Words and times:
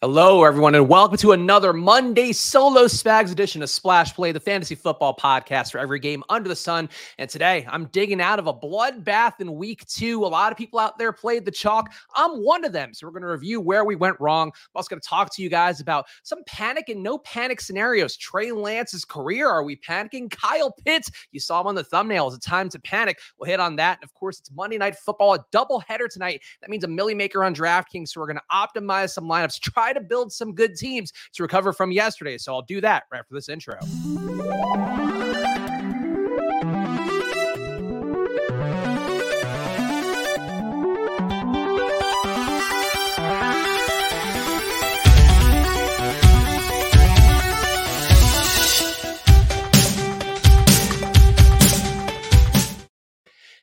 Hello, 0.00 0.44
everyone, 0.44 0.76
and 0.76 0.88
welcome 0.88 1.16
to 1.16 1.32
another 1.32 1.72
Monday 1.72 2.30
solo 2.30 2.84
Spags 2.84 3.32
edition 3.32 3.64
of 3.64 3.68
Splash 3.68 4.14
Play, 4.14 4.30
the 4.30 4.38
fantasy 4.38 4.76
football 4.76 5.16
podcast 5.16 5.72
for 5.72 5.78
every 5.78 5.98
game 5.98 6.22
under 6.28 6.48
the 6.48 6.54
sun. 6.54 6.88
And 7.18 7.28
today 7.28 7.66
I'm 7.68 7.86
digging 7.86 8.20
out 8.20 8.38
of 8.38 8.46
a 8.46 8.54
bloodbath 8.54 9.40
in 9.40 9.56
week 9.56 9.84
two. 9.86 10.24
A 10.24 10.28
lot 10.28 10.52
of 10.52 10.56
people 10.56 10.78
out 10.78 10.98
there 10.98 11.12
played 11.12 11.44
the 11.44 11.50
chalk. 11.50 11.92
I'm 12.14 12.44
one 12.44 12.64
of 12.64 12.72
them. 12.72 12.94
So 12.94 13.08
we're 13.08 13.10
going 13.10 13.24
to 13.24 13.28
review 13.28 13.60
where 13.60 13.84
we 13.84 13.96
went 13.96 14.14
wrong. 14.20 14.52
I'm 14.54 14.70
also 14.76 14.88
going 14.88 15.00
to 15.00 15.08
talk 15.08 15.34
to 15.34 15.42
you 15.42 15.48
guys 15.48 15.80
about 15.80 16.06
some 16.22 16.44
panic 16.46 16.90
and 16.90 17.02
no 17.02 17.18
panic 17.18 17.60
scenarios. 17.60 18.16
Trey 18.16 18.52
Lance's 18.52 19.04
career. 19.04 19.48
Are 19.48 19.64
we 19.64 19.74
panicking? 19.74 20.30
Kyle 20.30 20.70
Pitts, 20.84 21.10
you 21.32 21.40
saw 21.40 21.60
him 21.60 21.66
on 21.66 21.74
the 21.74 21.82
thumbnail. 21.82 22.28
Is 22.28 22.34
it 22.34 22.42
time 22.42 22.68
to 22.68 22.78
panic? 22.78 23.18
We'll 23.36 23.50
hit 23.50 23.58
on 23.58 23.74
that. 23.74 23.98
And 24.00 24.04
of 24.04 24.14
course, 24.14 24.38
it's 24.38 24.52
Monday 24.52 24.78
Night 24.78 24.94
Football, 24.94 25.34
a 25.34 25.44
double 25.50 25.80
header 25.80 26.06
tonight. 26.06 26.40
That 26.60 26.70
means 26.70 26.84
a 26.84 26.88
milli 26.88 27.16
maker 27.16 27.42
on 27.42 27.52
DraftKings. 27.52 28.10
So 28.10 28.20
we're 28.20 28.32
going 28.32 28.38
to 28.38 28.80
optimize 28.80 29.10
some 29.10 29.24
lineups, 29.24 29.58
try 29.87 29.87
try 29.88 30.00
to 30.00 30.06
build 30.06 30.32
some 30.32 30.54
good 30.54 30.76
teams 30.76 31.12
to 31.34 31.42
recover 31.42 31.72
from 31.72 31.90
yesterday. 31.92 32.38
So 32.38 32.54
I'll 32.54 32.62
do 32.62 32.80
that 32.80 33.04
right 33.12 33.18
after 33.20 33.34
this 33.34 33.48
intro. 33.48 33.78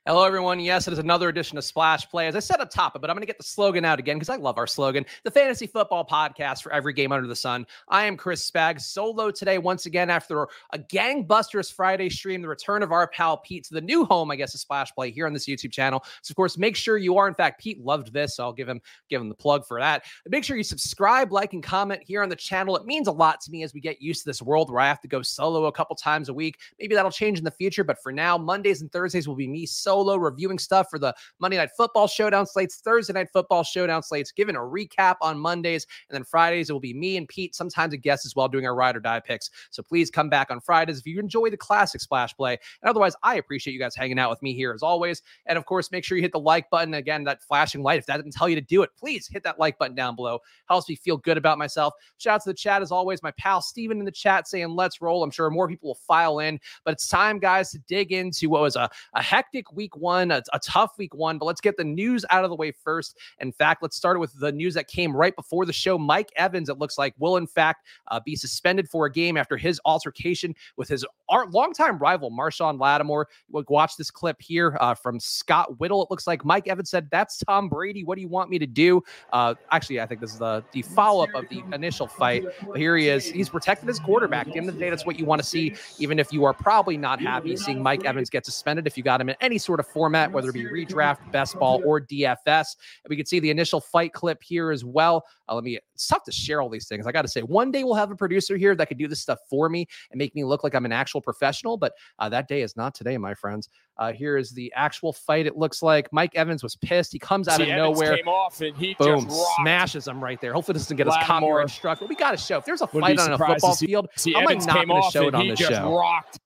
Hello, 0.08 0.23
everyone. 0.23 0.59
Yes, 0.59 0.88
it 0.88 0.94
is 0.94 1.00
another 1.00 1.30
edition 1.30 1.58
of 1.58 1.64
Splash 1.64 2.08
Play. 2.08 2.27
As 2.27 2.36
I 2.36 2.40
said 2.40 2.59
up 2.59 2.70
top, 2.70 2.94
but 3.02 3.09
I'm 3.09 3.16
going 3.16 3.23
to 3.23 3.26
get 3.26 3.40
the 3.40 3.44
slogan 3.44 3.84
out 3.84 3.98
again 3.98 4.18
because 4.18 4.30
I 4.30 4.36
love 4.36 4.59
our 4.59 4.68
slogan 4.68 5.04
the 5.23 5.32
fantasy 5.32 5.66
football 5.66 6.05
podcast 6.05 6.62
for 6.62 6.72
every 6.72 6.94
game 6.94 7.12
under 7.12 7.27
the 7.27 7.36
sun. 7.36 7.66
I 7.90 8.05
am 8.05 8.16
Chris 8.16 8.48
Spags, 8.48 8.82
solo 8.82 9.32
today, 9.32 9.58
once 9.58 9.88
again, 9.88 10.12
after 10.12 10.44
a 10.74 10.77
gangbusters 10.77 11.74
Friday 11.74 12.10
stream, 12.10 12.44
the 12.44 12.48
return 12.48 12.84
of 12.84 12.91
our 12.91 13.07
pal 13.07 13.38
Pete 13.38 13.63
to 13.63 13.74
the 13.74 13.82
new 13.82 14.05
home, 14.05 14.29
I 14.29 14.35
guess, 14.35 14.54
of 14.54 14.60
Splash 14.60 14.94
Play 14.94 15.10
here 15.10 15.26
on 15.26 15.34
this 15.34 15.48
YouTube 15.48 15.71
channel. 15.71 16.04
So, 16.22 16.34
of 16.34 16.35
course, 16.35 16.55
make 16.55 16.76
sure 16.76 16.98
you 16.98 17.18
are, 17.18 17.27
in 17.27 17.34
fact, 17.34 17.60
Pete 17.60 17.84
loved 17.84 18.13
this. 18.13 18.35
So 18.35 18.44
I'll 18.44 18.54
give 18.54 18.70
him 18.70 18.82
give 19.10 19.20
him 19.20 19.29
the 19.29 19.34
plug 19.34 19.66
for 19.66 19.79
that. 19.79 20.05
make 20.27 20.44
sure 20.44 20.55
you 20.55 20.63
subscribe, 20.63 21.32
like, 21.32 21.54
and 21.54 21.63
comment 21.63 22.04
here 22.05 22.22
on 22.22 22.29
the 22.29 22.35
channel. 22.35 22.77
It 22.77 22.85
means 22.85 23.07
a 23.07 23.12
lot 23.12 23.41
to 23.41 23.49
me 23.49 23.63
as 23.63 23.74
we 23.74 23.79
get 23.79 24.04
used 24.04 24.22
to 24.22 24.29
this 24.29 24.44
world 24.44 24.70
where 24.70 24.82
I 24.82 24.88
have 24.88 25.01
to 25.01 25.07
go 25.07 25.24
solo 25.24 25.66
a 25.66 25.72
couple 25.72 25.96
times 25.96 26.29
a 26.29 26.34
week. 26.34 26.60
Maybe 26.79 26.94
that'll 26.94 27.10
change 27.10 27.40
in 27.40 27.44
the 27.44 27.49
future, 27.49 27.84
but 27.84 27.99
for 28.04 28.12
now, 28.12 28.38
Mondays 28.38 28.82
and 28.82 28.91
Thursdays 28.91 29.27
will 29.27 29.35
be 29.35 29.48
me 29.48 29.66
solo 29.66 29.95
solo 29.96 30.18
reviewing 30.18 30.60
stuff 30.60 30.88
for 30.90 30.99
the 30.99 31.15
Monday 31.40 31.55
Night 31.55 31.70
Football 31.77 32.05
Showdown 32.07 32.46
slates, 32.46 32.82
Thursday 32.84 33.13
Night 33.13 33.29
Football 33.32 33.63
Showdown 33.63 34.04
slates, 34.04 34.29
giving 34.29 34.57
a 34.57 34.60
recap 34.60 35.15
on 35.21 35.40
Mondays. 35.40 35.88
And 36.10 36.15
then 36.15 36.26
Fridays, 36.26 36.70
it 36.70 36.74
will 36.74 36.82
be 36.82 36.93
me 36.93 37.15
and 37.15 37.26
Pete, 37.29 37.55
sometimes 37.55 37.93
a 37.93 37.98
guest 37.98 38.26
as 38.26 38.35
well, 38.35 38.49
doing 38.49 38.66
our 38.66 38.76
ride 38.76 38.98
or 38.98 38.99
die 38.99 39.21
picks. 39.21 39.49
So 39.70 39.82
please 39.82 40.12
come 40.12 40.27
back 40.29 40.51
on 40.51 40.60
Fridays 40.60 40.99
if 40.99 41.07
you 41.07 41.18
enjoy 41.18 41.49
the 41.49 41.55
classic 41.55 42.01
splash 42.01 42.35
play. 42.35 42.57
And 42.82 42.90
otherwise, 42.90 43.16
I 43.23 43.35
appreciate 43.35 43.73
you 43.73 43.79
guys 43.79 43.96
hanging 43.96 44.20
out 44.20 44.29
with 44.29 44.41
me 44.41 44.54
here 44.54 44.73
as 44.73 44.84
always. 44.84 45.21
And 45.46 45.57
of 45.57 45.66
course, 45.66 45.91
make 45.93 46.04
sure 46.04 46.18
you 46.18 46.21
hit 46.21 46.34
the 46.34 46.40
like 46.41 46.70
button. 46.70 46.93
Again, 46.93 47.23
that 47.23 47.41
flashing 47.41 47.82
light. 47.82 47.99
If 47.99 48.05
that 48.07 48.18
didn't 48.18 48.34
tell 48.34 48.49
you 48.49 48.55
to 48.55 48.62
do 48.62 48.84
it, 48.84 48.90
please 48.99 49.29
hit 49.29 49.43
that 49.43 49.60
like 49.60 49.77
button 49.77 49.96
down 49.96 50.18
below. 50.18 50.40
Helps 50.68 50.90
me 50.90 50.96
feel 50.98 51.16
good 51.16 51.38
about 51.38 51.57
myself. 51.57 51.93
Shout 52.18 52.35
out 52.35 52.43
to 52.43 52.49
the 52.49 52.54
chat 52.54 52.82
as 52.82 52.91
always. 52.91 53.23
My 53.23 53.32
pal 53.32 53.62
Steven 53.62 53.99
in 53.99 54.05
the 54.05 54.12
chat 54.12 54.46
saying, 54.49 54.76
let's 54.76 55.01
roll. 55.01 55.23
I'm 55.23 55.32
sure 55.32 55.49
more 55.49 55.70
people 55.70 55.91
will 55.91 55.96
file 55.96 56.40
in, 56.40 56.60
but 56.84 56.91
it's 56.91 57.07
time, 57.07 57.40
guys, 57.40 57.71
to 57.71 57.79
dig 57.88 58.12
into 58.12 58.49
what 58.49 58.62
was 58.62 58.76
a, 58.76 58.90
a 59.13 59.21
hectic 59.21 59.71
week 59.71 59.85
one, 59.96 60.32
a, 60.32 60.41
a 60.54 60.60
tough 60.60 60.98
week 60.98 61.14
one, 61.14 61.38
but 61.38 61.46
let's 61.46 61.62
get 61.62 61.78
the 61.78 61.84
news 61.84 62.26
out 62.30 62.44
of 62.44 62.50
the 62.50 62.55
way 62.55 62.72
first. 62.72 63.18
In 63.40 63.52
fact, 63.52 63.82
let's 63.82 63.98
start 63.98 64.19
with 64.19 64.34
the 64.40 64.52
news 64.52 64.74
that 64.75 64.88
came 64.88 65.16
right 65.16 65.36
before 65.36 65.66
the 65.66 65.74
show. 65.74 65.97
Mike 65.97 66.31
Evans, 66.36 66.69
it 66.69 66.78
looks 66.78 66.97
like, 66.97 67.14
will 67.19 67.38
in 67.38 67.47
fact 67.47 67.86
uh, 68.08 68.19
be 68.19 68.36
suspended 68.36 68.90
for 68.90 69.06
a 69.06 69.12
game 69.12 69.38
after 69.38 69.58
his 69.58 69.80
altercation 69.86 70.56
with 70.78 70.88
his 70.88 71.06
our 71.30 71.47
longtime 71.47 71.97
rival, 71.97 72.31
Marshon 72.31 72.80
Lattimore. 72.80 73.28
Watch 73.50 73.97
this 73.97 74.12
clip 74.12 74.41
here 74.41 74.78
uh, 74.79 74.94
from 74.94 75.19
Scott 75.19 75.79
Whittle. 75.79 76.03
It 76.03 76.12
looks 76.12 76.28
like 76.28 76.45
Mike 76.45 76.68
Evans 76.68 76.90
said, 76.90 77.09
That's 77.09 77.38
Tom 77.40 77.68
Brady. 77.68 78.03
What 78.03 78.16
do 78.16 78.22
you 78.22 78.28
want 78.28 78.50
me 78.50 78.59
to 78.59 78.68
do? 78.68 79.01
Uh, 79.34 79.56
actually, 79.72 80.00
I 80.00 80.06
think 80.06 80.22
this 80.22 80.34
is 80.34 80.40
the, 80.40 80.63
the 80.72 80.81
follow 80.84 81.24
up 81.24 81.34
of 81.34 81.50
the 81.50 81.63
initial 81.74 82.07
fight. 82.07 82.45
But 82.68 82.78
here 82.78 82.95
he 82.97 83.09
is. 83.09 83.25
He's 83.25 83.50
protected 83.50 83.88
his 83.88 84.00
quarterback. 84.00 84.47
At 84.47 84.53
the 84.53 84.59
end 84.59 84.69
of 84.69 84.75
the 84.75 84.79
day, 84.79 84.90
that's 84.90 85.06
what 85.06 85.19
you 85.19 85.25
want 85.25 85.41
to 85.41 85.47
see, 85.47 85.74
even 85.97 86.19
if 86.19 86.31
you 86.31 86.45
are 86.45 86.53
probably 86.53 86.97
not 86.97 87.19
happy 87.22 87.56
seeing 87.57 87.81
Mike 87.81 88.06
Evans 88.06 88.29
get 88.29 88.45
suspended. 88.45 88.88
If 88.88 88.97
you 88.97 89.03
got 89.03 89.19
him 89.19 89.29
in 89.29 89.35
any 89.41 89.57
sort 89.57 89.75
of 89.80 89.88
format, 89.88 90.31
whether 90.31 90.50
it 90.50 90.53
be 90.53 90.66
redraft, 90.66 91.31
best 91.31 91.58
ball, 91.58 91.81
or 91.86 92.02
DFS. 92.02 92.38
And 92.47 93.09
we 93.09 93.16
can 93.16 93.25
see 93.25 93.40
the 93.40 93.50
initial 93.50 93.81
fight 93.81 94.13
clip 94.13 94.41
here 94.44 94.72
as 94.72 94.84
well. 94.84 95.25
Uh, 95.47 95.56
let 95.56 95.63
me, 95.63 95.80
it's 95.94 96.08
tough 96.08 96.24
to 96.24 96.31
share 96.31 96.62
all 96.62 96.69
these 96.69 96.88
things. 96.88 97.08
I 97.08 97.12
got 97.12 97.22
to 97.22 97.28
say, 97.28 97.41
one 97.41 97.72
day 97.72 97.84
we'll 97.84 97.96
have 97.96 98.12
a 98.12 98.16
producer 98.16 98.58
here 98.58 98.75
that 98.75 98.88
could 98.88 98.97
do 98.97 99.08
this 99.08 99.22
stuff 99.22 99.40
for 99.50 99.69
me 99.69 99.88
and 100.12 100.18
make 100.18 100.34
me 100.36 100.44
look 100.44 100.63
like 100.63 100.75
I'm 100.75 100.86
an 100.86 100.91
actual 100.91 101.22
professional, 101.22 101.78
but 101.78 101.94
uh, 102.19 102.30
that 102.30 102.47
day 102.47 102.62
is 102.62 102.75
not 102.75 102.96
today, 102.96 103.18
my 103.18 103.34
friends. 103.34 103.69
Uh, 103.97 104.12
here 104.12 104.36
is 104.36 104.52
the 104.52 104.72
actual 104.75 105.13
fight. 105.13 105.46
It 105.46 105.58
looks 105.58 105.81
like 105.81 106.12
Mike 106.12 106.36
Evans 106.36 106.63
was 106.63 106.75
pissed. 106.75 107.13
He 107.13 107.19
comes 107.19 107.47
out 107.47 107.57
see, 107.57 107.63
of 107.63 107.69
Evans 107.69 107.97
nowhere. 107.97 108.18
Came 108.18 108.28
off 108.28 108.59
and 108.59 108.75
he 108.75 108.94
boom, 109.00 109.30
smashes 109.62 110.07
him 110.07 110.22
right 110.22 110.40
there. 110.42 110.53
Hopefully, 110.53 110.74
this 110.74 110.84
doesn't 110.84 110.97
get 110.97 111.07
us 111.07 111.16
copyright 111.24 111.69
struck. 111.69 112.00
But 112.00 112.09
we 112.09 112.16
got 112.16 112.31
to 112.31 112.38
show. 112.38 112.57
If 112.57 112.66
there's 112.66 112.81
a 112.81 112.88
fight 112.88 113.19
on 113.19 113.31
a 113.31 113.38
football 113.38 113.75
field, 113.75 114.09
see, 114.18 114.36
I'm 114.36 114.44
Evans 114.44 114.68
like 114.68 114.75
not 114.75 114.88
going 114.88 115.03
to 115.03 115.12
show 115.12 115.28
it 115.28 115.36
on 115.36 115.47
this 115.47 115.59
show. 115.59 115.97
Rocked 115.97 116.40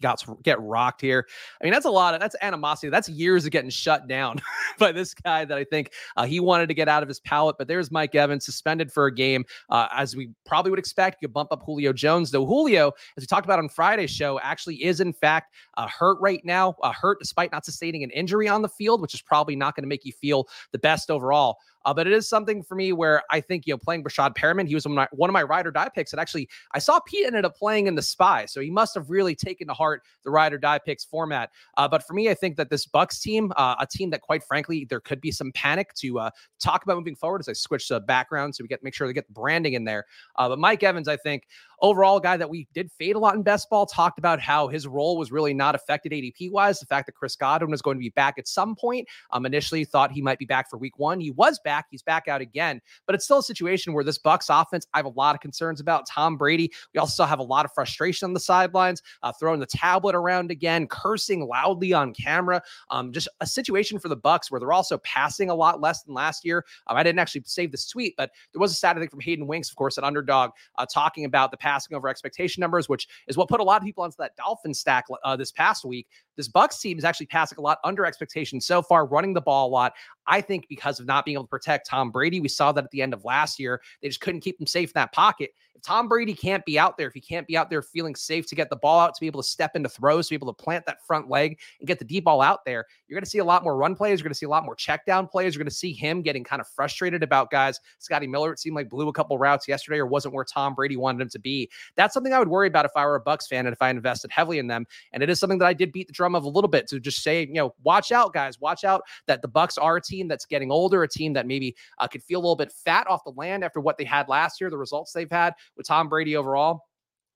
got 0.00 0.22
get 0.42 0.60
rocked 0.60 1.00
here. 1.00 1.26
I 1.60 1.64
mean, 1.64 1.72
that's 1.72 1.86
a 1.86 1.90
lot 1.90 2.14
of 2.14 2.20
that's 2.20 2.36
animosity. 2.42 2.90
That's 2.90 3.08
years 3.08 3.44
of 3.44 3.50
getting 3.50 3.70
shut 3.70 4.08
down 4.08 4.40
by 4.78 4.92
this 4.92 5.14
guy 5.14 5.44
that 5.44 5.56
I 5.56 5.64
think 5.64 5.92
uh, 6.16 6.26
he 6.26 6.40
wanted 6.40 6.68
to 6.68 6.74
get 6.74 6.88
out 6.88 7.02
of 7.02 7.08
his 7.08 7.20
palate. 7.20 7.56
But 7.58 7.68
there's 7.68 7.90
Mike 7.90 8.14
Evans 8.14 8.44
suspended 8.44 8.92
for 8.92 9.06
a 9.06 9.14
game, 9.14 9.44
uh, 9.70 9.88
as 9.92 10.16
we 10.16 10.30
probably 10.46 10.70
would 10.70 10.78
expect. 10.78 11.18
You 11.22 11.28
bump 11.28 11.52
up 11.52 11.62
Julio 11.64 11.92
Jones, 11.92 12.30
though. 12.30 12.46
Julio, 12.46 12.92
as 13.16 13.22
we 13.22 13.26
talked 13.26 13.46
about 13.46 13.58
on 13.58 13.68
Friday's 13.68 14.10
show, 14.10 14.38
actually 14.40 14.84
is 14.84 15.00
in 15.00 15.12
fact 15.12 15.54
uh, 15.76 15.88
hurt 15.88 16.18
right 16.20 16.44
now. 16.44 16.74
Uh, 16.82 16.92
hurt 16.92 17.18
despite 17.18 17.52
not 17.52 17.64
sustaining 17.64 18.02
an 18.02 18.10
injury 18.10 18.48
on 18.48 18.62
the 18.62 18.68
field, 18.68 19.00
which 19.00 19.14
is 19.14 19.22
probably 19.22 19.56
not 19.56 19.74
going 19.74 19.84
to 19.84 19.88
make 19.88 20.04
you 20.04 20.12
feel 20.12 20.48
the 20.72 20.78
best 20.78 21.10
overall. 21.10 21.58
Uh, 21.88 21.94
but 21.94 22.06
it 22.06 22.12
is 22.12 22.28
something 22.28 22.62
for 22.62 22.74
me 22.74 22.92
where 22.92 23.22
I 23.30 23.40
think, 23.40 23.66
you 23.66 23.72
know, 23.72 23.78
playing 23.78 24.04
Breshad 24.04 24.36
Perriman, 24.36 24.68
he 24.68 24.74
was 24.74 24.84
one 24.84 24.92
of 24.92 24.96
my, 24.96 25.08
one 25.12 25.30
of 25.30 25.32
my 25.32 25.42
ride 25.42 25.66
or 25.66 25.70
die 25.70 25.88
picks. 25.88 26.12
And 26.12 26.20
actually, 26.20 26.46
I 26.72 26.80
saw 26.80 27.00
Pete 27.00 27.24
ended 27.24 27.46
up 27.46 27.56
playing 27.56 27.86
in 27.86 27.94
the 27.94 28.02
spy. 28.02 28.44
So 28.44 28.60
he 28.60 28.68
must 28.68 28.94
have 28.94 29.08
really 29.08 29.34
taken 29.34 29.68
to 29.68 29.72
heart 29.72 30.02
the 30.22 30.30
ride 30.30 30.52
or 30.52 30.58
die 30.58 30.80
picks 30.80 31.06
format. 31.06 31.48
Uh, 31.78 31.88
but 31.88 32.06
for 32.06 32.12
me, 32.12 32.28
I 32.28 32.34
think 32.34 32.56
that 32.58 32.68
this 32.68 32.84
Bucks 32.84 33.20
team, 33.20 33.54
uh, 33.56 33.76
a 33.80 33.86
team 33.86 34.10
that 34.10 34.20
quite 34.20 34.44
frankly, 34.44 34.86
there 34.90 35.00
could 35.00 35.22
be 35.22 35.30
some 35.30 35.50
panic 35.52 35.94
to 35.94 36.18
uh, 36.18 36.30
talk 36.60 36.84
about 36.84 36.98
moving 36.98 37.16
forward 37.16 37.40
as 37.40 37.48
I 37.48 37.54
switch 37.54 37.88
the 37.88 38.00
background 38.00 38.54
so 38.54 38.62
we 38.62 38.68
get 38.68 38.84
make 38.84 38.92
sure 38.92 39.06
to 39.06 39.14
get 39.14 39.26
the 39.26 39.32
branding 39.32 39.72
in 39.72 39.84
there. 39.84 40.04
Uh, 40.36 40.50
but 40.50 40.58
Mike 40.58 40.82
Evans, 40.82 41.08
I 41.08 41.16
think, 41.16 41.44
overall 41.80 42.20
guy 42.20 42.36
that 42.36 42.50
we 42.50 42.66
did 42.74 42.90
fade 42.92 43.16
a 43.16 43.18
lot 43.18 43.34
in 43.34 43.42
best 43.42 43.68
ball, 43.70 43.86
talked 43.86 44.18
about 44.18 44.40
how 44.40 44.68
his 44.68 44.86
role 44.86 45.16
was 45.16 45.30
really 45.30 45.54
not 45.54 45.74
affected 45.74 46.12
ADP 46.12 46.50
wise. 46.50 46.80
The 46.80 46.86
fact 46.86 47.06
that 47.06 47.12
Chris 47.12 47.36
Godwin 47.36 47.70
was 47.70 47.82
going 47.82 47.96
to 47.96 48.00
be 48.00 48.10
back 48.10 48.34
at 48.38 48.48
some 48.48 48.74
point. 48.74 49.08
Um, 49.30 49.46
initially 49.46 49.84
thought 49.84 50.12
he 50.12 50.22
might 50.22 50.38
be 50.38 50.44
back 50.44 50.68
for 50.68 50.78
week 50.78 50.98
one. 50.98 51.20
He 51.20 51.30
was 51.30 51.58
back. 51.60 51.86
He's 51.90 52.02
back 52.02 52.28
out 52.28 52.40
again, 52.40 52.80
but 53.06 53.14
it's 53.14 53.24
still 53.24 53.38
a 53.38 53.42
situation 53.42 53.92
where 53.92 54.04
this 54.04 54.18
Bucks 54.18 54.48
offense, 54.48 54.86
I 54.94 54.98
have 54.98 55.06
a 55.06 55.10
lot 55.10 55.34
of 55.34 55.40
concerns 55.40 55.80
about 55.80 56.06
Tom 56.06 56.36
Brady. 56.36 56.72
We 56.94 56.98
also 56.98 57.24
have 57.24 57.38
a 57.38 57.44
lot 57.44 57.64
of 57.64 57.72
frustration 57.72 58.26
on 58.26 58.32
the 58.34 58.40
sidelines, 58.40 59.02
uh, 59.22 59.32
throwing 59.32 59.60
the 59.60 59.66
tablet 59.66 60.14
around 60.14 60.50
again, 60.50 60.86
cursing 60.86 61.46
loudly 61.46 61.92
on 61.92 62.12
camera. 62.14 62.62
Um, 62.90 63.12
just 63.12 63.28
a 63.40 63.46
situation 63.46 63.98
for 63.98 64.08
the 64.08 64.16
Bucks 64.16 64.50
where 64.50 64.60
they're 64.60 64.72
also 64.72 64.98
passing 64.98 65.50
a 65.50 65.54
lot 65.54 65.80
less 65.80 66.02
than 66.02 66.14
last 66.14 66.44
year. 66.44 66.64
Um, 66.86 66.96
I 66.96 67.02
didn't 67.02 67.18
actually 67.18 67.42
save 67.46 67.70
this 67.70 67.86
tweet, 67.86 68.14
but 68.16 68.30
there 68.52 68.60
was 68.60 68.82
a 68.82 68.94
think 68.94 69.10
from 69.10 69.20
Hayden 69.20 69.46
Winks, 69.46 69.70
of 69.70 69.76
course, 69.76 69.98
an 69.98 70.04
underdog, 70.04 70.50
uh, 70.76 70.86
talking 70.92 71.24
about 71.24 71.50
the 71.50 71.56
passing 71.68 71.94
over 71.94 72.08
expectation 72.08 72.62
numbers, 72.62 72.88
which 72.88 73.06
is 73.26 73.36
what 73.36 73.48
put 73.48 73.60
a 73.60 73.62
lot 73.62 73.80
of 73.80 73.84
people 73.84 74.02
onto 74.02 74.16
that 74.18 74.34
Dolphin 74.36 74.72
stack 74.72 75.04
uh, 75.22 75.36
this 75.36 75.52
past 75.52 75.84
week. 75.84 76.06
This 76.36 76.48
Bucks 76.48 76.80
team 76.80 76.96
is 76.96 77.04
actually 77.04 77.26
passing 77.26 77.58
a 77.58 77.60
lot 77.60 77.78
under 77.84 78.06
expectation 78.06 78.58
so 78.58 78.80
far, 78.80 79.06
running 79.06 79.34
the 79.34 79.40
ball 79.40 79.68
a 79.68 79.70
lot. 79.70 79.92
I 80.26 80.40
think 80.40 80.66
because 80.68 80.98
of 80.98 81.06
not 81.06 81.24
being 81.24 81.34
able 81.34 81.44
to 81.44 81.48
protect 81.48 81.86
Tom 81.86 82.10
Brady, 82.10 82.40
we 82.40 82.48
saw 82.48 82.72
that 82.72 82.84
at 82.84 82.90
the 82.90 83.02
end 83.02 83.12
of 83.12 83.24
last 83.24 83.58
year. 83.58 83.82
They 84.00 84.08
just 84.08 84.20
couldn't 84.20 84.40
keep 84.40 84.58
him 84.58 84.66
safe 84.66 84.88
in 84.88 84.92
that 84.94 85.12
pocket. 85.12 85.50
If 85.74 85.82
Tom 85.82 86.08
Brady 86.08 86.34
can't 86.34 86.64
be 86.64 86.78
out 86.78 86.96
there, 86.96 87.06
if 87.06 87.14
he 87.14 87.20
can't 87.20 87.46
be 87.46 87.56
out 87.56 87.70
there 87.70 87.82
feeling 87.82 88.16
safe 88.16 88.48
to 88.48 88.56
get 88.56 88.68
the 88.68 88.76
ball 88.76 88.98
out, 88.98 89.14
to 89.14 89.20
be 89.20 89.28
able 89.28 89.42
to 89.42 89.48
step 89.48 89.76
into 89.76 89.88
throws, 89.88 90.26
to 90.26 90.30
be 90.30 90.34
able 90.34 90.52
to 90.52 90.62
plant 90.62 90.84
that 90.86 91.06
front 91.06 91.28
leg 91.28 91.60
and 91.78 91.86
get 91.86 92.00
the 92.00 92.04
deep 92.04 92.24
ball 92.24 92.40
out 92.40 92.64
there, 92.64 92.86
you're 93.08 93.16
going 93.16 93.24
to 93.24 93.30
see 93.30 93.38
a 93.38 93.44
lot 93.44 93.64
more 93.64 93.76
run 93.76 93.94
plays. 93.94 94.20
You're 94.20 94.24
going 94.24 94.34
to 94.34 94.38
see 94.38 94.46
a 94.46 94.50
lot 94.50 94.64
more 94.64 94.74
check 94.74 95.06
down 95.06 95.26
plays. 95.26 95.54
You're 95.54 95.62
going 95.62 95.70
to 95.70 95.74
see 95.74 95.92
him 95.92 96.22
getting 96.22 96.44
kind 96.44 96.60
of 96.60 96.68
frustrated 96.68 97.22
about 97.22 97.50
guys. 97.50 97.80
Scotty 97.98 98.26
Miller, 98.26 98.52
it 98.52 98.58
seemed 98.58 98.76
like 98.76 98.88
blew 98.88 99.08
a 99.08 99.12
couple 99.12 99.38
routes 99.38 99.66
yesterday 99.66 99.98
or 99.98 100.06
wasn't 100.06 100.34
where 100.34 100.44
Tom 100.44 100.74
Brady 100.74 100.96
wanted 100.96 101.22
him 101.22 101.28
to 101.30 101.38
be. 101.38 101.70
That's 101.96 102.14
something 102.14 102.32
I 102.32 102.38
would 102.38 102.48
worry 102.48 102.68
about 102.68 102.84
if 102.84 102.92
I 102.94 103.04
were 103.06 103.16
a 103.16 103.20
Bucks 103.20 103.46
fan 103.46 103.66
and 103.66 103.72
if 103.72 103.80
I 103.80 103.90
invested 103.90 104.30
heavily 104.30 104.58
in 104.58 104.66
them. 104.66 104.86
And 105.12 105.22
it 105.22 105.30
is 105.30 105.40
something 105.40 105.58
that 105.58 105.66
I 105.66 105.72
did 105.72 105.92
beat 105.92 106.06
the 106.06 106.12
drum 106.12 106.34
of 106.34 106.44
a 106.44 106.48
little 106.48 106.68
bit 106.68 106.86
to 106.88 107.00
just 107.00 107.22
say, 107.22 107.40
you 107.40 107.54
know, 107.54 107.74
watch 107.82 108.12
out, 108.12 108.32
guys. 108.32 108.60
Watch 108.60 108.84
out 108.84 109.02
that 109.26 109.42
the 109.42 109.48
Bucks 109.48 109.78
are 109.78 109.96
a 109.96 110.02
team 110.02 110.28
that's 110.28 110.44
getting 110.44 110.70
older, 110.70 111.02
a 111.02 111.08
team 111.08 111.32
that 111.32 111.46
maybe 111.46 111.76
uh, 111.98 112.06
could 112.06 112.22
feel 112.22 112.38
a 112.38 112.42
little 112.42 112.56
bit 112.56 112.72
fat 112.72 113.06
off 113.08 113.24
the 113.24 113.32
land 113.32 113.64
after 113.64 113.80
what 113.80 113.96
they 113.96 114.04
had 114.04 114.28
last 114.28 114.60
year, 114.60 114.70
the 114.70 114.78
results 114.78 115.12
they've 115.12 115.30
had 115.30 115.54
with 115.76 115.86
Tom 115.86 116.08
Brady 116.08 116.36
overall. 116.36 116.87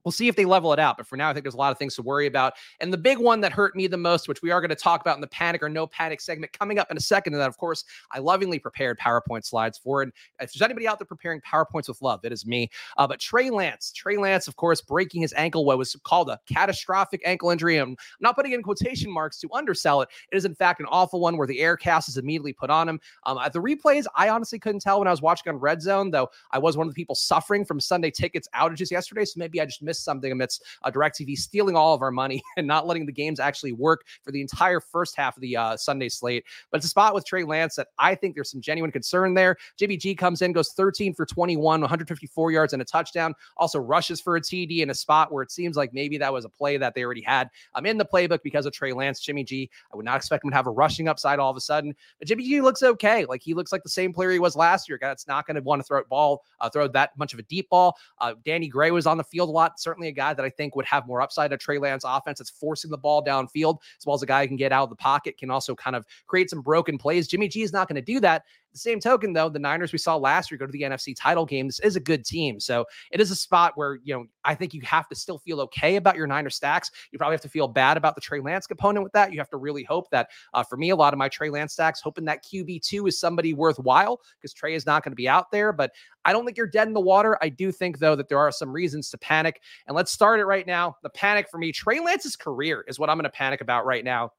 We'll 0.04 0.12
see 0.12 0.28
if 0.28 0.37
they 0.37 0.44
level 0.44 0.72
it 0.72 0.78
out. 0.78 0.96
But 0.96 1.06
for 1.06 1.16
now, 1.16 1.31
I 1.31 1.32
think 1.32 1.44
there's 1.44 1.54
a 1.54 1.58
lot 1.58 1.72
of 1.72 1.78
things 1.78 1.94
to 1.96 2.02
worry 2.02 2.26
about. 2.26 2.54
And 2.81 2.93
the 2.93 2.99
big 2.99 3.19
one 3.19 3.40
that 3.43 3.52
hurt 3.52 3.76
me 3.76 3.87
the 3.87 3.96
most, 3.96 4.28
which 4.28 4.43
we 4.43 4.50
are 4.50 4.60
going 4.60 4.70
to 4.70 4.75
talk 4.75 5.00
about 5.00 5.16
in 5.16 5.20
the 5.20 5.26
panic 5.28 5.62
or 5.62 5.69
no 5.69 5.87
panic 5.87 6.20
segment 6.20 6.52
coming 6.52 6.78
up 6.78 6.90
in 6.90 6.96
a 6.96 7.00
second, 7.00 7.34
and 7.34 7.40
that, 7.40 7.49
of 7.49 7.58
course, 7.58 7.84
I 8.10 8.19
lovingly 8.19 8.58
prepared 8.58 8.99
PowerPoint 8.99 9.44
slides 9.44 9.78
for. 9.78 10.02
And 10.02 10.12
if 10.40 10.52
there's 10.52 10.62
anybody 10.62 10.88
out 10.88 10.99
there 10.99 11.06
preparing 11.06 11.40
PowerPoints 11.40 11.88
with 11.88 12.02
love, 12.02 12.25
it 12.25 12.32
is 12.32 12.46
me. 12.46 12.70
Uh, 12.96 13.06
but 13.06 13.20
Trey 13.20 13.50
Lance, 13.50 13.93
Trey 13.93 14.16
Lance, 14.16 14.49
of 14.49 14.56
course, 14.56 14.81
breaking 14.81 15.22
his 15.22 15.32
ankle, 15.34 15.64
what 15.64 15.78
was 15.78 15.96
called 16.05 16.31
a 16.31 16.38
catastrophic 16.52 17.22
ankle 17.25 17.50
injury. 17.50 17.76
I'm 17.76 17.96
not 18.20 18.34
putting 18.34 18.52
in 18.52 18.62
quotation 18.62 19.10
marks 19.10 19.38
to 19.40 19.48
undersell 19.52 20.02
it. 20.02 20.08
It 20.32 20.37
is, 20.37 20.44
in 20.44 20.55
fact, 20.55 20.81
an 20.81 20.87
awful 20.88 21.20
one 21.20 21.37
where 21.37 21.46
the 21.46 21.60
air 21.60 21.76
cast 21.76 22.08
is 22.08 22.16
immediately 22.16 22.52
put 22.52 22.70
on 22.70 22.88
him. 22.88 23.00
Um, 23.25 23.38
at 23.38 23.52
the 23.52 23.60
replays, 23.60 24.06
I 24.16 24.28
honestly 24.28 24.58
couldn't 24.58 24.81
tell 24.81 24.98
when 24.98 25.08
I 25.08 25.10
was 25.10 25.22
watching 25.22 25.52
on 25.52 25.60
Red 25.60 25.81
Zone, 25.81 26.10
though 26.10 26.28
I 26.50 26.58
was 26.58 26.76
one 26.76 26.87
of 26.87 26.93
the 26.93 26.98
people 26.98 27.14
suffering 27.14 27.64
from 27.64 27.81
Sunday 27.81 28.10
tickets 28.10 28.48
outages 28.55 28.90
yesterday. 28.90 29.25
So 29.25 29.34
maybe 29.38 29.60
I 29.60 29.66
just 29.66 29.82
missed 29.82 29.92
something 29.99 30.33
amidst 30.33 30.65
uh, 30.83 30.91
DirecTV 30.91 31.37
stealing 31.37 31.77
all 31.77 31.94
of 31.94 32.03
our 32.03 32.11
money 32.11 32.43
and 32.56 32.67
not 32.67 32.87
letting 32.87 33.06
the 33.06 33.12
games 33.12 33.41
actually 33.41 33.73
work 33.73 34.05
for 34.23 34.33
the 34.33 34.41
entire 34.41 34.81
first 34.81 35.17
half 35.17 35.37
of 35.37 35.41
the 35.41 35.56
uh, 35.56 35.77
Sunday 35.77 36.09
slate. 36.09 36.44
But 36.71 36.79
it's 36.79 36.87
a 36.87 36.91
spot 36.91 37.15
with 37.15 37.25
Trey 37.25 37.44
Lance 37.44 37.77
that 37.77 37.89
I 37.99 38.15
think 38.15 38.35
there's 38.35 38.50
some 38.50 38.61
genuine 38.61 38.93
concern 38.93 39.35
there. 39.35 39.56
JBG 39.81 40.19
comes 40.19 40.43
in, 40.43 40.53
goes 40.53 40.73
13 40.73 41.15
for 41.15 41.27
21, 41.27 41.81
154 41.81 42.50
yards 42.50 42.73
and 42.73 42.83
a 42.83 42.85
touchdown. 42.85 43.35
Also 43.56 43.79
rushes 43.79 44.21
for 44.21 44.37
a 44.37 44.41
TD 44.41 44.79
in 44.79 44.91
a 44.91 44.94
spot 44.94 45.33
where 45.33 45.43
it 45.43 45.50
seems 45.50 45.77
like 45.77 45.93
maybe 45.93 46.19
that 46.19 46.33
was 46.33 46.44
a 46.44 46.49
play 46.49 46.77
that 46.77 46.94
they 46.94 47.05
already 47.05 47.23
had 47.23 47.49
um, 47.75 47.87
in 47.87 47.99
the 47.99 48.05
playbook 48.05 48.43
because 48.43 48.67
of 48.67 48.73
Trey 48.73 48.93
Lance. 48.93 49.21
Jimmy 49.21 49.44
G, 49.44 49.71
I 49.93 49.97
would 49.97 50.05
not 50.05 50.17
expect 50.17 50.44
him 50.44 50.50
to 50.50 50.56
have 50.56 50.67
a 50.67 50.71
rushing 50.71 51.09
upside 51.09 51.39
all 51.39 51.50
of 51.50 51.56
a 51.56 51.61
sudden. 51.61 51.94
But 52.19 52.29
Jimmy 52.29 52.44
G 52.44 52.61
looks 52.61 52.83
okay. 52.83 53.25
Like 53.25 53.43
he 53.43 53.55
looks 53.55 53.73
like 53.73 53.83
the 53.83 53.89
same 53.89 54.12
player 54.12 54.31
he 54.31 54.39
was 54.39 54.56
last 54.56 54.89
year. 54.89 54.99
guy 54.99 55.09
that's 55.09 55.29
not 55.29 55.47
going 55.47 55.56
to 55.56 55.62
want 55.62 55.81
to 55.81 55.85
throw 55.85 56.00
a 56.00 56.05
ball, 56.05 56.44
uh, 56.61 56.69
throw 56.69 56.89
that 56.89 57.17
much 57.17 57.33
of 57.33 57.39
a 57.39 57.43
deep 57.44 57.69
ball. 57.69 57.97
Uh, 58.21 58.35
Danny 58.44 58.69
Gray 58.69 58.91
was 58.91 59.06
on 59.06 59.17
the 59.17 59.25
field 59.25 59.49
a 59.49 59.53
lot. 59.53 59.81
Certainly 59.82 60.08
a 60.08 60.12
guy 60.12 60.34
that 60.34 60.44
I 60.44 60.50
think 60.50 60.76
would 60.76 60.87
have 60.87 61.06
more 61.06 61.20
upside 61.20 61.50
to 61.50 61.56
Trey 61.56 61.79
Lance 61.79 62.05
offense. 62.06 62.40
It's 62.40 62.50
forcing 62.50 62.90
the 62.90 62.99
ball 62.99 63.25
downfield, 63.25 63.79
as 63.99 64.06
well 64.06 64.14
as 64.14 64.23
a 64.23 64.26
guy 64.26 64.43
who 64.43 64.49
can 64.49 64.56
get 64.56 64.73
out 64.73 64.84
of 64.84 64.90
the 64.90 64.96
pocket, 64.96 65.38
can 65.38 65.50
also 65.50 65.75
kind 65.75 65.96
of 65.96 66.06
create 66.26 66.50
some 66.50 66.62
broken 66.62 66.99
plays. 66.99 67.29
Jimmy 67.29 67.49
G 67.49 67.62
is 67.62 67.73
not 67.73 67.88
going 67.88 67.96
to 67.96 68.02
do 68.02 68.20
that. 68.20 68.44
The 68.72 68.78
same 68.78 69.00
token, 69.00 69.32
though, 69.34 69.48
the 69.48 69.58
Niners 69.58 69.92
we 69.92 69.98
saw 69.98 70.16
last 70.16 70.50
year 70.50 70.58
go 70.58 70.64
to 70.64 70.72
the 70.72 70.82
NFC 70.82 71.14
title 71.14 71.44
game. 71.44 71.66
This 71.66 71.80
is 71.80 71.96
a 71.96 72.00
good 72.00 72.24
team. 72.24 72.58
So 72.58 72.86
it 73.10 73.20
is 73.20 73.30
a 73.30 73.36
spot 73.36 73.72
where, 73.74 73.98
you 74.02 74.14
know, 74.14 74.24
I 74.44 74.54
think 74.54 74.72
you 74.72 74.80
have 74.82 75.08
to 75.08 75.14
still 75.14 75.38
feel 75.38 75.60
okay 75.62 75.96
about 75.96 76.16
your 76.16 76.26
Niner 76.26 76.48
stacks. 76.48 76.90
You 77.10 77.19
probably 77.19 77.34
have 77.34 77.42
to 77.42 77.48
feel 77.48 77.69
bad 77.69 77.96
about 77.96 78.14
the 78.14 78.22
Trey 78.22 78.40
Lance 78.40 78.66
component 78.66 79.04
with 79.04 79.12
that. 79.12 79.32
You 79.32 79.38
have 79.38 79.50
to 79.50 79.58
really 79.58 79.84
hope 79.84 80.10
that, 80.10 80.30
uh, 80.54 80.62
for 80.62 80.76
me, 80.76 80.90
a 80.90 80.96
lot 80.96 81.12
of 81.12 81.19
my 81.19 81.28
Trey 81.28 81.50
Lance 81.50 81.74
stacks, 81.74 82.00
hoping 82.00 82.24
that 82.24 82.44
QB2 82.44 83.08
is 83.08 83.20
somebody 83.20 83.52
worthwhile 83.52 84.20
because 84.38 84.54
Trey 84.54 84.74
is 84.74 84.86
not 84.86 85.04
going 85.04 85.12
to 85.12 85.16
be 85.16 85.28
out 85.28 85.50
there. 85.50 85.72
But 85.72 85.92
I 86.24 86.32
don't 86.32 86.46
think 86.46 86.56
you're 86.56 86.66
dead 86.66 86.88
in 86.88 86.94
the 86.94 87.00
water. 87.00 87.36
I 87.42 87.50
do 87.50 87.72
think, 87.72 87.98
though, 87.98 88.16
that 88.16 88.28
there 88.28 88.38
are 88.38 88.52
some 88.52 88.72
reasons 88.72 89.10
to 89.10 89.19
panic. 89.19 89.60
And 89.86 89.94
let's 89.94 90.12
start 90.12 90.40
it 90.40 90.46
right 90.46 90.66
now. 90.66 90.96
The 91.02 91.10
panic 91.10 91.48
for 91.50 91.58
me, 91.58 91.72
Trey 91.72 92.00
Lance's 92.00 92.36
career 92.36 92.84
is 92.88 92.98
what 92.98 93.10
I'm 93.10 93.16
going 93.16 93.24
to 93.24 93.30
panic 93.30 93.60
about 93.60 93.84
right 93.84 94.04
now. 94.04 94.30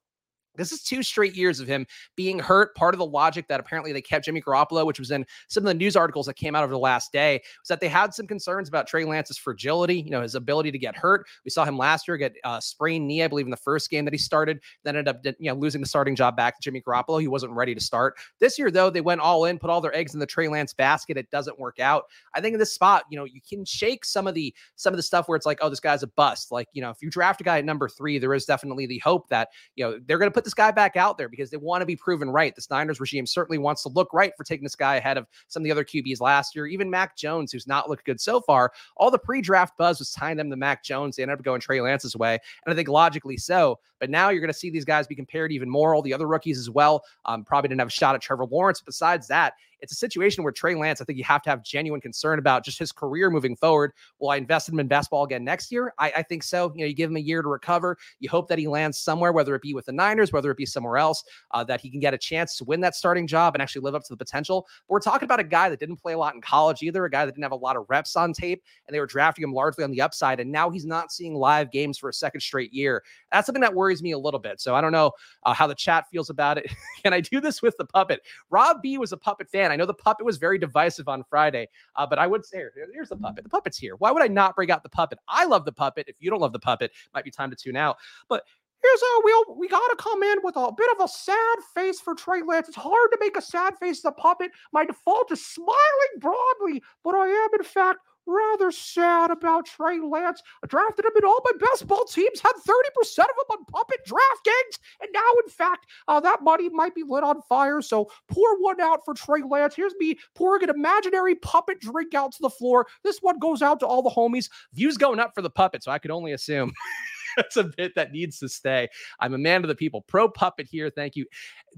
This 0.56 0.72
is 0.72 0.84
two 0.84 1.04
straight 1.04 1.36
years 1.36 1.60
of 1.60 1.68
him 1.68 1.86
being 2.16 2.40
hurt. 2.40 2.76
Part 2.76 2.94
of 2.94 3.00
the 3.00 3.06
logic 3.06 3.48
that 3.48 3.60
apparently 3.60 3.92
they 3.92 4.02
kept 4.02 4.26
Jimmy 4.26 4.42
Garoppolo, 4.42 4.86
which 4.86 5.00
was 5.00 5.12
in 5.12 5.26
some 5.48 5.64
of 5.64 5.68
the 5.68 5.74
news 5.74 5.96
articles 5.96 6.26
that 6.28 6.36
came 6.36 6.56
out 6.56 6.64
over 6.64 6.74
the 6.74 6.80
last 6.80 7.12
day, 7.12 7.42
was 7.62 7.68
that 7.70 7.80
they 7.80 7.88
had 7.88 8.14
some 8.14 8.28
concerns 8.28 8.70
about 8.70 8.88
Trey 8.88 9.06
Lance's 9.06 9.38
fragility, 9.38 10.02
you 10.02 10.12
know, 10.12 10.22
his 10.22 10.36
ability 10.36 10.72
to 10.72 10.78
get 10.78 10.96
hurt. 10.96 11.26
We 11.44 11.52
saw 11.52 11.66
him 11.66 11.78
last 11.78 12.08
year 12.08 12.18
get 12.18 12.36
uh, 12.44 12.60
sprained 12.60 13.08
knee, 13.08 13.24
I 13.24 13.28
believe, 13.28 13.46
in 13.46 13.52
the 13.52 13.58
first 13.58 13.90
game 13.90 14.06
that 14.06 14.14
he 14.14 14.18
started, 14.18 14.60
then 14.84 14.96
ended 14.96 15.16
up, 15.16 15.36
you 15.40 15.50
know, 15.52 15.56
losing 15.56 15.82
the 15.82 15.88
starting 15.88 16.16
job 16.16 16.36
back 16.36 16.56
to 16.56 16.62
Jimmy 16.62 16.82
Garoppolo. 16.82 17.20
He 17.20 17.28
wasn't 17.28 17.54
ready 17.54 17.74
to 17.74 17.82
start. 17.82 18.16
This 18.40 18.60
year, 18.60 18.72
though, 18.72 18.90
they 18.90 19.02
went 19.02 19.22
all 19.22 19.46
in, 19.46 19.60
put 19.60 19.70
all 19.70 19.82
their 19.82 19.96
eggs 19.96 20.14
in 20.14 20.20
the 20.20 20.26
Trey 20.26 20.48
Lance 20.48 20.74
basket. 20.74 21.18
It 21.18 21.30
doesn't 21.32 21.60
work 21.60 21.80
out. 21.80 22.06
I 22.34 22.42
think 22.42 22.54
in 22.54 22.60
this 22.60 22.74
spot, 22.74 23.06
you 23.10 23.18
know, 23.18 23.26
you 23.26 23.42
can 23.48 23.66
shake 23.66 24.06
some 24.06 24.28
of 24.28 24.34
the 24.34 24.54
some 24.76 24.94
of 24.94 24.98
the 24.98 25.04
stuff 25.04 25.28
where 25.28 25.36
it's 25.36 25.46
like, 25.46 25.60
oh, 25.62 25.70
this 25.70 25.80
guy's 25.80 26.04
a 26.04 26.08
bust. 26.08 26.52
Like, 26.52 26.68
you 26.74 26.82
know, 26.82 26.90
if 26.90 26.98
you 27.02 27.10
draft 27.10 27.42
a 27.42 27.44
guy 27.44 27.58
at 27.58 27.66
number 27.66 27.90
three, 27.90 28.20
there 28.20 28.34
is 28.34 28.46
definitely 28.46 28.86
the 28.86 29.00
hope 29.00 29.30
that, 29.30 29.50
you 29.76 29.84
know, 29.84 30.00
they're 30.06 30.18
going 30.18 30.30
to 30.30 30.34
put 30.34 30.43
this 30.44 30.54
guy 30.54 30.72
back 30.72 30.95
out 30.95 31.18
there 31.18 31.30
because 31.30 31.50
they 31.50 31.57
want 31.57 31.81
to 31.81 31.86
be 31.86 31.95
proven 31.95 32.30
right. 32.30 32.56
This 32.56 32.69
Niners 32.69 33.00
regime 33.00 33.25
certainly 33.25 33.57
wants 33.57 33.84
to 33.84 33.90
look 33.90 34.13
right 34.13 34.34
for 34.36 34.44
taking 34.44 34.63
this 34.63 34.75
guy 34.75 34.95
ahead 34.95 35.18
of 35.18 35.28
some 35.48 35.62
of 35.62 35.66
the 35.66 35.72
other 35.72 35.84
QBs 35.84 36.22
last 36.22 36.56
year. 36.56 36.68
Even 36.68 36.90
Mac 36.90 37.16
Jones, 37.16 37.51
who's 37.51 37.68
not 37.68 37.90
looked 37.90 38.06
good 38.06 38.19
so 38.19 38.42
far, 38.42 38.72
all 38.98 39.12
the 39.12 39.19
pre-draft 39.19 39.78
buzz 39.78 40.00
was 40.00 40.12
tying 40.12 40.38
them 40.38 40.50
to 40.50 40.56
Mac 40.56 40.84
Jones. 40.84 41.16
They 41.16 41.24
ended 41.24 41.40
up 41.40 41.45
going 41.45 41.62
Trey 41.62 41.81
Lance's 41.81 42.16
way, 42.16 42.40
and 42.66 42.74
I 42.74 42.75
think 42.75 42.88
logically 42.88 43.38
so. 43.38 43.80
But 44.04 44.10
now 44.10 44.32
you're 44.32 44.42
going 44.42 44.52
to 44.52 44.54
see 44.54 44.70
these 44.70 44.84
guys 44.84 45.08
be 45.08 45.16
compared 45.16 45.54
even 45.54 45.70
more. 45.70 45.96
All 45.96 46.02
the 46.02 46.14
other 46.14 46.28
rookies 46.28 46.60
as 46.60 46.70
well. 46.70 47.06
Um, 47.24 47.46
probably 47.46 47.70
didn't 47.70 47.80
have 47.80 47.88
a 47.88 47.92
shot 47.92 48.16
at 48.16 48.22
Trevor 48.22 48.46
Lawrence. 48.46 48.82
Besides 48.82 49.30
that, 49.30 49.54
it's 49.84 49.92
a 49.92 49.96
situation 49.96 50.46
where 50.46 50.54
Trey 50.54 50.76
Lance, 50.76 51.02
I 51.02 51.04
think 51.04 51.18
you 51.18 51.26
have 51.26 51.42
to 51.42 51.50
have 51.50 51.62
genuine 51.62 52.00
concern 52.00 52.40
about 52.40 52.64
just 52.64 52.80
his 52.80 52.94
career 52.94 53.30
moving 53.30 53.54
forward. 53.54 53.92
Will 54.18 54.30
I 54.30 54.38
invest 54.38 54.70
in 54.70 54.76
him 54.76 54.80
in 54.80 54.88
best 54.88 55.10
ball 55.10 55.26
again 55.26 55.44
next 55.44 55.74
year? 55.74 55.94
I, 56.00 56.14
I, 56.18 56.24
think 56.24 56.42
so. 56.42 56.72
You 56.74 56.84
know, 56.84 56.88
you 56.88 56.94
give 56.94 57.10
him 57.10 57.18
a 57.18 57.20
year 57.20 57.42
to 57.42 57.50
recover. 57.50 57.98
You 58.22 58.30
hope 58.30 58.48
that 58.48 58.58
he 58.58 58.70
lands 58.70 58.98
somewhere, 58.98 59.34
whether 59.34 59.54
it 59.56 59.62
be 59.62 59.74
with 59.74 59.86
the 59.86 59.92
Niners, 59.92 60.32
whether 60.32 60.50
it 60.50 60.56
be 60.56 60.66
somewhere 60.66 60.98
else, 60.98 61.22
uh, 61.52 61.66
that 61.66 61.82
he 61.82 61.90
can 61.90 62.00
get 62.00 62.14
a 62.14 62.18
chance 62.18 62.56
to 62.58 62.64
win 62.64 62.80
that 62.80 62.96
starting 62.96 63.28
job 63.28 63.56
and 63.56 63.62
actually 63.62 63.82
live 63.82 63.94
up 63.94 64.04
to 64.04 64.14
the 64.14 64.16
potential. 64.16 64.66
But 64.88 64.94
we're 64.94 65.00
talking 65.02 65.26
about 65.26 65.42
a 65.42 65.44
guy 65.44 65.68
that 65.68 65.82
didn't 65.82 65.98
play 65.98 66.14
a 66.14 66.18
lot 66.18 66.34
in 66.34 66.40
college 66.40 66.82
either, 66.82 67.04
a 67.04 67.10
guy 67.10 67.26
that 67.26 67.34
didn't 67.34 67.44
have 67.44 67.52
a 67.52 67.58
lot 67.58 67.76
of 67.76 67.84
reps 67.90 68.16
on 68.16 68.32
tape, 68.32 68.64
and 68.88 68.96
they 68.96 69.02
were 69.02 69.06
drafting 69.06 69.44
him 69.44 69.52
largely 69.52 69.84
on 69.84 69.92
the 69.92 70.00
upside. 70.00 70.40
And 70.40 70.50
now 70.50 70.70
he's 70.70 70.86
not 70.86 71.12
seeing 71.12 71.36
live 71.36 71.72
games 71.72 71.98
for 71.98 72.08
a 72.08 72.14
second 72.14 72.40
straight 72.40 72.72
year. 72.72 73.04
That's 73.34 73.48
something 73.48 73.62
that 73.62 73.76
worries 73.76 73.93
me 74.01 74.12
a 74.12 74.18
little 74.18 74.40
bit. 74.40 74.62
So 74.62 74.75
I 74.75 74.81
don't 74.81 74.92
know 74.92 75.12
uh, 75.44 75.54
how 75.54 75.68
the 75.68 75.75
chat 75.75 76.06
feels 76.12 76.30
about 76.30 76.57
it. 76.57 76.72
Can 77.04 77.13
I 77.13 77.19
do 77.19 77.40
this 77.40 77.62
with 77.62 77.75
the 77.78 77.86
puppet? 77.86 78.22
Rob 78.50 78.81
B 78.81 78.98
was 78.98 79.12
a 79.12 79.18
puppet 79.18 79.50
fan. 79.50 79.72
I 79.72 79.75
know 79.75 79.86
the 79.86 79.94
puppet 79.94 80.25
was 80.25 80.38
very 80.38 80.57
divisive 80.57 81.07
on 81.07 81.24
Friday. 81.30 81.68
Uh, 81.95 82.07
but 82.07 82.19
I 82.19 82.28
would 82.28 82.45
say, 82.45 82.57
here, 82.57 82.72
here's 82.94 83.10
the 83.10 83.18
puppet. 83.18 83.44
The 83.44 83.50
puppet's 83.50 83.78
here. 83.78 83.95
Why 83.98 84.12
would 84.12 84.24
I 84.24 84.28
not 84.28 84.56
bring 84.56 84.72
out 84.72 84.84
the 84.84 84.90
puppet? 84.90 85.19
I 85.28 85.45
love 85.45 85.66
the 85.66 85.72
puppet. 85.72 86.06
If 86.07 86.16
you 86.19 86.30
don't 86.30 86.40
love 86.40 86.54
the 86.54 86.60
puppet, 86.60 86.92
might 87.13 87.25
be 87.25 87.31
time 87.31 87.50
to 87.50 87.56
tune 87.56 87.75
out. 87.75 87.98
But 88.30 88.44
here's 88.84 89.01
a 89.01 89.22
we'll 89.24 89.56
we 89.57 89.68
gotta 89.68 89.95
come 89.98 90.22
in 90.24 90.40
with 90.44 90.56
a 90.56 90.72
bit 90.75 90.90
of 90.92 91.04
a 91.04 91.07
sad 91.07 91.57
face 91.74 92.00
for 92.00 92.13
Trey 92.13 92.42
Lance. 92.42 92.68
It's 92.68 92.78
hard 92.78 93.12
to 93.12 93.18
make 93.19 93.38
a 93.38 93.42
sad 93.42 93.78
face 93.80 94.00
as 94.00 94.06
a 94.06 94.12
puppet. 94.12 94.51
My 94.72 94.86
default 94.86 95.31
is 95.31 95.45
smiling 95.45 96.19
broadly, 96.19 96.84
but 97.04 97.16
I 97.16 97.28
am 97.28 97.50
in 97.57 97.63
fact 97.63 98.00
rather 98.25 98.72
sad 98.72 99.31
about 99.31 99.66
Trey 99.66 100.00
Lance. 100.00 100.42
I 100.64 100.68
drafted 100.68 101.06
him 101.06 101.12
in 101.18 101.25
all 101.25 101.40
my 101.44 101.58
best 101.60 101.88
ball 101.88 102.06
teams, 102.06 102.40
had 102.42 102.54
30% 102.56 103.00
of 103.02 103.16
them 103.16 103.25
on 103.52 103.66
puppet 103.66 104.00
draft 104.06 104.24
DraftKings, 104.24 104.80
and 105.02 105.10
now, 105.14 105.30
in 105.44 105.50
fact, 105.50 105.88
uh, 106.08 106.20
that 106.20 106.44
money 106.44 106.70
might 106.70 106.96
be 106.96 107.04
lit 107.08 107.24
on 107.24 107.42
fire. 107.44 107.81
So 107.81 108.10
pour 108.28 108.62
one 108.62 108.80
out 108.81 109.04
for 109.06 109.14
Trey 109.14 109.42
Lance. 109.48 109.75
Here's 109.75 109.94
me 110.00 110.18
pouring 110.36 110.64
an 110.64 110.70
imaginary 110.70 111.36
puppet 111.36 111.80
drink 111.80 112.14
out 112.14 112.31
to 112.34 112.42
the 112.42 112.50
floor. 112.50 112.88
This 113.04 113.20
one 113.20 113.40
goes 113.40 113.62
out 113.62 113.80
to 113.81 113.88
all 113.88 114.02
the 114.02 114.10
homies. 114.10 114.50
Views 114.74 114.98
going 114.98 115.19
up 115.19 115.34
for 115.34 115.42
the 115.42 115.50
puppet, 115.50 115.84
so 115.84 115.92
I 115.92 116.00
could 116.00 116.12
only 116.12 116.34
assume. 116.34 116.74
That's 117.38 117.57
a 117.57 117.65
bit 117.65 117.94
that 117.95 118.12
needs 118.12 118.39
to 118.39 118.50
stay. 118.50 118.89
I'm 119.19 119.33
a 119.33 119.38
man 119.38 119.63
of 119.63 119.68
the 119.68 119.75
people. 119.75 120.01
Pro 120.01 120.27
puppet 120.27 120.68
here. 120.69 120.89
Thank 120.89 121.15
you. 121.15 121.25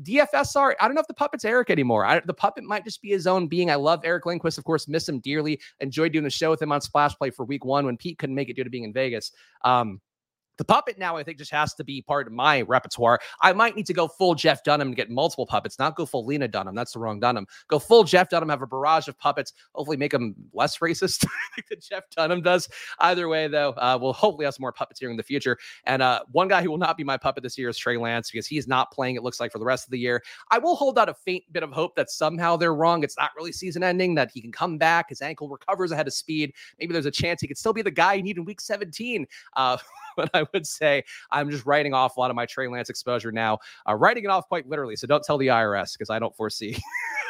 DFSR. 0.02 0.74
I 0.80 0.88
don't 0.88 0.96
know 0.96 1.02
if 1.02 1.08
the 1.08 1.14
puppet's 1.14 1.46
Eric 1.46 1.70
anymore. 1.70 2.06
I, 2.06 2.20
the 2.20 2.34
puppet 2.34 2.64
might 2.64 2.84
just 2.84 3.02
be 3.02 3.10
his 3.10 3.28
own 3.28 3.48
being. 3.48 3.70
I 3.70 3.76
love 3.76 4.02
Eric 4.04 4.26
Lindquist, 4.26 4.58
of 4.58 4.64
course, 4.64 4.88
miss 4.88 5.08
him 5.08 5.20
dearly. 5.20 5.60
Enjoyed 5.80 6.12
doing 6.12 6.24
the 6.24 6.30
show 6.30 6.50
with 6.50 6.62
him 6.62 6.72
on 6.72 6.82
Splash 6.82 7.16
Play 7.16 7.30
for 7.30 7.46
week 7.46 7.66
one 7.66 7.86
when 7.86 7.98
Pete 7.98 8.18
couldn't 8.18 8.36
make 8.36 8.50
it 8.50 8.56
due 8.56 8.64
to 8.64 8.70
being 8.70 8.84
in 8.84 8.94
Vegas. 8.94 9.32
Um, 9.64 10.02
the 10.58 10.66
puppet 10.66 10.98
now, 10.98 11.18
I 11.18 11.24
think, 11.24 11.38
just 11.38 11.52
has 11.52 11.74
to 11.76 11.84
be 11.84 12.02
part 12.02 12.28
of 12.28 12.34
my 12.34 12.62
repertoire. 12.62 13.20
I 13.42 13.54
might 13.54 13.76
need 13.76 13.86
to 13.88 13.94
go 13.94 14.08
full 14.08 14.36
Jeff 14.36 14.64
Dunham 14.64 14.90
and 14.90 14.96
get 14.96 15.10
multiple 15.10 15.46
puppets, 15.46 15.80
not 15.80 15.96
go 15.96 16.06
full 16.06 16.26
Lena 16.26 16.48
Dunham. 16.48 16.76
That's 16.76 16.94
the 16.94 17.00
wrong 17.00 17.20
Dunham. 17.20 17.48
Go 17.68 17.80
full 17.80 18.04
Jeff 18.04 18.30
Dunham, 18.30 18.50
have 18.50 18.62
a 18.62 18.68
barrage 18.68 19.08
of 19.08 19.18
puppets, 19.18 19.54
hopefully 19.74 19.98
make 19.98 20.12
them 20.12 20.36
less 20.54 20.78
racist 20.80 21.26
than 21.70 21.80
Jeff 21.82 22.04
Dunham 22.16 22.42
does. 22.42 22.70
Either 23.00 23.28
way, 23.28 23.48
though, 23.48 23.72
uh, 23.72 23.98
we'll 24.00 24.14
hopefully 24.14 24.46
have 24.46 24.54
some 24.54 24.62
more 24.62 24.72
puppets 24.72 25.00
here 25.00 25.10
in 25.10 25.18
the 25.18 25.24
future. 25.24 25.58
And 25.86 26.02
uh, 26.02 26.22
one 26.32 26.48
guy 26.48 26.62
who 26.62 26.70
will 26.70 26.78
not 26.78 26.98
be 26.98 27.04
my 27.04 27.18
puppet 27.18 27.44
this 27.44 27.58
year 27.58 27.70
is 27.70 27.78
Trey 27.78 27.98
Lance 27.98 28.32
because 28.32 28.48
he's 28.48 28.68
not 28.68 28.92
playing, 28.92 29.16
it 29.16 29.24
looks 29.24 29.40
like, 29.40 29.52
for 29.52 29.60
the 29.60 29.66
rest 29.66 29.86
of 29.86 29.92
the 29.92 30.00
year. 30.00 30.24
I 30.52 30.58
will 30.58 30.76
hold 30.76 30.98
out 30.98 31.10
a 31.10 31.14
faint 31.14 31.44
bit 31.52 31.64
of 31.64 31.72
hope 31.72 31.96
that 31.96 32.10
somehow 32.10 32.56
they're 32.56 32.76
wrong. 32.76 33.04
It's 33.04 33.18
not 33.18 33.32
really 33.36 33.52
season 33.52 33.84
ending, 33.84 34.16
that 34.16 34.32
he 34.34 34.42
can 34.42 34.52
come 34.52 34.78
back, 34.78 35.10
his 35.10 35.22
ankle 35.22 35.50
recovers 35.50 35.92
ahead 35.92 36.08
of 36.08 36.14
speed. 36.14 36.54
Maybe 36.80 36.94
there's 36.94 37.06
a 37.06 37.12
chance 37.12 37.42
he 37.42 37.48
could 37.48 37.58
still 37.58 37.74
be 37.74 37.82
the 37.82 37.92
guy 37.92 38.16
you 38.16 38.24
need 38.24 38.38
in 38.38 38.46
week 38.46 38.62
17. 38.62 39.28
Uh, 39.56 39.78
but 40.16 40.30
I 40.34 40.45
would 40.54 40.68
say 40.68 41.04
I'm 41.32 41.50
just 41.50 41.66
writing 41.66 41.94
off 41.94 42.18
a 42.18 42.20
lot 42.20 42.30
of 42.30 42.36
my 42.36 42.46
Trey 42.46 42.68
Lance 42.68 42.90
exposure 42.90 43.32
now, 43.32 43.60
uh, 43.88 43.96
writing 43.96 44.24
it 44.24 44.30
off 44.30 44.48
quite 44.48 44.68
literally. 44.68 44.96
So 44.96 45.08
don't 45.08 45.24
tell 45.24 45.38
the 45.38 45.48
IRS 45.48 45.94
because 45.94 46.10
I 46.10 46.20
don't 46.20 46.36
foresee 46.36 46.78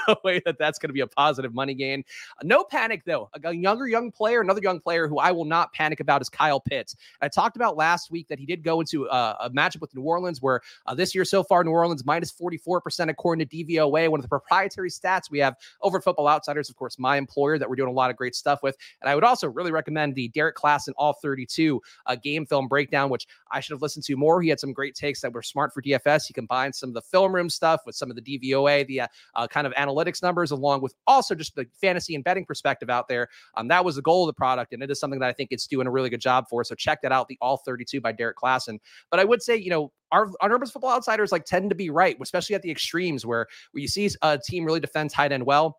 a 0.08 0.16
way 0.24 0.42
that 0.46 0.58
that's 0.58 0.80
going 0.80 0.90
to 0.90 0.94
be 0.94 1.02
a 1.02 1.08
positive 1.08 1.54
money 1.54 1.74
gain. 1.74 2.04
Uh, 2.38 2.44
no 2.44 2.64
panic 2.64 3.04
though. 3.06 3.30
A 3.34 3.56
younger 3.56 3.88
young 3.88 4.12
player, 4.12 4.42
another 4.42 4.62
young 4.62 4.80
player 4.80 5.08
who 5.08 5.20
I 5.20 5.32
will 5.32 5.46
not 5.46 5.74
panic 5.74 6.00
about 6.00 6.22
is 6.22 6.30
Kyle 6.30 6.60
Pitts. 6.60 6.96
I 7.22 7.28
talked 7.28 7.56
about 7.56 7.78
last 7.78 8.12
week 8.12 8.28
that 8.28 8.40
he 8.40 8.46
did 8.46 8.64
go 8.64 8.80
into 8.80 9.08
uh, 9.10 9.36
a 9.40 9.50
matchup 9.50 9.82
with 9.82 9.96
New 9.96 10.02
Orleans 10.02 10.42
where 10.42 10.62
uh, 10.86 10.96
this 10.96 11.16
year 11.16 11.26
so 11.26 11.44
far 11.44 11.64
New 11.64 11.72
Orleans 11.72 12.06
minus 12.06 12.32
44% 12.32 13.10
according 13.10 13.48
to 13.48 13.56
DVOA, 13.56 14.10
one 14.10 14.20
of 14.20 14.24
the 14.24 14.30
proprietary 14.30 14.90
stats 14.90 15.30
we 15.30 15.40
have 15.40 15.56
over 15.82 16.02
Football 16.02 16.28
Outsiders, 16.28 16.70
of 16.70 16.76
course, 16.76 17.00
my 17.00 17.18
employer 17.18 17.58
that 17.58 17.70
we're 17.70 17.76
doing 17.76 17.90
a 17.90 17.94
lot 17.94 18.10
of 18.10 18.16
great 18.16 18.36
stuff 18.36 18.62
with. 18.64 18.78
And 19.02 19.10
I 19.10 19.16
would 19.16 19.24
also 19.24 19.48
really 19.50 19.72
recommend 19.72 20.16
the 20.16 20.30
Derrik 20.30 20.54
Klassen 20.54 20.94
All 20.98 21.14
32 21.14 21.82
uh, 22.06 22.16
game 22.16 22.46
film 22.46 22.68
breakdown, 22.68 23.10
which 23.10 23.28
I 23.52 23.60
should 23.60 23.74
have 23.74 23.82
listened 23.82 24.06
to 24.06 24.16
more. 24.16 24.42
He 24.42 24.50
had 24.50 24.60
some 24.60 24.74
great 24.74 24.96
takes 24.96 25.22
that 25.22 25.34
were 25.34 25.44
smart 25.44 25.74
for 25.74 25.82
DFS. 25.82 26.28
He 26.28 26.34
combined 26.34 26.76
some 26.76 26.90
of 26.90 26.94
the 26.94 27.02
film 27.02 27.34
room 27.34 27.50
stuff 27.50 27.82
with 27.86 27.96
some 27.96 28.10
of 28.10 28.16
the 28.16 28.22
DVOA, 28.22 28.86
the 28.88 29.02
uh, 29.02 29.08
uh, 29.36 29.48
kind 29.48 29.68
of 29.68 29.74
analytics 29.74 29.95
analytics 29.96 30.22
numbers, 30.22 30.52
along 30.52 30.82
with 30.82 30.94
also 31.08 31.36
just 31.36 31.56
the 31.56 31.66
fantasy 31.80 32.16
and 32.16 32.24
betting 32.24 32.46
perspective 32.46 32.90
out 32.90 33.08
there. 33.08 33.28
Um, 33.56 33.68
that 33.70 33.84
was 33.84 33.96
the 33.96 34.02
goal 34.02 34.24
of 34.24 34.28
the 34.28 34.34
product, 34.34 34.74
and 34.74 34.82
it 34.84 34.92
is 34.92 35.00
something 35.00 35.20
that 35.20 35.30
I 35.30 35.34
think 35.34 35.50
it's 35.52 35.68
doing 35.68 35.88
a 35.88 35.92
really 35.92 36.10
good 36.10 36.22
job 36.22 36.46
for. 36.50 36.64
So 36.64 36.75
check 36.75 37.02
that 37.02 37.12
out, 37.12 37.28
the 37.28 37.38
All 37.42 37.58
32 37.58 38.02
by 38.02 38.14
Derrik 38.14 38.36
Klassen. 38.36 38.80
But 39.12 39.20
I 39.20 39.24
would 39.24 39.42
say, 39.42 39.56
you 39.56 39.70
know, 39.70 39.92
our, 40.12 40.30
our 40.42 40.50
numbers 40.50 40.72
football 40.72 40.92
outsiders 40.92 41.32
like 41.32 41.46
tend 41.46 41.70
to 41.70 41.75
be 41.75 41.90
right, 41.90 42.18
especially 42.22 42.56
at 42.56 42.62
the 42.62 42.72
extremes 42.72 43.25
where, 43.25 43.48
where 43.72 43.82
you 43.82 43.88
see 43.88 44.10
a 44.22 44.38
team 44.38 44.66
really 44.66 44.80
defend 44.80 45.10
tight 45.10 45.32
end 45.32 45.46
well 45.46 45.78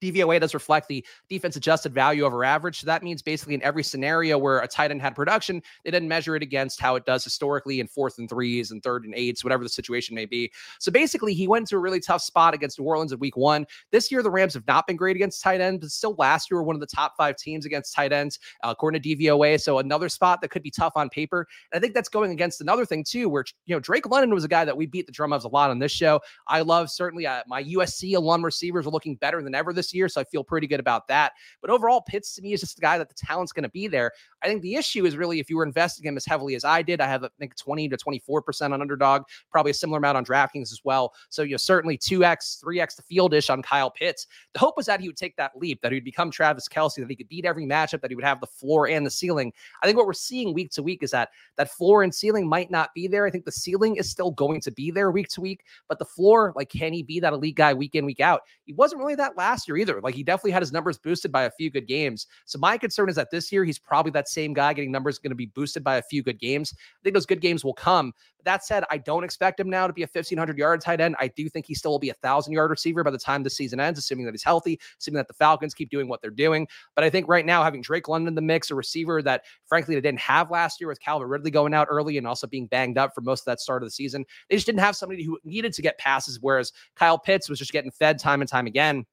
DVOA 0.00 0.40
does 0.40 0.54
reflect 0.54 0.88
the 0.88 1.04
defense 1.28 1.56
adjusted 1.56 1.92
value 1.92 2.24
over 2.24 2.44
average. 2.44 2.80
So 2.80 2.86
that 2.86 3.02
means 3.02 3.22
basically 3.22 3.54
in 3.54 3.62
every 3.62 3.82
scenario 3.82 4.38
where 4.38 4.60
a 4.60 4.68
tight 4.68 4.90
end 4.90 5.02
had 5.02 5.14
production, 5.14 5.62
they 5.84 5.90
didn't 5.90 6.08
measure 6.08 6.36
it 6.36 6.42
against 6.42 6.80
how 6.80 6.96
it 6.96 7.04
does 7.04 7.24
historically 7.24 7.80
in 7.80 7.86
fourth 7.86 8.18
and 8.18 8.28
threes 8.28 8.70
and 8.70 8.82
third 8.82 9.04
and 9.04 9.14
eights, 9.14 9.44
whatever 9.44 9.62
the 9.62 9.68
situation 9.68 10.14
may 10.14 10.26
be. 10.26 10.50
So 10.78 10.90
basically, 10.90 11.34
he 11.34 11.46
went 11.48 11.68
to 11.68 11.76
a 11.76 11.78
really 11.78 12.00
tough 12.00 12.22
spot 12.22 12.54
against 12.54 12.78
New 12.78 12.84
Orleans 12.86 13.12
in 13.12 13.18
week 13.18 13.36
one. 13.36 13.66
This 13.92 14.10
year, 14.10 14.22
the 14.22 14.30
Rams 14.30 14.54
have 14.54 14.66
not 14.66 14.86
been 14.86 14.96
great 14.96 15.16
against 15.16 15.42
tight 15.42 15.60
ends, 15.60 15.80
but 15.80 15.90
still 15.90 16.14
last 16.18 16.50
year 16.50 16.58
were 16.58 16.64
one 16.64 16.76
of 16.76 16.80
the 16.80 16.86
top 16.86 17.14
five 17.16 17.36
teams 17.36 17.66
against 17.66 17.94
tight 17.94 18.12
ends, 18.12 18.38
uh, 18.62 18.68
according 18.70 19.02
to 19.02 19.08
DVOA. 19.08 19.60
So 19.60 19.78
another 19.78 20.08
spot 20.08 20.40
that 20.40 20.50
could 20.50 20.62
be 20.62 20.70
tough 20.70 20.92
on 20.96 21.08
paper. 21.10 21.46
And 21.72 21.78
I 21.78 21.80
think 21.80 21.94
that's 21.94 22.08
going 22.08 22.30
against 22.30 22.60
another 22.60 22.84
thing, 22.84 23.04
too, 23.04 23.28
where, 23.28 23.44
you 23.66 23.74
know, 23.74 23.80
Drake 23.80 24.08
London 24.08 24.34
was 24.34 24.44
a 24.44 24.48
guy 24.48 24.64
that 24.64 24.76
we 24.76 24.86
beat 24.86 25.06
the 25.06 25.12
drum 25.12 25.32
of 25.32 25.44
a 25.44 25.48
lot 25.48 25.70
on 25.70 25.78
this 25.78 25.92
show. 25.92 26.20
I 26.46 26.62
love 26.62 26.90
certainly 26.90 27.26
uh, 27.26 27.42
my 27.46 27.62
USC 27.64 28.16
alum 28.16 28.44
receivers 28.44 28.86
are 28.86 28.90
looking 28.90 29.16
better 29.16 29.42
than 29.42 29.54
ever 29.54 29.72
this 29.72 29.89
year. 29.94 30.08
So 30.08 30.20
I 30.20 30.24
feel 30.24 30.44
pretty 30.44 30.66
good 30.66 30.80
about 30.80 31.08
that. 31.08 31.32
But 31.60 31.70
overall, 31.70 32.00
Pitts 32.00 32.34
to 32.34 32.42
me 32.42 32.52
is 32.52 32.60
just 32.60 32.78
a 32.78 32.80
guy 32.80 32.98
that 32.98 33.08
the 33.08 33.14
talent's 33.14 33.52
going 33.52 33.64
to 33.64 33.70
be 33.70 33.86
there. 33.86 34.12
I 34.42 34.48
think 34.48 34.62
the 34.62 34.74
issue 34.74 35.04
is 35.04 35.16
really 35.16 35.38
if 35.40 35.50
you 35.50 35.56
were 35.56 35.64
investing 35.64 36.06
him 36.06 36.16
as 36.16 36.24
heavily 36.24 36.54
as 36.54 36.64
I 36.64 36.82
did, 36.82 37.00
I 37.00 37.06
have 37.06 37.24
I 37.24 37.28
think 37.38 37.56
20 37.56 37.88
to 37.88 37.96
24% 37.96 38.72
on 38.72 38.80
underdog, 38.80 39.22
probably 39.50 39.70
a 39.70 39.74
similar 39.74 39.98
amount 39.98 40.16
on 40.16 40.24
DraftKings 40.24 40.72
as 40.72 40.80
well. 40.84 41.14
So 41.28 41.42
you 41.42 41.52
know, 41.52 41.56
certainly 41.56 41.98
2x, 41.98 42.62
3x 42.62 42.96
the 42.96 43.02
fieldish 43.02 43.50
on 43.50 43.62
Kyle 43.62 43.90
Pitts. 43.90 44.26
The 44.52 44.58
hope 44.58 44.76
was 44.76 44.86
that 44.86 45.00
he 45.00 45.08
would 45.08 45.16
take 45.16 45.36
that 45.36 45.52
leap, 45.56 45.82
that 45.82 45.92
he 45.92 45.96
would 45.96 46.04
become 46.04 46.30
Travis 46.30 46.68
Kelce, 46.68 46.96
that 46.96 47.10
he 47.10 47.16
could 47.16 47.28
beat 47.28 47.44
every 47.44 47.66
matchup, 47.66 48.00
that 48.00 48.10
he 48.10 48.14
would 48.14 48.24
have 48.24 48.40
the 48.40 48.46
floor 48.46 48.88
and 48.88 49.04
the 49.04 49.10
ceiling. 49.10 49.52
I 49.82 49.86
think 49.86 49.96
what 49.96 50.06
we're 50.06 50.12
seeing 50.12 50.54
week 50.54 50.70
to 50.72 50.82
week 50.82 51.02
is 51.02 51.10
that 51.10 51.30
that 51.56 51.70
floor 51.70 52.02
and 52.02 52.14
ceiling 52.14 52.48
might 52.48 52.70
not 52.70 52.94
be 52.94 53.06
there. 53.06 53.26
I 53.26 53.30
think 53.30 53.44
the 53.44 53.52
ceiling 53.52 53.96
is 53.96 54.10
still 54.10 54.30
going 54.30 54.60
to 54.62 54.70
be 54.70 54.90
there 54.90 55.10
week 55.10 55.28
to 55.28 55.40
week, 55.40 55.64
but 55.88 55.98
the 55.98 56.04
floor, 56.04 56.52
like, 56.56 56.70
can 56.70 56.92
he 56.92 57.02
be 57.02 57.20
that 57.20 57.32
elite 57.32 57.56
guy 57.56 57.74
week 57.74 57.94
in, 57.94 58.04
week 58.04 58.20
out? 58.20 58.42
He 58.64 58.72
wasn't 58.72 59.00
really 59.00 59.14
that 59.16 59.36
last 59.36 59.68
year 59.68 59.76
either. 59.80 60.00
Like, 60.00 60.14
he 60.14 60.22
definitely 60.22 60.52
had 60.52 60.62
his 60.62 60.72
numbers 60.72 60.98
boosted 60.98 61.32
by 61.32 61.44
a 61.44 61.50
few 61.50 61.70
good 61.70 61.86
games. 61.86 62.26
So 62.44 62.58
my 62.58 62.78
concern 62.78 63.08
is 63.08 63.16
that 63.16 63.30
this 63.30 63.50
year 63.50 63.64
he's 63.64 63.78
probably 63.78 64.12
that 64.12 64.28
same 64.28 64.52
guy 64.52 64.72
getting 64.72 64.92
numbers 64.92 65.18
going 65.18 65.30
to 65.30 65.36
be 65.36 65.46
boosted 65.46 65.82
by 65.82 65.96
a 65.96 66.02
few 66.02 66.22
good 66.22 66.38
games. 66.38 66.72
I 66.76 67.00
think 67.02 67.14
those 67.14 67.26
good 67.26 67.40
games 67.40 67.64
will 67.64 67.74
come. 67.74 68.12
That 68.44 68.64
said, 68.64 68.84
I 68.90 68.98
don't 68.98 69.24
expect 69.24 69.60
him 69.60 69.68
now 69.68 69.86
to 69.86 69.92
be 69.92 70.02
a 70.02 70.08
1,500 70.10 70.56
yard 70.56 70.80
tight 70.80 71.00
end. 71.00 71.16
I 71.18 71.28
do 71.28 71.48
think 71.48 71.66
he 71.66 71.74
still 71.74 71.90
will 71.90 71.98
be 71.98 72.10
a 72.10 72.16
1,000 72.20 72.52
yard 72.52 72.70
receiver 72.70 73.04
by 73.04 73.10
the 73.10 73.18
time 73.18 73.42
the 73.42 73.50
season 73.50 73.80
ends, 73.80 73.98
assuming 73.98 74.24
that 74.26 74.32
he's 74.32 74.42
healthy, 74.42 74.80
assuming 74.98 75.16
that 75.16 75.28
the 75.28 75.34
Falcons 75.34 75.74
keep 75.74 75.90
doing 75.90 76.08
what 76.08 76.22
they're 76.22 76.30
doing. 76.30 76.66
But 76.94 77.04
I 77.04 77.10
think 77.10 77.28
right 77.28 77.44
now, 77.44 77.62
having 77.62 77.82
Drake 77.82 78.08
London 78.08 78.28
in 78.28 78.34
the 78.34 78.42
mix, 78.42 78.70
a 78.70 78.74
receiver 78.74 79.22
that 79.22 79.44
frankly 79.66 79.94
they 79.94 80.00
didn't 80.00 80.20
have 80.20 80.50
last 80.50 80.80
year 80.80 80.88
with 80.88 81.00
Calvin 81.00 81.28
Ridley 81.28 81.50
going 81.50 81.74
out 81.74 81.88
early 81.90 82.18
and 82.18 82.26
also 82.26 82.46
being 82.46 82.66
banged 82.66 82.98
up 82.98 83.14
for 83.14 83.20
most 83.20 83.42
of 83.42 83.46
that 83.46 83.60
start 83.60 83.82
of 83.82 83.86
the 83.86 83.92
season, 83.92 84.24
they 84.48 84.56
just 84.56 84.66
didn't 84.66 84.80
have 84.80 84.96
somebody 84.96 85.22
who 85.22 85.38
needed 85.44 85.72
to 85.74 85.82
get 85.82 85.98
passes, 85.98 86.38
whereas 86.40 86.72
Kyle 86.96 87.18
Pitts 87.18 87.48
was 87.48 87.58
just 87.58 87.72
getting 87.72 87.90
fed 87.90 88.18
time 88.18 88.40
and 88.40 88.50
time 88.50 88.66
again. 88.66 89.04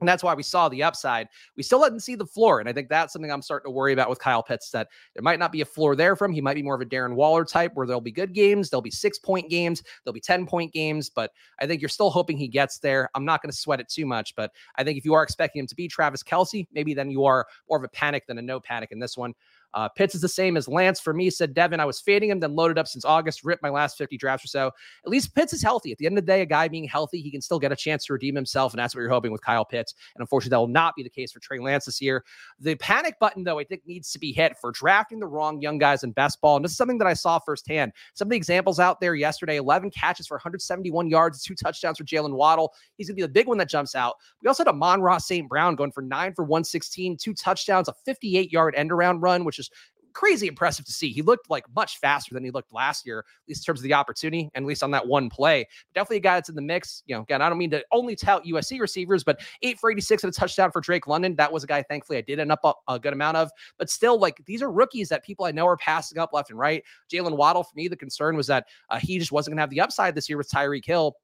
And 0.00 0.08
that's 0.08 0.22
why 0.22 0.34
we 0.34 0.42
saw 0.42 0.68
the 0.68 0.82
upside. 0.82 1.28
We 1.56 1.62
still 1.62 1.82
didn't 1.82 2.00
see 2.00 2.14
the 2.14 2.26
floor. 2.26 2.60
And 2.60 2.68
I 2.68 2.72
think 2.72 2.88
that's 2.88 3.12
something 3.12 3.30
I'm 3.30 3.42
starting 3.42 3.70
to 3.70 3.74
worry 3.74 3.92
about 3.92 4.10
with 4.10 4.18
Kyle 4.18 4.42
Pitts 4.42 4.70
that 4.70 4.88
there 5.14 5.22
might 5.22 5.38
not 5.38 5.52
be 5.52 5.62
a 5.62 5.64
floor 5.64 5.96
there 5.96 6.16
from. 6.16 6.32
He 6.32 6.40
might 6.40 6.54
be 6.54 6.62
more 6.62 6.74
of 6.74 6.80
a 6.80 6.86
Darren 6.86 7.14
Waller 7.14 7.44
type 7.44 7.72
where 7.74 7.86
there'll 7.86 8.00
be 8.00 8.12
good 8.12 8.34
games, 8.34 8.68
there'll 8.68 8.82
be 8.82 8.90
six 8.90 9.18
point 9.18 9.48
games, 9.48 9.82
there'll 10.04 10.12
be 10.12 10.20
10 10.20 10.46
point 10.46 10.72
games. 10.72 11.08
But 11.08 11.30
I 11.60 11.66
think 11.66 11.80
you're 11.80 11.88
still 11.88 12.10
hoping 12.10 12.36
he 12.36 12.48
gets 12.48 12.78
there. 12.78 13.08
I'm 13.14 13.24
not 13.24 13.42
going 13.42 13.50
to 13.50 13.56
sweat 13.56 13.80
it 13.80 13.88
too 13.88 14.06
much. 14.06 14.34
But 14.36 14.52
I 14.76 14.84
think 14.84 14.98
if 14.98 15.04
you 15.04 15.14
are 15.14 15.22
expecting 15.22 15.60
him 15.60 15.66
to 15.66 15.74
be 15.74 15.88
Travis 15.88 16.22
Kelce, 16.22 16.66
maybe 16.72 16.92
then 16.92 17.10
you 17.10 17.24
are 17.24 17.46
more 17.68 17.78
of 17.78 17.84
a 17.84 17.88
panic 17.88 18.26
than 18.26 18.38
a 18.38 18.42
no 18.42 18.60
panic 18.60 18.92
in 18.92 18.98
this 18.98 19.16
one. 19.16 19.34
Uh, 19.74 19.88
Pitts 19.88 20.14
is 20.14 20.20
the 20.20 20.28
same 20.28 20.56
as 20.56 20.68
Lance 20.68 21.00
for 21.00 21.12
me, 21.12 21.30
said 21.30 21.54
Devin. 21.54 21.80
I 21.80 21.84
was 21.84 22.00
fading 22.00 22.30
him, 22.30 22.40
then 22.40 22.54
loaded 22.54 22.78
up 22.78 22.88
since 22.88 23.04
August, 23.04 23.44
ripped 23.44 23.62
my 23.62 23.68
last 23.68 23.98
50 23.98 24.16
drafts 24.16 24.44
or 24.44 24.48
so. 24.48 24.66
At 25.04 25.10
least 25.10 25.34
Pitts 25.34 25.52
is 25.52 25.62
healthy. 25.62 25.92
At 25.92 25.98
the 25.98 26.06
end 26.06 26.18
of 26.18 26.24
the 26.24 26.32
day, 26.32 26.42
a 26.42 26.46
guy 26.46 26.68
being 26.68 26.84
healthy, 26.84 27.20
he 27.20 27.30
can 27.30 27.40
still 27.40 27.58
get 27.58 27.72
a 27.72 27.76
chance 27.76 28.04
to 28.06 28.12
redeem 28.12 28.34
himself. 28.34 28.72
And 28.72 28.78
that's 28.78 28.94
what 28.94 29.00
you're 29.00 29.10
hoping 29.10 29.32
with 29.32 29.42
Kyle 29.42 29.64
Pitts. 29.64 29.94
And 30.14 30.20
unfortunately, 30.20 30.50
that 30.50 30.60
will 30.60 30.68
not 30.68 30.94
be 30.96 31.02
the 31.02 31.10
case 31.10 31.32
for 31.32 31.40
Trey 31.40 31.58
Lance 31.58 31.84
this 31.84 32.00
year. 32.00 32.24
The 32.60 32.74
panic 32.76 33.18
button, 33.18 33.44
though, 33.44 33.58
I 33.58 33.64
think 33.64 33.82
needs 33.86 34.10
to 34.12 34.18
be 34.18 34.32
hit 34.32 34.56
for 34.60 34.72
drafting 34.72 35.20
the 35.20 35.26
wrong 35.26 35.60
young 35.60 35.78
guys 35.78 36.04
in 36.04 36.12
best 36.12 36.40
ball. 36.40 36.56
And 36.56 36.64
this 36.64 36.72
is 36.72 36.78
something 36.78 36.98
that 36.98 37.06
I 37.06 37.14
saw 37.14 37.38
firsthand. 37.38 37.92
Some 38.14 38.26
of 38.26 38.30
the 38.30 38.36
examples 38.36 38.80
out 38.80 39.00
there 39.00 39.14
yesterday 39.14 39.56
11 39.56 39.90
catches 39.90 40.26
for 40.26 40.36
171 40.36 41.08
yards, 41.08 41.42
two 41.42 41.54
touchdowns 41.54 41.98
for 41.98 42.04
Jaylen 42.04 42.32
Waddle. 42.32 42.72
He's 42.96 43.08
going 43.08 43.16
to 43.16 43.22
be 43.22 43.22
the 43.22 43.32
big 43.32 43.46
one 43.46 43.58
that 43.58 43.68
jumps 43.68 43.94
out. 43.94 44.16
We 44.42 44.48
also 44.48 44.64
had 44.64 44.68
Amon-Ra 44.68 45.18
St. 45.18 45.48
Brown 45.48 45.74
going 45.74 45.92
for 45.92 46.02
nine 46.02 46.34
for 46.34 46.44
116, 46.44 47.16
two 47.16 47.34
touchdowns, 47.34 47.88
a 47.88 47.94
58 48.04 48.52
yard 48.52 48.74
end 48.76 48.92
around 48.92 49.20
run, 49.20 49.44
which 49.44 49.55
is 49.58 49.70
crazy 50.16 50.46
impressive 50.46 50.86
to 50.86 50.92
see. 50.92 51.12
He 51.12 51.20
looked 51.20 51.50
like 51.50 51.64
much 51.74 51.98
faster 51.98 52.32
than 52.32 52.42
he 52.42 52.50
looked 52.50 52.72
last 52.72 53.06
year, 53.06 53.18
at 53.18 53.24
least 53.48 53.60
in 53.60 53.64
terms 53.70 53.80
of 53.80 53.84
the 53.84 53.92
opportunity, 53.92 54.50
and 54.54 54.64
at 54.64 54.66
least 54.66 54.82
on 54.82 54.90
that 54.92 55.06
one 55.06 55.28
play. 55.28 55.68
Definitely 55.94 56.16
a 56.16 56.20
guy 56.20 56.34
that's 56.36 56.48
in 56.48 56.54
the 56.54 56.62
mix. 56.62 57.02
You 57.06 57.16
know, 57.16 57.22
again, 57.22 57.42
I 57.42 57.50
don't 57.50 57.58
mean 57.58 57.70
to 57.72 57.84
only 57.92 58.16
tout 58.16 58.46
USC 58.46 58.80
receivers, 58.80 59.22
but 59.22 59.40
eight 59.62 59.78
for 59.78 59.90
86 59.90 60.24
and 60.24 60.32
a 60.32 60.34
touchdown 60.34 60.72
for 60.72 60.80
Drake 60.80 61.06
London. 61.06 61.36
That 61.36 61.52
was 61.52 61.64
a 61.64 61.66
guy, 61.66 61.82
thankfully, 61.82 62.16
I 62.16 62.22
did 62.22 62.40
end 62.40 62.50
up 62.50 62.60
a, 62.64 62.72
a 62.88 62.98
good 62.98 63.12
amount 63.12 63.36
of. 63.36 63.50
But 63.78 63.90
still, 63.90 64.18
like 64.18 64.42
these 64.46 64.62
are 64.62 64.72
rookies 64.72 65.10
that 65.10 65.22
people 65.22 65.44
I 65.44 65.52
know 65.52 65.66
are 65.66 65.76
passing 65.76 66.18
up 66.18 66.32
left 66.32 66.48
and 66.48 66.58
right. 66.58 66.82
Jaylen 67.12 67.36
Waddle, 67.36 67.62
for 67.62 67.72
me, 67.74 67.86
the 67.86 67.96
concern 67.96 68.38
was 68.38 68.46
that 68.46 68.66
uh, 68.88 68.98
he 68.98 69.18
just 69.18 69.32
wasn't 69.32 69.52
going 69.52 69.58
to 69.58 69.62
have 69.62 69.70
the 69.70 69.82
upside 69.82 70.14
this 70.14 70.30
year 70.30 70.38
with 70.38 70.50
Tyreek 70.50 70.86
Hill. 70.86 71.14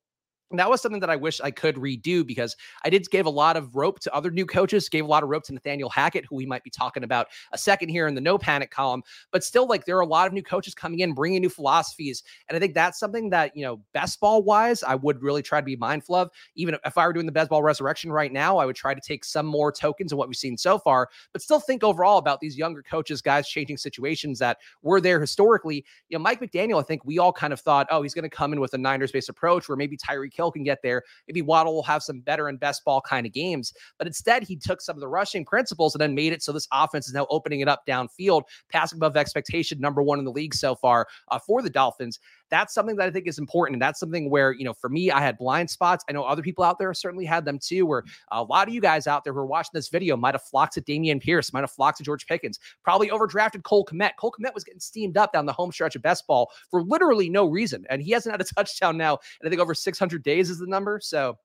And 0.52 0.59
that 0.59 0.71
was 0.71 0.80
something 0.80 1.00
that 1.00 1.11
I 1.11 1.16
wish 1.16 1.40
I 1.40 1.50
could 1.50 1.76
redo 1.76 2.25
because 2.26 2.56
I 2.85 2.90
did 2.90 3.11
give 3.11 3.26
a 3.26 3.30
lot 3.30 3.56
of 3.56 3.75
rope 3.75 4.00
to 4.00 4.14
other 4.14 4.30
new 4.30 4.47
coaches, 4.47 4.88
gave 4.88 5.04
a 5.04 5.09
lot 5.09 5.23
of 5.23 5.30
rope 5.30 5.44
to 5.44 5.54
Nathaniel 5.54 5.88
Hackett, 5.88 6.26
who 6.26 6.37
we 6.37 6.47
might 6.47 6.62
be 6.62 6.71
talking 6.71 7.04
about 7.04 7.28
a 7.52 7.59
second 7.59 7.88
here 7.88 8.06
in 8.06 8.14
the 8.14 8.21
no 8.21 8.38
panic 8.38 8.71
column. 8.71 9.02
But 9.30 9.42
still, 9.42 9.66
like 9.66 9.87
there 9.87 9.97
are 9.97 10.02
a 10.02 10.06
lot 10.06 10.26
of 10.26 10.32
new 10.32 10.42
coaches 10.42 10.75
coming 10.75 11.00
in, 11.00 11.14
bringing 11.14 11.40
new 11.40 11.49
philosophies. 11.49 12.23
And 12.49 12.56
I 12.56 12.61
think 12.61 12.75
that's 12.75 12.99
something 12.99 13.30
that, 13.30 13.56
you 13.56 13.64
know, 13.64 13.80
best 13.94 14.21
ball 14.21 14.42
wise, 14.42 14.82
I 14.82 14.94
would 14.94 15.23
really 15.23 15.42
try 15.42 15.59
to 15.61 15.64
be 15.64 15.76
mindful 15.76 16.14
of. 16.14 16.30
Even 16.54 16.76
if 16.85 16.99
I 16.99 17.06
were 17.06 17.12
doing 17.14 17.26
the 17.26 17.32
best 17.32 17.49
ball 17.49 17.62
resurrection 17.62 18.12
right 18.12 18.32
now, 18.32 18.59
I 18.59 18.66
would 18.66 18.76
try 18.76 18.92
to 18.92 19.00
take 19.00 19.25
some 19.25 19.47
more 19.47 19.73
tokens 19.73 20.12
of 20.12 20.18
what 20.18 20.28
we've 20.28 20.37
seen 20.37 20.59
so 20.59 20.78
far, 20.78 21.09
but 21.32 21.40
still 21.40 21.61
think 21.61 21.82
overall 21.82 22.18
about 22.18 22.40
these 22.40 22.59
younger 22.59 22.82
coaches, 22.82 23.23
guys 23.23 23.49
changing 23.49 23.78
situations 23.78 24.38
that 24.38 24.59
were 24.82 25.00
there 25.00 25.18
historically. 25.18 25.85
You 26.11 26.18
know, 26.18 26.23
Mike 26.23 26.40
McDaniel, 26.40 26.78
I 26.78 26.82
think 26.82 27.04
we 27.04 27.18
all 27.18 27.32
kind 27.32 27.54
of 27.54 27.61
thought, 27.61 27.87
oh, 27.90 28.02
he's 28.02 28.14
going 28.14 28.28
to 28.28 28.28
come 28.28 28.52
in 28.52 28.61
with 28.61 28.75
a 28.75 28.78
Niners 28.78 29.12
based 29.12 29.30
approach 29.30 29.68
where 29.68 29.76
maybe 29.76 29.97
Tyreek 29.97 30.32
Hill 30.42 30.52
can 30.52 30.64
get 30.64 30.78
there. 30.82 31.02
Maybe 31.28 31.42
Waddle 31.42 31.75
will 31.75 31.82
have 31.84 32.02
some 32.02 32.20
better 32.20 32.49
and 32.49 32.58
best 32.58 32.84
ball 32.84 33.00
kind 33.00 33.26
of 33.26 33.32
games. 33.32 33.72
But 33.99 34.06
instead, 34.06 34.42
he 34.42 34.56
took 34.56 34.80
some 34.80 34.96
of 34.96 35.00
the 35.00 35.08
rushing 35.08 35.44
principles 35.44 35.94
and 35.94 36.00
then 36.00 36.14
made 36.14 36.32
it 36.32 36.42
so 36.42 36.52
this 36.52 36.68
offense 36.72 37.06
is 37.06 37.14
now 37.14 37.26
opening 37.30 37.61
it 37.61 37.68
up 37.68 37.87
downfield, 37.87 38.42
passing 38.70 38.99
above 38.99 39.16
expectation, 39.16 39.80
number 39.80 40.02
one 40.02 40.18
in 40.18 40.25
the 40.25 40.32
league 40.32 40.54
so 40.54 40.75
far 40.75 41.06
uh, 41.28 41.38
for 41.38 41.62
the 41.62 41.70
Dolphins 41.70 42.18
that's 42.52 42.75
something 42.75 42.97
that 42.97 43.09
I 43.09 43.11
think 43.11 43.26
is 43.26 43.38
important. 43.38 43.76
And 43.76 43.82
that's 43.82 43.99
something 43.99 44.28
where, 44.28 44.52
you 44.52 44.64
know, 44.64 44.75
for 44.75 44.90
me, 44.90 45.11
I 45.11 45.21
had 45.21 45.38
blind 45.38 45.71
spots. 45.71 46.04
I 46.06 46.12
know 46.12 46.23
other 46.23 46.42
people 46.42 46.62
out 46.62 46.78
there 46.78 46.92
certainly 46.92 47.25
had 47.25 47.47
them 47.47 47.59
too, 47.59 47.87
where 47.87 48.04
a 48.30 48.42
lot 48.42 48.68
of 48.68 48.75
you 48.75 48.80
guys 48.80 49.06
out 49.06 49.25
there 49.25 49.32
who 49.32 49.38
are 49.38 49.47
watching 49.47 49.71
this 49.73 49.88
video 49.88 50.18
might 50.18 50.35
have 50.35 50.42
flocked 50.42 50.75
to 50.75 50.82
Dameon 50.82 51.21
Pierce, 51.21 51.52
might 51.54 51.61
have 51.62 51.71
flocked 51.71 51.97
to 51.99 52.04
George 52.04 52.26
Pickens, 52.26 52.61
probably 52.85 53.09
overdrafted 53.09 53.62
Cole 53.62 53.87
Kmet. 53.87 54.11
Cole 54.18 54.35
Kmet 54.38 54.52
was 54.52 54.64
getting 54.64 54.80
steamed 54.80 55.16
up 55.16 55.32
down 55.32 55.47
the 55.47 55.52
home 55.52 55.73
stretch 55.73 55.97
of 55.97 56.02
best 56.02 56.26
ball 56.26 56.50
for 56.71 56.82
literally 56.82 57.30
no 57.30 57.47
reason. 57.47 57.87
And 57.88 58.02
he 58.02 58.11
hasn't 58.11 58.35
had 58.35 58.42
a 58.42 58.44
touchdown 58.54 58.99
now. 58.99 59.18
And 59.40 59.47
I 59.47 59.49
think 59.49 59.62
over 59.62 59.75
600 59.75 60.23
days 60.23 60.50
is 60.50 60.59
the 60.59 60.66
number. 60.66 61.00
So, 61.02 61.38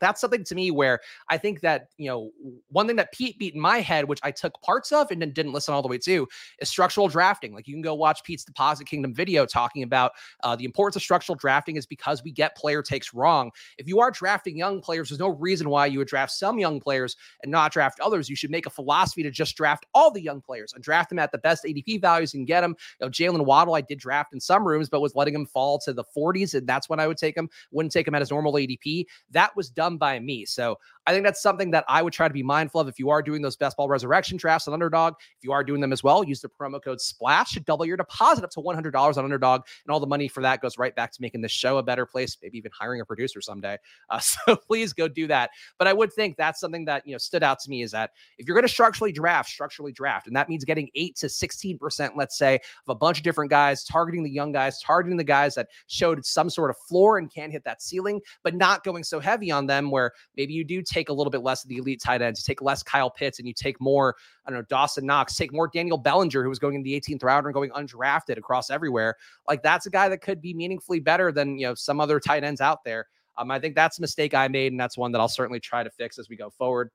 that's 0.00 0.20
something 0.20 0.44
to 0.44 0.54
me 0.54 0.70
where 0.70 1.00
I 1.28 1.38
think 1.38 1.60
that, 1.60 1.88
you 1.96 2.08
know, 2.08 2.30
one 2.68 2.86
thing 2.86 2.96
that 2.96 3.12
Pete 3.12 3.38
beat 3.38 3.54
in 3.54 3.60
my 3.60 3.78
head, 3.80 4.06
which 4.06 4.20
I 4.22 4.30
took 4.30 4.60
parts 4.62 4.92
of 4.92 5.10
and 5.10 5.20
then 5.20 5.32
didn't 5.32 5.52
listen 5.52 5.74
all 5.74 5.82
the 5.82 5.88
way 5.88 5.98
to, 5.98 6.26
is 6.60 6.68
structural 6.68 7.08
drafting. 7.08 7.54
Like 7.54 7.66
you 7.66 7.74
can 7.74 7.82
go 7.82 7.94
watch 7.94 8.22
Pete's 8.24 8.44
Deposit 8.44 8.86
Kingdom 8.86 9.14
video 9.14 9.46
talking 9.46 9.82
about 9.82 10.12
uh, 10.42 10.56
the 10.56 10.64
importance 10.64 10.96
of 10.96 11.02
structural 11.02 11.36
drafting 11.36 11.76
is 11.76 11.86
because 11.86 12.22
we 12.22 12.32
get 12.32 12.56
player 12.56 12.82
takes 12.82 13.14
wrong. 13.14 13.50
If 13.78 13.86
you 13.86 14.00
are 14.00 14.10
drafting 14.10 14.56
young 14.56 14.80
players, 14.80 15.08
there's 15.08 15.18
no 15.18 15.28
reason 15.28 15.68
why 15.68 15.86
you 15.86 15.98
would 15.98 16.08
draft 16.08 16.32
some 16.32 16.58
young 16.58 16.80
players 16.80 17.16
and 17.42 17.50
not 17.50 17.72
draft 17.72 18.00
others. 18.00 18.28
You 18.28 18.36
should 18.36 18.50
make 18.50 18.66
a 18.66 18.70
philosophy 18.70 19.22
to 19.22 19.30
just 19.30 19.56
draft 19.56 19.86
all 19.94 20.10
the 20.10 20.22
young 20.22 20.40
players 20.40 20.72
and 20.72 20.82
draft 20.82 21.10
them 21.10 21.18
at 21.18 21.32
the 21.32 21.38
best 21.38 21.64
ADP 21.64 22.00
values 22.00 22.34
and 22.34 22.46
get 22.46 22.60
them. 22.60 22.76
You 23.00 23.06
know, 23.06 23.10
Jaylen 23.10 23.44
Waddle, 23.44 23.74
I 23.74 23.80
did 23.80 23.98
draft 23.98 24.32
in 24.32 24.40
some 24.40 24.66
rooms, 24.66 24.88
but 24.88 25.00
was 25.00 25.14
letting 25.14 25.34
him 25.34 25.46
fall 25.46 25.78
to 25.80 25.92
the 25.92 26.04
40s, 26.16 26.54
and 26.54 26.66
that's 26.66 26.88
when 26.88 27.00
I 27.00 27.06
would 27.06 27.18
take 27.18 27.36
him. 27.36 27.48
Wouldn't 27.70 27.92
take 27.92 28.06
him 28.06 28.14
at 28.14 28.22
his 28.22 28.30
normal 28.30 28.52
ADP. 28.54 29.06
That 29.30 29.54
was 29.56 29.70
done 29.70 29.87
by 29.96 30.18
me. 30.18 30.44
So 30.44 30.78
I 31.08 31.12
think 31.12 31.24
that's 31.24 31.40
something 31.40 31.70
that 31.70 31.86
I 31.88 32.02
would 32.02 32.12
try 32.12 32.28
to 32.28 32.34
be 32.34 32.42
mindful 32.42 32.82
of 32.82 32.88
if 32.88 32.98
you 32.98 33.08
are 33.08 33.22
doing 33.22 33.40
those 33.40 33.56
best 33.56 33.78
ball 33.78 33.88
resurrection 33.88 34.36
drafts 34.36 34.68
on 34.68 34.74
underdog. 34.74 35.14
If 35.38 35.42
you 35.42 35.52
are 35.52 35.64
doing 35.64 35.80
them 35.80 35.90
as 35.90 36.04
well, 36.04 36.22
use 36.22 36.42
the 36.42 36.50
promo 36.50 36.82
code 36.82 37.00
SPLASH 37.00 37.54
to 37.54 37.60
double 37.60 37.86
your 37.86 37.96
deposit 37.96 38.44
up 38.44 38.50
to 38.50 38.60
$100 38.60 39.16
on 39.16 39.24
underdog. 39.24 39.62
And 39.86 39.90
all 39.90 40.00
the 40.00 40.06
money 40.06 40.28
for 40.28 40.42
that 40.42 40.60
goes 40.60 40.76
right 40.76 40.94
back 40.94 41.12
to 41.12 41.22
making 41.22 41.40
this 41.40 41.50
show 41.50 41.78
a 41.78 41.82
better 41.82 42.04
place, 42.04 42.36
maybe 42.42 42.58
even 42.58 42.70
hiring 42.78 43.00
a 43.00 43.06
producer 43.06 43.40
someday. 43.40 43.78
Uh, 44.10 44.18
so 44.18 44.54
please 44.54 44.92
go 44.92 45.08
do 45.08 45.26
that. 45.28 45.48
But 45.78 45.88
I 45.88 45.94
would 45.94 46.12
think 46.12 46.36
that's 46.36 46.60
something 46.60 46.84
that, 46.84 47.06
you 47.06 47.12
know, 47.12 47.18
stood 47.18 47.42
out 47.42 47.58
to 47.60 47.70
me 47.70 47.80
is 47.80 47.92
that 47.92 48.10
if 48.36 48.46
you're 48.46 48.54
going 48.54 48.66
to 48.66 48.68
structurally 48.68 49.12
draft, 49.12 49.48
structurally 49.48 49.92
draft, 49.92 50.26
and 50.26 50.36
that 50.36 50.50
means 50.50 50.64
getting 50.64 50.90
eight 50.94 51.16
to 51.16 51.26
16%, 51.26 52.10
let's 52.16 52.36
say, 52.36 52.56
of 52.56 52.88
a 52.88 52.94
bunch 52.94 53.16
of 53.16 53.24
different 53.24 53.50
guys, 53.50 53.82
targeting 53.82 54.24
the 54.24 54.30
young 54.30 54.52
guys, 54.52 54.78
targeting 54.82 55.16
the 55.16 55.24
guys 55.24 55.54
that 55.54 55.68
showed 55.86 56.22
some 56.26 56.50
sort 56.50 56.68
of 56.68 56.76
floor 56.76 57.16
and 57.16 57.32
can 57.32 57.50
hit 57.50 57.64
that 57.64 57.80
ceiling, 57.80 58.20
but 58.42 58.54
not 58.54 58.84
going 58.84 59.02
so 59.02 59.20
heavy 59.20 59.50
on 59.50 59.66
them 59.66 59.77
them 59.78 59.90
where 59.90 60.12
maybe 60.36 60.52
you 60.52 60.64
do 60.64 60.82
take 60.82 61.08
a 61.08 61.12
little 61.12 61.30
bit 61.30 61.42
less 61.42 61.64
of 61.64 61.68
the 61.68 61.76
elite 61.76 62.00
tight 62.04 62.22
ends, 62.22 62.40
you 62.40 62.52
take 62.52 62.62
less 62.62 62.82
Kyle 62.82 63.10
Pitts, 63.10 63.38
and 63.38 63.48
you 63.48 63.54
take 63.54 63.80
more, 63.80 64.16
I 64.46 64.50
don't 64.50 64.58
know, 64.58 64.66
Dawson 64.68 65.06
Knox, 65.06 65.36
take 65.36 65.52
more 65.52 65.68
Daniel 65.68 65.98
Bellinger, 65.98 66.42
who 66.42 66.48
was 66.48 66.58
going 66.58 66.74
in 66.74 66.82
the 66.82 66.98
18th 66.98 67.22
round 67.22 67.46
and 67.46 67.54
going 67.54 67.70
undrafted 67.70 68.38
across 68.38 68.70
everywhere. 68.70 69.16
Like 69.46 69.62
that's 69.62 69.86
a 69.86 69.90
guy 69.90 70.08
that 70.08 70.18
could 70.18 70.40
be 70.40 70.54
meaningfully 70.54 71.00
better 71.00 71.32
than 71.32 71.58
you 71.58 71.66
know 71.66 71.74
some 71.74 72.00
other 72.00 72.20
tight 72.20 72.44
ends 72.44 72.60
out 72.60 72.84
there. 72.84 73.06
Um, 73.36 73.50
I 73.50 73.60
think 73.60 73.74
that's 73.74 73.98
a 73.98 74.00
mistake 74.00 74.34
I 74.34 74.48
made, 74.48 74.72
and 74.72 74.80
that's 74.80 74.98
one 74.98 75.12
that 75.12 75.20
I'll 75.20 75.28
certainly 75.28 75.60
try 75.60 75.84
to 75.84 75.90
fix 75.90 76.18
as 76.18 76.28
we 76.28 76.36
go 76.36 76.50
forward. 76.50 76.90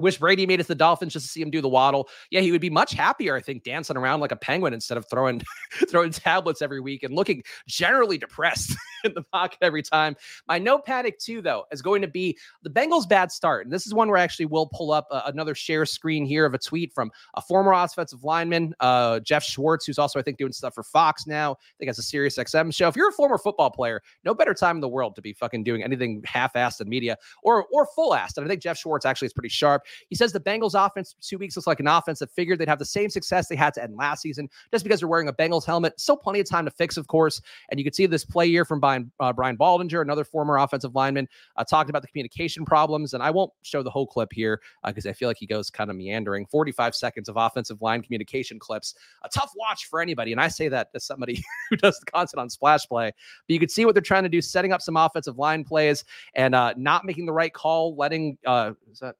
Wish 0.00 0.18
Brady 0.18 0.46
made 0.46 0.60
it 0.60 0.64
to 0.64 0.68
the 0.68 0.74
Dolphins 0.74 1.12
just 1.12 1.26
to 1.26 1.32
see 1.32 1.42
him 1.42 1.50
do 1.50 1.60
the 1.60 1.68
waddle. 1.68 2.08
Yeah, 2.30 2.40
he 2.40 2.50
would 2.52 2.60
be 2.60 2.70
much 2.70 2.92
happier, 2.92 3.36
I 3.36 3.40
think, 3.40 3.64
dancing 3.64 3.96
around 3.96 4.20
like 4.20 4.32
a 4.32 4.36
penguin 4.36 4.74
instead 4.74 4.98
of 4.98 5.08
throwing 5.08 5.42
throwing 5.88 6.10
tablets 6.10 6.62
every 6.62 6.80
week 6.80 7.02
and 7.02 7.14
looking 7.14 7.42
generally 7.66 8.18
depressed 8.18 8.74
in 9.04 9.14
the 9.14 9.22
pocket 9.22 9.58
every 9.62 9.82
time. 9.82 10.16
My 10.48 10.58
no 10.58 10.78
panic 10.78 11.18
too, 11.18 11.42
though, 11.42 11.64
is 11.72 11.82
going 11.82 12.02
to 12.02 12.08
be 12.08 12.38
the 12.62 12.70
Bengals' 12.70 13.08
bad 13.08 13.32
start, 13.32 13.66
and 13.66 13.72
this 13.72 13.86
is 13.86 13.94
one 13.94 14.08
where 14.08 14.18
I 14.18 14.22
actually 14.22 14.46
will 14.46 14.66
pull 14.66 14.92
up 14.92 15.06
uh, 15.10 15.22
another 15.26 15.54
share 15.54 15.86
screen 15.86 16.24
here 16.24 16.44
of 16.44 16.54
a 16.54 16.58
tweet 16.58 16.92
from 16.92 17.10
a 17.34 17.42
former 17.42 17.72
offensive 17.72 18.24
lineman, 18.24 18.74
uh, 18.80 19.20
Geoff 19.20 19.44
Schwartz, 19.44 19.86
who's 19.86 19.98
also 19.98 20.18
I 20.18 20.22
think 20.22 20.38
doing 20.38 20.52
stuff 20.52 20.74
for 20.74 20.82
Fox 20.82 21.26
now. 21.26 21.52
I 21.52 21.56
think 21.78 21.88
has 21.88 21.98
a 21.98 22.02
Sirius 22.02 22.36
XM 22.36 22.74
show. 22.74 22.88
If 22.88 22.96
you're 22.96 23.08
a 23.08 23.12
former 23.12 23.38
football 23.38 23.70
player, 23.70 24.02
no 24.24 24.34
better 24.34 24.54
time 24.54 24.76
in 24.76 24.80
the 24.80 24.88
world 24.88 25.16
to 25.16 25.22
be 25.22 25.32
fucking 25.32 25.64
doing 25.64 25.82
anything 25.82 26.22
half-assed 26.24 26.80
in 26.80 26.88
media 26.88 27.16
or 27.42 27.66
or 27.72 27.86
full-assed. 27.94 28.36
And 28.36 28.44
I 28.44 28.48
think 28.48 28.62
Geoff 28.62 28.78
Schwartz 28.78 29.04
actually 29.06 29.26
is 29.26 29.32
pretty 29.32 29.48
sharp. 29.48 29.82
He 30.08 30.14
says 30.14 30.32
the 30.32 30.40
Bengals 30.40 30.74
offense 30.74 31.14
two 31.20 31.38
weeks 31.38 31.56
looks 31.56 31.66
like 31.66 31.80
an 31.80 31.86
offense 31.86 32.18
that 32.20 32.30
figured 32.30 32.58
they'd 32.58 32.68
have 32.68 32.78
the 32.78 32.84
same 32.84 33.10
success 33.10 33.48
they 33.48 33.56
had 33.56 33.74
to 33.74 33.82
end 33.82 33.96
last 33.96 34.22
season 34.22 34.48
just 34.70 34.84
because 34.84 35.00
they're 35.00 35.08
wearing 35.08 35.28
a 35.28 35.32
Bengals 35.32 35.64
helmet. 35.64 35.98
Still 36.00 36.16
plenty 36.16 36.40
of 36.40 36.48
time 36.48 36.64
to 36.64 36.70
fix, 36.70 36.96
of 36.96 37.06
course. 37.06 37.40
And 37.70 37.78
you 37.78 37.84
can 37.84 37.92
see 37.92 38.06
this 38.06 38.24
play 38.24 38.48
here 38.48 38.64
from 38.64 38.80
Brian, 38.80 39.10
uh, 39.20 39.32
Brian 39.32 39.56
Baldinger, 39.56 40.02
another 40.02 40.24
former 40.24 40.56
offensive 40.58 40.94
lineman, 40.94 41.28
uh, 41.56 41.64
talked 41.64 41.90
about 41.90 42.02
the 42.02 42.08
communication 42.08 42.64
problems. 42.64 43.14
And 43.14 43.22
I 43.22 43.30
won't 43.30 43.52
show 43.62 43.82
the 43.82 43.90
whole 43.90 44.06
clip 44.06 44.32
here 44.32 44.60
because 44.84 45.06
uh, 45.06 45.10
I 45.10 45.12
feel 45.12 45.28
like 45.28 45.38
he 45.38 45.46
goes 45.46 45.70
kind 45.70 45.90
of 45.90 45.96
meandering. 45.96 46.46
45 46.46 46.94
seconds 46.94 47.28
of 47.28 47.36
offensive 47.36 47.80
line 47.82 48.02
communication 48.02 48.58
clips. 48.58 48.94
A 49.22 49.28
tough 49.28 49.52
watch 49.56 49.86
for 49.86 50.00
anybody. 50.00 50.32
And 50.32 50.40
I 50.40 50.48
say 50.48 50.68
that 50.68 50.88
as 50.94 51.04
somebody 51.04 51.42
who 51.70 51.76
does 51.76 51.98
the 51.98 52.06
content 52.06 52.40
on 52.40 52.50
Splash 52.50 52.86
Play. 52.86 53.12
But 53.46 53.52
you 53.52 53.58
can 53.58 53.68
see 53.68 53.84
what 53.84 53.94
they're 53.94 54.02
trying 54.02 54.24
to 54.24 54.28
do, 54.28 54.40
setting 54.40 54.72
up 54.72 54.82
some 54.82 54.96
offensive 54.96 55.38
line 55.38 55.64
plays 55.64 56.04
and 56.34 56.54
uh, 56.54 56.74
not 56.76 57.04
making 57.04 57.26
the 57.26 57.32
right 57.32 57.52
call, 57.52 57.96
letting, 57.96 58.38
uh, 58.46 58.72
is 58.90 59.00
that, 59.00 59.16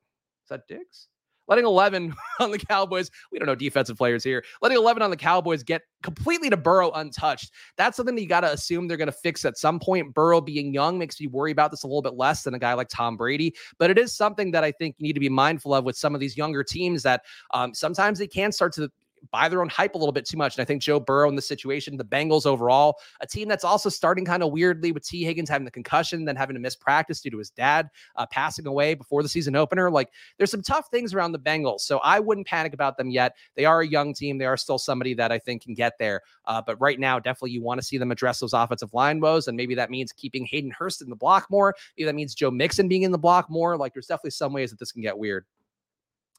that 0.50 0.69
Diggs? 0.69 1.09
letting 1.50 1.66
11 1.66 2.14
on 2.40 2.50
the 2.50 2.59
Cowboys, 2.59 3.11
we 3.30 3.38
don't 3.38 3.47
know 3.47 3.54
defensive 3.54 3.99
players 3.99 4.25
here, 4.25 4.42
letting 4.62 4.78
11 4.78 5.02
on 5.02 5.11
the 5.11 5.16
Cowboys 5.16 5.62
get 5.62 5.83
completely 6.02 6.49
to 6.49 6.57
Burrow 6.57 6.90
untouched. 6.92 7.50
That's 7.76 7.97
something 7.97 8.14
that 8.14 8.23
you 8.23 8.28
got 8.28 8.40
to 8.40 8.52
assume 8.52 8.88
they're 8.88 8.97
going 8.97 9.07
to 9.07 9.12
fix 9.12 9.45
at 9.45 9.59
some 9.59 9.78
point. 9.78 10.14
Burrow 10.14 10.40
being 10.40 10.73
young 10.73 10.99
makes 10.99 11.21
me 11.21 11.26
worry 11.26 11.50
about 11.50 11.73
this 11.73 11.83
a 11.83 11.87
little 11.87 12.00
bit 12.00 12.14
less 12.14 12.45
than 12.45 12.54
a 12.54 12.59
guy 12.59 12.73
like 12.73 12.88
Tom 12.88 13.16
Brady, 13.16 13.54
but 13.78 13.90
it 13.90 13.99
is 13.99 14.14
something 14.14 14.52
that 14.52 14.64
I 14.64 14.73
think 14.73 14.95
you 14.99 15.02
need 15.02 15.14
to 15.14 15.21
be 15.21 15.28
mindful 15.28 15.75
of 15.75 15.85
with 15.85 15.97
some 15.97 16.14
of 16.14 16.21
these 16.21 16.37
younger 16.37 16.64
teams 16.64 17.02
that 17.02 17.23
um, 17.52 17.75
sometimes 17.75 18.19
they 18.19 18.28
can 18.28 18.52
start 18.52 18.73
to 18.75 18.90
buy 19.31 19.49
their 19.49 19.61
own 19.61 19.69
hype 19.69 19.95
a 19.95 19.99
little 19.99 20.12
bit 20.12 20.25
too 20.25 20.37
much. 20.37 20.57
And 20.57 20.62
I 20.62 20.65
think 20.65 20.83
Joe 20.83 21.00
Burrow 21.00 21.29
in 21.29 21.37
the 21.37 21.43
situation, 21.43 21.97
the 21.97 22.05
Bengals 22.05 22.47
overall, 22.47 22.99
a 23.21 23.27
team 23.27 23.49
that's 23.49 23.65
also 23.65 23.89
starting 23.89 24.25
kind 24.25 24.43
of 24.43 24.53
weirdly 24.53 24.93
with 24.93 25.07
Tee 25.07 25.25
Higgins 25.25 25.49
having 25.49 25.65
the 25.65 25.71
concussion, 25.71 26.25
then 26.25 26.37
having 26.37 26.55
to 26.55 26.61
miss 26.61 26.77
practice 26.77 27.21
due 27.21 27.31
to 27.31 27.39
his 27.39 27.50
dad 27.50 27.91
uh, 28.17 28.27
passing 28.27 28.67
away 28.67 28.95
before 28.95 29.23
the 29.23 29.29
season 29.29 29.57
opener. 29.57 29.91
Like 29.91 30.11
there's 30.39 30.50
some 30.50 30.62
tough 30.62 30.89
things 30.91 31.15
around 31.15 31.33
the 31.33 31.39
Bengals. 31.39 31.81
So 31.81 31.99
I 31.99 32.21
wouldn't 32.21 32.47
panic 32.47 32.75
about 32.75 32.97
them 32.97 33.11
yet. 33.11 33.37
They 33.55 33.65
are 33.65 33.81
a 33.81 33.87
young 33.87 34.15
team. 34.15 34.39
They 34.39 34.47
are 34.47 34.57
still 34.57 34.79
somebody 34.79 35.15
that 35.15 35.33
I 35.33 35.39
think 35.39 35.62
can 35.62 35.75
get 35.75 35.99
there. 35.99 36.23
Uh, 36.47 36.62
but 36.65 36.81
right 36.81 36.99
now, 36.99 37.19
definitely 37.19 37.53
you 37.53 37.62
want 37.62 37.81
to 37.81 37.87
see 37.87 37.99
them 37.99 38.11
address 38.11 38.41
those 38.41 38.53
offensive 38.53 38.93
line 38.95 39.21
woes. 39.21 39.49
And 39.49 39.57
maybe 39.57 39.75
that 39.75 39.91
means 39.91 40.12
keeping 40.12 40.45
Hayden 40.47 40.71
Hurst 40.71 41.03
in 41.03 41.11
the 41.11 41.17
block 41.17 41.47
more. 41.50 41.75
Maybe 41.97 42.07
that 42.07 42.15
means 42.15 42.35
Joe 42.35 42.50
Mixon 42.50 42.89
being 42.89 43.03
in 43.03 43.12
the 43.12 43.19
block 43.19 43.50
more. 43.50 43.77
Like 43.77 43.93
there's 43.93 44.07
definitely 44.07 44.31
some 44.31 44.53
ways 44.53 44.71
that 44.71 44.79
this 44.79 44.93
can 44.93 45.03
get 45.03 45.17
weird. 45.17 45.45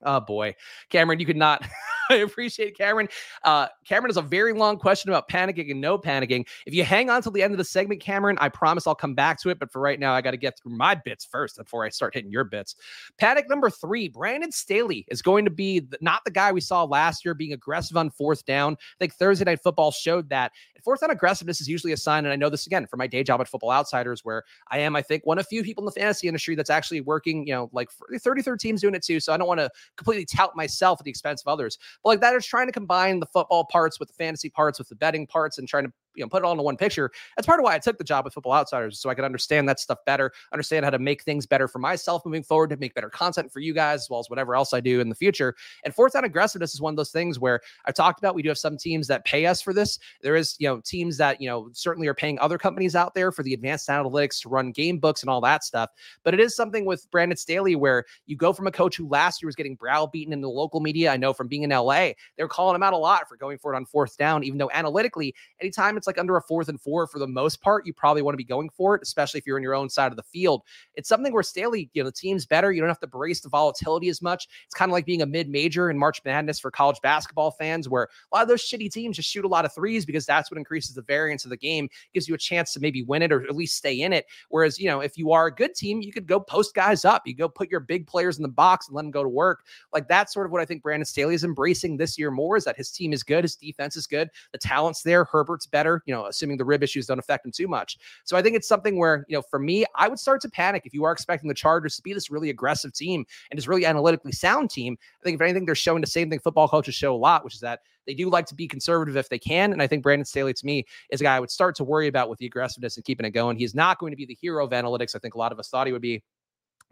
Oh 0.04 0.20
boy, 0.20 0.56
Cameron, 0.90 1.20
you 1.20 1.26
could 1.26 1.38
not. 1.38 1.66
I 2.12 2.18
appreciate 2.18 2.77
Cameron. 2.77 3.08
Uh, 3.44 3.68
Cameron 3.86 4.10
has 4.10 4.18
a 4.18 4.22
very 4.22 4.53
long 4.53 4.77
question 4.77 5.10
about 5.10 5.30
panicking 5.30 5.72
and 5.72 5.82
no 5.82 5.98
panicking. 5.98 6.48
If 6.65 6.74
you 6.74 6.84
hang 6.84 7.10
on 7.10 7.22
till 7.22 7.32
the 7.32 7.41
end 7.41 7.53
of 7.53 7.58
the 7.58 7.63
segment, 7.65 8.01
Cameron, 8.01 8.38
I 8.39 8.50
promise 8.50 8.88
I'll 8.88 8.96
come 8.96 9.15
back 9.15 9.39
to 9.41 9.50
it. 9.50 9.60
But 9.60 9.72
for 9.72 9.82
right 9.82 10.00
now, 10.00 10.13
I 10.13 10.22
got 10.22 10.32
to 10.32 10.38
get 10.38 10.60
through 10.60 10.75
my 10.75 10.96
bits 10.96 11.25
first 11.25 11.58
before 11.58 11.86
I 11.86 11.89
start 11.89 12.13
hitting 12.13 12.32
your 12.32 12.44
bits. 12.44 12.75
Panic 13.18 13.50
number 13.50 13.70
three: 13.70 14.08
Brandon 14.10 14.51
Staley 14.51 15.06
is 15.10 15.22
going 15.22 15.46
to 15.46 15.51
be 15.51 15.88
not 16.01 16.24
the 16.25 16.32
guy 16.32 16.51
we 16.51 16.62
saw 16.62 16.84
last 16.84 17.24
year 17.24 17.34
being 17.34 17.53
aggressive 17.53 17.98
on 17.98 18.10
fourth 18.10 18.46
down. 18.46 18.74
I 18.74 18.96
think 19.00 19.13
Thursday 19.13 19.45
Night 19.45 19.62
Football 19.62 19.91
showed 19.91 20.30
that. 20.30 20.52
Fourth 20.84 21.02
down 21.02 21.12
aggressiveness 21.12 21.62
is 21.62 21.67
usually 21.67 21.93
a 21.93 21.97
sign, 21.97 22.26
and 22.26 22.34
I 22.34 22.36
know 22.36 22.50
this 22.50 22.65
again 22.65 22.88
from 22.88 22.97
my 22.97 23.06
day 23.06 23.24
job 23.24 23.39
at 23.39 23.47
Football 23.47 23.71
Outsiders, 23.71 24.26
where 24.26 24.43
I 24.71 24.80
am, 24.80 24.95
I 24.95 25.04
think, 25.04 25.26
one 25.28 25.38
of 25.38 25.45
few 25.45 25.63
people 25.63 25.84
in 25.84 25.86
the 25.86 25.91
fantasy 25.91 26.28
industry 26.28 26.56
that's 26.56 26.71
actually 26.71 27.02
working. 27.02 27.45
You 27.45 27.54
know, 27.54 27.69
like 27.71 27.89
33 28.17 28.58
teams 28.58 28.82
doing 28.82 28.95
it 28.95 29.04
too. 29.04 29.19
So 29.19 29.32
I 29.32 29.38
don't 29.38 29.47
want 29.47 29.60
to 29.60 29.69
completely 29.95 30.26
tout 30.26 30.56
myself 30.56 31.00
at 31.00 31.06
the 31.06 31.12
expense 31.12 31.41
of 31.41 31.47
others. 31.47 31.78
But 32.04 32.10
like 32.10 32.22
that 32.22 32.34
is 32.34 32.46
trying 32.46 32.68
to 32.68 32.72
combine 32.72 33.20
the 33.20 33.26
football 33.28 33.66
parts 33.66 34.00
with 34.00 34.10
the 34.10 34.16
fantasy 34.16 34.50
parts 34.50 34.80
with 34.80 34.90
the 34.90 34.96
betting 34.96 35.28
parts 35.28 35.58
and 35.58 35.68
trying 35.68 35.86
to 35.86 35.94
you 36.15 36.24
know 36.24 36.30
put 36.30 36.43
it 36.43 36.45
all 36.45 36.52
into 36.52 36.63
one 36.63 36.78
picture. 36.78 37.12
That's 37.36 37.45
part 37.45 37.60
of 37.60 37.63
why 37.63 37.76
I 37.76 37.80
took 37.80 37.97
the 37.97 38.04
job 38.04 38.26
with 38.26 38.34
Football 38.34 38.54
Outsiders, 38.54 39.00
so 39.00 39.10
I 39.10 39.15
could 39.15 39.26
understand 39.26 39.67
that 39.69 39.80
stuff 39.80 40.00
better, 40.06 40.32
understand 40.54 40.86
how 40.86 40.91
to 40.91 41.00
make 41.00 41.24
things 41.24 41.45
better 41.45 41.67
for 41.67 41.80
myself 41.80 42.24
moving 42.26 42.43
forward, 42.43 42.69
to 42.71 42.78
make 42.78 42.93
better 42.93 43.10
content 43.10 43.52
for 43.52 43.60
you 43.60 43.74
guys, 43.74 44.02
as 44.02 44.10
well 44.10 44.19
as 44.19 44.30
whatever 44.30 44.56
else 44.56 44.74
I 44.74 44.80
do 44.80 45.00
in 45.00 45.10
the 45.10 45.15
future. 45.15 45.56
And 45.84 45.93
fourth 45.93 46.13
down 46.13 46.24
aggressiveness 46.24 46.74
is 46.74 46.82
one 46.82 46.93
of 46.93 46.97
those 46.97 47.12
things 47.12 47.39
where 47.39 47.62
I 47.86 47.91
talked 47.91 48.19
about. 48.19 48.36
We 48.36 48.41
do 48.41 48.50
have 48.50 48.58
some 48.58 48.78
teams 48.78 49.08
that 49.08 49.26
pay 49.26 49.45
us 49.45 49.62
for 49.62 49.74
this. 49.74 50.00
There 50.21 50.36
is 50.36 50.56
you 50.60 50.67
know 50.67 50.82
teams 50.82 51.17
that 51.17 51.41
you 51.41 51.50
know 51.50 51.69
certainly 51.74 52.08
are 52.08 52.13
paying 52.13 52.39
other 52.39 52.58
companies 52.58 52.95
out 52.95 53.13
there 53.13 53.32
for 53.32 53.43
the 53.43 53.54
advanced 53.54 53.88
analytics 53.89 54.41
to 54.41 54.50
run 54.50 54.71
game 54.71 55.00
books 55.00 55.21
and 55.21 55.30
all 55.30 55.41
that 55.41 55.63
stuff. 55.63 55.89
But 56.24 56.34
it 56.34 56.39
is 56.39 56.56
something 56.56 56.86
with 56.86 57.10
Brandon 57.12 57.38
Staley 57.38 57.76
where 57.76 58.06
you 58.26 58.36
go 58.36 58.54
from 58.54 58.67
a 58.67 58.71
coach 58.71 58.97
who 58.97 59.08
last 59.08 59.41
year 59.41 59.47
was 59.47 59.56
getting 59.56 59.76
browbeaten 59.76 60.34
in 60.34 60.41
the 60.41 60.50
local 60.50 60.80
media. 60.80 61.12
I 61.12 61.17
know 61.17 61.34
from 61.34 61.47
being 61.47 61.63
in 61.63 61.69
LA, 61.69 62.12
they're 62.38 62.47
calling 62.47 62.76
him 62.76 62.84
out 62.84 62.93
a 62.93 62.97
lot 62.97 63.28
for 63.28 63.36
going 63.38 63.58
for 63.58 63.74
it 63.74 63.78
on 63.78 63.86
fourth 63.86 64.17
down, 64.17 64.43
even 64.43 64.58
though 64.58 64.69
analytically, 64.74 65.34
anytime 65.60 65.97
it's 66.02 66.08
like 66.08 66.18
under 66.18 66.36
a 66.36 66.42
fourth 66.42 66.68
and 66.68 66.82
four 66.82 67.06
for 67.06 67.20
the 67.20 67.28
most 67.28 67.62
part, 67.62 67.86
you 67.86 67.94
probably 67.94 68.24
want 68.24 68.34
to 68.34 68.38
be 68.38 68.44
going 68.44 68.72
for 68.72 68.96
it, 68.96 69.04
especially 69.04 69.38
if 69.38 69.46
you're 69.46 69.58
in 69.58 69.62
your 69.62 69.76
own 69.76 69.88
side 69.88 70.12
of 70.12 70.16
the 70.16 70.24
field. 70.24 70.64
It's 70.96 71.08
something 71.08 71.32
where 71.32 71.44
Staley, 71.44 71.92
you 71.94 72.02
know, 72.02 72.10
the 72.10 72.12
team's 72.12 72.48
better. 72.48 72.72
You 72.72 72.82
don't 72.82 72.90
have 72.90 73.00
to 73.02 73.08
brace 73.08 73.42
the 73.42 73.50
volatility 73.50 74.10
as 74.10 74.20
much. 74.20 74.48
It's 74.66 74.74
kind 74.74 74.90
of 74.90 74.94
like 74.94 75.06
being 75.06 75.22
a 75.22 75.28
mid 75.28 75.48
major 75.48 75.92
in 75.92 75.98
March 76.00 76.20
Madness 76.26 76.60
for 76.60 76.72
college 76.72 77.00
basketball 77.04 77.52
fans, 77.52 77.88
where 77.88 78.04
a 78.32 78.36
lot 78.36 78.42
of 78.42 78.48
those 78.48 78.62
shitty 78.62 78.92
teams 78.92 79.18
just 79.18 79.30
shoot 79.30 79.46
a 79.46 79.48
lot 79.48 79.64
of 79.64 79.74
threes 79.74 80.06
because 80.06 80.26
that's 80.26 80.50
what 80.50 80.58
increases 80.58 80.96
the 80.96 81.04
variance 81.04 81.46
of 81.46 81.52
the 81.52 81.58
game, 81.58 81.88
gives 82.14 82.28
you 82.28 82.34
a 82.34 82.40
chance 82.40 82.74
to 82.74 82.80
maybe 82.80 83.04
win 83.04 83.22
it 83.22 83.32
or 83.32 83.44
at 83.44 83.56
least 83.56 83.78
stay 83.78 84.02
in 84.02 84.12
it. 84.12 84.26
Whereas, 84.50 84.80
you 84.80 84.88
know, 84.88 85.02
if 85.02 85.18
you 85.18 85.32
are 85.32 85.46
a 85.46 85.54
good 85.54 85.76
team, 85.76 86.02
you 86.02 86.12
could 86.12 86.26
go 86.26 86.40
post 86.40 86.74
guys 86.74 87.06
up. 87.06 87.28
You 87.28 87.36
go 87.36 87.48
put 87.48 87.70
your 87.70 87.80
big 87.80 88.08
players 88.08 88.38
in 88.38 88.44
the 88.44 88.50
box 88.50 88.88
and 88.88 88.96
let 88.96 89.04
them 89.04 89.12
go 89.12 89.24
to 89.24 89.30
work. 89.30 89.66
Like 89.94 90.08
that's 90.08 90.34
sort 90.34 90.46
of 90.46 90.52
what 90.52 90.62
I 90.62 90.66
think 90.66 90.82
Brandon 90.82 91.06
Staley 91.06 91.36
is 91.36 91.44
embracing 91.44 91.98
this 91.98 92.18
year 92.18 92.32
more 92.32 92.58
is 92.58 92.64
that 92.64 92.78
his 92.78 92.92
team 92.92 93.14
is 93.14 93.24
good, 93.24 93.44
his 93.44 93.56
defense 93.56 93.96
is 93.96 94.08
good, 94.08 94.30
the 94.52 94.58
talent's 94.58 95.04
there, 95.04 95.26
Herbert's 95.26 95.66
better, 95.66 95.90
you 96.06 96.13
know, 96.13 96.25
assuming 96.25 96.58
the 96.58 96.65
rib 96.65 96.84
issues 96.84 97.08
don't 97.08 97.19
affect 97.19 97.45
him 97.45 97.51
too 97.51 97.67
much. 97.67 97.97
So 98.23 98.38
I 98.38 98.41
think 98.41 98.56
it's 98.56 98.67
something 98.67 98.97
where, 98.97 99.25
you 99.27 99.38
know, 99.38 99.41
for 99.41 99.60
me, 99.60 99.86
I 99.95 100.08
would 100.08 100.19
start 100.19 100.41
to 100.41 100.49
panic 100.49 100.84
if 100.86 100.93
you 100.93 101.04
are 101.04 101.12
expecting 101.12 101.47
the 101.47 101.54
Chargers 101.54 101.95
to 101.97 102.01
be 102.01 102.13
this 102.13 102.32
really 102.32 102.49
aggressive 102.49 102.93
team 102.93 103.25
and 103.49 103.58
this 103.58 103.67
really 103.67 103.86
analytically 103.86 104.32
sound 104.32 104.69
team. 104.69 104.97
I 105.19 105.23
think 105.23 105.36
if 105.36 105.41
anything, 105.41 105.65
they're 105.65 105.75
showing 105.75 106.01
the 106.01 106.08
same 106.08 106.30
thing 106.30 106.39
football 106.39 106.67
coaches 106.67 106.95
show 106.95 107.13
a 107.13 107.17
lot, 107.17 107.43
which 107.43 107.56
is 107.56 107.62
that 107.62 107.82
they 108.08 108.13
do 108.13 108.30
like 108.30 108.45
to 108.47 108.56
be 108.56 108.67
conservative 108.67 109.15
if 109.17 109.30
they 109.30 109.39
can. 109.39 109.73
And 109.73 109.82
I 109.82 109.88
think 109.88 110.04
Brandon 110.04 110.25
Staley, 110.25 110.54
to 110.54 110.65
me, 110.65 110.86
is 111.12 111.21
a 111.21 111.23
guy 111.23 111.36
I 111.36 111.39
would 111.39 111.51
start 111.51 111.75
to 111.75 111.84
worry 111.84 112.08
about 112.08 112.30
with 112.30 112.39
the 112.39 112.45
aggressiveness 112.45 112.97
and 112.97 113.06
keeping 113.06 113.25
it 113.25 113.32
going. 113.32 113.58
He's 113.58 113.75
not 113.75 113.99
going 113.99 114.12
to 114.12 114.17
be 114.17 114.25
the 114.25 114.38
hero 114.39 114.65
of 114.65 114.71
analytics. 114.71 115.15
I 115.15 115.19
think 115.19 115.36
a 115.36 115.38
lot 115.38 115.51
of 115.51 115.60
us 115.60 115.69
thought 115.69 115.88
he 115.88 115.93
would 115.93 116.01
be. 116.01 116.23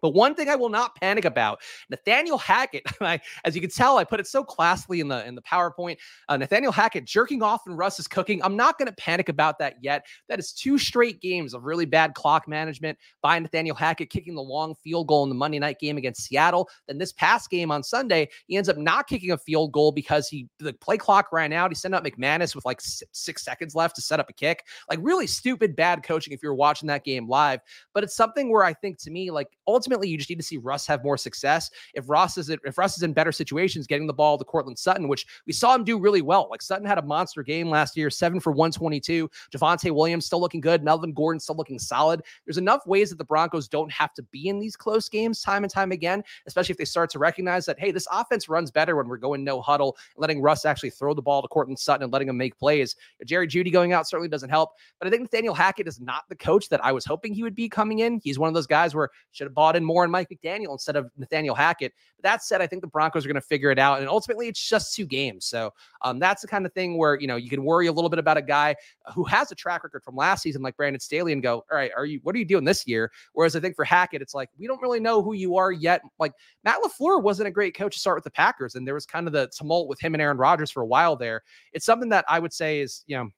But 0.01 0.13
one 0.13 0.35
thing 0.35 0.49
I 0.49 0.55
will 0.55 0.69
not 0.69 0.95
panic 0.95 1.25
about, 1.25 1.61
Nathaniel 1.89 2.37
Hackett. 2.37 2.83
I, 3.01 3.19
as 3.45 3.55
you 3.55 3.61
can 3.61 3.69
tell, 3.69 3.97
I 3.97 4.03
put 4.03 4.19
it 4.19 4.27
so 4.27 4.43
classily 4.43 4.99
in 4.99 5.07
the 5.07 5.25
in 5.25 5.35
the 5.35 5.41
PowerPoint. 5.41 5.97
Uh, 6.27 6.37
Nathaniel 6.37 6.71
Hackett 6.71 7.05
jerking 7.05 7.41
off 7.41 7.61
and 7.65 7.77
Russ 7.77 7.99
is 7.99 8.07
cooking. 8.07 8.41
I'm 8.43 8.55
not 8.55 8.77
going 8.77 8.87
to 8.87 8.95
panic 8.95 9.29
about 9.29 9.59
that 9.59 9.75
yet. 9.81 10.05
That 10.27 10.39
is 10.39 10.51
two 10.51 10.77
straight 10.77 11.21
games 11.21 11.53
of 11.53 11.63
really 11.63 11.85
bad 11.85 12.13
clock 12.13 12.47
management 12.47 12.97
by 13.21 13.37
Nathaniel 13.39 13.75
Hackett 13.75 14.09
kicking 14.09 14.35
the 14.35 14.41
long 14.41 14.75
field 14.75 15.07
goal 15.07 15.23
in 15.23 15.29
the 15.29 15.35
Monday 15.35 15.59
night 15.59 15.79
game 15.79 15.97
against 15.97 16.23
Seattle. 16.23 16.69
Then 16.87 16.97
this 16.97 17.13
past 17.13 17.49
game 17.49 17.71
on 17.71 17.83
Sunday, 17.83 18.29
he 18.47 18.57
ends 18.57 18.69
up 18.69 18.77
not 18.77 19.07
kicking 19.07 19.31
a 19.31 19.37
field 19.37 19.71
goal 19.71 19.91
because 19.91 20.27
he 20.27 20.47
the 20.59 20.73
play 20.73 20.97
clock 20.97 21.31
ran 21.31 21.53
out. 21.53 21.71
He 21.71 21.75
sent 21.75 21.95
out 21.95 22.03
McManus 22.03 22.55
with 22.55 22.65
like 22.65 22.79
six 22.81 23.43
seconds 23.43 23.75
left 23.75 23.95
to 23.95 24.01
set 24.01 24.19
up 24.19 24.29
a 24.29 24.33
kick. 24.33 24.65
Like 24.89 24.99
really 25.01 25.27
stupid 25.27 25.75
bad 25.75 26.03
coaching 26.03 26.33
if 26.33 26.41
you're 26.43 26.55
watching 26.55 26.87
that 26.87 27.03
game 27.03 27.27
live. 27.27 27.59
But 27.93 28.03
it's 28.03 28.15
something 28.15 28.51
where 28.51 28.63
I 28.63 28.73
think 28.73 28.99
to 28.99 29.11
me, 29.11 29.31
like 29.31 29.47
ultimately 29.67 29.88
ultimately, 29.89 30.09
you 30.09 30.17
just 30.17 30.29
need 30.29 30.35
to 30.35 30.43
see 30.43 30.57
Russ 30.57 30.85
have 30.85 31.03
more 31.03 31.17
success. 31.17 31.71
If 31.95 32.07
Ross 32.09 32.37
is 32.37 32.49
if 32.49 32.77
Russ 32.77 32.95
is 32.97 33.03
in 33.03 33.13
better 33.13 33.31
situations, 33.31 33.87
getting 33.87 34.05
the 34.05 34.13
ball 34.13 34.37
to 34.37 34.45
Courtland 34.45 34.77
Sutton, 34.77 35.07
which 35.07 35.25
we 35.47 35.53
saw 35.53 35.73
him 35.73 35.83
do 35.83 35.97
really 35.97 36.21
well. 36.21 36.47
Like 36.51 36.61
Sutton 36.61 36.85
had 36.85 36.99
a 36.99 37.01
monster 37.01 37.41
game 37.41 37.69
last 37.69 37.97
year, 37.97 38.11
seven 38.11 38.39
for 38.39 38.51
122. 38.51 39.29
Javonte 39.51 39.91
Williams 39.91 40.27
still 40.27 40.39
looking 40.39 40.61
good. 40.61 40.83
Melvin 40.83 41.11
Gordon 41.11 41.39
still 41.39 41.55
looking 41.55 41.79
solid. 41.79 42.21
There's 42.45 42.59
enough 42.59 42.85
ways 42.85 43.09
that 43.09 43.17
the 43.17 43.25
Broncos 43.25 43.67
don't 43.67 43.91
have 43.91 44.13
to 44.13 44.23
be 44.23 44.47
in 44.47 44.59
these 44.59 44.75
close 44.75 45.09
games 45.09 45.41
time 45.41 45.63
and 45.63 45.73
time 45.73 45.91
again, 45.91 46.23
especially 46.45 46.73
if 46.73 46.77
they 46.77 46.85
start 46.85 47.09
to 47.11 47.19
recognize 47.19 47.65
that, 47.65 47.79
hey, 47.79 47.91
this 47.91 48.07
offense 48.11 48.47
runs 48.47 48.69
better 48.69 48.95
when 48.95 49.07
we're 49.07 49.17
going 49.17 49.43
no 49.43 49.59
huddle 49.59 49.97
letting 50.17 50.41
Russ 50.41 50.65
actually 50.65 50.91
throw 50.91 51.15
the 51.15 51.21
ball 51.21 51.41
to 51.41 51.47
Courtland 51.47 51.79
Sutton 51.79 52.03
and 52.03 52.13
letting 52.13 52.29
him 52.29 52.37
make 52.37 52.57
plays. 52.59 52.95
Jerry 53.25 53.47
Jeudy 53.47 53.71
going 53.71 53.93
out 53.93 54.07
certainly 54.07 54.29
doesn't 54.29 54.49
help. 54.49 54.73
But 54.99 55.07
I 55.07 55.11
think 55.11 55.23
Nathaniel 55.23 55.53
Hackett 55.53 55.87
is 55.87 55.99
not 55.99 56.23
the 56.29 56.35
coach 56.35 56.69
that 56.69 56.83
I 56.83 56.91
was 56.91 57.05
hoping 57.05 57.33
he 57.33 57.43
would 57.43 57.55
be 57.55 57.69
coming 57.69 57.99
in. 57.99 58.19
He's 58.23 58.37
one 58.37 58.47
of 58.47 58.53
those 58.53 58.67
guys 58.67 58.93
where 58.93 59.09
should 59.31 59.47
have 59.47 59.55
bought 59.55 59.75
in 59.75 59.78
more 59.83 60.03
in 60.03 60.11
Mike 60.11 60.29
McDaniel 60.29 60.71
instead 60.71 60.95
of 60.95 61.09
Nathaniel 61.17 61.55
Hackett. 61.55 61.93
But 62.17 62.23
that 62.23 62.43
said, 62.43 62.61
I 62.61 62.67
think 62.67 62.81
the 62.81 62.87
Broncos 62.87 63.25
are 63.25 63.27
going 63.27 63.35
to 63.35 63.41
figure 63.41 63.71
it 63.71 63.79
out. 63.79 63.99
And 63.99 64.09
ultimately, 64.09 64.47
it's 64.47 64.67
just 64.67 64.95
two 64.95 65.05
games. 65.05 65.45
So 65.45 65.73
um, 66.01 66.19
that's 66.19 66.41
the 66.41 66.47
kind 66.47 66.65
of 66.65 66.73
thing 66.73 66.97
where, 66.97 67.19
you 67.19 67.27
know, 67.27 67.35
you 67.35 67.49
can 67.49 67.63
worry 67.63 67.87
a 67.87 67.91
little 67.91 68.09
bit 68.09 68.19
about 68.19 68.37
a 68.37 68.41
guy 68.41 68.75
who 69.13 69.23
has 69.25 69.51
a 69.51 69.55
track 69.55 69.83
record 69.83 70.03
from 70.03 70.15
last 70.15 70.43
season, 70.43 70.61
like 70.61 70.77
Brandon 70.77 70.99
Staley, 70.99 71.33
and 71.33 71.41
go, 71.43 71.63
all 71.71 71.77
right, 71.77 71.91
are 71.95 72.05
you, 72.05 72.19
what 72.23 72.35
are 72.35 72.39
you 72.39 72.45
doing 72.45 72.65
this 72.65 72.87
year? 72.87 73.11
Whereas 73.33 73.55
I 73.55 73.59
think 73.59 73.75
for 73.75 73.85
Hackett, 73.85 74.21
it's 74.21 74.33
like, 74.33 74.49
we 74.57 74.67
don't 74.67 74.81
really 74.81 74.99
know 74.99 75.21
who 75.21 75.33
you 75.33 75.57
are 75.57 75.71
yet. 75.71 76.01
Like 76.19 76.33
Matt 76.63 76.79
LaFleur 76.83 77.21
wasn't 77.21 77.47
a 77.47 77.51
great 77.51 77.75
coach 77.75 77.93
to 77.93 77.99
start 77.99 78.17
with 78.17 78.23
the 78.23 78.31
Packers. 78.31 78.75
And 78.75 78.87
there 78.87 78.93
was 78.93 79.05
kind 79.05 79.27
of 79.27 79.33
the 79.33 79.49
tumult 79.57 79.87
with 79.87 79.99
him 79.99 80.13
and 80.13 80.21
Aaron 80.21 80.37
Rodgers 80.37 80.71
for 80.71 80.81
a 80.81 80.85
while 80.87 81.15
there. 81.15 81.43
It's 81.73 81.85
something 81.85 82.09
that 82.09 82.25
I 82.27 82.39
would 82.39 82.53
say 82.53 82.81
is, 82.81 83.03
you 83.07 83.17
know, 83.17 83.29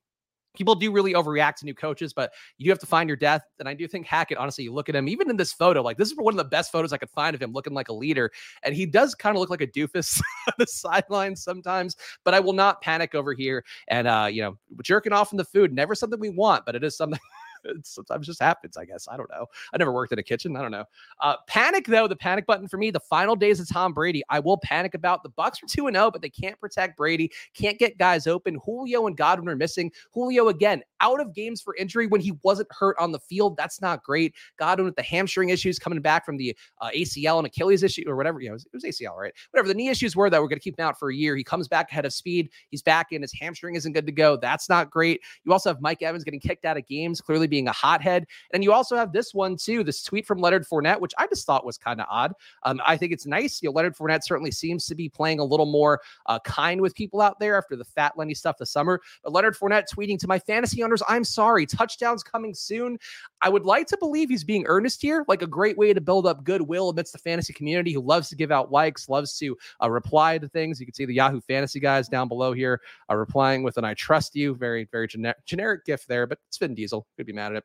people 0.53 0.75
do 0.75 0.91
really 0.91 1.13
overreact 1.13 1.55
to 1.57 1.65
new 1.65 1.73
coaches, 1.73 2.13
but 2.13 2.31
you 2.57 2.65
do 2.65 2.69
have 2.69 2.79
to 2.79 2.85
find 2.85 3.09
your 3.09 3.17
death. 3.17 3.43
And 3.59 3.67
I 3.67 3.73
do 3.73 3.87
think 3.87 4.05
Hackett, 4.05 4.37
honestly, 4.37 4.63
you 4.63 4.73
look 4.73 4.89
at 4.89 4.95
him, 4.95 5.07
even 5.07 5.29
in 5.29 5.37
this 5.37 5.53
photo, 5.53 5.81
like 5.81 5.97
this 5.97 6.11
is 6.11 6.17
one 6.17 6.33
of 6.33 6.37
the 6.37 6.43
best 6.43 6.71
photos 6.71 6.93
I 6.93 6.97
could 6.97 7.09
find 7.09 7.35
of 7.35 7.41
him 7.41 7.51
looking 7.51 7.73
like 7.73 7.89
a 7.89 7.93
leader. 7.93 8.31
And 8.63 8.75
he 8.75 8.85
does 8.85 9.15
kind 9.15 9.35
of 9.35 9.39
look 9.39 9.49
like 9.49 9.61
a 9.61 9.67
doofus 9.67 10.21
on 10.47 10.53
the 10.57 10.67
sideline 10.67 11.35
sometimes, 11.35 11.95
but 12.23 12.33
I 12.33 12.39
will 12.39 12.53
not 12.53 12.81
panic 12.81 13.15
over 13.15 13.33
here. 13.33 13.63
And, 13.87 14.07
uh, 14.07 14.27
you 14.31 14.41
know, 14.41 14.57
jerking 14.83 15.13
off 15.13 15.31
in 15.31 15.37
the 15.37 15.45
food, 15.45 15.73
never 15.73 15.95
something 15.95 16.19
we 16.19 16.29
want, 16.29 16.65
but 16.65 16.75
it 16.75 16.83
is 16.83 16.97
something 16.97 17.19
it 17.63 17.85
sometimes 17.85 18.27
just 18.27 18.41
happens, 18.41 18.77
I 18.77 18.85
guess. 18.85 19.07
I 19.09 19.17
don't 19.17 19.29
know. 19.29 19.45
I 19.73 19.77
never 19.77 19.91
worked 19.91 20.11
in 20.11 20.19
a 20.19 20.23
kitchen. 20.23 20.55
I 20.55 20.61
don't 20.61 20.71
know. 20.71 20.85
Uh, 21.19 21.35
panic 21.47 21.85
though, 21.87 22.07
the 22.07 22.15
panic 22.15 22.45
button 22.45 22.67
for 22.67 22.77
me, 22.77 22.91
the 22.91 22.99
final 22.99 23.35
days 23.35 23.59
of 23.59 23.69
Tom 23.69 23.93
Brady, 23.93 24.23
I 24.29 24.39
will 24.39 24.57
panic 24.57 24.93
about. 24.93 25.23
The 25.23 25.29
Bucks 25.29 25.61
are 25.63 25.67
2 25.67 25.87
and 25.87 25.95
0, 25.95 26.11
but 26.11 26.21
they 26.21 26.29
can't 26.29 26.59
protect 26.59 26.97
Brady, 26.97 27.31
can't 27.53 27.79
get 27.79 27.97
guys 27.97 28.27
open. 28.27 28.59
Julio 28.65 29.07
and 29.07 29.17
Godwin 29.17 29.49
are 29.49 29.55
missing. 29.55 29.91
Julio 30.11 30.49
again 30.49 30.83
out 31.01 31.19
of 31.19 31.33
games 31.33 31.61
for 31.61 31.75
injury 31.75 32.07
when 32.07 32.21
he 32.21 32.33
wasn't 32.43 32.69
hurt 32.71 32.95
on 32.99 33.11
the 33.11 33.19
field. 33.19 33.57
That's 33.57 33.81
not 33.81 34.03
great. 34.03 34.33
Godwin 34.57 34.85
with 34.85 34.95
the 34.95 35.03
hamstring 35.03 35.49
issues 35.49 35.79
coming 35.79 36.01
back 36.01 36.25
from 36.25 36.37
the 36.37 36.55
uh, 36.79 36.89
ACL 36.95 37.37
and 37.37 37.47
Achilles 37.47 37.83
issue 37.83 38.03
or 38.07 38.15
whatever, 38.15 38.39
you 38.39 38.47
know, 38.47 38.53
it 38.53 38.55
was, 38.55 38.65
it 38.65 38.73
was 38.73 38.83
ACL, 38.83 39.15
right? 39.15 39.33
Whatever 39.51 39.67
the 39.67 39.73
knee 39.73 39.89
issues 39.89 40.15
were 40.15 40.29
that 40.29 40.41
we're 40.41 40.47
going 40.47 40.59
to 40.59 40.63
keep 40.63 40.79
him 40.79 40.85
out 40.85 40.97
for 40.97 41.09
a 41.09 41.15
year. 41.15 41.35
He 41.35 41.43
comes 41.43 41.67
back 41.67 41.91
ahead 41.91 42.05
of 42.05 42.13
speed. 42.13 42.49
He's 42.69 42.81
back 42.81 43.07
in. 43.11 43.21
His 43.21 43.33
hamstring 43.33 43.75
isn't 43.75 43.93
good 43.93 44.05
to 44.05 44.11
go. 44.11 44.37
That's 44.37 44.69
not 44.69 44.89
great. 44.89 45.21
You 45.43 45.51
also 45.51 45.69
have 45.69 45.81
Mike 45.81 46.01
Evans 46.01 46.23
getting 46.23 46.39
kicked 46.39 46.65
out 46.65 46.77
of 46.77 46.85
games, 46.87 47.21
clearly 47.21 47.47
being 47.47 47.67
a 47.67 47.71
hothead. 47.71 48.25
And 48.53 48.63
you 48.63 48.71
also 48.71 48.95
have 48.95 49.11
this 49.11 49.33
one 49.33 49.57
too, 49.57 49.83
this 49.83 50.03
tweet 50.03 50.25
from 50.25 50.39
Leonard 50.39 50.65
Fournette, 50.67 50.99
which 50.99 51.13
I 51.17 51.27
just 51.27 51.45
thought 51.45 51.65
was 51.65 51.77
kind 51.77 51.99
of 51.99 52.07
odd. 52.09 52.33
Um, 52.63 52.81
I 52.85 52.97
think 52.97 53.11
it's 53.11 53.25
nice. 53.25 53.61
You 53.61 53.69
know, 53.69 53.73
Leonard 53.73 53.95
Fournette 53.95 54.23
certainly 54.23 54.51
seems 54.51 54.85
to 54.87 54.95
be 54.95 55.09
playing 55.09 55.39
a 55.39 55.43
little 55.43 55.65
more 55.65 56.01
uh, 56.27 56.39
kind 56.39 56.81
with 56.81 56.95
people 56.95 57.21
out 57.21 57.39
there 57.39 57.57
after 57.57 57.75
the 57.75 57.85
fat 57.85 58.13
Lenny 58.17 58.33
stuff 58.33 58.57
this 58.57 58.71
summer. 58.71 59.01
But 59.23 59.33
Leonard 59.33 59.57
Fournette 59.57 59.85
tweeting 59.91 60.19
to 60.19 60.27
my 60.27 60.39
fantasy 60.39 60.83
owners, 60.91 61.03
I'm 61.07 61.23
sorry, 61.23 61.65
touchdowns 61.65 62.23
coming 62.23 62.53
soon. 62.53 62.97
I 63.41 63.49
would 63.49 63.65
like 63.65 63.87
to 63.87 63.97
believe 63.97 64.29
he's 64.29 64.43
being 64.43 64.65
earnest 64.67 65.01
here, 65.01 65.25
like 65.27 65.41
a 65.41 65.47
great 65.47 65.77
way 65.77 65.93
to 65.93 66.01
build 66.01 66.27
up 66.27 66.43
goodwill 66.43 66.89
amidst 66.89 67.13
the 67.13 67.19
fantasy 67.19 67.53
community 67.53 67.93
who 67.93 68.01
loves 68.01 68.29
to 68.29 68.35
give 68.35 68.51
out 68.51 68.71
likes, 68.71 69.09
loves 69.09 69.37
to 69.39 69.57
uh, 69.81 69.89
reply 69.89 70.37
to 70.37 70.49
things. 70.49 70.79
You 70.79 70.85
can 70.85 70.93
see 70.93 71.05
the 71.05 71.15
Yahoo 71.15 71.41
Fantasy 71.41 71.79
guys 71.79 72.07
down 72.07 72.27
below 72.27 72.53
here 72.53 72.81
uh, 73.09 73.15
replying 73.15 73.63
with 73.63 73.77
an 73.77 73.85
"I 73.85 73.93
trust 73.93 74.35
you." 74.35 74.55
Very, 74.55 74.87
very 74.91 75.07
generic, 75.07 75.45
generic 75.45 75.85
gift 75.85 76.07
there, 76.07 76.27
but 76.27 76.39
it's 76.47 76.57
Vin 76.57 76.75
Diesel. 76.75 77.07
Could 77.17 77.25
be 77.25 77.33
mad 77.33 77.53
at 77.53 77.59
it. 77.59 77.63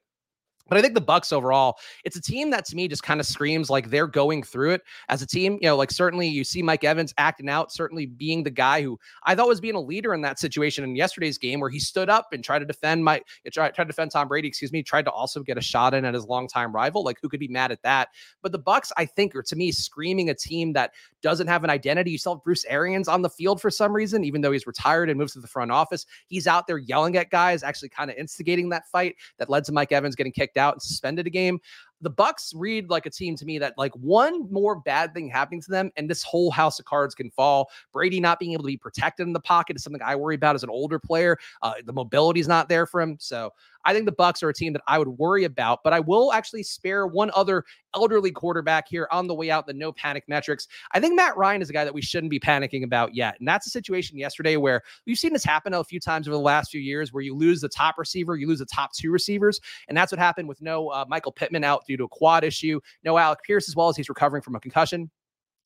But 0.68 0.78
I 0.78 0.82
think 0.82 0.94
the 0.94 1.00
Bucks 1.00 1.32
overall, 1.32 1.78
it's 2.04 2.16
a 2.16 2.20
team 2.20 2.50
that 2.50 2.64
to 2.66 2.76
me 2.76 2.88
just 2.88 3.02
kind 3.02 3.20
of 3.20 3.26
screams 3.26 3.70
like 3.70 3.90
they're 3.90 4.06
going 4.06 4.42
through 4.42 4.72
it 4.72 4.82
as 5.08 5.22
a 5.22 5.26
team. 5.26 5.58
You 5.60 5.68
know, 5.68 5.76
like 5.76 5.90
certainly 5.90 6.26
you 6.26 6.44
see 6.44 6.62
Mike 6.62 6.84
Evans 6.84 7.14
acting 7.18 7.48
out, 7.48 7.72
certainly 7.72 8.06
being 8.06 8.42
the 8.42 8.50
guy 8.50 8.82
who 8.82 8.98
I 9.24 9.34
thought 9.34 9.48
was 9.48 9.60
being 9.60 9.74
a 9.74 9.80
leader 9.80 10.14
in 10.14 10.22
that 10.22 10.38
situation 10.38 10.84
in 10.84 10.96
yesterday's 10.96 11.38
game 11.38 11.60
where 11.60 11.70
he 11.70 11.78
stood 11.78 12.08
up 12.08 12.32
and 12.32 12.42
tried 12.42 12.60
to 12.60 12.64
defend 12.64 13.04
my 13.04 13.22
eh, 13.44 13.50
tried, 13.52 13.74
tried 13.74 13.84
to 13.84 13.88
defend 13.88 14.10
Tom 14.10 14.28
Brady, 14.28 14.48
excuse 14.48 14.72
me, 14.72 14.82
tried 14.82 15.04
to 15.04 15.10
also 15.10 15.42
get 15.42 15.58
a 15.58 15.62
shot 15.62 15.94
in 15.94 16.04
at 16.04 16.14
his 16.14 16.26
longtime 16.26 16.74
rival. 16.74 17.04
Like 17.04 17.18
who 17.22 17.28
could 17.28 17.40
be 17.40 17.48
mad 17.48 17.70
at 17.70 17.82
that? 17.82 18.08
But 18.42 18.52
the 18.52 18.58
Bucks, 18.58 18.92
I 18.96 19.04
think, 19.04 19.34
are 19.36 19.42
to 19.42 19.56
me 19.56 19.70
screaming 19.72 20.30
a 20.30 20.34
team 20.34 20.72
that 20.72 20.92
doesn't 21.22 21.46
have 21.46 21.64
an 21.64 21.70
identity. 21.70 22.10
You 22.10 22.18
saw 22.18 22.34
Bruce 22.34 22.64
Arians 22.66 23.08
on 23.08 23.22
the 23.22 23.30
field 23.30 23.60
for 23.60 23.70
some 23.70 23.92
reason, 23.92 24.24
even 24.24 24.40
though 24.40 24.52
he's 24.52 24.66
retired 24.66 25.10
and 25.10 25.18
moves 25.18 25.32
to 25.34 25.40
the 25.40 25.48
front 25.48 25.70
office. 25.70 26.06
He's 26.26 26.46
out 26.46 26.66
there 26.66 26.78
yelling 26.78 27.16
at 27.16 27.30
guys, 27.30 27.62
actually 27.62 27.88
kind 27.88 28.10
of 28.10 28.16
instigating 28.16 28.68
that 28.70 28.88
fight 28.88 29.16
that 29.38 29.50
led 29.50 29.64
to 29.64 29.72
Mike 29.72 29.92
Evans 29.92 30.14
getting 30.14 30.32
kicked 30.32 30.55
out 30.56 30.74
and 30.74 30.82
suspended 30.82 31.26
a 31.26 31.30
game 31.30 31.60
the 32.00 32.10
Bucks 32.10 32.52
read 32.54 32.90
like 32.90 33.06
a 33.06 33.10
team 33.10 33.36
to 33.36 33.44
me 33.44 33.58
that 33.58 33.74
like 33.76 33.92
one 33.94 34.50
more 34.50 34.76
bad 34.80 35.14
thing 35.14 35.28
happening 35.28 35.62
to 35.62 35.70
them 35.70 35.90
and 35.96 36.10
this 36.10 36.22
whole 36.22 36.50
house 36.50 36.78
of 36.78 36.84
cards 36.84 37.14
can 37.14 37.30
fall. 37.30 37.70
Brady 37.92 38.20
not 38.20 38.38
being 38.38 38.52
able 38.52 38.64
to 38.64 38.68
be 38.68 38.76
protected 38.76 39.26
in 39.26 39.32
the 39.32 39.40
pocket 39.40 39.76
is 39.76 39.82
something 39.82 40.02
I 40.02 40.16
worry 40.16 40.34
about 40.34 40.54
as 40.54 40.62
an 40.62 40.70
older 40.70 40.98
player. 40.98 41.38
Uh, 41.62 41.74
the 41.84 41.92
mobility 41.92 42.40
is 42.40 42.48
not 42.48 42.68
there 42.68 42.86
for 42.86 43.00
him, 43.00 43.16
so 43.18 43.52
I 43.86 43.94
think 43.94 44.04
the 44.04 44.12
Bucks 44.12 44.42
are 44.42 44.48
a 44.48 44.54
team 44.54 44.72
that 44.72 44.82
I 44.88 44.98
would 44.98 45.08
worry 45.08 45.44
about. 45.44 45.84
But 45.84 45.92
I 45.92 46.00
will 46.00 46.32
actually 46.32 46.64
spare 46.64 47.06
one 47.06 47.30
other 47.34 47.64
elderly 47.94 48.32
quarterback 48.32 48.88
here 48.88 49.08
on 49.10 49.26
the 49.26 49.34
way 49.34 49.50
out. 49.50 49.66
The 49.66 49.72
no 49.72 49.92
panic 49.92 50.24
metrics. 50.28 50.66
I 50.92 51.00
think 51.00 51.14
Matt 51.14 51.36
Ryan 51.36 51.62
is 51.62 51.70
a 51.70 51.72
guy 51.72 51.84
that 51.84 51.94
we 51.94 52.02
shouldn't 52.02 52.30
be 52.30 52.40
panicking 52.40 52.84
about 52.84 53.14
yet, 53.14 53.36
and 53.38 53.48
that's 53.48 53.66
a 53.66 53.70
situation 53.70 54.18
yesterday 54.18 54.56
where 54.56 54.82
we've 55.06 55.16
seen 55.18 55.32
this 55.32 55.44
happen 55.44 55.72
a 55.72 55.84
few 55.84 56.00
times 56.00 56.28
over 56.28 56.36
the 56.36 56.42
last 56.42 56.70
few 56.70 56.80
years, 56.80 57.12
where 57.12 57.22
you 57.22 57.34
lose 57.34 57.60
the 57.60 57.68
top 57.68 57.96
receiver, 57.96 58.36
you 58.36 58.48
lose 58.48 58.58
the 58.58 58.66
top 58.66 58.92
two 58.92 59.10
receivers, 59.10 59.60
and 59.88 59.96
that's 59.96 60.12
what 60.12 60.18
happened 60.18 60.48
with 60.48 60.60
no 60.60 60.88
uh, 60.88 61.04
Michael 61.08 61.32
Pittman 61.32 61.64
out 61.64 61.86
due 61.86 61.95
to 61.96 62.04
a 62.04 62.08
quad 62.08 62.44
issue. 62.44 62.80
No 63.04 63.18
Alec 63.18 63.40
Pierce 63.44 63.68
as 63.68 63.76
well 63.76 63.88
as 63.88 63.96
he's 63.96 64.08
recovering 64.08 64.42
from 64.42 64.54
a 64.54 64.60
concussion. 64.60 65.10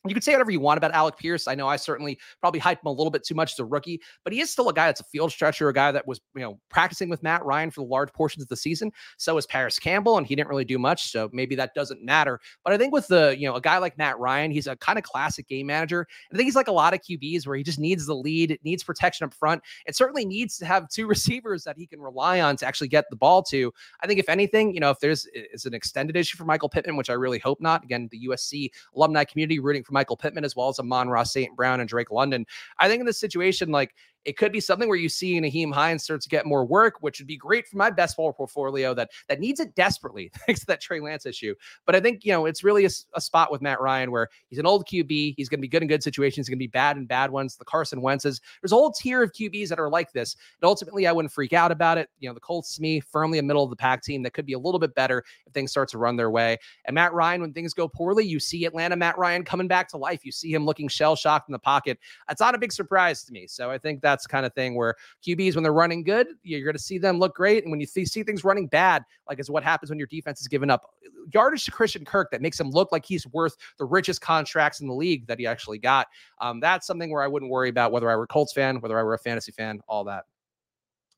You 0.07 0.15
could 0.15 0.25
say 0.25 0.33
whatever 0.33 0.51
you 0.51 0.61
want 0.61 0.79
about 0.79 0.93
Alec 0.93 1.19
Pierce. 1.19 1.47
I 1.47 1.55
know 1.55 1.69
I 1.69 1.77
certainly 1.77 2.19
probably 2.41 2.59
hyped 2.61 2.83
him 2.83 2.87
a 2.87 2.93
little 2.93 3.11
bit 3.11 3.23
too 3.23 3.35
much 3.35 3.53
as 3.53 3.59
a 3.59 3.65
rookie, 3.67 4.01
but 4.25 4.33
he 4.33 4.41
is 4.41 4.51
still 4.51 4.71
a 4.71 4.73
guy 4.73 4.87
that's 4.87 5.01
a 5.01 5.05
field 5.05 5.31
stretcher, 5.31 5.69
a 5.69 5.75
guy 5.75 5.93
that 5.93 6.07
was, 6.07 6.21
you 6.35 6.41
know, 6.41 6.59
practicing 6.71 7.11
with 7.11 7.23
Matt 7.23 7.45
Ryan 7.45 7.71
for 7.71 7.83
the 7.83 7.87
large 7.87 8.11
portions 8.15 8.43
of 8.43 8.49
the 8.49 8.57
season. 8.57 8.91
So 9.19 9.37
is 9.37 9.47
Parris 9.47 9.79
Campbell, 9.79 10.17
and 10.17 10.27
he 10.27 10.35
didn't 10.35 10.49
really 10.49 10.65
do 10.65 10.79
much. 10.79 11.11
So 11.11 11.29
maybe 11.35 11.55
that 11.57 11.75
doesn't 11.75 12.03
matter. 12.03 12.41
But 12.65 12.73
I 12.73 12.79
think 12.79 12.95
with 12.95 13.09
the, 13.09 13.37
you 13.39 13.47
know, 13.47 13.57
a 13.57 13.61
guy 13.61 13.77
like 13.77 13.99
Matt 13.99 14.19
Ryan, 14.19 14.51
he's 14.51 14.67
a 14.67 14.77
kind 14.77 14.99
of 14.99 15.05
classic 15.05 15.47
game 15.49 15.67
manager. 15.67 16.07
I 16.33 16.37
think 16.37 16.47
he's 16.47 16.57
like 16.57 16.69
a 16.69 16.73
lot 16.73 16.95
of 16.95 17.01
QBs 17.01 17.47
where 17.47 17.57
he 17.57 17.63
just 17.63 17.79
needs 17.79 18.07
the 18.07 18.15
lead, 18.15 18.59
needs 18.65 18.83
protection 18.83 19.27
up 19.27 19.35
front, 19.35 19.63
and 19.87 19.95
certainly 19.95 20.25
needs 20.25 20.57
to 20.59 20.65
have 20.65 20.89
two 20.89 21.07
receivers 21.11 21.63
that 21.65 21.77
he 21.77 21.87
can 21.87 22.01
rely 22.01 22.41
on 22.41 22.57
to 22.57 22.67
actually 22.67 22.89
get 22.89 23.05
the 23.11 23.17
ball 23.17 23.43
to. 23.43 23.71
I 24.03 24.07
think 24.07 24.19
if 24.19 24.31
anything, 24.31 24.73
you 24.73 24.81
know, 24.81 24.91
if 24.91 25.01
there's 25.01 25.27
is 25.35 25.67
an 25.67 25.75
extended 25.75 26.17
issue 26.17 26.39
for 26.39 26.45
Michael 26.45 26.71
Pittman, 26.71 26.97
which 26.97 27.11
I 27.11 27.15
really 27.15 27.39
hope 27.39 27.61
not. 27.61 27.85
Again, 27.85 28.09
the 28.11 28.27
USC 28.29 28.71
alumni 28.95 29.25
community 29.25 29.59
rooting 29.59 29.85
for 29.85 29.90
Michael 29.91 30.17
Pittman 30.17 30.45
as 30.45 30.57
well 30.57 30.69
as 30.69 30.79
Amon-Ra 30.79 31.23
St. 31.23 31.55
Brown 31.57 31.81
and 31.81 31.89
Drake 31.89 32.11
London. 32.11 32.47
I 32.79 32.89
think 32.89 33.01
in 33.01 33.07
this 33.07 33.21
situation, 33.21 33.71
like 33.71 33.95
it 34.25 34.37
could 34.37 34.53
be 34.53 34.61
something 34.61 34.89
where 34.89 34.99
you 34.99 35.09
see 35.09 35.41
Nyheim 35.41 35.73
Hines 35.73 36.05
start 36.05 36.21
to 36.23 36.29
get 36.29 36.47
more 36.47 36.65
work, 36.65 36.97
which 37.01 37.19
would 37.19 37.27
be 37.27 37.37
great 37.37 37.67
for 37.67 37.77
my 37.77 37.91
best 37.91 38.17
ball 38.17 38.33
portfolio 38.33 38.95
that 38.95 39.11
that 39.29 39.41
needs 39.41 39.61
it 39.61 39.75
desperately, 39.75 40.31
thanks 40.47 40.61
to 40.61 40.67
that 40.67 40.81
Trey 40.81 41.01
Lance 41.01 41.27
issue. 41.27 41.55
But 41.87 41.97
I 41.97 42.01
think 42.01 42.25
you 42.25 42.33
know 42.33 42.47
it's 42.47 42.63
really 42.63 42.85
a, 42.85 42.91
a 43.15 43.21
spot 43.21 43.51
with 43.51 43.63
Matt 43.63 43.81
Ryan 43.81 44.11
where 44.11 44.29
he's 44.49 44.59
an 44.59 44.67
old 44.67 44.87
QB. 44.87 45.35
He's 45.37 45.49
going 45.49 45.59
to 45.59 45.63
be 45.63 45.69
good 45.69 45.83
in 45.83 45.89
good 45.89 46.03
situations. 46.03 46.47
He's 46.47 46.51
going 46.51 46.59
to 46.59 46.65
be 46.65 46.69
bad 46.69 46.97
in 46.97 47.07
bad 47.07 47.31
ones. 47.31 47.57
The 47.57 47.65
Carson 47.65 48.03
Wentz's. 48.03 48.41
There's 48.63 48.73
a 48.73 48.77
whole 48.77 48.93
tier 48.93 49.23
of 49.23 49.33
QBs 49.33 49.69
that 49.69 49.79
are 49.79 49.89
like 49.89 50.13
this. 50.13 50.37
And 50.61 50.69
ultimately, 50.69 51.07
I 51.07 51.13
wouldn't 51.13 51.33
freak 51.33 51.53
out 51.53 51.73
about 51.73 51.99
it. 51.99 52.09
You 52.19 52.29
know, 52.29 52.35
the 52.35 52.41
Colts 52.41 52.77
to 52.77 52.83
me 52.83 53.01
firmly 53.01 53.39
a 53.39 53.43
middle 53.43 53.65
of 53.65 53.71
the 53.71 53.77
pack 53.77 54.03
team 54.03 54.23
that 54.23 54.33
could 54.33 54.47
be 54.47 54.53
a 54.53 54.59
little 54.59 54.81
bit 54.81 54.95
better 54.95 55.25
if 55.47 55.53
things 55.53 55.71
start 55.71 55.89
to 55.91 55.99
run 55.99 56.17
their 56.17 56.31
way. 56.31 56.59
And 56.85 56.95
Matt 56.95 57.13
Ryan, 57.13 57.41
when 57.41 57.53
things 57.53 57.75
go 57.75 57.89
poorly, 57.89 58.25
you 58.25 58.41
see 58.41 58.65
Atlanta 58.65 58.97
Matt 58.97 59.19
Ryan 59.19 59.45
coming 59.45 59.69
back 59.69 59.89
to 59.89 59.97
life. 59.97 60.25
You 60.25 60.33
see 60.33 60.53
him 60.53 60.65
looking 60.65 60.89
shell 60.89 61.17
shocked 61.17 61.49
in 61.49 61.53
the 61.53 61.59
pocket. 61.59 61.99
That's 62.29 62.41
not 62.41 62.55
a 62.55 62.59
big 62.59 62.73
surprise 62.73 63.25
to 63.25 63.33
me. 63.33 63.47
So 63.47 63.71
I 63.71 63.79
think 63.79 64.03
that's 64.11 64.27
kind 64.27 64.45
of 64.45 64.53
thing 64.55 64.75
where 64.75 64.95
QBs, 65.27 65.55
when 65.55 65.63
they're 65.63 65.73
running 65.73 66.03
good, 66.03 66.29
you're 66.43 66.65
going 66.65 66.75
to 66.75 66.83
see 66.83 66.99
them 66.99 67.19
look 67.19 67.35
great. 67.35 67.65
And 67.65 67.71
when 67.71 67.81
you 67.81 67.87
see, 67.87 68.05
see 68.05 68.23
things 68.23 68.45
running 68.45 68.67
bad, 68.67 69.05
like 69.29 69.39
is 69.39 69.51
what 69.51 69.63
happens 69.63 69.91
when 69.91 69.99
your 69.99 70.09
defense 70.09 70.41
is 70.41 70.49
giving 70.49 70.71
up 70.71 70.91
yardage 71.33 71.65
to 71.65 71.71
Christian 71.71 72.05
Kirk 72.05 72.31
that 72.31 72.43
makes 72.43 72.59
him 72.59 72.71
look 72.71 72.93
like 72.93 73.05
he's 73.05 73.27
worth 73.29 73.57
the 73.79 73.85
richest 73.85 74.21
contracts 74.21 74.81
in 74.81 74.87
the 74.87 74.95
league 74.95 75.27
that 75.27 75.39
he 75.39 75.47
actually 75.47 75.79
got. 75.79 76.09
Um, 76.41 76.61
that's 76.61 76.87
something 76.87 77.11
where 77.11 77.23
I 77.23 77.27
wouldn't 77.27 77.51
worry 77.51 77.69
about 77.69 77.93
whether 77.93 78.11
I 78.11 78.17
were 78.17 78.25
a 78.25 78.29
Colts 78.29 78.53
fan, 78.53 78.81
whether 78.81 78.99
I 78.99 79.03
were 79.03 79.15
a 79.15 79.19
fantasy 79.19 79.53
fan, 79.53 79.81
all 79.89 80.05
that. 80.05 80.25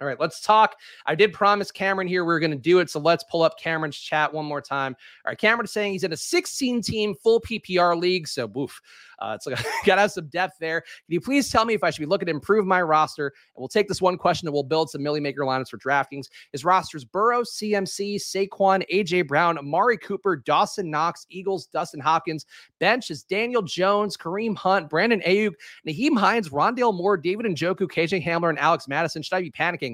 All 0.03 0.09
right, 0.09 0.19
let's 0.19 0.41
talk. 0.41 0.75
I 1.07 1.15
did 1.15 1.33
promise 1.33 1.71
Cameron 1.71 2.09
here 2.09 2.25
we 2.25 2.35
are 2.35 2.41
going 2.41 2.51
to 2.51 2.57
do 2.57 2.81
it. 2.81 2.91
So 2.91 2.99
let's 2.99 3.23
pull 3.23 3.43
up 3.43 3.57
Cameron's 3.57 3.97
chat 3.97 4.35
one 4.35 4.45
more 4.45 4.61
time. 4.61 4.97
All 5.25 5.31
right, 5.31 5.39
Cameron's 5.39 5.71
saying 5.71 5.93
he's 5.93 6.03
in 6.03 6.13
a 6.13 6.17
16 6.17 6.83
team 6.83 7.15
full 7.15 7.41
PPR 7.41 7.97
league. 7.97 8.27
So, 8.27 8.49
boof. 8.49 8.81
Uh, 9.23 9.35
it's 9.37 9.47
like 9.47 9.57
got 9.87 9.95
to 9.95 10.01
have 10.01 10.11
some 10.11 10.27
depth 10.27 10.57
there. 10.59 10.81
Can 10.81 10.91
you 11.07 11.21
please 11.21 11.49
tell 11.49 11.65
me 11.65 11.75
if 11.75 11.85
I 11.85 11.91
should 11.91 12.01
be 12.01 12.07
looking 12.07 12.27
to 12.27 12.33
improve 12.33 12.67
my 12.67 12.83
roster? 12.83 13.29
And 13.29 13.61
we'll 13.61 13.69
take 13.69 13.87
this 13.87 14.03
one 14.03 14.19
question 14.19 14.49
and 14.49 14.53
we'll 14.53 14.65
build 14.65 14.91
some 14.91 15.03
Millie 15.03 15.21
Maker 15.21 15.43
lineups 15.43 15.69
for 15.69 15.79
DraftKings. 15.79 16.29
His 16.51 16.65
roster's 16.65 17.05
Burrow, 17.05 17.43
CMC, 17.43 18.17
Saquon, 18.17 18.85
AJ 18.93 19.29
Brown, 19.29 19.57
Amari 19.57 19.97
Cooper, 19.97 20.37
Dawson 20.37 20.91
Knox, 20.91 21.25
Eagles, 21.31 21.67
Dustin 21.67 22.01
Hopkins. 22.01 22.47
Bench 22.81 23.13
is 23.13 23.23
Daniel 23.23 23.63
Jones, 23.63 24.17
Kareem 24.17 24.57
Hunt, 24.57 24.91
Brandon 24.91 25.23
Aiyuk, 25.25 25.53
Nyheim 25.87 26.19
Hines, 26.19 26.49
Rondale 26.49 26.95
Moore, 26.95 27.17
David 27.17 27.47
and 27.47 27.57
Njoku, 27.57 27.89
KJ 27.89 28.25
Hamler, 28.25 28.49
and 28.49 28.59
Alex 28.59 28.89
Madison. 28.89 29.23
Should 29.23 29.37
I 29.37 29.43
be 29.43 29.53
panicking? 29.53 29.92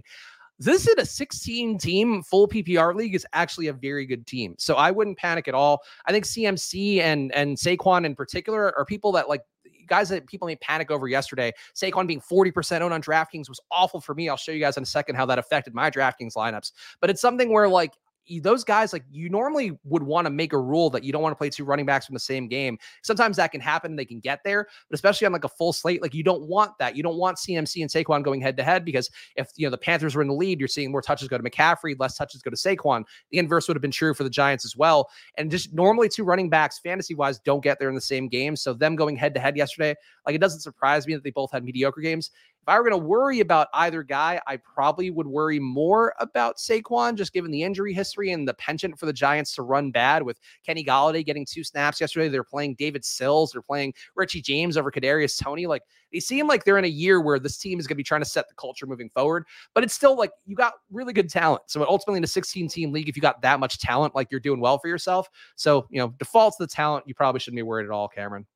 This 0.59 0.89
is 0.89 0.95
a 0.99 1.07
16 1.07 1.79
team 1.79 2.23
full 2.23 2.49
PPR 2.49 2.95
league 2.95 3.15
is 3.15 3.27
actually 3.33 3.69
a 3.69 3.73
very 3.73 4.07
good 4.07 4.27
team. 4.27 4.55
So 4.59 4.75
I 4.75 4.91
wouldn't 4.91 5.17
panic 5.17 5.47
at 5.47 5.55
all. 5.55 5.83
I 6.07 6.13
think 6.13 6.25
CMC 6.25 7.01
and 7.01 7.33
and 7.35 7.57
Saquon 7.57 8.05
in 8.05 8.15
particular 8.15 8.77
are 8.77 8.85
people 8.85 9.13
that 9.13 9.29
like 9.29 9.43
guys 9.87 10.09
that 10.11 10.27
people 10.27 10.47
may 10.47 10.57
panic 10.57 10.91
over 10.91 11.09
yesterday. 11.09 11.53
Saquon 11.75 12.07
being 12.07 12.21
40% 12.21 12.81
owned 12.83 12.93
on 12.93 13.03
DraftKings 13.03 13.49
was 13.49 13.61
awful 13.71 14.01
for 14.01 14.15
me. 14.15 14.29
I'll 14.29 14.37
show 14.37 14.53
you 14.53 14.61
guys 14.61 14.77
in 14.77 14.83
a 14.83 14.87
second 14.87 15.17
how 15.17 15.27
that 15.27 15.39
affected 15.39 15.75
my 15.75 15.91
DraftKings 15.91 16.35
lineups. 16.35 16.73
But 17.01 17.11
it's 17.11 17.21
something 17.21 17.51
where 17.51 17.69
like 17.69 17.95
those 18.43 18.65
guys 18.65 18.93
like 18.93 19.05
you 19.11 19.29
normally 19.29 19.79
would 19.85 20.03
want 20.03 20.27
to 20.27 20.31
make 20.31 20.53
a 20.53 20.59
rule 20.59 20.91
that 20.91 21.05
you 21.05 21.13
don't 21.13 21.23
want 21.23 21.33
to 21.33 21.37
play 21.37 21.51
two 21.51 21.65
running 21.65 21.87
backs 21.87 22.07
from 22.07 22.15
the 22.15 22.21
same 22.21 22.49
game. 22.49 22.79
Sometimes 23.03 23.37
that 23.37 23.53
can 23.53 23.61
happen. 23.61 23.97
They 23.97 24.05
can 24.05 24.21
get 24.21 24.41
there, 24.45 24.67
but 24.89 24.95
especially 24.95 25.27
on 25.27 25.33
like 25.33 25.45
a 25.45 25.49
full 25.49 25.73
slate, 25.73 26.03
like 26.03 26.15
you 26.15 26.23
don't 26.23 26.43
want 26.43 26.73
that. 26.79 26.97
You 26.97 27.03
don't 27.03 27.17
want 27.17 27.39
CMC 27.39 27.83
and 27.83 27.91
Saquon 27.91 28.23
going 28.23 28.41
head 28.41 28.57
to 28.59 28.63
head 28.63 28.85
because 28.85 29.11
if 29.37 29.51
you 29.57 29.67
know 29.67 29.71
the 29.71 29.79
Panthers 29.79 30.15
were 30.15 30.23
in 30.23 30.29
the 30.29 30.35
lead, 30.35 30.59
you're 30.59 30.69
seeing 30.69 30.91
more 30.91 31.03
touches 31.03 31.29
go 31.29 31.39
to 31.39 31.43
McCaffrey, 31.43 31.97
less 31.99 32.17
touches 32.17 32.43
go 32.43 32.51
to 32.51 32.57
Saquon. 32.57 33.05
The 33.31 33.39
inverse 33.39 33.69
would 33.69 33.77
have 33.77 33.83
been 33.83 33.91
true 33.91 34.15
for 34.15 34.25
the 34.25 34.31
Giants 34.31 34.65
as 34.65 34.77
well. 34.77 35.09
And 35.37 35.51
just 35.51 35.73
normally 35.73 36.09
two 36.09 36.25
running 36.25 36.51
backs, 36.51 36.79
fantasy 36.79 37.15
wise, 37.15 37.39
don't 37.39 37.63
get 37.63 37.79
there 37.79 37.89
in 37.89 37.95
the 37.95 38.01
same 38.01 38.29
game. 38.29 38.57
So 38.57 38.75
them 38.75 38.97
going 38.97 39.17
head 39.17 39.35
to 39.35 39.41
head 39.41 39.57
yesterday, 39.57 39.95
like 40.27 40.35
it 40.35 40.41
doesn't 40.41 40.61
surprise 40.61 41.07
me 41.07 41.15
that 41.15 41.25
they 41.25 41.31
both 41.31 41.53
had 41.53 41.65
mediocre 41.65 42.01
games. 42.01 42.31
If 42.63 42.69
I 42.69 42.79
were 42.79 42.89
going 42.89 43.01
to 43.01 43.07
worry 43.07 43.41
about 43.41 43.69
either 43.73 44.03
guy, 44.03 44.41
I 44.47 44.59
probably 44.59 45.11
would 45.11 45.27
worry 45.27 45.59
more 45.59 46.13
about 46.19 46.59
Saquon, 46.59 47.15
just 47.15 47.33
given 47.33 47.51
the 47.51 47.63
injury 47.63 47.95
history 47.95 48.33
and 48.33 48.47
the 48.47 48.53
penchant 48.55 48.99
for 48.99 49.07
the 49.07 49.13
Giants 49.13 49.55
to 49.55 49.63
run 49.63 49.91
bad 49.91 50.23
with 50.23 50.39
Kenny 50.67 50.85
Golladay 50.85 51.25
getting 51.25 51.47
two 51.47 51.65
snaps 51.65 51.99
yesterday. 51.99 52.29
They're 52.29 52.45
playing 52.45 52.75
David 52.75 53.07
Sills. 53.07 53.53
They're 53.53 53.63
playing 53.63 53.95
Richie 54.17 54.43
James 54.43 54.77
over 54.77 54.91
Kadarius 54.91 55.43
Toney. 55.43 55.67
Like 55.67 55.83
they 56.13 56.21
seem 56.21 56.47
like 56.47 56.65
they're 56.65 56.77
in 56.77 56.85
a 56.85 56.89
year 56.89 57.21
where 57.21 57.39
this 57.39 57.57
team 57.57 57.79
is 57.81 57.87
going 57.87 57.95
to 57.95 57.99
be 57.99 58.05
trying 58.05 58.21
to 58.21 58.29
set 58.29 58.49
the 58.49 58.55
culture 58.57 58.87
moving 58.87 59.09
forward. 59.09 59.45
But 59.75 59.83
it's 59.83 59.95
still 59.95 60.17
like 60.17 60.33
you 60.45 60.55
got 60.55 60.75
really 60.91 61.15
good 61.15 61.31
talent. 61.31 61.63
So 61.69 61.85
ultimately, 61.87 62.19
in 62.19 62.25
a 62.25 62.29
16 62.29 62.69
team 62.69 62.93
league, 62.93 63.09
if 63.09 63.17
you 63.17 63.23
got 63.23 63.41
that 63.43 63.61
much 63.61 63.79
talent, 63.79 64.15
like 64.15 64.29
you're 64.31 64.41
doing 64.41 64.61
well 64.61 64.79
for 64.79 64.89
yourself. 64.89 65.29
So 65.57 65.87
you 65.91 65.99
know, 66.01 66.15
defaults 66.19 66.57
the 66.59 66.67
talent, 66.67 67.05
you 67.07 67.15
probably 67.15 67.41
shouldn't 67.41 67.57
be 67.57 67.63
worried 67.63 67.87
at 67.87 67.93
all, 67.93 68.09
Cameron. 68.09 68.47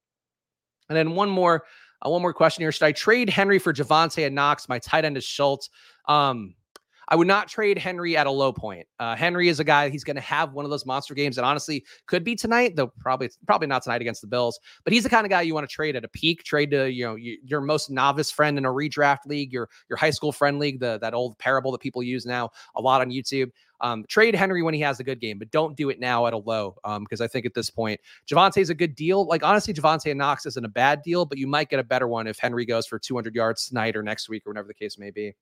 And 0.89 0.97
then 0.97 1.15
one 1.15 1.31
more 1.31 1.65
uh, 2.05 2.11
one 2.11 2.23
more 2.23 2.35
question 2.35 2.63
here. 2.63 2.73
Should 2.73 2.85
I 2.85 2.93
trade 2.93 3.31
Henry 3.31 3.59
for 3.59 3.73
Javonte 3.73 4.27
and 4.27 4.35
Knox? 4.35 4.69
My 4.69 4.79
tight 4.79 5.05
end 5.05 5.17
is 5.17 5.25
Schultz. 5.25 5.71
Um, 6.07 6.55
I 7.09 7.17
would 7.17 7.27
not 7.27 7.49
trade 7.49 7.79
Henry 7.79 8.17
at 8.17 8.27
a 8.27 8.31
low 8.31 8.53
point. 8.53 8.87
Uh, 8.99 9.17
Henry 9.17 9.49
is 9.49 9.61
a 9.61 9.65
guy 9.65 9.89
he's 9.89 10.05
going 10.05 10.17
to 10.17 10.23
have 10.23 10.53
one 10.53 10.65
of 10.65 10.71
those 10.71 10.87
monster 10.87 11.15
games 11.15 11.37
that 11.37 11.45
honestly 11.45 11.85
could 12.07 12.25
be 12.25 12.35
tonight, 12.35 12.77
though 12.77 12.93
probably 13.01 13.31
probably 13.47 13.67
not 13.67 13.83
tonight 13.83 14.01
against 14.01 14.21
the 14.21 14.27
Bills. 14.27 14.59
But 14.85 14.93
he's 14.93 15.03
the 15.03 15.11
kind 15.11 15.27
of 15.27 15.31
guy 15.31 15.43
you 15.43 15.55
want 15.55 15.69
to 15.69 15.73
trade 15.75 15.97
at 15.97 16.05
a 16.05 16.09
peak, 16.09 16.45
trade 16.45 16.71
to 16.71 16.91
you 16.91 17.05
know 17.05 17.17
your 17.17 17.61
most 17.61 17.91
novice 17.91 18.31
friend 18.31 18.59
in 18.59 18.65
a 18.65 18.71
redraft 18.71 19.27
league, 19.27 19.53
your 19.53 19.69
your 19.89 19.97
high 19.97 20.11
school 20.11 20.33
friend 20.33 20.59
league, 20.59 20.81
the 20.81 20.99
that 21.01 21.15
old 21.15 21.39
parable 21.39 21.73
that 21.73 21.81
people 21.81 22.03
use 22.03 22.27
now 22.27 22.51
a 22.77 22.81
lot 22.81 23.01
on 23.01 23.11
YouTube. 23.11 23.51
Um, 23.83 24.05
trade 24.09 24.37
Henry 24.37 24.63
when 24.63 24.75
he 24.75 24.81
has 24.81 25.01
a 25.01 25.05
good 25.05 25.21
game, 25.21 25.41
but 25.41 25.51
don't 25.51 25.77
do 25.77 25.91
it 25.91 25.99
now 25.99 26.27
at 26.29 26.33
a 26.33 26.39
low. 26.39 26.77
Um, 26.85 27.03
because 27.03 27.21
I 27.21 27.27
think 27.27 27.45
at 27.47 27.53
this 27.53 27.69
point, 27.69 28.01
Javonte 28.29 28.59
is 28.59 28.71
a 28.71 28.75
good 28.75 28.95
deal. 28.95 29.27
Like 29.27 29.43
honestly, 29.43 29.75
Javonte 29.75 30.11
and 30.11 30.19
Knox 30.19 30.47
isn't 30.47 30.65
a 30.65 30.69
bad 30.69 31.03
deal, 31.03 31.27
but 31.27 31.37
you 31.37 31.49
might 31.49 31.69
get 31.69 31.81
a 31.81 31.85
better 31.85 32.07
one 32.07 32.29
if 32.29 32.39
Henry 32.39 32.65
goes 32.65 32.87
for 32.87 33.01
200 33.01 33.35
yards 33.35 33.67
tonight 33.67 33.97
or 33.97 34.03
next 34.05 34.29
week 34.29 34.47
or 34.47 34.51
whatever 34.51 34.69
the 34.69 34.75
case 34.75 34.99
may 34.99 35.11
be. 35.11 35.35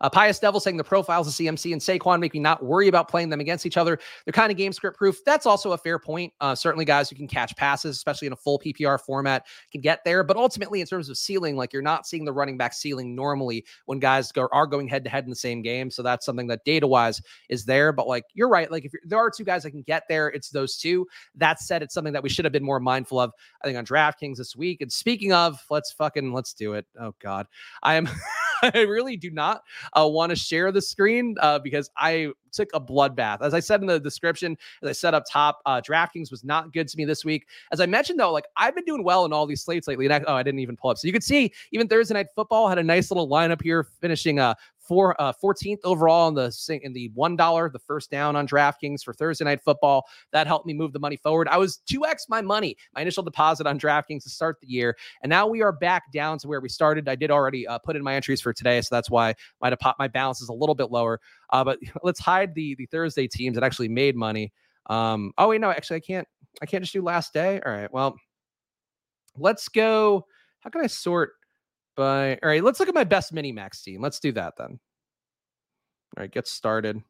Uh, 0.00 0.08
Pious 0.08 0.38
Devil 0.38 0.60
saying 0.60 0.76
the 0.76 0.84
profiles 0.84 1.28
of 1.28 1.34
CMC 1.34 1.72
and 1.72 1.80
Saquon 1.80 2.20
make 2.20 2.34
me 2.34 2.40
not 2.40 2.64
worry 2.64 2.88
about 2.88 3.08
playing 3.08 3.28
them 3.28 3.40
against 3.40 3.66
each 3.66 3.76
other. 3.76 3.98
They're 4.24 4.32
kind 4.32 4.50
of 4.50 4.56
game 4.56 4.72
script 4.72 4.96
proof. 4.96 5.24
That's 5.24 5.46
also 5.46 5.72
a 5.72 5.78
fair 5.78 5.98
point. 5.98 6.32
Uh, 6.40 6.54
certainly, 6.54 6.84
guys 6.84 7.10
who 7.10 7.16
can 7.16 7.26
catch 7.28 7.54
passes, 7.56 7.96
especially 7.96 8.26
in 8.26 8.32
a 8.32 8.36
full 8.36 8.58
PPR 8.58 9.00
format, 9.00 9.46
can 9.70 9.80
get 9.80 10.04
there. 10.04 10.24
But 10.24 10.36
ultimately, 10.36 10.80
in 10.80 10.86
terms 10.86 11.08
of 11.08 11.16
ceiling, 11.16 11.56
like 11.56 11.72
you're 11.72 11.82
not 11.82 12.06
seeing 12.06 12.24
the 12.24 12.32
running 12.32 12.56
back 12.56 12.72
ceiling 12.72 13.14
normally 13.14 13.64
when 13.86 13.98
guys 13.98 14.32
go, 14.32 14.48
are 14.52 14.66
going 14.66 14.88
head 14.88 15.04
to 15.04 15.10
head 15.10 15.24
in 15.24 15.30
the 15.30 15.36
same 15.36 15.62
game. 15.62 15.90
So 15.90 16.02
that's 16.02 16.24
something 16.24 16.46
that 16.48 16.64
data 16.64 16.86
wise 16.86 17.20
is 17.48 17.64
there. 17.64 17.92
But 17.92 18.08
like 18.08 18.24
you're 18.34 18.48
right. 18.48 18.70
Like 18.70 18.84
if 18.86 18.92
there 19.04 19.18
are 19.18 19.30
two 19.30 19.44
guys 19.44 19.62
that 19.64 19.70
can 19.70 19.82
get 19.82 20.04
there, 20.08 20.28
it's 20.28 20.50
those 20.50 20.76
two. 20.76 21.06
That 21.34 21.60
said, 21.60 21.82
it's 21.82 21.94
something 21.94 22.12
that 22.12 22.22
we 22.22 22.28
should 22.28 22.44
have 22.44 22.52
been 22.52 22.64
more 22.64 22.80
mindful 22.80 23.20
of. 23.20 23.32
I 23.62 23.66
think 23.66 23.76
on 23.76 23.84
DraftKings 23.84 24.36
this 24.36 24.56
week. 24.56 24.80
And 24.80 24.90
speaking 24.90 25.32
of, 25.32 25.62
let's 25.70 25.92
fucking 25.92 26.32
let's 26.32 26.54
do 26.54 26.74
it. 26.74 26.86
Oh 26.98 27.14
God, 27.20 27.46
I 27.82 27.94
am. 27.94 28.08
I 28.74 28.80
really 28.80 29.16
do 29.16 29.30
not 29.30 29.62
uh, 29.92 30.08
want 30.08 30.30
to 30.30 30.36
share 30.36 30.72
the 30.72 30.82
screen 30.82 31.36
uh, 31.40 31.58
because 31.58 31.90
I 31.96 32.32
took 32.52 32.68
a 32.74 32.80
bloodbath. 32.80 33.42
As 33.42 33.54
I 33.54 33.60
said 33.60 33.80
in 33.80 33.86
the 33.86 34.00
description, 34.00 34.56
as 34.82 34.88
I 34.88 34.92
said 34.92 35.14
up 35.14 35.24
top, 35.30 35.60
uh, 35.66 35.80
DraftKings 35.80 36.30
was 36.30 36.44
not 36.44 36.72
good 36.72 36.88
to 36.88 36.96
me 36.96 37.04
this 37.04 37.24
week. 37.24 37.46
As 37.72 37.80
I 37.80 37.86
mentioned, 37.86 38.18
though, 38.18 38.32
like 38.32 38.46
I've 38.56 38.74
been 38.74 38.84
doing 38.84 39.04
well 39.04 39.24
in 39.24 39.32
all 39.32 39.46
these 39.46 39.62
slates 39.62 39.88
lately. 39.88 40.06
And 40.06 40.14
I, 40.14 40.20
oh, 40.26 40.34
I 40.34 40.42
didn't 40.42 40.60
even 40.60 40.76
pull 40.76 40.90
up. 40.90 40.98
So 40.98 41.06
you 41.06 41.12
could 41.12 41.24
see 41.24 41.52
even 41.72 41.88
Thursday 41.88 42.14
night 42.14 42.28
football 42.34 42.68
had 42.68 42.78
a 42.78 42.82
nice 42.82 43.10
little 43.10 43.28
lineup 43.28 43.62
here, 43.62 43.84
finishing 44.00 44.38
uh, 44.38 44.54
four, 44.90 45.14
uh, 45.22 45.32
14th 45.32 45.78
overall 45.84 46.26
in 46.28 46.34
the 46.34 46.80
in 46.82 46.92
the 46.92 47.10
one 47.14 47.36
dollar, 47.36 47.70
the 47.70 47.78
first 47.78 48.10
down 48.10 48.34
on 48.34 48.46
DraftKings 48.48 49.04
for 49.04 49.14
Thursday 49.14 49.44
night 49.44 49.60
football. 49.62 50.04
That 50.32 50.48
helped 50.48 50.66
me 50.66 50.74
move 50.74 50.92
the 50.92 50.98
money 50.98 51.16
forward. 51.16 51.46
I 51.46 51.58
was 51.58 51.76
two 51.76 52.04
x 52.04 52.26
my 52.28 52.42
money, 52.42 52.76
my 52.96 53.02
initial 53.02 53.22
deposit 53.22 53.68
on 53.68 53.78
DraftKings 53.78 54.24
to 54.24 54.30
start 54.30 54.58
the 54.60 54.66
year, 54.66 54.96
and 55.22 55.30
now 55.30 55.46
we 55.46 55.62
are 55.62 55.70
back 55.70 56.10
down 56.12 56.38
to 56.38 56.48
where 56.48 56.60
we 56.60 56.68
started. 56.68 57.08
I 57.08 57.14
did 57.14 57.30
already 57.30 57.68
uh, 57.68 57.78
put 57.78 57.94
in 57.94 58.02
my 58.02 58.16
entries 58.16 58.40
for 58.40 58.52
today, 58.52 58.80
so 58.80 58.92
that's 58.92 59.08
why 59.08 59.36
my 59.62 59.72
my 60.00 60.08
balance 60.08 60.40
is 60.40 60.48
a 60.48 60.52
little 60.52 60.74
bit 60.74 60.90
lower. 60.90 61.20
Uh, 61.50 61.64
but 61.64 61.78
let's 62.02 62.20
hide 62.20 62.54
the 62.54 62.74
the 62.76 62.86
Thursday 62.86 63.26
teams 63.26 63.54
that 63.54 63.64
actually 63.64 63.88
made 63.88 64.16
money. 64.16 64.52
Um, 64.86 65.32
oh 65.38 65.48
wait, 65.48 65.60
no, 65.60 65.70
actually 65.70 65.96
I 65.96 66.00
can't. 66.00 66.28
I 66.62 66.66
can't 66.66 66.82
just 66.82 66.92
do 66.92 67.02
last 67.02 67.32
day. 67.32 67.60
All 67.64 67.72
right, 67.72 67.92
well, 67.92 68.16
let's 69.36 69.68
go. 69.68 70.26
How 70.60 70.70
can 70.70 70.82
I 70.82 70.88
sort? 70.88 71.32
by 72.00 72.38
all 72.42 72.48
right, 72.48 72.64
let's 72.64 72.80
look 72.80 72.88
at 72.88 72.94
my 72.94 73.04
best 73.04 73.32
mini 73.32 73.52
max 73.52 73.82
team. 73.82 74.00
Let's 74.00 74.20
do 74.20 74.32
that 74.32 74.54
then. 74.56 74.80
All 76.16 76.22
right, 76.22 76.30
get 76.30 76.48
started. 76.48 77.02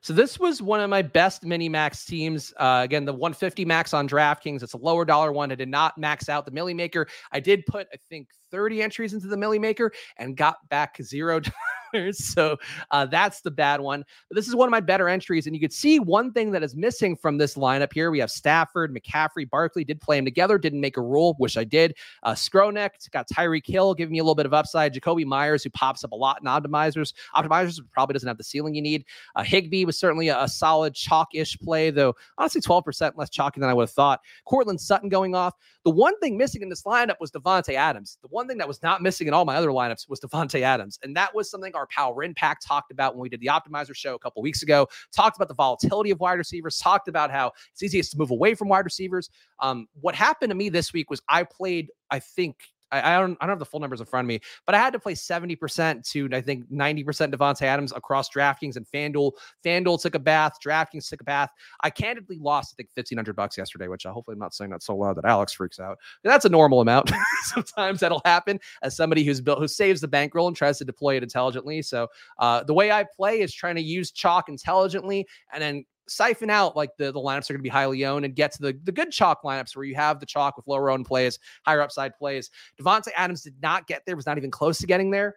So 0.00 0.12
this 0.12 0.38
was 0.38 0.60
one 0.60 0.80
of 0.80 0.90
my 0.90 1.02
best 1.02 1.44
mini 1.44 1.68
max 1.68 2.04
teams. 2.04 2.52
Uh, 2.56 2.80
again, 2.82 3.04
the 3.04 3.12
150 3.12 3.64
max 3.64 3.94
on 3.94 4.08
DraftKings. 4.08 4.62
It's 4.62 4.72
a 4.72 4.78
lower 4.78 5.04
dollar 5.04 5.32
one. 5.32 5.52
I 5.52 5.54
did 5.54 5.68
not 5.68 5.96
max 5.96 6.28
out 6.28 6.44
the 6.44 6.50
Millie 6.50 6.74
Maker. 6.74 7.06
I 7.30 7.38
did 7.40 7.64
put, 7.66 7.86
I 7.92 7.96
think, 8.08 8.28
30 8.50 8.82
entries 8.82 9.14
into 9.14 9.28
the 9.28 9.36
Millie 9.36 9.58
Maker 9.58 9.92
and 10.18 10.36
got 10.36 10.56
back 10.70 10.96
zero 11.02 11.40
So 12.36 12.56
uh, 12.90 13.06
that's 13.06 13.40
the 13.40 13.50
bad 13.50 13.80
one. 13.80 14.04
But 14.28 14.36
this 14.36 14.48
is 14.48 14.54
one 14.54 14.68
of 14.68 14.70
my 14.70 14.80
better 14.80 15.08
entries. 15.08 15.46
And 15.46 15.54
you 15.54 15.60
could 15.60 15.72
see 15.72 15.98
one 15.98 16.32
thing 16.32 16.50
that 16.52 16.62
is 16.62 16.74
missing 16.74 17.16
from 17.16 17.38
this 17.38 17.54
lineup 17.54 17.92
here. 17.92 18.10
We 18.10 18.18
have 18.18 18.30
Stafford, 18.30 18.94
McCaffrey, 18.94 19.48
Barkley 19.48 19.84
did 19.84 20.00
play 20.00 20.16
them 20.16 20.24
together, 20.24 20.58
didn't 20.58 20.80
make 20.80 20.96
a 20.96 21.02
rule. 21.02 21.36
Wish 21.38 21.56
I 21.56 21.64
did. 21.64 21.94
Uh, 22.22 22.34
got 22.34 23.28
Tyreek 23.28 23.66
Hill 23.66 23.94
giving 23.94 24.12
me 24.12 24.18
a 24.18 24.22
little 24.22 24.34
bit 24.34 24.46
of 24.46 24.54
upside. 24.54 24.94
Jakobi 24.94 25.24
Myers 25.24 25.62
who 25.62 25.70
pops 25.70 26.04
up 26.04 26.12
a 26.12 26.16
lot 26.16 26.40
in 26.40 26.46
optimizers. 26.46 27.12
Optimizers 27.34 27.80
probably 27.92 28.14
doesn't 28.14 28.28
have 28.28 28.38
the 28.38 28.44
ceiling 28.44 28.74
you 28.74 28.82
need. 28.82 29.04
Uh, 29.34 29.42
Higbee 29.42 29.84
was 29.84 29.98
certainly 29.98 30.28
a, 30.28 30.42
a 30.42 30.48
solid 30.48 30.94
chalk-ish 30.94 31.58
play, 31.58 31.90
though 31.90 32.14
honestly 32.38 32.60
12% 32.60 33.12
less 33.16 33.30
chalky 33.30 33.60
than 33.60 33.70
I 33.70 33.74
would 33.74 33.84
have 33.84 33.90
thought. 33.90 34.20
Courtland 34.44 34.80
Sutton 34.80 35.08
going 35.08 35.34
off. 35.34 35.54
The 35.84 35.90
one 35.90 36.18
thing 36.18 36.36
missing 36.36 36.62
in 36.62 36.68
this 36.68 36.82
lineup 36.82 37.14
was 37.20 37.30
Davante 37.30 37.74
Adams. 37.74 38.18
The 38.20 38.28
one 38.28 38.48
thing 38.48 38.58
that 38.58 38.66
was 38.66 38.82
not 38.82 39.02
missing 39.02 39.28
in 39.28 39.34
all 39.34 39.44
my 39.44 39.54
other 39.54 39.68
lineups 39.68 40.08
was 40.08 40.18
Davante 40.18 40.62
Adams. 40.62 40.98
And 41.02 41.16
that 41.16 41.32
was 41.32 41.48
something 41.48 41.74
our 41.76 41.85
Power 41.86 42.22
Impact 42.22 42.64
talked 42.66 42.90
about 42.90 43.14
when 43.14 43.22
we 43.22 43.28
did 43.28 43.40
the 43.40 43.46
Optimizer 43.46 43.94
show 43.94 44.14
a 44.14 44.18
couple 44.18 44.42
weeks 44.42 44.62
ago. 44.62 44.88
Talked 45.14 45.36
about 45.36 45.48
the 45.48 45.54
volatility 45.54 46.10
of 46.10 46.20
wide 46.20 46.34
receivers, 46.34 46.78
talked 46.78 47.08
about 47.08 47.30
how 47.30 47.52
it's 47.72 47.82
easiest 47.82 48.12
to 48.12 48.18
move 48.18 48.30
away 48.30 48.54
from 48.54 48.68
wide 48.68 48.84
receivers. 48.84 49.30
Um, 49.60 49.86
what 50.00 50.14
happened 50.14 50.50
to 50.50 50.56
me 50.56 50.68
this 50.68 50.92
week 50.92 51.10
was 51.10 51.20
I 51.28 51.44
played, 51.44 51.90
I 52.10 52.18
think, 52.18 52.56
I, 52.92 53.14
I, 53.14 53.20
don't 53.20 53.36
I 53.40 53.46
don't 53.46 53.52
have 53.52 53.58
the 53.58 53.66
full 53.66 53.80
numbers 53.80 54.00
in 54.00 54.06
front 54.06 54.24
of 54.24 54.28
me, 54.28 54.40
but 54.64 54.74
I 54.74 54.78
had 54.78 54.92
to 54.92 54.98
play 54.98 55.14
70% 55.14 56.08
to 56.10 56.28
I 56.32 56.40
think 56.40 56.70
90% 56.70 57.04
Davante 57.34 57.62
Adams 57.62 57.92
across 57.94 58.28
DraftKings 58.30 58.76
and 58.76 58.86
FanDuel. 58.86 59.32
FanDuel 59.64 60.00
took 60.00 60.14
a 60.14 60.18
bath, 60.18 60.54
DraftKings 60.64 61.08
took 61.08 61.20
a 61.20 61.24
bath. 61.24 61.50
I 61.82 61.90
candidly 61.90 62.38
lost, 62.38 62.74
I 62.74 62.76
think, 62.76 62.90
1500 62.94 63.34
bucks 63.34 63.58
yesterday, 63.58 63.88
which 63.88 64.06
I 64.06 64.10
hopefully 64.10 64.34
I'm 64.34 64.40
not 64.40 64.54
saying 64.54 64.70
that 64.70 64.82
so 64.82 64.96
loud 64.96 65.16
that 65.16 65.24
Alex 65.24 65.52
freaks 65.52 65.80
out. 65.80 65.98
That's 66.22 66.44
a 66.44 66.50
normal 66.50 66.80
amount. 66.80 67.10
Sometimes 67.42 68.00
that'll 68.00 68.22
happen 68.24 68.60
as 68.82 68.96
somebody 68.96 69.24
who's 69.24 69.40
built 69.40 69.58
who 69.58 69.68
saves 69.68 70.00
the 70.00 70.08
bankroll 70.08 70.48
and 70.48 70.56
tries 70.56 70.78
to 70.78 70.84
deploy 70.84 71.16
it 71.16 71.22
intelligently. 71.22 71.82
So 71.82 72.08
uh, 72.38 72.64
the 72.64 72.74
way 72.74 72.92
I 72.92 73.04
play 73.04 73.40
is 73.40 73.52
trying 73.52 73.76
to 73.76 73.82
use 73.82 74.10
chalk 74.10 74.48
intelligently 74.48 75.26
and 75.52 75.62
then 75.62 75.84
siphon 76.08 76.50
out 76.50 76.76
like 76.76 76.90
the, 76.96 77.12
the 77.12 77.20
lineups 77.20 77.50
are 77.50 77.54
going 77.54 77.60
to 77.60 77.62
be 77.62 77.68
highly 77.68 78.04
owned 78.04 78.24
and 78.24 78.34
get 78.34 78.52
to 78.52 78.62
the, 78.62 78.78
the 78.84 78.92
good 78.92 79.10
chalk 79.10 79.42
lineups 79.42 79.74
where 79.74 79.84
you 79.84 79.94
have 79.94 80.20
the 80.20 80.26
chalk 80.26 80.56
with 80.56 80.66
lower 80.66 80.90
owned 80.90 81.06
plays, 81.06 81.38
higher 81.64 81.80
upside 81.80 82.16
plays. 82.16 82.50
Davante 82.80 83.08
Adams 83.16 83.42
did 83.42 83.54
not 83.62 83.86
get 83.86 84.02
there, 84.06 84.16
was 84.16 84.26
not 84.26 84.38
even 84.38 84.50
close 84.50 84.78
to 84.78 84.86
getting 84.86 85.10
there. 85.10 85.34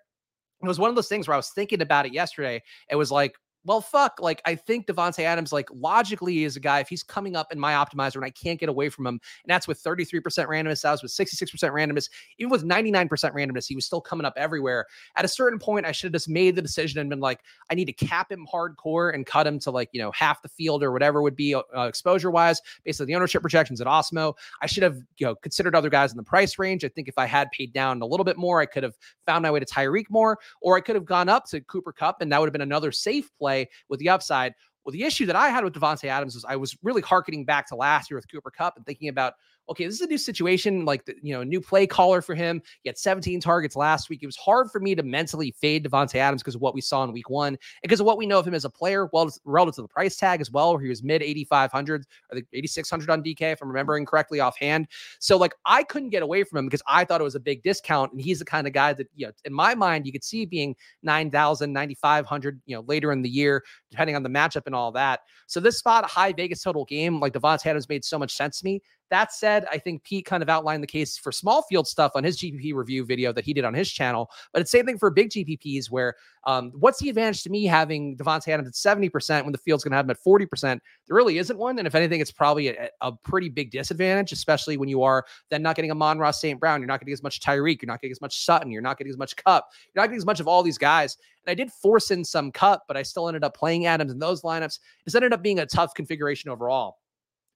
it 0.62 0.68
was 0.68 0.80
one 0.80 0.90
of 0.90 0.96
those 0.96 1.08
things 1.08 1.28
where 1.28 1.34
I 1.34 1.38
was 1.38 1.50
thinking 1.50 1.82
about 1.82 2.06
it 2.06 2.14
yesterday. 2.14 2.62
It 2.90 2.96
was 2.96 3.12
like, 3.12 3.36
well, 3.66 3.82
fuck. 3.82 4.20
Like, 4.22 4.42
I 4.46 4.56
think 4.56 4.88
Davante 4.88 5.20
Adams, 5.20 5.52
like, 5.52 5.68
logically 5.74 6.46
is 6.46 6.56
a 6.56 6.60
guy, 6.60 6.80
if 6.80 6.88
he's 6.88 7.04
coming 7.04 7.36
up 7.36 7.52
in 7.52 7.60
my 7.60 7.74
optimizer 7.74 8.16
and 8.16 8.26
I 8.26 8.30
can't 8.30 8.60
get 8.60 8.70
away 8.70 8.90
from 8.90 9.06
him, 9.06 9.16
and 9.16 9.50
that's 9.50 9.68
with 9.68 9.84
33% 9.84 10.22
randomness, 10.48 10.82
that 10.82 10.92
was 10.92 11.04
with 11.04 11.12
66% 11.12 11.52
randomness, 11.72 12.10
even 12.38 12.50
with 12.50 12.64
99% 12.64 13.10
randomness, 13.10 13.68
he 13.68 13.76
was 13.76 13.86
still 13.86 14.00
coming 14.00 14.26
up 14.26 14.34
everywhere. 14.38 14.86
At 15.18 15.26
a 15.26 15.28
certain 15.28 15.60
point, 15.60 15.86
I 15.86 15.92
should 15.92 16.08
have 16.08 16.14
just 16.14 16.30
made 16.30 16.56
the 16.56 16.62
decision 16.62 17.00
and 17.02 17.10
been 17.10 17.20
like, 17.20 17.42
I 17.70 17.76
need 17.76 17.86
to 17.86 17.94
cap 17.94 18.32
him 18.32 18.48
hardcore 18.52 19.14
and 19.14 19.26
cut 19.26 19.46
him 19.46 19.60
to 19.60 19.72
like, 19.72 19.90
you 19.92 20.02
know, 20.02 20.12
half 20.12 20.42
the 20.42 20.50
field 20.50 20.82
or 20.82 20.92
whatever 20.92 21.22
would 21.22 21.36
be 21.36 21.54
uh, 21.54 21.62
exposure 21.82 22.32
wise, 22.32 22.62
based 22.86 23.02
on 23.02 23.08
the 23.08 23.16
ownership 23.16 23.42
projections 23.42 23.82
at 23.82 23.88
Osmo. 23.88 24.34
I 24.62 24.68
should 24.68 24.84
have, 24.84 24.98
you 25.18 25.28
know, 25.28 25.36
considered 25.36 25.76
other 25.76 25.90
guys 25.90 26.12
in 26.12 26.18
the 26.18 26.24
price 26.24 26.58
range. 26.58 26.86
I 26.86 26.90
think 26.90 27.10
if 27.10 27.18
I 27.18 27.26
had 27.26 27.52
paid 27.52 27.74
down 27.74 28.02
a 28.02 28.06
little 28.06 28.24
bit 28.24 28.38
more, 28.38 28.62
I 28.62 28.66
could 28.66 28.84
have 28.84 28.96
found 29.26 29.44
my 29.44 29.52
way 29.52 29.60
to 29.60 29.66
Tyreek 29.66 30.10
more, 30.10 30.40
or 30.62 30.78
I 30.78 30.82
could 30.82 30.96
have 30.96 31.06
gone 31.06 31.28
up 31.28 31.46
to 31.50 31.60
Cooper 31.62 31.92
Kupp, 31.92 32.22
and 32.22 32.32
that 32.32 32.40
would 32.40 32.48
have 32.48 32.54
been 32.54 32.62
another 32.62 32.94
safe 32.94 33.30
play 33.38 33.49
play 33.50 33.70
with 33.90 34.00
the 34.00 34.10
upside. 34.10 34.54
Well, 34.86 34.94
the 34.94 35.04
issue 35.04 35.26
that 35.26 35.36
I 35.36 35.50
had 35.50 35.64
with 35.64 35.74
Davante 35.74 36.06
Adams 36.06 36.36
was 36.36 36.46
I 36.46 36.56
was 36.56 36.78
really 36.84 37.02
harkening 37.02 37.46
back 37.46 37.68
to 37.68 37.76
last 37.76 38.10
year 38.10 38.18
with 38.18 38.32
Cooper 38.32 38.52
Kupp 38.52 38.78
and 38.78 38.86
thinking 38.86 39.10
about 39.10 39.34
okay, 39.70 39.86
this 39.86 39.96
is 39.96 40.02
a 40.02 40.08
new 40.08 40.18
situation, 40.18 40.86
like 40.86 41.06
the, 41.06 41.16
you 41.22 41.34
know, 41.34 41.42
a 41.42 41.46
new 41.46 41.62
play 41.62 41.86
caller 41.86 42.22
for 42.22 42.36
him. 42.36 42.62
He 42.82 42.90
had 42.90 42.98
17 42.98 43.40
targets 43.40 43.76
last 43.76 44.10
week. 44.10 44.24
It 44.24 44.26
was 44.26 44.36
hard 44.36 44.72
for 44.72 44.80
me 44.80 44.96
to 44.96 45.04
mentally 45.04 45.52
fade 45.52 45.86
Davante 45.86 46.16
Adams 46.16 46.42
because 46.42 46.56
of 46.56 46.62
what 46.62 46.74
we 46.74 46.82
saw 46.82 47.04
in 47.04 47.12
week 47.12 47.30
one, 47.30 47.50
and 47.54 47.60
because 47.84 48.00
of 48.00 48.06
what 48.06 48.18
we 48.18 48.26
know 48.26 48.40
of 48.40 48.48
him 48.48 48.54
as 48.54 48.66
a 48.66 48.70
player, 48.70 49.10
well, 49.14 49.30
relative 49.46 49.76
to 49.76 49.82
the 49.84 49.88
price 49.88 50.18
tag 50.18 50.42
as 50.42 50.52
well, 50.52 50.74
where 50.74 50.82
he 50.82 50.90
was 50.90 51.04
mid 51.04 51.22
8,500, 51.22 52.06
I 52.32 52.36
think 52.36 52.48
8,600 52.54 53.10
on 53.10 53.24
DK, 53.24 53.42
if 53.42 53.62
I'm 53.62 53.66
mm-hmm. 53.66 53.68
remembering 53.68 54.06
correctly 54.06 54.40
offhand. 54.40 54.88
So 55.20 55.38
like 55.38 55.54
I 55.66 55.84
couldn't 55.84 56.10
get 56.10 56.24
away 56.24 56.44
from 56.44 56.60
him 56.60 56.66
because 56.66 56.82
I 56.88 57.06
thought 57.06 57.22
it 57.22 57.26
was 57.26 57.36
a 57.36 57.40
big 57.40 57.64
discount, 57.64 58.12
and 58.12 58.22
he's 58.22 58.40
the 58.40 58.46
kind 58.46 58.68
of 58.68 58.74
guy 58.74 58.94
that 58.94 59.08
you 59.16 59.28
know, 59.28 59.34
in 59.46 59.54
my 59.54 59.76
mind, 59.76 60.06
you 60.06 60.12
could 60.12 60.24
see 60.24 60.46
being 60.46 60.76
9,000, 61.04 61.72
9,500, 61.72 62.62
you 62.66 62.76
know, 62.76 62.84
later 62.88 63.12
in 63.12 63.22
the 63.22 63.30
year, 63.30 63.64
depending 63.92 64.16
on 64.16 64.24
the 64.24 64.30
matchup 64.30 64.64
and 64.66 64.76
all 64.76 64.92
that. 64.92 65.22
So 65.48 65.60
this 65.60 65.78
spot, 65.78 66.04
a 66.04 66.08
high 66.08 66.34
Vegas 66.34 66.62
total 66.62 66.86
game, 66.86 67.20
like 67.20 67.34
Davante 67.34 67.66
Adams 67.66 67.90
made 67.90 68.06
so 68.06 68.20
much 68.20 68.36
sense 68.36 68.60
to 68.60 68.66
me. 68.66 68.82
That 69.10 69.34
said, 69.34 69.66
I 69.72 69.78
think 69.78 70.04
Pete 70.04 70.26
kind 70.26 70.44
of 70.44 70.50
outlined 70.50 70.84
the 70.84 70.88
case 70.88 71.18
for 71.18 71.32
small 71.32 71.64
field 71.64 71.88
stuff 71.88 72.12
on 72.16 72.24
his 72.24 72.38
GPP 72.38 72.74
review 72.74 73.04
video 73.06 73.34
that 73.34 73.44
he 73.44 73.54
did 73.54 73.66
on 73.66 73.74
his 73.74 73.92
channel. 73.92 74.30
But 74.54 74.62
it's 74.62 74.72
same 74.72 74.86
thing 74.86 74.98
for 74.98 75.10
big 75.10 75.30
GPPs, 75.30 75.90
where 75.90 76.16
um, 76.46 76.72
what's 76.76 77.00
the 77.00 77.10
advantage 77.10 77.44
to 77.44 77.50
me 77.50 77.66
having 77.66 78.16
Davante 78.18 78.50
Adams 78.50 78.68
at 78.68 78.98
70% 78.98 79.44
when 79.44 79.52
the 79.52 79.58
field's 79.58 79.84
going 79.84 79.92
to 79.92 79.98
have 79.98 80.06
him 80.06 80.12
at 80.12 80.24
40%? 80.24 80.62
There 80.62 80.80
really 81.08 81.38
isn't 81.40 81.58
one. 81.58 81.78
And 81.80 81.88
if 81.88 81.96
anything, 81.96 82.22
it's 82.22 82.32
probably 82.32 82.70
a, 82.70 82.90
a 83.02 83.12
pretty 83.12 83.50
big 83.50 83.72
disadvantage, 83.72 84.32
especially 84.32 84.78
when 84.78 84.90
you 84.90 85.04
are 85.04 85.26
then 85.50 85.62
not 85.62 85.76
getting 85.76 85.92
a 85.92 85.96
Amon-Ra 85.96 86.32
St. 86.32 86.60
Brown. 86.60 86.80
You're 86.80 86.88
not 86.88 87.00
getting 87.00 87.14
as 87.14 87.24
much 87.24 87.40
Tyreek. 87.40 87.82
You're 87.82 87.88
not 87.88 88.02
getting 88.02 88.12
as 88.12 88.22
much 88.22 88.46
Sutton. 88.46 88.72
You're 88.72 88.82
not 88.82 88.98
getting 88.98 89.12
as 89.12 89.18
much 89.18 89.36
Kupp, 89.36 89.70
You're 89.94 90.02
not 90.02 90.08
getting 90.08 90.20
as 90.20 90.26
much 90.26 90.40
of 90.40 90.48
all 90.48 90.64
these 90.64 90.78
guys. 90.78 91.18
And 91.46 91.52
I 91.52 91.56
did 91.56 91.72
force 91.72 92.12
in 92.12 92.24
some 92.24 92.52
Kupp, 92.52 92.84
but 92.88 92.96
I 92.96 93.04
still 93.04 93.28
ended 93.28 93.44
up 93.44 93.56
playing 93.56 93.86
Adams 93.86 94.12
in 94.12 94.20
those 94.20 94.44
lineups. 94.44 94.80
This 95.06 95.16
ended 95.16 95.34
up 95.34 95.42
being 95.42 95.60
a 95.60 95.66
tough 95.66 95.94
configuration 95.94 96.50
overall. 96.50 96.99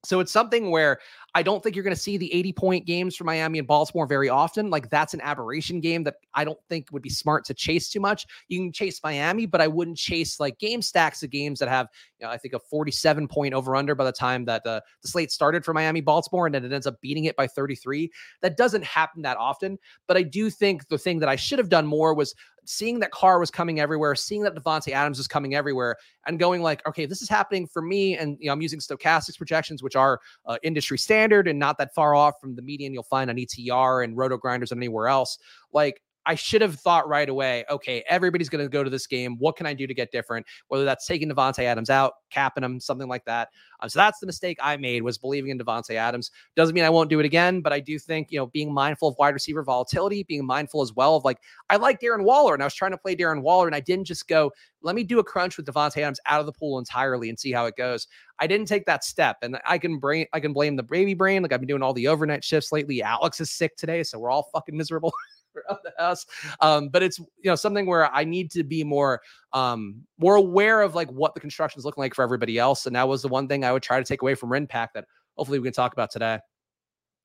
So 0.05 0.19
it's 0.19 0.31
something 0.31 0.69
where 0.69 0.99
I 1.33 1.43
don't 1.43 1.63
think 1.63 1.75
you're 1.75 1.83
going 1.83 1.95
to 1.95 2.01
see 2.01 2.17
the 2.17 2.31
80 2.33 2.53
point 2.53 2.85
games 2.85 3.15
for 3.15 3.23
Miami 3.23 3.57
and 3.57 3.67
Baltimore 3.67 4.05
very 4.05 4.27
often. 4.27 4.69
Like 4.69 4.89
that's 4.89 5.13
an 5.13 5.21
aberration 5.21 5.79
game 5.79 6.03
that 6.03 6.15
I 6.33 6.43
don't 6.43 6.59
think 6.67 6.87
would 6.91 7.01
be 7.01 7.09
smart 7.09 7.45
to 7.45 7.53
chase 7.53 7.89
too 7.89 8.01
much. 8.01 8.25
You 8.49 8.59
can 8.59 8.71
chase 8.73 8.99
Miami, 9.03 9.45
but 9.45 9.61
I 9.61 9.67
wouldn't 9.67 9.97
chase 9.97 10.39
like 10.39 10.59
game 10.59 10.81
stacks 10.81 11.23
of 11.23 11.29
games 11.29 11.59
that 11.59 11.69
have, 11.69 11.87
you 12.19 12.25
know, 12.25 12.31
I 12.31 12.37
think 12.37 12.53
a 12.53 12.59
47 12.59 13.27
point 13.29 13.53
over 13.53 13.75
under 13.75 13.95
by 13.95 14.03
the 14.03 14.11
time 14.11 14.43
that 14.45 14.63
the, 14.63 14.83
the 15.01 15.07
slate 15.07 15.31
started 15.31 15.63
for 15.63 15.73
Miami 15.73 16.01
Baltimore 16.01 16.45
and 16.45 16.53
then 16.53 16.65
it 16.65 16.73
ends 16.73 16.85
up 16.85 16.99
beating 16.99 17.25
it 17.25 17.37
by 17.37 17.47
33. 17.47 18.11
That 18.41 18.57
doesn't 18.57 18.83
happen 18.83 19.21
that 19.21 19.37
often. 19.37 19.79
But 20.07 20.17
I 20.17 20.23
do 20.23 20.49
think 20.49 20.89
the 20.89 20.97
thing 20.97 21.19
that 21.19 21.29
I 21.29 21.37
should 21.37 21.59
have 21.59 21.69
done 21.69 21.87
more 21.87 22.13
was 22.13 22.35
seeing 22.65 22.99
that 22.99 23.11
Carr 23.11 23.39
was 23.39 23.51
coming 23.51 23.79
everywhere, 23.79 24.15
seeing 24.15 24.41
that 24.43 24.55
Davante 24.55 24.91
Adams 24.91 25.17
was 25.17 25.27
coming 25.27 25.55
everywhere, 25.55 25.95
and 26.27 26.39
going 26.39 26.61
like, 26.61 26.85
okay, 26.87 27.05
this 27.05 27.21
is 27.21 27.29
happening 27.29 27.67
for 27.67 27.81
me. 27.81 28.17
And 28.17 28.37
you 28.39 28.47
know, 28.47 28.53
I'm 28.53 28.61
using 28.61 28.79
Stokastic's 28.79 29.37
projections, 29.37 29.83
which 29.83 29.95
are 29.95 30.19
uh, 30.45 30.57
industry 30.63 30.97
standard 30.97 31.47
and 31.47 31.59
not 31.59 31.77
that 31.77 31.93
far 31.93 32.15
off 32.15 32.35
from 32.39 32.55
the 32.55 32.61
median 32.61 32.93
you'll 32.93 33.03
find 33.03 33.29
on 33.29 33.35
ETR 33.37 34.03
and 34.03 34.17
RotoGrinders 34.17 34.71
and 34.71 34.79
anywhere 34.79 35.07
else. 35.07 35.37
Like 35.71 36.01
I 36.25 36.35
should 36.35 36.61
have 36.61 36.75
thought 36.75 37.07
right 37.07 37.27
away, 37.27 37.65
okay, 37.69 38.03
everybody's 38.07 38.49
going 38.49 38.63
to 38.63 38.69
go 38.69 38.83
to 38.83 38.89
this 38.89 39.07
game. 39.07 39.37
What 39.39 39.55
can 39.55 39.65
I 39.65 39.73
do 39.73 39.87
to 39.87 39.93
get 39.93 40.11
different? 40.11 40.45
Whether 40.67 40.85
that's 40.85 41.05
taking 41.05 41.29
Davante 41.29 41.63
Adams 41.63 41.89
out, 41.89 42.13
capping 42.29 42.63
him, 42.63 42.79
something 42.79 43.07
like 43.07 43.25
that. 43.25 43.49
Um, 43.81 43.89
so 43.89 43.99
that's 43.99 44.19
the 44.19 44.25
mistake 44.25 44.57
I 44.61 44.77
made 44.77 45.03
was 45.03 45.17
believing 45.17 45.51
in 45.51 45.59
Davante 45.59 45.95
Adams. 45.95 46.31
Doesn't 46.55 46.73
mean 46.73 46.85
I 46.85 46.89
won't 46.89 47.09
do 47.09 47.19
it 47.19 47.25
again, 47.25 47.61
but 47.61 47.73
I 47.73 47.79
do 47.79 47.99
think, 47.99 48.31
you 48.31 48.39
know, 48.39 48.47
being 48.47 48.73
mindful 48.73 49.09
of 49.09 49.15
wide 49.19 49.33
receiver 49.33 49.63
volatility, 49.63 50.23
being 50.23 50.45
mindful 50.45 50.81
as 50.81 50.93
well 50.93 51.15
of 51.15 51.25
like, 51.25 51.39
I 51.69 51.75
like 51.75 51.99
Darren 51.99 52.23
Waller 52.23 52.53
and 52.53 52.63
I 52.63 52.65
was 52.65 52.73
trying 52.73 52.91
to 52.91 52.97
play 52.97 53.15
Darren 53.15 53.41
Waller 53.41 53.67
and 53.67 53.75
I 53.75 53.81
didn't 53.81 54.05
just 54.05 54.27
go, 54.27 54.51
let 54.81 54.95
me 54.95 55.03
do 55.03 55.19
a 55.19 55.23
crunch 55.23 55.57
with 55.57 55.65
Davante 55.65 55.97
Adams 55.97 56.19
out 56.25 56.39
of 56.39 56.45
the 56.45 56.51
pool 56.51 56.77
entirely 56.77 57.29
and 57.29 57.39
see 57.39 57.51
how 57.51 57.65
it 57.65 57.75
goes. 57.75 58.07
I 58.39 58.47
didn't 58.47 58.67
take 58.67 58.85
that 58.85 59.03
step, 59.03 59.37
and 59.41 59.57
I 59.65 59.77
can 59.77 59.99
brain 59.99 60.25
I 60.33 60.39
can 60.39 60.53
blame 60.53 60.75
the 60.75 60.83
baby 60.83 61.13
brain. 61.13 61.41
Like 61.41 61.53
I've 61.53 61.61
been 61.61 61.67
doing 61.67 61.81
all 61.81 61.93
the 61.93 62.07
overnight 62.07 62.43
shifts 62.43 62.71
lately. 62.71 63.01
Alex 63.01 63.39
is 63.39 63.49
sick 63.49 63.77
today, 63.77 64.03
so 64.03 64.19
we're 64.19 64.29
all 64.29 64.49
fucking 64.51 64.75
miserable. 64.75 65.13
around 65.69 65.79
the 65.83 65.93
house. 65.97 66.25
Um, 66.61 66.89
but 66.89 67.03
it's 67.03 67.19
you 67.19 67.27
know 67.45 67.55
something 67.55 67.85
where 67.85 68.13
I 68.13 68.23
need 68.23 68.51
to 68.51 68.63
be 68.63 68.83
more 68.83 69.21
um 69.53 70.03
more 70.17 70.35
aware 70.35 70.81
of 70.81 70.95
like 70.95 71.11
what 71.11 71.33
the 71.33 71.39
construction 71.39 71.79
is 71.79 71.85
looking 71.85 72.01
like 72.01 72.13
for 72.13 72.23
everybody 72.23 72.57
else. 72.57 72.85
And 72.85 72.95
that 72.95 73.07
was 73.07 73.21
the 73.21 73.27
one 73.27 73.47
thing 73.47 73.63
I 73.63 73.71
would 73.71 73.83
try 73.83 73.97
to 73.99 74.05
take 74.05 74.21
away 74.21 74.35
from 74.35 74.49
Rinpack 74.49 74.89
that 74.95 75.05
hopefully 75.37 75.59
we 75.59 75.65
can 75.65 75.73
talk 75.73 75.93
about 75.93 76.11
today. 76.11 76.39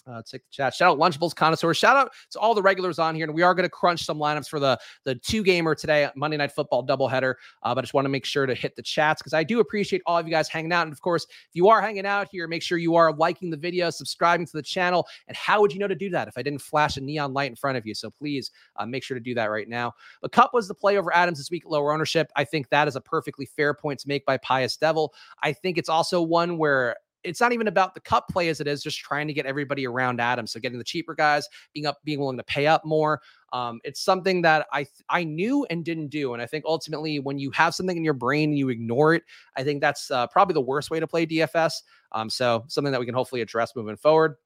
Uh, 0.08 0.22
take 0.22 0.42
the 0.42 0.50
chat. 0.50 0.74
Shout 0.74 0.92
out 0.92 0.98
Lunchables 0.98 1.34
Connoisseur. 1.34 1.74
Shout 1.74 1.96
out 1.96 2.12
to 2.30 2.38
all 2.38 2.54
the 2.54 2.62
regulars 2.62 2.98
on 2.98 3.14
here. 3.14 3.24
And 3.24 3.34
we 3.34 3.42
are 3.42 3.54
going 3.54 3.64
to 3.64 3.70
crunch 3.70 4.04
some 4.04 4.18
lineups 4.18 4.48
for 4.48 4.58
the 4.58 4.78
the 5.04 5.14
two 5.16 5.42
gamer 5.42 5.74
today, 5.74 6.08
Monday 6.16 6.36
Night 6.36 6.52
Football 6.52 6.86
doubleheader. 6.86 7.34
Uh, 7.62 7.74
but 7.74 7.78
I 7.78 7.82
just 7.82 7.94
want 7.94 8.06
to 8.06 8.08
make 8.08 8.24
sure 8.24 8.46
to 8.46 8.54
hit 8.54 8.74
the 8.76 8.82
chats 8.82 9.20
because 9.20 9.34
I 9.34 9.44
do 9.44 9.60
appreciate 9.60 10.00
all 10.06 10.16
of 10.16 10.26
you 10.26 10.32
guys 10.32 10.48
hanging 10.48 10.72
out. 10.72 10.82
And 10.82 10.92
of 10.92 11.00
course, 11.00 11.24
if 11.24 11.54
you 11.54 11.68
are 11.68 11.82
hanging 11.82 12.06
out 12.06 12.28
here, 12.30 12.48
make 12.48 12.62
sure 12.62 12.78
you 12.78 12.94
are 12.96 13.12
liking 13.12 13.50
the 13.50 13.56
video, 13.56 13.90
subscribing 13.90 14.46
to 14.46 14.52
the 14.52 14.62
channel. 14.62 15.06
And 15.26 15.36
how 15.36 15.60
would 15.60 15.72
you 15.72 15.78
know 15.78 15.88
to 15.88 15.94
do 15.94 16.08
that 16.10 16.28
if 16.28 16.38
I 16.38 16.42
didn't 16.42 16.60
flash 16.60 16.96
a 16.96 17.00
neon 17.00 17.34
light 17.34 17.50
in 17.50 17.56
front 17.56 17.76
of 17.76 17.86
you? 17.86 17.94
So 17.94 18.10
please 18.10 18.50
uh, 18.76 18.86
make 18.86 19.02
sure 19.02 19.16
to 19.16 19.22
do 19.22 19.34
that 19.34 19.46
right 19.46 19.68
now. 19.68 19.92
But 20.22 20.32
Kupp 20.32 20.54
was 20.54 20.68
the 20.68 20.74
play 20.74 20.96
over 20.96 21.14
Adams 21.14 21.38
this 21.38 21.50
week, 21.50 21.64
lower 21.66 21.92
ownership. 21.92 22.30
I 22.36 22.44
think 22.44 22.70
that 22.70 22.88
is 22.88 22.96
a 22.96 23.00
perfectly 23.00 23.46
fair 23.46 23.74
point 23.74 24.00
to 24.00 24.08
make 24.08 24.24
by 24.24 24.38
Pious 24.38 24.76
Devil. 24.76 25.12
I 25.42 25.52
think 25.52 25.76
it's 25.76 25.88
also 25.90 26.22
one 26.22 26.56
where 26.56 26.96
it's 27.24 27.40
not 27.40 27.52
even 27.52 27.68
about 27.68 27.94
the 27.94 28.00
Kupp 28.00 28.28
play 28.28 28.48
as 28.48 28.60
it 28.60 28.66
is 28.66 28.82
just 28.82 28.98
trying 28.98 29.26
to 29.26 29.32
get 29.32 29.46
everybody 29.46 29.86
around 29.86 30.20
Adam. 30.20 30.46
So 30.46 30.60
getting 30.60 30.78
the 30.78 30.84
cheaper 30.84 31.14
guys, 31.14 31.48
being 31.74 31.86
up, 31.86 31.98
being 32.04 32.20
willing 32.20 32.36
to 32.36 32.44
pay 32.44 32.66
up 32.66 32.84
more. 32.84 33.20
Um, 33.52 33.80
it's 33.84 34.00
something 34.00 34.42
that 34.42 34.66
I 34.72 34.86
I 35.08 35.24
knew 35.24 35.66
and 35.70 35.84
didn't 35.84 36.08
do, 36.08 36.34
and 36.34 36.42
I 36.42 36.46
think 36.46 36.64
ultimately 36.66 37.18
when 37.18 37.38
you 37.38 37.50
have 37.52 37.74
something 37.74 37.96
in 37.96 38.04
your 38.04 38.14
brain 38.14 38.50
and 38.50 38.58
you 38.58 38.68
ignore 38.68 39.14
it, 39.14 39.22
I 39.56 39.64
think 39.64 39.80
that's 39.80 40.10
uh, 40.10 40.26
probably 40.26 40.54
the 40.54 40.60
worst 40.60 40.90
way 40.90 41.00
to 41.00 41.06
play 41.06 41.26
DFS. 41.26 41.74
Um, 42.12 42.30
so 42.30 42.64
something 42.68 42.92
that 42.92 43.00
we 43.00 43.06
can 43.06 43.14
hopefully 43.14 43.40
address 43.40 43.74
moving 43.74 43.96
forward. 43.96 44.36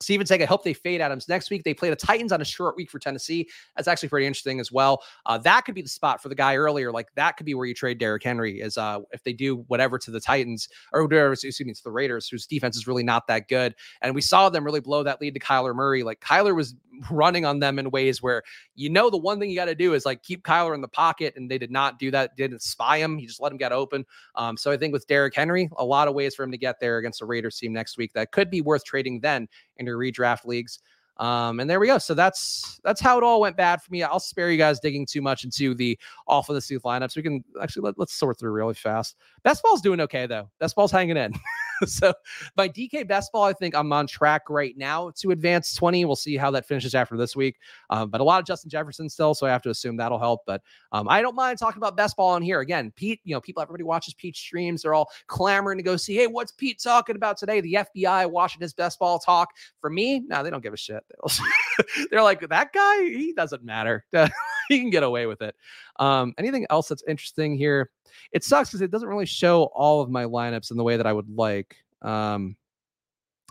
Steven 0.00 0.26
Teg, 0.26 0.42
I 0.42 0.44
hope 0.44 0.62
they 0.62 0.74
fade 0.74 1.00
Adams 1.00 1.28
next 1.28 1.50
week. 1.50 1.64
They 1.64 1.74
play 1.74 1.88
the 1.90 1.96
Titans 1.96 2.32
on 2.32 2.40
a 2.40 2.44
short 2.44 2.76
week 2.76 2.90
for 2.90 2.98
Tennessee. 2.98 3.48
That's 3.76 3.88
actually 3.88 4.10
pretty 4.10 4.26
interesting 4.26 4.60
as 4.60 4.70
well. 4.70 5.02
Uh, 5.24 5.38
that 5.38 5.64
could 5.64 5.74
be 5.74 5.82
the 5.82 5.88
spot 5.88 6.22
for 6.22 6.28
the 6.28 6.34
guy 6.34 6.56
earlier. 6.56 6.92
Like 6.92 7.08
that 7.14 7.36
could 7.36 7.46
be 7.46 7.54
where 7.54 7.66
you 7.66 7.74
trade 7.74 7.98
Derrick 7.98 8.22
Henry 8.22 8.60
is 8.60 8.76
uh, 8.76 9.00
if 9.12 9.22
they 9.22 9.32
do 9.32 9.64
whatever 9.68 9.98
to 9.98 10.10
the 10.10 10.20
Titans 10.20 10.68
or 10.92 11.02
whatever, 11.02 11.32
excuse 11.32 11.60
me, 11.60 11.72
to 11.72 11.84
the 11.84 11.90
Raiders, 11.90 12.28
whose 12.28 12.46
defense 12.46 12.76
is 12.76 12.86
really 12.86 13.02
not 13.02 13.26
that 13.28 13.48
good. 13.48 13.74
And 14.02 14.14
we 14.14 14.20
saw 14.20 14.48
them 14.50 14.64
really 14.64 14.80
blow 14.80 15.02
that 15.02 15.20
lead 15.20 15.34
to 15.34 15.40
Kyler 15.40 15.74
Murray. 15.74 16.02
Like 16.02 16.20
Kyler 16.20 16.54
was 16.54 16.74
running 17.10 17.44
on 17.44 17.58
them 17.60 17.78
in 17.78 17.90
ways 17.90 18.22
where 18.22 18.42
you 18.74 18.90
know 18.90 19.10
the 19.10 19.16
one 19.16 19.38
thing 19.38 19.50
you 19.50 19.56
got 19.56 19.66
to 19.66 19.74
do 19.74 19.94
is 19.94 20.04
like 20.04 20.22
keep 20.22 20.42
Kyler 20.44 20.74
in 20.74 20.80
the 20.80 20.88
pocket, 20.88 21.34
and 21.36 21.50
they 21.50 21.58
did 21.58 21.70
not 21.70 21.98
do 21.98 22.10
that. 22.10 22.36
Didn't 22.36 22.62
spy 22.62 22.98
him. 22.98 23.16
He 23.18 23.26
just 23.26 23.40
let 23.40 23.52
him 23.52 23.58
get 23.58 23.72
open. 23.72 24.04
Um, 24.34 24.56
so 24.56 24.70
I 24.70 24.76
think 24.76 24.92
with 24.92 25.06
Derrick 25.06 25.34
Henry, 25.34 25.70
a 25.78 25.84
lot 25.84 26.08
of 26.08 26.14
ways 26.14 26.34
for 26.34 26.42
him 26.42 26.50
to 26.50 26.58
get 26.58 26.80
there 26.80 26.98
against 26.98 27.20
the 27.20 27.26
Raiders 27.26 27.58
team 27.58 27.72
next 27.72 27.96
week 27.96 28.12
that 28.12 28.32
could 28.32 28.50
be 28.50 28.60
worth 28.60 28.84
trading 28.84 29.20
then 29.20 29.48
in 29.78 29.85
redraft 29.94 30.44
leagues. 30.44 30.78
Um, 31.18 31.60
and 31.60 31.70
there 31.70 31.80
we 31.80 31.86
go. 31.86 31.98
So 31.98 32.12
that's 32.12 32.78
that's 32.84 33.00
how 33.00 33.16
it 33.16 33.24
all 33.24 33.40
went 33.40 33.56
bad 33.56 33.80
for 33.80 33.90
me. 33.90 34.02
I'll 34.02 34.20
spare 34.20 34.50
you 34.50 34.58
guys 34.58 34.80
digging 34.80 35.06
too 35.06 35.22
much 35.22 35.44
into 35.44 35.74
the 35.74 35.98
off 36.28 36.50
of 36.50 36.54
the 36.54 36.60
Steve 36.60 36.82
lineups. 36.82 37.16
We 37.16 37.22
can 37.22 37.42
actually 37.60 37.82
let, 37.82 37.98
let's 37.98 38.12
sort 38.12 38.38
through 38.38 38.52
really 38.52 38.74
fast. 38.74 39.16
Best 39.42 39.62
ball's 39.62 39.80
doing 39.80 40.00
okay 40.02 40.26
though. 40.26 40.50
Best 40.60 40.76
ball's 40.76 40.92
hanging 40.92 41.16
in. 41.16 41.32
so 41.86 42.12
my 42.56 42.68
DK 42.68 43.06
best 43.06 43.32
ball, 43.32 43.44
I 43.44 43.52
think 43.52 43.74
I'm 43.74 43.92
on 43.92 44.06
track 44.06 44.48
right 44.48 44.76
now 44.76 45.10
to 45.16 45.30
advance 45.30 45.74
20. 45.74 46.04
We'll 46.04 46.16
see 46.16 46.36
how 46.36 46.50
that 46.52 46.66
finishes 46.66 46.94
after 46.94 47.16
this 47.16 47.36
week. 47.36 47.56
Um, 47.90 48.10
but 48.10 48.20
a 48.20 48.24
lot 48.24 48.40
of 48.40 48.46
Justin 48.46 48.70
Jefferson 48.70 49.08
still, 49.08 49.34
so 49.34 49.46
I 49.46 49.50
have 49.50 49.62
to 49.62 49.70
assume 49.70 49.96
that'll 49.96 50.18
help. 50.18 50.42
But 50.46 50.62
um, 50.92 51.08
I 51.08 51.22
don't 51.22 51.34
mind 51.34 51.58
talking 51.58 51.78
about 51.78 51.96
best 51.96 52.16
ball 52.16 52.30
on 52.30 52.42
here. 52.42 52.60
Again, 52.60 52.92
Pete, 52.96 53.20
you 53.24 53.34
know, 53.34 53.40
people, 53.40 53.62
everybody 53.62 53.84
watches 53.84 54.14
Pete 54.14 54.36
streams. 54.36 54.82
They're 54.82 54.94
all 54.94 55.10
clamoring 55.26 55.78
to 55.78 55.84
go 55.84 55.96
see, 55.96 56.16
hey, 56.16 56.26
what's 56.26 56.52
Pete 56.52 56.80
talking 56.82 57.16
about 57.16 57.36
today? 57.36 57.60
The 57.60 57.78
FBI 57.94 58.30
watching 58.30 58.60
his 58.60 58.72
best 58.72 58.98
ball 58.98 59.18
talk. 59.18 59.50
For 59.80 59.90
me, 59.90 60.20
no, 60.20 60.42
they 60.42 60.50
don't 60.50 60.62
give 60.62 60.74
a 60.74 60.78
shit. 60.78 61.04
They're 62.10 62.22
like, 62.22 62.48
that 62.48 62.72
guy, 62.72 63.02
he 63.02 63.32
doesn't 63.34 63.64
matter. 63.64 64.04
he 64.68 64.80
can 64.80 64.90
get 64.90 65.02
away 65.02 65.26
with 65.26 65.42
it. 65.42 65.54
Um, 65.98 66.34
anything 66.38 66.66
else 66.70 66.88
that's 66.88 67.04
interesting 67.06 67.56
here? 67.56 67.90
It 68.32 68.44
sucks 68.44 68.70
because 68.70 68.82
it 68.82 68.90
doesn't 68.90 69.08
really 69.08 69.26
show 69.26 69.64
all 69.74 70.00
of 70.00 70.10
my 70.10 70.24
lineups 70.24 70.70
in 70.70 70.76
the 70.76 70.84
way 70.84 70.96
that 70.96 71.06
I 71.06 71.12
would 71.12 71.28
like. 71.28 71.76
Um, 72.02 72.56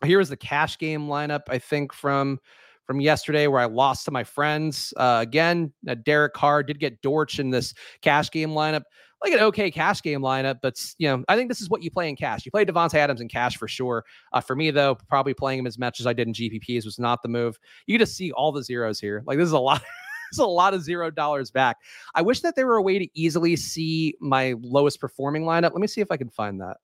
here 0.03 0.19
is 0.19 0.29
the 0.29 0.37
cash 0.37 0.77
game 0.77 1.07
lineup, 1.07 1.41
I 1.49 1.59
think, 1.59 1.93
from 1.93 2.39
from 2.85 3.01
yesterday 3.01 3.47
where 3.47 3.61
I 3.61 3.65
lost 3.65 4.05
to 4.05 4.11
my 4.11 4.23
friends. 4.23 4.93
Uh, 4.95 5.19
again, 5.21 5.73
uh, 5.89 5.95
Derek 5.95 6.33
Carr 6.33 6.61
did 6.61 6.79
get 6.79 7.01
Dortch 7.01 7.39
in 7.39 7.49
this 7.49 7.73
cash 8.01 8.29
game 8.29 8.51
lineup. 8.51 8.83
Like 9.23 9.33
an 9.33 9.39
okay 9.39 9.71
cash 9.71 10.03
game 10.03 10.21
lineup, 10.21 10.57
but 10.61 10.75
you 10.99 11.07
know, 11.07 11.23
I 11.27 11.35
think 11.35 11.49
this 11.49 11.61
is 11.61 11.69
what 11.69 11.81
you 11.81 11.89
play 11.89 12.09
in 12.09 12.15
cash. 12.15 12.45
You 12.45 12.51
play 12.51 12.63
Davante 12.63 12.95
Adams 12.95 13.21
in 13.21 13.27
cash 13.27 13.57
for 13.57 13.67
sure. 13.67 14.03
Uh, 14.33 14.41
for 14.41 14.55
me, 14.55 14.69
though, 14.69 14.95
probably 15.07 15.33
playing 15.33 15.59
him 15.59 15.67
as 15.67 15.79
much 15.79 15.99
as 15.99 16.05
I 16.05 16.13
did 16.13 16.27
in 16.27 16.33
GPPs 16.33 16.85
was 16.85 16.99
not 16.99 17.23
the 17.23 17.29
move. 17.29 17.57
You 17.87 17.97
just 17.97 18.15
see 18.15 18.31
all 18.33 18.51
the 18.51 18.61
zeros 18.61 18.99
here. 18.99 19.23
Like 19.25 19.39
this 19.39 19.47
is 19.47 19.53
a 19.53 19.59
lot. 19.59 19.81
It's 20.31 20.39
a 20.39 20.45
lot 20.45 20.73
of 20.73 20.83
zero 20.83 21.09
dollars 21.11 21.51
back. 21.51 21.77
I 22.13 22.21
wish 22.21 22.41
that 22.41 22.55
there 22.55 22.67
were 22.67 22.77
a 22.77 22.81
way 22.81 22.99
to 22.99 23.07
easily 23.13 23.55
see 23.55 24.15
my 24.19 24.55
lowest 24.61 24.99
performing 24.99 25.43
lineup. 25.43 25.71
Let 25.71 25.81
me 25.81 25.87
see 25.87 26.01
if 26.01 26.11
I 26.11 26.17
can 26.17 26.29
find 26.29 26.59
that. 26.61 26.77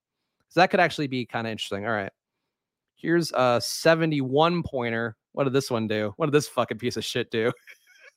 So 0.50 0.60
that 0.60 0.70
could 0.70 0.80
actually 0.80 1.08
be 1.08 1.26
kind 1.26 1.48
of 1.48 1.52
interesting. 1.52 1.86
All 1.86 1.94
right. 1.94 2.12
Here's 2.96 3.32
a 3.32 3.60
71 3.64 4.64
pointer. 4.64 5.16
What 5.32 5.46
did 5.46 5.54
this 5.54 5.72
one 5.72 5.88
do? 5.88 6.14
What 6.18 6.28
did 6.28 6.34
this 6.34 6.48
fucking 6.48 6.78
piece 6.78 6.98
of 6.98 7.06
shit 7.06 7.32
do? 7.32 7.52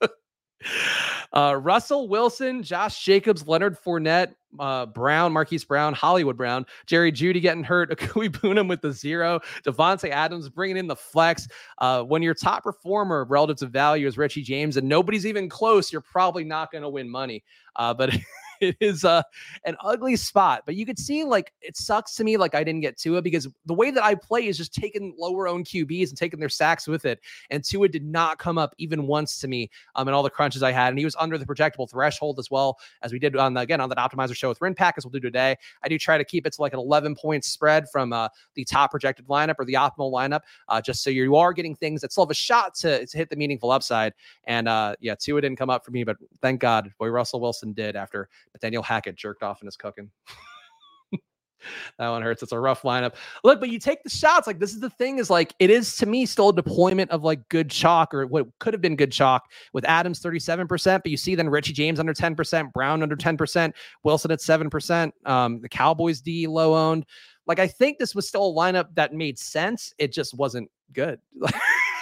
uh, 1.32 1.56
Russell 1.60 2.08
Wilson, 2.08 2.62
Josh 2.62 3.02
Jacobs, 3.04 3.46
Leonard 3.46 3.78
Fournette, 3.80 4.34
uh, 4.58 4.86
Brown, 4.86 5.32
Marquise 5.32 5.64
Brown, 5.64 5.92
Hollywood 5.92 6.36
Brown, 6.36 6.66
Jerry 6.86 7.12
Jeudy 7.12 7.40
getting 7.40 7.64
hurt, 7.64 7.90
Akui 7.98 8.28
Boonham 8.28 8.68
with 8.68 8.80
the 8.80 8.92
zero, 8.92 9.40
Davante 9.64 10.10
Adams 10.10 10.48
bringing 10.48 10.76
in 10.76 10.86
the 10.86 10.96
flex. 10.96 11.48
Uh, 11.78 12.02
when 12.02 12.22
your 12.22 12.34
top 12.34 12.64
performer 12.64 13.24
relative 13.24 13.56
to 13.58 13.66
value 13.66 14.06
is 14.06 14.18
Richie 14.18 14.42
James 14.42 14.76
and 14.76 14.88
nobody's 14.88 15.26
even 15.26 15.48
close, 15.48 15.92
you're 15.92 16.00
probably 16.00 16.44
not 16.44 16.70
going 16.72 16.82
to 16.82 16.88
win 16.88 17.08
money. 17.08 17.44
Uh, 17.76 17.92
but 17.94 18.10
it 18.64 18.76
is 18.80 19.04
uh, 19.04 19.22
an 19.64 19.76
ugly 19.80 20.16
spot. 20.16 20.62
But 20.66 20.74
you 20.74 20.86
could 20.86 20.98
see 20.98 21.24
like 21.24 21.52
it 21.60 21.76
sucks 21.76 22.14
to 22.16 22.24
me 22.24 22.36
like 22.36 22.54
I 22.54 22.64
didn't 22.64 22.80
get 22.80 22.98
Tua 22.98 23.22
because 23.22 23.48
the 23.66 23.74
way 23.74 23.90
that 23.90 24.02
I 24.02 24.14
play 24.14 24.46
is 24.46 24.56
just 24.56 24.74
taking 24.74 25.14
lower 25.18 25.46
own 25.46 25.64
QBs 25.64 26.08
and 26.08 26.18
taking 26.18 26.40
their 26.40 26.48
sacks 26.48 26.86
with 26.86 27.04
it. 27.04 27.20
And 27.50 27.64
Tua 27.64 27.88
did 27.88 28.04
not 28.04 28.38
come 28.38 28.58
up 28.58 28.74
even 28.78 29.06
once 29.06 29.38
to 29.40 29.48
me 29.48 29.70
um, 29.94 30.08
in 30.08 30.14
all 30.14 30.22
the 30.22 30.30
crunches 30.30 30.62
I 30.62 30.72
had. 30.72 30.88
And 30.88 30.98
he 30.98 31.04
was 31.04 31.16
under 31.16 31.38
the 31.38 31.46
projectable 31.46 31.88
threshold 31.88 32.38
as 32.38 32.50
well 32.50 32.78
as 33.02 33.12
we 33.12 33.18
did 33.18 33.36
on 33.36 33.54
the, 33.54 33.60
again 33.60 33.80
on 33.80 33.88
that 33.90 33.98
optimizer 33.98 34.34
show 34.34 34.48
with 34.48 34.58
Rinpack 34.58 34.94
as 34.96 35.04
we'll 35.04 35.12
do 35.12 35.20
today. 35.20 35.56
I 35.82 35.88
do 35.88 35.98
try 35.98 36.18
to 36.18 36.24
keep 36.24 36.46
it 36.46 36.52
to 36.54 36.62
like 36.62 36.72
an 36.72 36.78
11 36.78 37.14
point 37.16 37.44
spread 37.44 37.88
from 37.90 38.12
uh, 38.12 38.28
the 38.54 38.64
top 38.64 38.90
projected 38.90 39.26
lineup 39.28 39.56
or 39.58 39.64
the 39.64 39.74
optimal 39.74 40.12
lineup, 40.12 40.40
uh, 40.68 40.80
just 40.80 41.02
so 41.02 41.10
you 41.10 41.36
are 41.36 41.52
getting 41.52 41.74
things 41.74 42.00
that 42.00 42.12
still 42.12 42.24
have 42.24 42.30
a 42.30 42.34
shot 42.34 42.74
to, 42.76 43.06
to 43.06 43.16
hit 43.16 43.30
the 43.30 43.36
meaningful 43.36 43.70
upside. 43.70 44.12
And 44.44 44.68
uh, 44.68 44.96
yeah, 45.00 45.14
Tua 45.14 45.40
didn't 45.40 45.58
come 45.58 45.70
up 45.70 45.84
for 45.84 45.90
me, 45.90 46.04
but 46.04 46.16
thank 46.40 46.60
God, 46.60 46.92
boy, 46.98 47.08
Russell 47.08 47.40
Wilson 47.40 47.72
did 47.72 47.96
after 47.96 48.28
Nathaniel 48.54 48.82
Hackett 48.82 49.16
jerked 49.16 49.42
off 49.42 49.60
in 49.60 49.66
his 49.66 49.76
cooking. 49.76 50.10
that 51.98 52.08
one 52.08 52.22
hurts. 52.22 52.42
It's 52.42 52.52
a 52.52 52.58
rough 52.58 52.82
lineup. 52.82 53.14
Look, 53.42 53.60
but 53.60 53.68
you 53.68 53.78
take 53.78 54.02
the 54.02 54.10
shots. 54.10 54.46
Like 54.46 54.58
this 54.58 54.72
is 54.72 54.80
the 54.80 54.90
thing 54.90 55.18
is 55.18 55.30
like 55.30 55.54
it 55.58 55.70
is 55.70 55.96
to 55.96 56.06
me 56.06 56.26
still 56.26 56.50
a 56.50 56.54
deployment 56.54 57.10
of 57.10 57.24
like 57.24 57.48
good 57.48 57.70
chalk 57.70 58.14
or 58.14 58.26
what 58.26 58.46
could 58.60 58.74
have 58.74 58.80
been 58.80 58.96
good 58.96 59.12
chalk 59.12 59.50
with 59.72 59.84
Adams 59.84 60.20
37%. 60.20 61.02
But 61.02 61.10
you 61.10 61.16
see 61.16 61.34
then 61.34 61.48
Richie 61.48 61.72
James 61.72 62.00
under 62.00 62.14
10%, 62.14 62.72
Brown 62.72 63.02
under 63.02 63.16
10%, 63.16 63.72
Wilson 64.02 64.30
at 64.30 64.40
7%, 64.40 65.12
um, 65.26 65.60
the 65.60 65.68
Cowboys 65.68 66.20
D 66.20 66.46
low 66.46 66.74
owned. 66.74 67.06
Like 67.46 67.58
I 67.58 67.66
think 67.66 67.98
this 67.98 68.14
was 68.14 68.26
still 68.26 68.50
a 68.50 68.54
lineup 68.54 68.86
that 68.94 69.12
made 69.12 69.38
sense. 69.38 69.92
It 69.98 70.12
just 70.12 70.34
wasn't 70.34 70.70
good. 70.92 71.20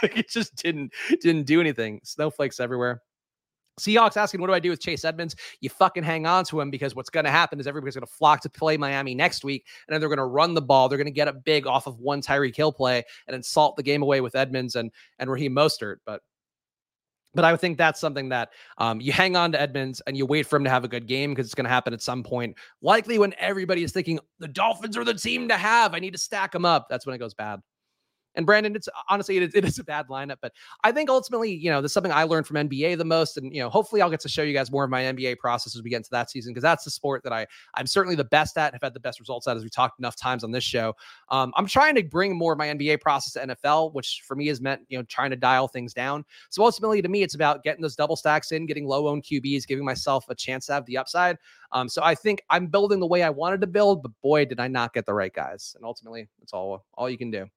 like 0.03 0.17
it 0.17 0.29
just 0.29 0.57
didn't 0.57 0.93
didn't 1.21 1.45
do 1.45 1.61
anything. 1.61 2.01
Snowflakes 2.05 2.61
everywhere. 2.61 3.03
Seahawks 3.81 4.16
asking, 4.16 4.41
what 4.41 4.49
do 4.49 4.53
I 4.53 4.61
do 4.61 4.70
with 4.70 4.81
Chase 4.81 5.05
Edmonds? 5.05 5.35
You 5.61 5.70
fucking 5.70 6.03
hang 6.03 6.27
on 6.27 6.45
to 6.47 6.61
him 6.61 6.70
because 6.70 6.95
what's 6.95 7.11
going 7.11 7.25
to 7.25 7.31
happen 7.31 7.59
is 7.59 7.66
everybody's 7.66 7.95
going 7.95 8.07
to 8.07 8.12
flock 8.12 8.41
to 8.43 8.51
play 8.51 8.77
Miami 8.77 9.14
next 9.14 9.45
week, 9.45 9.66
and 9.87 9.95
then 9.95 10.01
they're 10.01 10.09
going 10.09 10.18
to 10.18 10.25
run 10.25 10.55
the 10.55 10.62
ball. 10.62 10.89
They're 10.89 10.99
going 10.99 11.07
to 11.07 11.11
get 11.11 11.29
up 11.29 11.43
big 11.45 11.66
off 11.66 11.87
of 11.87 11.99
one 11.99 12.20
Tyreek 12.20 12.57
Hill 12.57 12.73
play 12.73 13.03
and 13.27 13.35
then 13.35 13.43
salt 13.43 13.77
the 13.77 13.83
game 13.83 14.03
away 14.03 14.20
with 14.20 14.35
Edmonds 14.35 14.77
and 14.77 14.91
and 15.18 15.31
Raheem 15.31 15.55
Mostert. 15.55 15.97
But 16.05 16.23
but 17.35 17.45
I 17.45 17.51
would 17.51 17.61
think 17.61 17.79
that's 17.79 18.01
something 18.01 18.29
that 18.29 18.51
um, 18.79 19.01
you 19.01 19.12
hang 19.12 19.37
on 19.37 19.53
to 19.53 19.61
Edmonds 19.61 20.03
and 20.07 20.16
you 20.16 20.27
wait 20.27 20.47
for 20.47 20.57
him 20.57 20.64
to 20.64 20.70
have 20.70 20.85
a 20.85 20.89
good 20.89 21.07
game 21.07 21.31
because 21.31 21.47
it's 21.47 21.55
going 21.55 21.64
to 21.64 21.70
happen 21.70 21.95
at 21.95 22.03
some 22.03 22.23
point. 22.23 22.57
Likely 22.83 23.18
when 23.18 23.35
everybody 23.39 23.83
is 23.83 23.93
thinking 23.93 24.20
the 24.39 24.49
Dolphins 24.49 24.97
are 24.97 25.05
the 25.05 25.14
team 25.14 25.49
to 25.49 25.57
have. 25.57 25.95
I 25.95 25.99
need 25.99 26.12
to 26.12 26.18
stack 26.18 26.53
them 26.53 26.66
up. 26.66 26.89
That's 26.91 27.07
when 27.07 27.14
it 27.14 27.18
goes 27.18 27.35
bad. 27.35 27.61
And 28.35 28.47
Brandon, 28.47 28.74
it's 28.74 28.89
honestly 29.09 29.37
it 29.37 29.43
is, 29.43 29.55
it 29.55 29.64
is 29.64 29.78
a 29.78 29.85
bad 29.85 30.09
lineup, 30.09 30.37
but 30.41 30.53
I 30.85 30.93
think 30.93 31.11
ultimately, 31.11 31.55
you 31.55 31.70
know, 31.70 31.80
there's 31.80 31.93
something 31.93 32.12
I 32.12 32.24
learned 32.24 32.47
from 32.47 32.57
NBA 32.57 32.99
the 32.99 33.05
most, 33.05 33.37
and 33.37 33.55
you 33.55 33.61
know, 33.61 33.68
hopefully, 33.68 34.01
I'll 34.01 34.11
get 34.11 34.20
to 34.20 34.28
show 34.28 34.43
you 34.43 34.53
guys 34.53 34.70
more 34.70 34.85
of 34.85 34.91
my 34.91 35.03
NBA 35.03 35.39
process 35.39 35.76
as 35.76 35.83
we 35.83 35.91
get 35.91 35.99
into 35.99 36.11
that 36.11 36.30
season 36.30 36.53
because 36.53 36.62
that's 36.62 36.85
the 36.85 36.91
sport 36.91 37.22
that 37.24 37.33
I 37.33 37.47
I'm 37.74 37.87
certainly 37.87 38.16
the 38.16 38.24
best 38.24 38.57
at, 38.57 38.72
have 38.72 38.83
had 38.83 38.95
the 38.95 39.01
best 39.01 39.20
results 39.20 39.47
at, 39.47 39.57
as 39.57 39.64
we 39.64 39.70
talked 39.70 39.99
enough 39.99 40.16
times 40.16 40.45
on 40.45 40.51
this 40.51 40.64
show. 40.64 40.95
Um, 41.28 41.53
I'm 41.57 41.66
trying 41.66 41.95
to 41.97 42.03
bring 42.03 42.37
more 42.37 42.53
of 42.53 42.59
my 42.59 42.68
NBA 42.68 43.01
process 43.01 43.35
to 43.35 43.55
NFL, 43.55 43.93
which 43.93 44.22
for 44.26 44.35
me 44.35 44.47
has 44.49 44.61
meant 44.61 44.83
you 44.89 44.99
know 44.99 45.05
trying 45.05 45.30
to 45.30 45.37
dial 45.37 45.68
things 45.68 45.93
down. 45.93 46.24
So 46.51 46.64
ultimately, 46.64 47.03
to 47.03 47.09
me, 47.09 47.22
it's 47.22 47.35
about 47.35 47.62
getting 47.62 47.83
those 47.83 47.97
double 47.97 48.16
stacks 48.16 48.53
in, 48.53 48.66
getting 48.66 48.87
low 48.87 49.09
owned 49.09 49.24
QBs, 49.24 49.66
giving 49.66 49.85
myself 49.85 50.28
a 50.28 50.35
chance 50.35 50.66
to 50.66 50.72
have 50.72 50.87
the 50.87 50.97
upside. 50.97 51.39
Um, 51.72 51.89
so 51.89 52.03
I 52.03 52.14
think 52.14 52.43
I'm 52.51 52.66
building 52.66 53.01
the 53.01 53.07
way 53.07 53.22
I 53.22 53.30
wanted 53.30 53.61
to 53.62 53.66
build, 53.66 54.03
but 54.03 54.12
boy, 54.22 54.45
did 54.45 54.61
I 54.61 54.68
not 54.68 54.93
get 54.93 55.07
the 55.07 55.14
right 55.14 55.33
guys. 55.33 55.74
And 55.76 55.85
ultimately, 55.85 56.28
it's 56.43 56.53
all 56.53 56.85
all 56.95 57.09
you 57.09 57.18
can 57.18 57.30
do. 57.30 57.49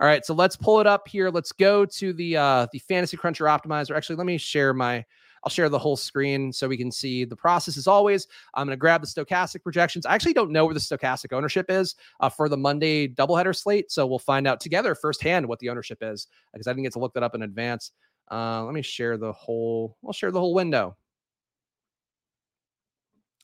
All 0.00 0.06
right, 0.06 0.24
so 0.24 0.32
let's 0.32 0.54
pull 0.54 0.80
it 0.80 0.86
up 0.86 1.08
here. 1.08 1.28
Let's 1.28 1.50
go 1.50 1.84
to 1.84 2.12
the 2.12 2.36
uh, 2.36 2.66
the 2.72 2.78
Fantasy 2.78 3.16
Cruncher 3.16 3.46
Optimizer. 3.46 3.96
Actually, 3.96 4.16
let 4.16 4.26
me 4.26 4.38
share 4.38 4.72
my. 4.72 5.04
I'll 5.44 5.50
share 5.50 5.68
the 5.68 5.78
whole 5.78 5.96
screen 5.96 6.52
so 6.52 6.68
we 6.68 6.76
can 6.76 6.90
see 6.90 7.24
the 7.24 7.36
process. 7.36 7.76
As 7.76 7.86
always, 7.86 8.26
I'm 8.54 8.66
going 8.66 8.76
to 8.76 8.78
grab 8.78 9.00
the 9.00 9.06
Stokastic 9.06 9.62
projections. 9.62 10.04
I 10.04 10.14
actually 10.14 10.32
don't 10.32 10.50
know 10.50 10.64
where 10.64 10.74
the 10.74 10.80
Stokastic 10.80 11.32
ownership 11.32 11.66
is 11.68 11.94
uh, 12.20 12.28
for 12.28 12.48
the 12.48 12.56
Monday 12.56 13.08
doubleheader 13.08 13.54
slate, 13.54 13.90
so 13.90 14.06
we'll 14.06 14.18
find 14.18 14.48
out 14.48 14.60
together 14.60 14.94
firsthand 14.96 15.46
what 15.46 15.60
the 15.60 15.70
ownership 15.70 15.98
is 16.02 16.26
because 16.52 16.66
I 16.66 16.72
didn't 16.72 16.84
get 16.84 16.92
to 16.94 16.98
look 16.98 17.14
that 17.14 17.22
up 17.22 17.36
in 17.36 17.42
advance. 17.42 17.92
Uh, 18.30 18.64
let 18.64 18.74
me 18.74 18.82
share 18.82 19.16
the 19.16 19.32
whole. 19.32 19.96
I'll 20.04 20.12
share 20.12 20.30
the 20.30 20.40
whole 20.40 20.54
window. 20.54 20.96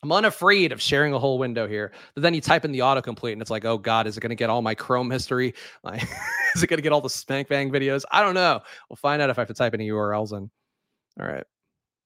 I'm 0.04 0.12
unafraid 0.12 0.70
of 0.70 0.82
sharing 0.82 1.14
a 1.14 1.18
whole 1.18 1.38
window 1.38 1.66
here. 1.66 1.90
But 2.14 2.22
then 2.22 2.34
you 2.34 2.42
type 2.42 2.66
in 2.66 2.72
the 2.72 2.80
autocomplete 2.80 3.32
and 3.32 3.40
it's 3.40 3.50
like, 3.50 3.64
oh 3.64 3.78
God, 3.78 4.06
is 4.06 4.18
it 4.18 4.20
going 4.20 4.28
to 4.28 4.36
get 4.36 4.50
all 4.50 4.60
my 4.60 4.74
Chrome 4.74 5.10
history? 5.10 5.54
Like, 5.82 6.02
is 6.54 6.62
it 6.62 6.66
going 6.66 6.78
to 6.78 6.82
get 6.82 6.92
all 6.92 7.00
the 7.00 7.10
Spank 7.10 7.48
Bang 7.48 7.70
videos? 7.70 8.02
I 8.12 8.22
don't 8.22 8.34
know. 8.34 8.60
We'll 8.88 8.96
find 8.96 9.20
out 9.22 9.30
if 9.30 9.38
I 9.38 9.40
have 9.40 9.48
to 9.48 9.54
type 9.54 9.72
any 9.72 9.88
URLs 9.88 10.32
in. 10.32 10.50
All 11.20 11.26
right. 11.26 11.44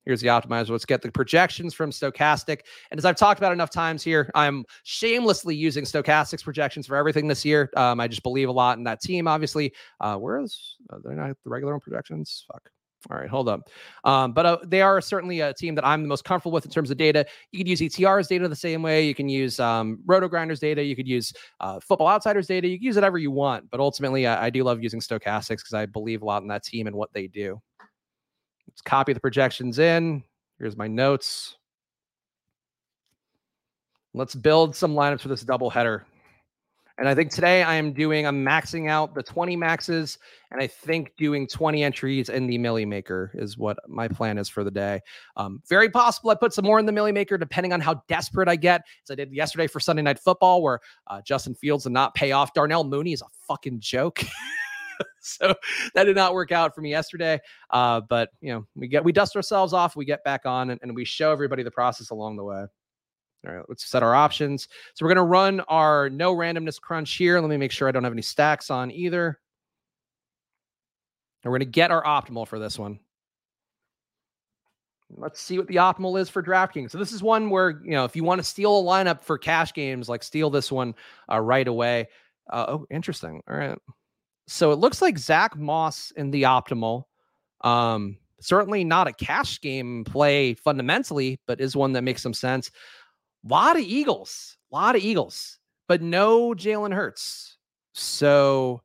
Here's 0.05 0.21
the 0.21 0.29
optimizer. 0.29 0.71
Let's 0.71 0.85
get 0.85 1.03
the 1.03 1.11
projections 1.11 1.75
from 1.75 1.91
Stokastic. 1.91 2.61
And 2.91 2.99
as 2.99 3.05
I've 3.05 3.17
talked 3.17 3.41
about 3.41 3.53
enough 3.53 3.71
times 3.71 4.03
here, 4.03 4.31
I'm 4.35 4.65
shamelessly 4.85 5.57
using 5.57 5.85
Stokastic's 5.85 6.43
projections 6.43 6.87
for 6.87 6.97
everything 6.97 7.27
this 7.27 7.45
year. 7.45 7.71
Um, 7.77 7.99
I 8.01 8.07
just 8.07 8.23
believe 8.23 8.49
a 8.49 8.53
lot 8.53 8.79
in 8.79 8.85
that 8.85 9.01
team, 9.01 9.27
obviously. 9.27 9.73
Uh, 10.01 10.17
where 10.17 10.41
is, 10.41 10.77
uh, 10.91 10.99
they're 11.03 11.15
not 11.15 11.37
the 11.43 11.51
regular 11.51 11.79
projections? 11.81 12.45
Fuck. 12.51 12.71
All 13.11 13.17
right, 13.17 13.29
hold 13.29 13.49
up. 13.49 13.69
Um, 14.05 14.33
but 14.33 14.45
uh, 14.45 14.59
they 14.65 14.83
are 14.83 15.01
certainly 15.01 15.41
a 15.41 15.55
team 15.55 15.75
that 15.77 15.87
I'm 15.87 16.03
the 16.03 16.09
most 16.09 16.25
comfortable 16.25 16.53
with 16.53 16.67
in 16.67 16.71
terms 16.71 16.91
of 16.91 16.99
data. 16.99 17.25
You 17.53 17.59
could 17.59 17.69
use 17.69 17.81
ETR's 17.81 18.27
data 18.27 18.47
the 18.49 18.57
same 18.57 18.83
way. 18.83 19.07
You 19.07 19.15
can 19.15 19.29
use 19.29 19.59
um, 19.59 20.01
RotoGrinders 20.07 20.61
data. 20.61 20.83
You 20.83 20.95
could 20.95 21.09
use 21.09 21.33
uh, 21.61 21.81
Football 21.81 22.09
Outsiders 22.09 22.47
data. 22.47 22.69
You 22.69 22.77
can 22.77 22.85
use 22.85 22.97
whatever 22.97 23.17
you 23.17 23.31
want. 23.31 23.71
But 23.71 23.81
ultimately, 23.81 24.27
I, 24.27 24.47
I 24.47 24.51
do 24.51 24.63
love 24.63 24.83
using 24.83 25.01
Stokastics 25.01 25.63
because 25.63 25.75
I 25.75 25.87
believe 25.87 26.21
a 26.23 26.27
lot 26.27 26.43
in 26.43 26.49
that 26.49 26.65
team 26.65 26.87
and 26.87 26.95
what 26.95 27.13
they 27.15 27.27
do. 27.27 27.61
Let's 28.69 28.83
copy 28.83 29.15
the 29.15 29.21
projections 29.21 29.79
in. 29.79 30.23
Here's 30.59 30.77
my 30.77 30.87
notes. 30.87 31.57
Let's 34.13 34.35
build 34.35 34.77
some 34.77 34.95
lineups 34.95 35.21
for 35.21 35.29
this 35.29 35.43
double 35.43 35.71
header. 35.71 36.05
And 36.99 37.09
I 37.09 37.15
think 37.15 37.31
today 37.31 37.63
I 37.63 37.77
am 37.77 37.93
doing, 37.93 38.27
I'm 38.27 38.45
maxing 38.45 38.91
out 38.91 39.15
the 39.15 39.23
20 39.23 39.55
maxes, 39.55 40.19
and 40.51 40.61
I 40.61 40.67
think 40.67 41.13
doing 41.17 41.47
20 41.47 41.85
entries 41.85 42.29
in 42.29 42.49
the 42.49 42.59
Millie 42.59 42.85
Maker 42.85 43.31
is 43.35 43.57
what 43.57 43.79
my 43.89 44.09
plan 44.09 44.37
is 44.37 44.49
for 44.49 44.65
the 44.65 44.71
day. 44.71 45.01
Um, 45.37 45.63
very 45.69 45.89
possible 45.89 46.31
I 46.31 46.35
put 46.35 46.53
some 46.53 46.65
more 46.65 46.81
in 46.81 46.87
the 46.87 46.93
Millie 46.93 47.13
Maker 47.13 47.39
depending 47.39 47.73
on 47.73 47.81
how 47.81 48.03
desperate 48.09 48.49
I 48.49 48.57
get, 48.57 48.83
as 49.05 49.13
I 49.13 49.15
did 49.15 49.33
yesterday 49.33 49.69
for 49.69 49.79
Sunday 49.79 50.03
Night 50.03 50.19
Football, 50.19 50.61
where 50.61 50.81
uh, 51.07 51.23
Justin 51.23 51.55
Fields 51.55 51.85
did 51.85 51.93
not 51.93 52.15
pay 52.17 52.33
off. 52.33 52.53
Darnell 52.53 52.83
Mooney 52.83 53.13
is 53.13 53.23
a 53.23 53.29
fucking 53.47 53.79
joke. 53.79 54.21
so 55.21 55.55
that 55.95 56.03
did 56.03 56.17
not 56.17 56.35
work 56.35 56.51
out 56.51 56.75
for 56.75 56.81
me 56.81 56.91
yesterday. 56.91 57.39
Uh, 57.71 58.01
but 58.09 58.31
you 58.41 58.53
know, 58.53 58.67
we 58.75 58.89
get 58.89 59.05
we 59.05 59.13
dust 59.13 59.37
ourselves 59.37 59.73
off, 59.73 59.95
we 59.95 60.05
get 60.05 60.25
back 60.25 60.47
on, 60.47 60.71
and, 60.71 60.81
and 60.83 60.97
we 60.97 61.05
show 61.05 61.31
everybody 61.31 61.63
the 61.63 61.71
process 61.71 62.11
along 62.11 62.37
the 62.37 62.45
way. 62.45 62.65
All 63.47 63.55
right, 63.55 63.65
let's 63.69 63.87
set 63.87 64.03
our 64.03 64.15
options. 64.15 64.69
So 64.95 65.05
we're 65.05 65.15
going 65.15 65.25
to 65.25 65.31
run 65.31 65.61
our 65.61 66.11
no 66.11 66.35
randomness 66.35 66.81
crunch 66.81 67.15
here. 67.15 67.41
Let 67.41 67.49
me 67.49 67.57
make 67.57 67.73
sure 67.73 67.89
I 67.89 67.93
don't 67.93 68.05
have 68.05 68.13
any 68.13 68.23
stacks 68.23 68.71
on 68.71 68.91
either. 68.91 69.39
And 71.45 71.53
we're 71.53 71.59
going 71.59 71.71
to 71.71 71.73
get 71.73 71.91
our 71.93 72.03
optimal 72.03 72.47
for 72.49 72.59
this 72.59 72.79
one. 72.79 72.99
Let's 75.17 75.41
see 75.41 75.57
what 75.57 75.69
the 75.69 75.77
optimal 75.77 76.21
is 76.21 76.29
for 76.29 76.43
DraftKings. 76.43 76.91
So 76.91 76.99
this 76.99 77.13
is 77.13 77.23
one 77.23 77.49
where, 77.49 77.81
you 77.83 77.93
know, 77.93 78.05
if 78.05 78.15
you 78.15 78.25
want 78.25 78.41
to 78.41 78.45
steal 78.45 78.79
a 78.79 78.83
lineup 78.83 79.23
for 79.23 79.39
cash 79.39 79.73
games, 79.73 80.09
like 80.09 80.23
steal 80.23 80.51
this 80.51 80.71
one 80.71 80.95
uh, 81.31 81.41
right 81.41 81.67
away. 81.67 82.09
Uh, 82.51 82.67
oh, 82.69 82.87
interesting. 82.91 83.43
All 83.49 83.57
right. 83.57 83.79
So 84.49 84.73
it 84.73 84.79
looks 84.79 85.01
like 85.01 85.19
Zach 85.19 85.57
Moss 85.57 86.11
in 86.17 86.31
the 86.31 86.43
optimal. 86.43 87.05
Um, 87.63 88.19
certainly 88.41 88.85
not 88.85 89.09
a 89.09 89.13
cash 89.13 89.61
game 89.61 90.05
play 90.05 90.55
fundamentally, 90.55 91.41
but 91.47 91.61
is 91.61 91.77
one 91.77 91.93
that 91.93 92.03
makes 92.03 92.23
some 92.23 92.35
sense. 92.35 92.71
A 93.45 93.49
lot 93.49 93.77
of 93.77 93.83
Eagles, 93.83 94.57
a 94.73 94.75
lot 94.75 94.97
of 94.97 95.03
Eagles, 95.03 95.59
but 95.87 96.03
no 96.03 96.51
Jalen 96.55 96.93
Hurts. 96.95 97.57
So 97.95 98.83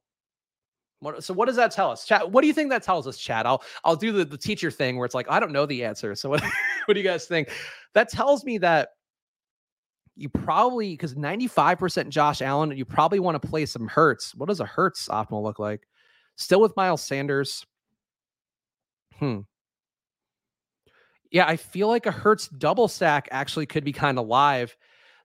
What, 0.99 1.23
so 1.23 1.33
what 1.33 1.45
does 1.47 1.55
that 1.57 1.71
tell 1.71 1.91
us, 1.91 2.05
Chad? 2.05 2.31
What 2.31 2.41
do 2.41 2.47
you 2.47 2.53
think 2.53 2.69
that 2.69 2.83
tells 2.83 3.07
us, 3.07 3.17
Chad? 3.17 3.45
I'll 3.45 3.63
I'll 3.83 3.95
do 3.95 4.11
the, 4.11 4.25
the 4.25 4.37
teacher 4.37 4.71
thing 4.71 4.97
where 4.97 5.05
it's 5.05 5.15
like 5.15 5.29
I 5.29 5.39
don't 5.39 5.51
know 5.51 5.65
the 5.65 5.83
answer. 5.83 6.15
So 6.15 6.29
what 6.29 6.41
what 6.85 6.93
do 6.93 6.99
you 6.99 7.05
guys 7.07 7.25
think? 7.25 7.49
That 7.93 8.09
tells 8.09 8.45
me 8.45 8.57
that 8.59 8.89
you 10.15 10.29
probably 10.29 10.91
because 10.93 11.15
95% 11.15 12.09
Josh 12.09 12.41
Allen, 12.41 12.71
you 12.77 12.85
probably 12.85 13.19
want 13.19 13.41
to 13.41 13.47
play 13.47 13.65
some 13.65 13.87
Hurts. 13.87 14.35
What 14.35 14.47
does 14.47 14.59
a 14.59 14.65
Hurts 14.65 15.07
optimal 15.07 15.43
look 15.43 15.59
like? 15.59 15.87
Still 16.35 16.61
with 16.61 16.75
Miles 16.77 17.01
Sanders. 17.01 17.65
Hmm. 19.19 19.41
Yeah, 21.33 21.47
I 21.47 21.57
feel 21.57 21.87
like 21.87 22.05
a 22.05 22.11
Hurts 22.11 22.47
double 22.47 22.87
stack 22.87 23.27
actually 23.31 23.65
could 23.65 23.83
be 23.83 23.91
kind 23.91 24.19
of 24.19 24.27
live. 24.27 24.77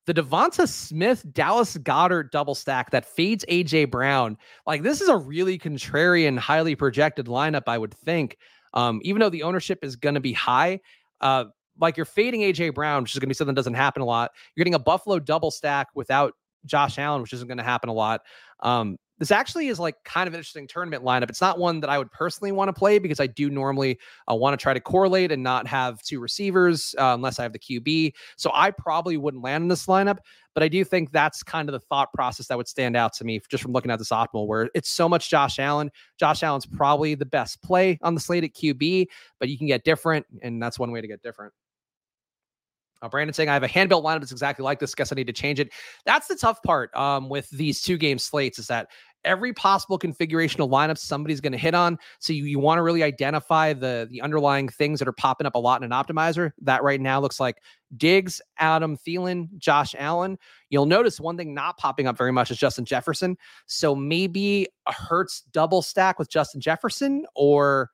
The 0.07 0.15
Devonta 0.15 0.67
Smith, 0.67 1.23
Dallas 1.33 1.77
Goedert 1.77 2.31
double 2.31 2.55
stack 2.55 2.91
that 2.93 3.05
fades 3.05 3.45
AJ 3.47 3.91
Brown. 3.91 4.39
Like 4.67 4.83
this 4.83 5.03
is 5.03 5.11
a 5.11 5.19
really 5.19 5.59
contrarian, 5.59 6.39
highly 6.39 6.75
projected 6.75 7.27
lineup, 7.27 7.65
I 7.67 7.77
would 7.77 7.93
think. 7.93 8.39
Um, 8.73 9.01
even 9.05 9.21
though 9.21 9.29
the 9.29 9.43
ownership 9.43 9.81
is 9.83 9.97
going 9.97 10.15
to 10.15 10.21
be 10.21 10.33
high, 10.33 10.81
uh, 11.21 11.45
like 11.79 11.99
you're 11.99 12.07
fading 12.07 12.41
AJ 12.41 12.75
Brown, 12.75 13.03
which 13.03 13.13
is 13.13 13.19
going 13.19 13.29
to 13.29 13.35
be 13.35 13.35
something 13.35 13.55
that 13.55 13.59
doesn't 13.59 13.75
happen 13.75 14.01
a 14.01 14.07
lot. 14.07 14.31
You're 14.57 14.65
getting 14.65 14.75
a 14.75 14.79
Buffalo 14.79 15.19
double 15.19 15.51
stack 15.51 15.89
without 15.95 16.33
Josh 16.65 16.99
Allen, 16.99 17.21
which 17.21 17.35
isn't 17.35 17.49
going 17.49 17.59
to 17.59 17.65
happen 17.65 17.91
a 17.91 17.95
lot. 17.95 18.23
Um, 18.61 18.97
this 19.19 19.31
actually 19.31 19.69
is 19.69 19.79
like 19.79 20.03
kind 20.05 20.27
of 20.27 20.35
an 20.35 20.39
interesting 20.39 20.67
tournament 20.67 21.05
lineup. 21.05 21.29
It's 21.29 21.41
not 21.41 21.59
one 21.59 21.81
that 21.81 21.91
I 21.91 21.99
would 21.99 22.11
personally 22.11 22.53
want 22.53 22.69
to 22.69 22.73
play 22.73 22.99
because 22.99 23.21
I 23.21 23.27
do 23.27 23.51
normally 23.51 23.99
uh, 24.31 24.35
want 24.35 24.59
to 24.59 24.63
try 24.63 24.73
to 24.75 24.81
correlate 24.81 25.33
and 25.33 25.43
not 25.43 25.67
have 25.67 26.03
two 26.03 26.21
receivers 26.21 26.95
uh, 26.99 27.15
unless 27.15 27.39
I 27.39 27.43
have 27.43 27.53
the 27.53 27.59
QB. 27.59 28.13
So 28.37 28.51
I 28.55 28.71
probably 28.71 29.17
wouldn't 29.17 29.43
land 29.43 29.63
in 29.63 29.69
this 29.69 29.87
lineup, 29.87 30.19
but 30.55 30.63
I 30.63 30.69
do 30.69 30.85
think 30.85 31.11
that's 31.11 31.43
kind 31.43 31.69
of 31.69 31.73
the 31.73 31.81
thought 31.81 32.13
process 32.13 32.47
that 32.49 32.57
would 32.57 32.69
stand 32.69 32.97
out 32.97 33.13
to 33.15 33.25
me 33.25 33.41
just 33.49 33.63
from 33.63 33.73
looking 33.73 33.91
at 33.91 33.99
this 33.99 34.11
optimal, 34.11 34.47
where 34.47 34.71
it's 34.75 34.89
so 34.89 35.09
much 35.09 35.31
Josh 35.31 35.59
Allen. 35.59 35.91
Josh 36.19 36.43
Allen's 36.43 36.67
probably 36.67 37.15
the 37.15 37.27
best 37.27 37.63
play 37.63 37.99
on 38.03 38.15
the 38.15 38.21
slate 38.21 38.45
at 38.45 38.55
QB, 38.55 39.07
but 39.41 39.49
you 39.49 39.59
can 39.59 39.67
get 39.67 39.85
different, 39.85 40.27
and 40.43 40.63
that's 40.63 40.79
one 40.79 40.93
way 40.93 41.01
to 41.01 41.09
get 41.09 41.23
different. 41.23 41.53
Uh, 43.01 43.09
Brandon 43.09 43.33
saying 43.33 43.49
I 43.49 43.55
have 43.55 43.63
a 43.63 43.69
handbuilt 43.69 44.05
lineup 44.05 44.21
that's 44.21 44.33
exactly 44.33 44.65
like 44.65 44.81
this. 44.81 44.95
Guess 44.95 45.13
I 45.13 45.15
need 45.15 45.27
to 45.29 45.33
change 45.33 45.61
it. 45.61 45.71
That's 46.05 46.27
the 46.27 46.35
tough 46.35 46.63
part 46.63 46.95
um, 46.97 47.29
with 47.29 47.49
these 47.51 47.81
two 47.81 47.97
game 47.97 48.19
slates 48.19 48.59
is 48.59 48.67
that 48.67 48.89
every 49.25 49.53
possible 49.53 49.99
configuration 49.99 50.61
of 50.61 50.71
lineup 50.71 50.99
somebody's 50.99 51.41
going 51.41 51.53
to 51.53 51.59
hit 51.59 51.75
on. 51.75 51.99
So 52.19 52.33
you, 52.33 52.45
you 52.45 52.59
want 52.59 52.79
to 52.79 52.83
really 52.83 53.03
identify 53.03 53.73
the 53.73 54.07
the 54.11 54.21
underlying 54.21 54.69
things 54.69 54.99
that 54.99 55.09
are 55.09 55.13
popping 55.13 55.47
up 55.47 55.55
a 55.55 55.59
lot 55.59 55.83
in 55.83 55.91
an 55.91 56.05
optimizer. 56.05 56.53
That 56.63 56.83
right 56.83 57.01
now 57.01 57.21
looks 57.21 57.41
like 57.41 57.63
Diggs, 57.97 58.41
Adam 58.59 58.97
Thielen, 58.97 59.49
Josh 59.59 59.95
Allen. 59.99 60.39
You'll 60.71 60.87
notice 60.87 61.21
one 61.21 61.37
thing 61.37 61.55
not 61.55 61.77
popping 61.79 62.07
up 62.07 62.17
very 62.17 62.33
much 62.33 62.51
is 62.51 62.59
Justin 62.59 62.85
Jefferson. 62.85 63.37
So 63.67 63.95
maybe 63.95 64.69
a 64.87 64.93
Hurts 64.93 65.43
double 65.53 65.83
stack 65.83 66.19
with 66.19 66.31
Justin 66.31 66.61
Jefferson 66.61 67.25
or 67.35 67.91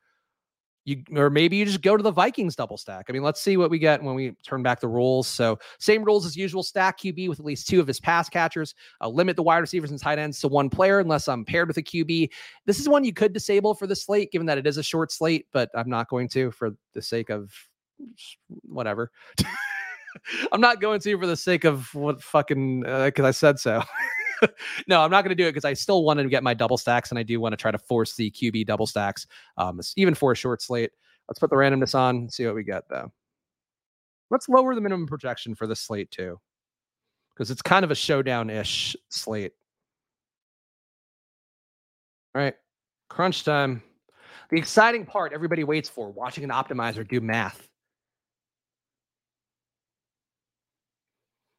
you 0.84 1.02
or 1.16 1.30
maybe 1.30 1.56
you 1.56 1.64
just 1.64 1.82
go 1.82 1.96
to 1.96 2.02
the 2.02 2.10
Vikings 2.10 2.56
double 2.56 2.76
stack. 2.76 3.06
I 3.08 3.12
mean, 3.12 3.22
let's 3.22 3.40
see 3.40 3.56
what 3.56 3.70
we 3.70 3.78
get 3.78 4.02
when 4.02 4.14
we 4.14 4.32
turn 4.46 4.62
back 4.62 4.80
the 4.80 4.88
rules. 4.88 5.26
So 5.26 5.58
same 5.78 6.04
rules 6.04 6.26
as 6.26 6.36
usual: 6.36 6.62
stack 6.62 6.98
QB 6.98 7.28
with 7.28 7.40
at 7.40 7.46
least 7.46 7.68
two 7.68 7.80
of 7.80 7.86
his 7.86 8.00
pass 8.00 8.28
catchers. 8.28 8.74
Uh, 9.00 9.08
limit 9.08 9.36
the 9.36 9.42
wide 9.42 9.58
receivers 9.58 9.90
and 9.90 10.00
tight 10.00 10.18
ends 10.18 10.40
to 10.40 10.48
one 10.48 10.68
player 10.68 11.00
unless 11.00 11.26
I'm 11.28 11.44
paired 11.44 11.68
with 11.68 11.78
a 11.78 11.82
QB. 11.82 12.30
This 12.66 12.78
is 12.78 12.88
one 12.88 13.04
you 13.04 13.12
could 13.12 13.32
disable 13.32 13.74
for 13.74 13.86
the 13.86 13.96
slate, 13.96 14.30
given 14.30 14.46
that 14.46 14.58
it 14.58 14.66
is 14.66 14.76
a 14.76 14.82
short 14.82 15.10
slate, 15.10 15.46
but 15.52 15.70
I'm 15.74 15.88
not 15.88 16.08
going 16.08 16.28
to 16.30 16.50
for 16.50 16.76
the 16.92 17.02
sake 17.02 17.30
of 17.30 17.52
whatever. 18.62 19.10
I'm 20.52 20.60
not 20.60 20.80
going 20.80 21.00
to 21.00 21.18
for 21.18 21.26
the 21.26 21.36
sake 21.36 21.64
of 21.64 21.92
what 21.94 22.22
fucking 22.22 22.80
because 22.80 23.24
uh, 23.24 23.28
I 23.28 23.30
said 23.30 23.58
so. 23.58 23.82
no, 24.88 25.00
I'm 25.00 25.10
not 25.10 25.22
going 25.22 25.36
to 25.36 25.42
do 25.42 25.46
it 25.46 25.52
because 25.52 25.64
I 25.64 25.72
still 25.72 26.04
want 26.04 26.20
to 26.20 26.28
get 26.28 26.42
my 26.42 26.54
double 26.54 26.78
stacks 26.78 27.10
and 27.10 27.18
I 27.18 27.22
do 27.22 27.40
want 27.40 27.52
to 27.52 27.56
try 27.56 27.70
to 27.70 27.78
force 27.78 28.14
the 28.14 28.30
QB 28.30 28.66
double 28.66 28.86
stacks, 28.86 29.26
um, 29.56 29.80
even 29.96 30.14
for 30.14 30.32
a 30.32 30.36
short 30.36 30.62
slate. 30.62 30.90
Let's 31.28 31.38
put 31.38 31.50
the 31.50 31.56
randomness 31.56 31.94
on, 31.94 32.28
see 32.28 32.46
what 32.46 32.54
we 32.54 32.64
get 32.64 32.84
though. 32.88 33.12
Let's 34.30 34.48
lower 34.48 34.74
the 34.74 34.80
minimum 34.80 35.06
projection 35.06 35.54
for 35.54 35.66
this 35.66 35.80
slate 35.80 36.10
too, 36.10 36.40
because 37.34 37.50
it's 37.50 37.62
kind 37.62 37.84
of 37.84 37.90
a 37.90 37.94
showdown 37.94 38.50
ish 38.50 38.96
slate. 39.10 39.52
All 42.34 42.42
right, 42.42 42.54
crunch 43.08 43.44
time. 43.44 43.82
The 44.50 44.58
exciting 44.58 45.06
part 45.06 45.32
everybody 45.32 45.64
waits 45.64 45.88
for 45.88 46.10
watching 46.10 46.44
an 46.44 46.50
optimizer 46.50 47.06
do 47.06 47.20
math. 47.20 47.68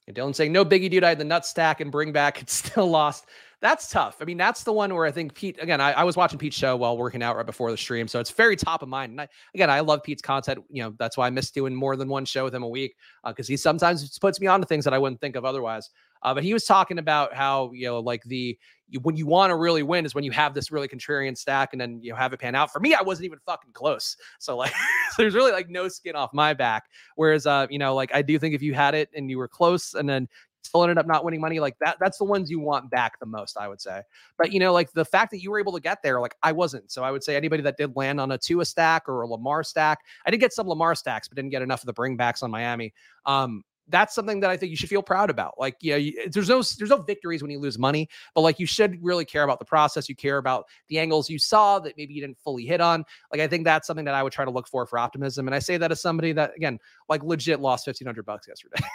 And 0.08 0.16
Dylan 0.16 0.36
saying, 0.36 0.52
no 0.52 0.64
biggie, 0.64 0.90
dude. 0.90 1.04
I 1.04 1.10
had 1.10 1.18
the 1.18 1.26
nut 1.26 1.46
stack 1.46 1.82
and 1.82 1.92
bring 1.92 2.12
back. 2.12 2.42
It's 2.46 2.54
still 2.54 2.88
lost. 2.88 3.26
That's 3.62 3.90
tough. 3.90 4.18
I 4.22 4.26
mean, 4.26 4.38
that's 4.38 4.64
the 4.64 4.74
one 4.74 4.94
where 4.94 5.06
I 5.06 5.12
think 5.12 5.34
Pete, 5.34 5.58
again, 5.60 5.82
I, 5.82 5.94
I, 5.94 6.04
was 6.04 6.16
watching 6.16 6.38
Pete's 6.38 6.56
show 6.56 6.76
while 6.76 6.98
working 6.98 7.24
out 7.24 7.36
right 7.36 7.46
before 7.46 7.72
the 7.72 7.78
stream. 7.78 8.08
So 8.08 8.20
it's 8.20 8.30
very 8.30 8.56
top 8.56 8.84
of 8.84 8.90
mind. 8.90 9.14
And 9.14 9.22
I, 9.22 9.28
again, 9.56 9.72
I 9.72 9.80
love 9.80 10.04
Pete's 10.04 10.22
content. 10.22 10.64
You 10.70 10.84
know, 10.84 10.94
that's 11.00 11.18
why 11.18 11.26
I 11.26 11.30
miss 11.32 11.50
doing 11.50 11.74
more 11.74 11.96
than 11.96 12.08
one 12.08 12.26
show 12.26 12.44
with 12.44 12.54
him 12.54 12.62
a 12.62 12.70
week 12.70 12.96
because 13.26 13.50
uh, 13.50 13.54
he 13.54 13.58
sometimes 13.58 14.20
puts 14.20 14.40
me 14.40 14.46
on 14.46 14.60
to 14.60 14.68
things 14.68 14.84
that 14.84 14.94
I 14.94 15.00
wouldn't 15.00 15.20
think 15.22 15.36
of 15.36 15.46
otherwise. 15.46 15.90
Uh, 16.22 16.34
but 16.34 16.44
he 16.44 16.54
was 16.54 16.66
talking 16.66 17.00
about 17.00 17.34
how, 17.34 17.72
you 17.74 17.88
know, 17.88 18.00
like 18.00 18.24
the, 18.26 18.58
when 19.02 19.16
you 19.16 19.26
want 19.26 19.52
to 19.52 19.56
really 19.56 19.84
win 19.84 20.06
is 20.06 20.14
when 20.14 20.24
you 20.24 20.32
have 20.32 20.54
this 20.54 20.72
really 20.72 20.88
contrarian 20.88 21.36
stack 21.36 21.70
and 21.72 21.82
then 21.82 22.00
you 22.04 22.12
know, 22.12 22.18
have 22.18 22.34
it 22.34 22.40
pan 22.40 22.54
out. 22.54 22.72
For 22.72 22.80
me, 22.80 22.94
I 22.94 23.02
wasn't 23.02 23.26
even 23.26 23.40
fucking 23.46 23.72
close. 23.74 24.16
So 24.40 24.58
like, 24.58 24.74
there's 25.18 25.34
really 25.34 25.52
like 25.52 25.70
no 25.70 25.88
skin 25.88 26.16
off 26.16 26.34
my 26.34 26.54
back. 26.54 26.86
Whereas, 27.16 27.46
uh, 27.46 27.68
you 27.70 27.80
know, 27.80 27.96
like 27.96 28.14
I 28.14 28.22
do 28.22 28.38
think 28.40 28.56
if 28.56 28.62
you 28.62 28.74
had 28.74 28.96
it 28.96 29.10
and 29.16 29.30
you 29.30 29.38
were 29.38 29.48
close 29.48 29.94
and 29.94 30.08
then 30.08 30.28
still 30.66 30.84
ended 30.84 30.98
up 30.98 31.08
not 31.08 31.24
winning 31.24 31.40
money 31.40 31.60
like 31.60 31.78
that 31.80 31.96
that's 32.00 32.18
the 32.18 32.24
ones 32.24 32.50
you 32.50 32.60
want 32.60 32.90
back 32.90 33.20
the 33.20 33.26
most 33.26 33.56
i 33.58 33.68
would 33.68 33.80
say. 33.80 34.02
But 34.38 34.52
you 34.52 34.60
know 34.60 34.74
like 34.74 34.92
the 34.92 35.06
fact 35.06 35.32
that 35.32 35.42
you 35.42 35.52
were 35.52 35.60
able 35.60 35.74
to 35.74 35.80
get 35.80 36.02
there 36.02 36.20
like 36.20 36.36
i 36.44 36.52
wasn't. 36.52 36.92
So 36.92 37.04
i 37.04 37.12
would 37.12 37.24
say 37.24 37.36
anybody 37.36 37.62
that 37.64 37.78
did 37.78 37.96
land 37.96 38.20
on 38.20 38.32
a 38.32 38.38
Tua 38.38 38.66
stack 38.66 39.08
or 39.08 39.22
a 39.22 39.28
lamar 39.28 39.64
stack 39.64 40.00
i 40.26 40.32
did 40.32 40.40
get 40.40 40.54
some 40.54 40.68
lamar 40.68 40.96
stacks 40.96 41.28
but 41.28 41.36
didn't 41.36 41.52
get 41.52 41.62
enough 41.62 41.82
of 41.82 41.86
the 41.86 41.94
bringbacks 41.94 42.44
on 42.44 42.52
miami. 42.52 42.94
Um 43.26 43.64
that's 43.90 44.16
something 44.16 44.40
that 44.40 44.50
I 44.50 44.58
think 44.58 44.72
you 44.72 44.76
should 44.76 44.90
feel 44.90 45.04
proud 45.04 45.30
about. 45.30 45.56
Like, 45.60 45.78
you 45.82 45.92
know, 45.98 46.28
there's 46.32 46.50
no 46.50 46.64
there's 46.78 46.90
no 46.90 47.02
victories 47.02 47.42
when 47.42 47.52
you 47.52 47.60
lose 47.60 47.78
money, 47.78 48.10
but 48.34 48.42
like 48.42 48.60
you 48.60 48.66
should 48.66 49.04
really 49.04 49.26
care 49.26 49.44
about 49.44 49.60
the 49.60 49.66
process. 49.66 50.10
You 50.10 50.16
care 50.16 50.38
about 50.38 50.66
the 50.88 51.00
angles 51.00 51.30
you 51.30 51.40
saw 51.40 51.80
that 51.80 51.96
maybe 51.98 52.14
you 52.14 52.22
didn't 52.22 52.40
fully 52.40 52.66
hit 52.66 52.82
on. 52.82 53.06
Like, 53.32 53.42
I 53.42 53.48
think 53.48 53.64
that's 53.64 53.88
something 53.88 54.06
that 54.06 54.16
I 54.16 54.24
would 54.24 54.34
try 54.34 54.46
to 54.46 54.52
look 54.52 54.68
for 54.68 54.86
for 54.86 54.98
optimism. 54.98 55.48
And 55.48 55.56
I 55.56 55.60
say 55.60 55.78
that 55.78 55.92
as 55.92 56.02
somebody 56.02 56.32
that 56.34 56.52
again, 56.56 56.80
like 57.10 57.24
legit 57.24 57.60
lost 57.60 57.86
fifteen 57.86 58.06
hundred 58.06 58.26
bucks 58.26 58.48
yesterday. 58.48 58.82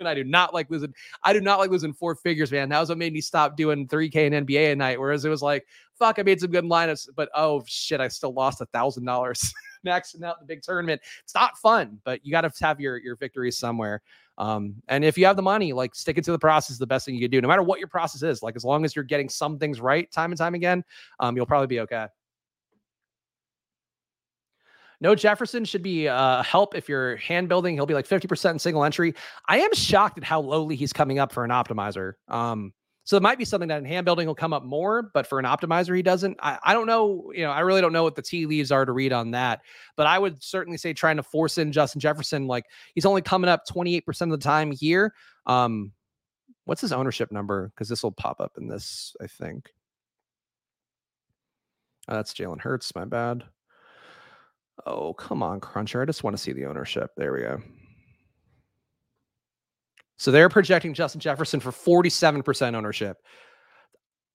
and 0.00 0.08
I 0.08 0.14
do 0.14 0.24
not 0.24 0.52
like 0.52 0.68
losing. 0.70 0.92
I 1.22 1.32
do 1.32 1.40
not 1.40 1.58
like 1.58 1.70
losing 1.70 1.92
four 1.92 2.14
figures, 2.16 2.50
man. 2.50 2.68
That 2.70 2.80
was 2.80 2.88
what 2.88 2.98
made 2.98 3.12
me 3.12 3.20
stop 3.20 3.56
doing 3.56 3.86
3K 3.86 4.32
and 4.32 4.46
NBA 4.46 4.72
at 4.72 4.78
night. 4.78 4.98
Whereas 4.98 5.24
it 5.24 5.28
was 5.28 5.42
like, 5.42 5.66
fuck, 5.98 6.18
I 6.18 6.22
made 6.22 6.40
some 6.40 6.50
good 6.50 6.64
lineups, 6.64 7.08
but 7.14 7.28
oh 7.34 7.62
shit, 7.66 8.00
I 8.00 8.08
still 8.08 8.32
lost 8.32 8.60
a 8.60 8.66
thousand 8.66 9.04
dollars 9.04 9.52
maxing 9.86 10.24
out 10.24 10.40
the 10.40 10.46
big 10.46 10.62
tournament. 10.62 11.00
It's 11.22 11.34
not 11.34 11.58
fun, 11.58 12.00
but 12.04 12.24
you 12.24 12.32
got 12.32 12.40
to 12.40 12.52
have 12.64 12.80
your 12.80 12.96
your 12.96 13.16
victories 13.16 13.58
somewhere. 13.58 14.02
Um, 14.40 14.76
and 14.88 15.04
if 15.04 15.18
you 15.18 15.26
have 15.26 15.36
the 15.36 15.42
money, 15.42 15.74
like 15.74 15.94
sticking 15.94 16.24
to 16.24 16.32
the 16.32 16.38
process 16.38 16.70
is 16.70 16.78
the 16.78 16.86
best 16.86 17.04
thing 17.04 17.14
you 17.14 17.20
can 17.20 17.30
do, 17.30 17.42
no 17.42 17.46
matter 17.46 17.62
what 17.62 17.78
your 17.78 17.88
process 17.88 18.22
is. 18.22 18.42
Like 18.42 18.56
as 18.56 18.64
long 18.64 18.86
as 18.86 18.96
you're 18.96 19.04
getting 19.04 19.28
some 19.28 19.58
things 19.58 19.82
right 19.82 20.10
time 20.10 20.32
and 20.32 20.38
time 20.38 20.54
again, 20.54 20.82
um, 21.20 21.36
you'll 21.36 21.44
probably 21.44 21.66
be 21.66 21.80
okay. 21.80 22.06
No 25.02 25.14
Jefferson 25.14 25.66
should 25.66 25.82
be 25.82 26.08
uh, 26.08 26.42
help 26.42 26.74
if 26.74 26.88
you're 26.88 27.16
hand 27.16 27.50
building. 27.50 27.74
He'll 27.74 27.84
be 27.84 27.92
like 27.92 28.08
50% 28.08 28.52
in 28.52 28.58
single 28.58 28.82
entry. 28.82 29.14
I 29.46 29.60
am 29.60 29.74
shocked 29.74 30.16
at 30.16 30.24
how 30.24 30.40
lowly 30.40 30.74
he's 30.74 30.92
coming 30.92 31.18
up 31.18 31.32
for 31.32 31.44
an 31.44 31.50
optimizer. 31.50 32.14
Um, 32.28 32.72
so 33.10 33.16
it 33.16 33.24
might 33.24 33.38
be 33.38 33.44
something 33.44 33.70
that 33.70 33.78
in 33.78 33.84
hand 33.84 34.04
building 34.04 34.28
will 34.28 34.36
come 34.36 34.52
up 34.52 34.62
more, 34.62 35.02
but 35.02 35.26
for 35.26 35.40
an 35.40 35.44
optimizer, 35.44 35.96
he 35.96 36.00
doesn't. 36.00 36.38
I, 36.40 36.60
I 36.62 36.72
don't 36.72 36.86
know. 36.86 37.32
You 37.34 37.42
know, 37.42 37.50
I 37.50 37.58
really 37.58 37.80
don't 37.80 37.92
know 37.92 38.04
what 38.04 38.14
the 38.14 38.22
tea 38.22 38.46
leaves 38.46 38.70
are 38.70 38.84
to 38.84 38.92
read 38.92 39.12
on 39.12 39.32
that. 39.32 39.62
But 39.96 40.06
I 40.06 40.16
would 40.16 40.40
certainly 40.40 40.78
say 40.78 40.92
trying 40.92 41.16
to 41.16 41.24
force 41.24 41.58
in 41.58 41.72
Justin 41.72 42.00
Jefferson, 42.00 42.46
like 42.46 42.66
he's 42.94 43.04
only 43.04 43.20
coming 43.20 43.50
up 43.50 43.66
28% 43.66 44.20
of 44.20 44.30
the 44.30 44.38
time 44.38 44.70
here. 44.70 45.12
Um, 45.44 45.90
what's 46.66 46.82
his 46.82 46.92
ownership 46.92 47.32
number? 47.32 47.72
Because 47.74 47.88
this 47.88 48.04
will 48.04 48.12
pop 48.12 48.40
up 48.40 48.52
in 48.56 48.68
this, 48.68 49.16
I 49.20 49.26
think. 49.26 49.70
Oh, 52.06 52.14
that's 52.14 52.32
Jalen 52.32 52.60
Hurts. 52.60 52.94
My 52.94 53.06
bad. 53.06 53.42
Oh, 54.86 55.14
come 55.14 55.42
on, 55.42 55.58
Cruncher. 55.58 56.00
I 56.00 56.04
just 56.04 56.22
want 56.22 56.36
to 56.36 56.40
see 56.40 56.52
the 56.52 56.66
ownership. 56.66 57.10
There 57.16 57.32
we 57.32 57.40
go. 57.40 57.60
So 60.20 60.30
they're 60.30 60.50
projecting 60.50 60.92
Justin 60.92 61.18
Jefferson 61.18 61.60
for 61.60 61.70
47% 61.70 62.74
ownership. 62.74 63.16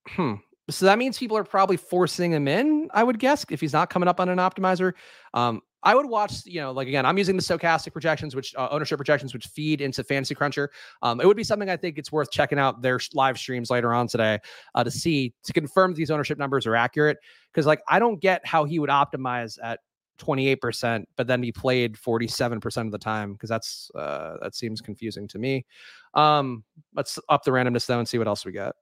Hmm. 0.07 0.33
So 0.67 0.87
that 0.87 0.97
means 0.97 1.15
people 1.15 1.37
are 1.37 1.43
probably 1.43 1.77
forcing 1.77 2.31
him 2.31 2.47
in, 2.47 2.89
I 2.91 3.03
would 3.03 3.19
guess, 3.19 3.45
if 3.51 3.61
he's 3.61 3.71
not 3.71 3.91
coming 3.91 4.09
up 4.09 4.19
on 4.19 4.27
an 4.27 4.39
optimizer. 4.39 4.93
Um, 5.35 5.61
I 5.83 5.93
would 5.93 6.07
watch, 6.07 6.43
you 6.47 6.59
know, 6.59 6.71
like 6.71 6.87
again, 6.87 7.05
I'm 7.05 7.19
using 7.19 7.35
the 7.35 7.43
Stokastic 7.43 7.93
projections, 7.93 8.35
which 8.35 8.55
uh, 8.55 8.67
ownership 8.71 8.97
projections, 8.97 9.31
which 9.31 9.45
feed 9.45 9.79
into 9.79 10.03
Fantasy 10.03 10.33
Cruncher. 10.33 10.71
Um, 11.03 11.21
it 11.21 11.27
would 11.27 11.37
be 11.37 11.43
something 11.43 11.69
I 11.69 11.77
think 11.77 11.99
it's 11.99 12.11
worth 12.11 12.31
checking 12.31 12.57
out 12.57 12.81
their 12.81 12.99
live 13.13 13.37
streams 13.37 13.69
later 13.69 13.93
on 13.93 14.07
today 14.07 14.39
uh, 14.73 14.83
to 14.83 14.89
see 14.89 15.35
to 15.43 15.53
confirm 15.53 15.93
these 15.93 16.09
ownership 16.09 16.39
numbers 16.39 16.65
are 16.65 16.75
accurate. 16.75 17.19
Because 17.53 17.67
like 17.67 17.81
I 17.87 17.99
don't 17.99 18.19
get 18.19 18.43
how 18.43 18.63
he 18.63 18.79
would 18.79 18.89
optimize 18.89 19.59
at 19.61 19.81
28%, 20.17 21.05
but 21.15 21.27
then 21.27 21.41
be 21.41 21.51
played 21.51 21.95
47% 21.95 22.85
of 22.85 22.91
the 22.91 22.97
time 22.97 23.33
because 23.33 23.49
that's 23.49 23.91
uh, 23.95 24.37
that 24.41 24.55
seems 24.55 24.81
confusing 24.81 25.27
to 25.29 25.39
me. 25.39 25.65
Um, 26.13 26.63
let's 26.95 27.19
up 27.29 27.43
the 27.43 27.51
randomness 27.51 27.85
though 27.85 27.99
and 27.99 28.07
see 28.07 28.17
what 28.17 28.27
else 28.27 28.45
we 28.45 28.51
got. 28.51 28.75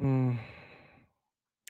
Mm. 0.00 0.38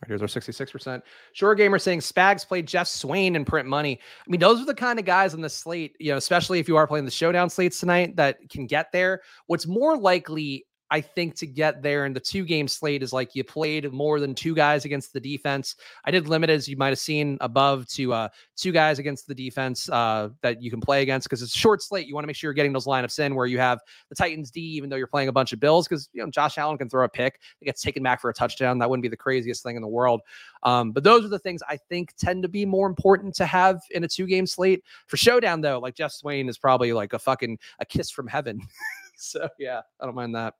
Here's 0.07 0.22
our 0.22 0.28
66%. 0.28 1.02
Sure 1.32 1.55
Gamer 1.55 1.78
saying 1.78 2.00
Spags 2.00 2.46
played 2.46 2.66
Geoff 2.66 2.86
Swaim 2.86 3.36
and 3.36 3.46
print 3.46 3.68
money. 3.68 3.98
I 4.26 4.30
mean, 4.30 4.40
those 4.40 4.61
are 4.61 4.66
the 4.66 4.74
kind 4.74 4.98
of 4.98 5.05
guys 5.05 5.34
on 5.34 5.40
the 5.40 5.48
slate, 5.48 5.96
you 5.98 6.11
know, 6.11 6.18
especially 6.18 6.59
if 6.59 6.68
you 6.68 6.76
are 6.76 6.86
playing 6.86 7.05
the 7.05 7.11
showdown 7.11 7.48
slates 7.48 7.80
tonight 7.80 8.16
that 8.16 8.38
can 8.50 8.66
get 8.66 8.92
there. 8.92 9.22
What's 9.46 9.66
more 9.66 9.96
likely 9.96 10.66
I 10.91 11.01
think 11.01 11.35
to 11.37 11.47
get 11.47 11.82
there 11.82 12.07
in 12.07 12.12
the 12.12 12.20
two 12.20 12.45
game 12.45 12.68
slate 12.68 13.03
is 13.03 13.12
like 13.12 13.35
you 13.35 13.43
played 13.43 13.91
more 13.93 14.20
than 14.20 14.35
two 14.35 14.55
guys 14.55 14.85
against 14.85 15.12
the 15.12 15.20
defense. 15.20 15.76
I 16.05 16.11
did 16.11 16.28
limit 16.28 16.51
as 16.51 16.68
you 16.68 16.76
might 16.76 16.91
have 16.91 16.99
seen 16.99 17.39
above 17.41 17.89
to 17.89 18.12
uh, 18.12 18.28
two 18.57 18.70
guys 18.70 18.99
against 18.99 19.26
the 19.26 19.35
defense 19.35 19.89
uh, 19.89 20.28
that 20.43 20.62
you 20.62 20.70
can 20.70 20.80
play 20.80 21.03
against 21.03 21.26
because 21.26 21.43
it's 21.43 21.55
a 21.55 21.59
short 21.59 21.82
slate. 21.82 22.07
You 22.07 22.14
want 22.14 22.24
to 22.24 22.26
make 22.26 22.37
sure 22.37 22.49
you're 22.49 22.55
getting 22.55 22.72
those 22.72 22.87
lineups 22.87 23.18
in 23.18 23.35
where 23.35 23.47
you 23.47 23.59
have 23.59 23.80
the 24.09 24.14
Titans 24.14 24.51
D, 24.51 24.61
even 24.61 24.91
though 24.91 24.97
you're 24.97 25.07
playing 25.07 25.28
a 25.28 25.32
bunch 25.32 25.53
of 25.53 25.61
Bills, 25.61 25.89
because 25.89 26.09
you 26.12 26.22
know 26.22 26.30
Josh 26.30 26.59
Allen 26.59 26.76
can 26.76 26.89
throw 26.89 27.05
a 27.05 27.09
pick, 27.09 27.41
it 27.61 27.64
gets 27.64 27.82
taken 27.82 28.03
back 28.03 28.20
for 28.20 28.28
a 28.28 28.35
touchdown. 28.35 28.78
That 28.78 28.91
wouldn't 28.91 29.03
be 29.03 29.09
the 29.09 29.16
craziest 29.16 29.62
thing 29.62 29.76
in 29.76 29.82
the 29.82 29.89
world. 29.89 30.20
Um, 30.62 30.93
but 30.93 31.03
those 31.03 31.24
are 31.24 31.28
the 31.28 31.39
things 31.39 31.62
I 31.68 31.76
think 31.76 32.14
tend 32.16 32.43
to 32.43 32.49
be 32.49 32.66
more 32.66 32.87
important 32.87 33.35
to 33.37 33.47
have 33.47 33.80
in 33.91 34.05
a 34.05 34.09
two 34.09 34.26
game 34.26 34.47
slate. 34.47 34.82
For 35.07 35.16
showdown 35.16 35.62
though, 35.62 35.78
like 35.78 35.95
Geoff 35.95 36.12
Swaim 36.12 36.49
is 36.49 36.59
probably 36.59 36.93
like 36.93 37.14
a 37.14 37.18
fucking 37.18 37.59
a 37.78 37.87
kiss 37.87 38.11
from 38.11 38.26
heaven. 38.26 38.61
so 39.16 39.49
yeah, 39.59 39.80
I 40.01 40.05
don't 40.05 40.14
mind 40.14 40.35
that. 40.35 40.55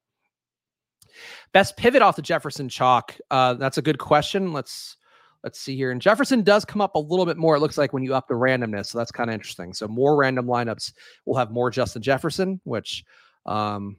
Best 1.53 1.77
pivot 1.77 2.03
off 2.03 2.17
the 2.17 2.23
Jefferson 2.23 2.69
chalk. 2.69 3.17
Uh, 3.31 3.55
that's 3.55 3.79
a 3.79 3.83
good 3.83 3.99
question. 3.99 4.53
Let's 4.53 4.97
let's 5.43 5.61
see 5.61 5.77
here. 5.77 5.91
And 5.91 6.01
Jefferson 6.01 6.43
does 6.43 6.65
come 6.65 6.81
up 6.81 6.95
a 6.95 6.99
little 6.99 7.27
bit 7.27 7.37
more. 7.37 7.57
It 7.57 7.61
looks 7.61 7.77
like 7.77 7.93
when 7.93 8.03
you 8.03 8.15
up 8.15 8.29
the 8.29 8.35
randomness, 8.35 8.87
so 8.87 8.99
that's 8.99 9.12
kind 9.12 9.31
of 9.31 9.35
interesting. 9.35 9.75
So 9.75 9.87
more 9.87 10.17
random 10.17 10.47
lineups 10.47 10.93
will 11.27 11.37
have 11.37 11.51
more 11.51 11.71
Justin 11.71 12.03
Jefferson, 12.03 12.61
which, 12.65 13.05
um, 13.45 13.97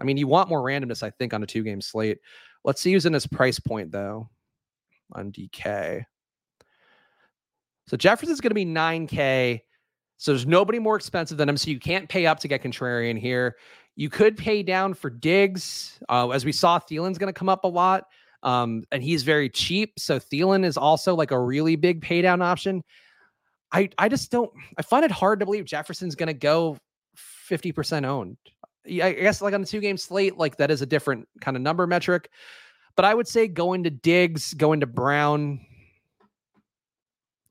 I 0.00 0.04
mean, 0.04 0.16
you 0.16 0.28
want 0.28 0.48
more 0.48 0.62
randomness, 0.62 1.02
I 1.02 1.10
think, 1.10 1.34
on 1.34 1.42
a 1.42 1.46
two 1.46 1.64
game 1.64 1.80
slate. 1.80 2.18
Let's 2.64 2.80
see 2.80 2.92
who's 2.92 3.06
in 3.06 3.12
his 3.12 3.26
price 3.26 3.58
point 3.58 3.90
though 3.90 4.30
on 5.12 5.32
DK. 5.32 6.04
So 7.86 7.96
Jefferson's 7.96 8.40
going 8.40 8.50
to 8.50 8.54
be 8.54 8.64
9K. 8.64 9.60
So 10.16 10.32
there's 10.32 10.46
nobody 10.46 10.78
more 10.78 10.96
expensive 10.96 11.38
than 11.38 11.48
him. 11.48 11.56
So 11.56 11.70
you 11.70 11.80
can't 11.80 12.08
pay 12.08 12.26
up 12.26 12.38
to 12.40 12.48
get 12.48 12.62
contrarian 12.62 13.18
here. 13.18 13.56
You 13.96 14.08
could 14.08 14.36
pay 14.36 14.62
down 14.62 14.94
for 14.94 15.10
Diggs. 15.10 15.98
Uh, 16.08 16.30
as 16.30 16.44
we 16.44 16.52
saw, 16.52 16.78
Thielen's 16.78 17.18
going 17.18 17.32
to 17.32 17.38
come 17.38 17.48
up 17.48 17.64
a 17.64 17.68
lot. 17.68 18.04
Um, 18.42 18.84
and 18.90 19.02
he's 19.02 19.22
very 19.22 19.50
cheap. 19.50 19.98
So 19.98 20.18
Thielen 20.18 20.64
is 20.64 20.76
also 20.76 21.14
like 21.14 21.30
a 21.30 21.38
really 21.38 21.76
big 21.76 22.00
pay 22.00 22.22
down 22.22 22.40
option. 22.40 22.82
I, 23.72 23.90
I 23.98 24.08
just 24.08 24.30
don't, 24.30 24.50
I 24.78 24.82
find 24.82 25.04
it 25.04 25.10
hard 25.10 25.40
to 25.40 25.46
believe 25.46 25.64
Jefferson's 25.64 26.14
going 26.14 26.28
to 26.28 26.34
go 26.34 26.78
50% 27.48 28.04
owned. 28.04 28.36
I 28.86 29.12
guess 29.12 29.42
like 29.42 29.52
on 29.52 29.60
the 29.60 29.66
two 29.66 29.80
game 29.80 29.98
slate, 29.98 30.38
like 30.38 30.56
that 30.56 30.70
is 30.70 30.80
a 30.80 30.86
different 30.86 31.28
kind 31.40 31.56
of 31.56 31.62
number 31.62 31.86
metric. 31.86 32.30
But 32.96 33.04
I 33.04 33.14
would 33.14 33.28
say 33.28 33.46
going 33.46 33.84
to 33.84 33.90
Diggs, 33.90 34.54
going 34.54 34.80
to 34.80 34.86
Brown, 34.86 35.60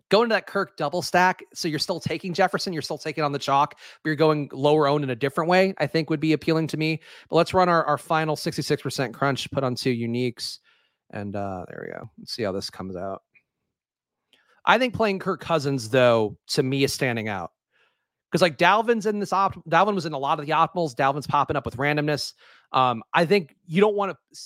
going 0.09 0.29
to 0.29 0.33
that 0.33 0.47
Kirk 0.47 0.75
double 0.77 1.01
stack. 1.01 1.43
So 1.53 1.67
you're 1.67 1.79
still 1.79 1.99
taking 1.99 2.33
Jefferson, 2.33 2.73
you're 2.73 2.81
still 2.81 2.97
taking 2.97 3.23
on 3.23 3.31
the 3.31 3.39
chalk, 3.39 3.75
but 3.75 4.09
you're 4.09 4.15
going 4.15 4.49
lower 4.51 4.87
owned 4.87 5.03
in 5.03 5.09
a 5.09 5.15
different 5.15 5.49
way, 5.49 5.73
I 5.77 5.87
think 5.87 6.09
would 6.09 6.19
be 6.19 6.33
appealing 6.33 6.67
to 6.67 6.77
me. 6.77 7.01
But 7.29 7.37
let's 7.37 7.53
run 7.53 7.69
our, 7.69 7.83
our 7.85 7.97
final 7.97 8.35
66% 8.35 9.13
crunch, 9.13 9.49
put 9.51 9.63
on 9.63 9.75
two 9.75 9.93
uniques. 9.93 10.59
And 11.11 11.35
uh, 11.35 11.65
there 11.67 11.85
we 11.87 11.93
go. 11.93 12.09
Let's 12.17 12.33
see 12.33 12.43
how 12.43 12.51
this 12.51 12.69
comes 12.69 12.95
out. 12.95 13.23
I 14.65 14.77
think 14.77 14.93
playing 14.93 15.19
Kirk 15.19 15.41
Cousins, 15.41 15.89
though, 15.89 16.37
to 16.49 16.63
me 16.63 16.83
is 16.83 16.93
standing 16.93 17.27
out. 17.27 17.51
Because 18.31 18.43
like 18.43 18.57
Dalvin's 18.57 19.07
in 19.07 19.19
this 19.19 19.33
op, 19.33 19.55
Dalvin 19.67 19.95
was 19.95 20.05
in 20.05 20.13
a 20.13 20.17
lot 20.17 20.39
of 20.39 20.45
the 20.45 20.51
optimals. 20.51 20.93
Dalvin's 20.93 21.25
popping 21.25 21.55
up 21.55 21.65
with 21.65 21.77
randomness. 21.77 22.33
Um, 22.71 23.01
I 23.11 23.25
think 23.25 23.55
you 23.65 23.81
don't 23.81 23.95
want 23.95 24.11
to 24.11 24.39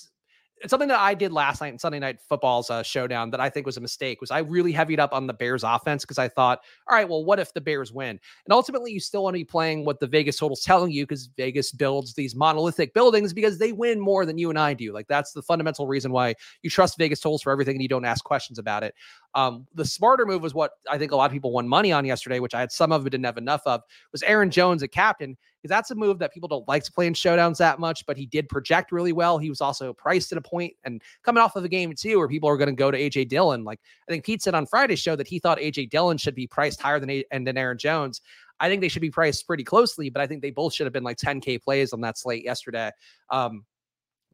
something 0.68 0.88
that 0.90 1.00
I 1.00 1.14
did 1.14 1.32
last 1.32 1.62
night 1.62 1.74
in 1.74 1.80
Sunday 1.80 2.00
Night 2.00 2.20
Football's 2.22 2.70
uh, 2.70 2.84
showdown 2.84 3.30
that 3.32 3.40
I 3.40 3.50
think 3.50 3.66
was 3.66 3.78
a 3.78 3.82
mistake. 3.82 4.22
Was 4.22 4.32
I 4.32 4.40
really 4.40 4.72
heavied 4.72 5.00
up 5.00 5.14
on 5.14 5.28
the 5.28 5.34
Bears 5.34 5.64
offense 5.64 6.04
because 6.04 6.18
I 6.18 6.28
thought, 6.28 6.62
all 6.88 6.96
right, 6.96 7.08
well, 7.08 7.24
what 7.24 7.40
if 7.40 7.54
the 7.54 7.62
Bears 7.62 7.92
win? 7.92 8.20
And 8.46 8.54
ultimately, 8.54 8.92
you 8.92 9.00
still 9.00 9.24
want 9.24 9.36
to 9.36 9.40
be 9.40 9.46
playing 9.46 9.86
what 9.86 10.00
the 10.00 10.08
Vegas 10.08 10.38
total's 10.38 10.62
telling 10.62 10.92
you 10.92 11.04
because 11.04 11.28
Vegas 11.38 11.72
builds 11.72 12.14
these 12.14 12.36
monolithic 12.36 12.94
buildings 12.94 13.34
because 13.34 13.58
they 13.58 13.72
win 13.72 14.00
more 14.00 14.26
than 14.26 14.38
you 14.38 14.50
and 14.50 14.60
I 14.60 14.74
do. 14.74 14.94
Like 14.94 15.08
that's 15.08 15.34
the 15.34 15.42
fundamental 15.42 15.88
reason 15.88 16.12
why 16.12 16.36
you 16.62 16.70
trust 16.70 16.98
Vegas 16.98 17.20
totals 17.20 17.42
for 17.42 17.52
everything 17.52 17.76
and 17.76 17.82
you 17.82 17.90
don't 17.90 18.06
ask 18.06 18.24
questions 18.24 18.60
about 18.60 18.84
it. 18.84 18.96
Um, 19.36 19.68
the 19.74 19.86
smarter 19.86 20.26
move 20.26 20.42
was 20.42 20.54
what 20.54 20.72
I 20.90 20.98
think 20.98 21.12
a 21.12 21.16
lot 21.16 21.26
of 21.26 21.32
people 21.32 21.52
won 21.52 21.68
money 21.68 21.92
on 21.92 22.06
yesterday, 22.06 22.40
which 22.40 22.54
I 22.54 22.60
had 22.60 22.72
some 22.72 22.92
of 22.92 23.06
it 23.06 23.10
didn't 23.10 23.26
have 23.26 23.38
enough 23.38 23.62
of, 23.66 23.82
was 24.12 24.24
Aaron 24.24 24.52
Jones 24.52 24.84
at 24.84 24.92
captain 24.92 25.38
because 25.64 25.70
that's 25.70 25.92
a 25.92 25.96
move 25.96 26.20
that 26.20 26.34
people 26.34 26.50
don't 26.50 26.68
like 26.68 26.84
to 26.84 26.92
play 26.92 27.08
in 27.08 27.14
showdowns 27.14 27.58
that 27.58 27.80
much, 27.80 28.06
but 28.06 28.18
he 28.18 28.26
did 28.26 28.50
project 28.50 28.92
really 28.92 29.14
well. 29.14 29.38
He 29.38 29.48
was 29.48 29.62
also 29.62 29.94
priced 29.94 30.34
at 30.34 30.38
a 30.38 30.42
point 30.42 30.74
and 30.84 31.02
coming 31.24 31.42
off 31.42 31.56
of 31.56 31.64
a 31.64 31.70
game 31.70 31.94
too, 31.96 32.18
where 32.18 32.28
people 32.28 32.50
are 32.50 32.58
going 32.58 32.68
to 32.68 32.76
go 32.76 32.92
to 32.92 33.00
AJ 33.00 33.30
Dillon. 33.30 33.64
Like 33.64 33.80
I 34.08 34.12
think 34.12 34.26
Pete 34.26 34.42
said 34.42 34.56
on 34.56 34.66
Friday's 34.66 35.00
show 35.00 35.16
that 35.16 35.28
he 35.28 35.40
thought 35.40 35.60
AJ 35.60 35.90
Dillon 35.90 36.18
should 36.18 36.36
be 36.36 36.48
priced 36.48 36.82
higher 36.82 37.00
than 37.00 37.10
a- 37.10 37.24
and 37.32 37.48
than 37.48 37.58
Aaron 37.58 37.78
Jones. 37.78 38.20
I 38.60 38.68
think 38.68 38.82
they 38.82 38.90
should 38.90 39.02
be 39.02 39.10
priced 39.10 39.48
pretty 39.48 39.64
closely, 39.64 40.10
but 40.10 40.22
I 40.22 40.28
think 40.28 40.42
they 40.42 40.52
both 40.52 40.74
should 40.74 40.86
have 40.86 40.94
been 40.94 41.04
like 41.04 41.18
10k 41.18 41.62
plays 41.64 41.94
on 41.94 42.02
that 42.02 42.18
slate 42.18 42.44
yesterday. 42.44 42.92
Um, 43.30 43.66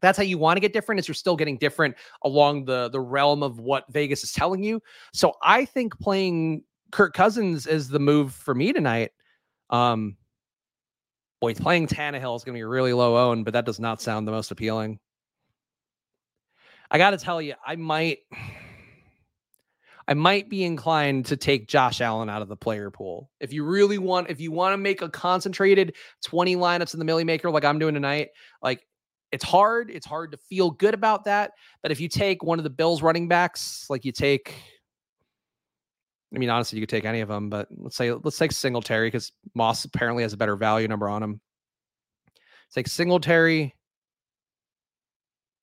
that's 0.00 0.18
how 0.18 0.24
you 0.24 0.36
want 0.36 0.56
to 0.56 0.60
get 0.60 0.72
different 0.72 0.98
is 0.98 1.06
you're 1.06 1.14
still 1.14 1.36
getting 1.36 1.58
different 1.58 1.94
along 2.22 2.64
the 2.64 2.88
the 2.88 3.00
realm 3.00 3.44
of 3.44 3.60
what 3.60 3.84
Vegas 3.92 4.24
is 4.24 4.32
telling 4.32 4.64
you. 4.64 4.82
So 5.12 5.34
I 5.44 5.64
think 5.64 5.96
playing 6.00 6.64
Kirk 6.90 7.14
Cousins 7.14 7.68
is 7.68 7.88
the 7.88 8.00
move 8.00 8.34
for 8.34 8.54
me 8.54 8.72
tonight. 8.72 9.12
Um, 9.68 10.16
Boy, 11.40 11.54
playing 11.54 11.86
Tannehill 11.86 12.36
is 12.36 12.44
going 12.44 12.54
to 12.54 12.58
be 12.58 12.64
really 12.64 12.92
low 12.92 13.16
owned, 13.30 13.44
but 13.44 13.54
that 13.54 13.64
does 13.64 13.80
not 13.80 14.02
sound 14.02 14.28
the 14.28 14.32
most 14.32 14.50
appealing. 14.50 14.98
I 16.90 16.98
got 16.98 17.10
to 17.10 17.16
tell 17.16 17.40
you, 17.40 17.54
I 17.64 17.76
might, 17.76 18.18
I 20.06 20.14
might 20.14 20.50
be 20.50 20.64
inclined 20.64 21.26
to 21.26 21.36
take 21.36 21.66
Josh 21.66 22.00
Allen 22.00 22.28
out 22.28 22.42
of 22.42 22.48
the 22.48 22.56
player 22.56 22.90
pool. 22.90 23.30
If 23.40 23.52
you 23.52 23.64
really 23.64 23.96
want, 23.96 24.28
if 24.28 24.40
you 24.40 24.52
want 24.52 24.74
to 24.74 24.76
make 24.76 25.00
a 25.00 25.08
concentrated 25.08 25.96
20 26.24 26.56
lineups 26.56 26.92
in 26.92 26.98
the 26.98 27.04
Millie 27.06 27.24
Maker 27.24 27.50
like 27.50 27.64
I'm 27.64 27.78
doing 27.78 27.94
tonight, 27.94 28.28
like 28.62 28.86
it's 29.32 29.44
hard. 29.44 29.90
It's 29.90 30.06
hard 30.06 30.32
to 30.32 30.36
feel 30.36 30.70
good 30.70 30.94
about 30.94 31.24
that. 31.24 31.52
But 31.82 31.92
if 31.92 32.00
you 32.00 32.08
take 32.08 32.42
one 32.42 32.58
of 32.58 32.64
the 32.64 32.70
Bills 32.70 33.02
running 33.02 33.28
backs, 33.28 33.86
like 33.88 34.04
you 34.04 34.12
take 34.12 34.56
I 36.34 36.38
mean, 36.38 36.50
honestly, 36.50 36.78
you 36.78 36.82
could 36.82 36.90
take 36.90 37.04
any 37.04 37.20
of 37.20 37.28
them, 37.28 37.48
but 37.50 37.68
let's 37.76 37.96
say 37.96 38.12
let's 38.12 38.38
take 38.38 38.52
Singletary 38.52 39.08
because 39.08 39.32
Moss 39.54 39.84
apparently 39.84 40.22
has 40.22 40.32
a 40.32 40.36
better 40.36 40.56
value 40.56 40.86
number 40.86 41.08
on 41.08 41.22
him. 41.22 41.40
take 42.72 42.86
Singletary, 42.86 43.74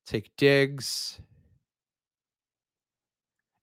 take 0.06 0.30
Diggs, 0.38 1.20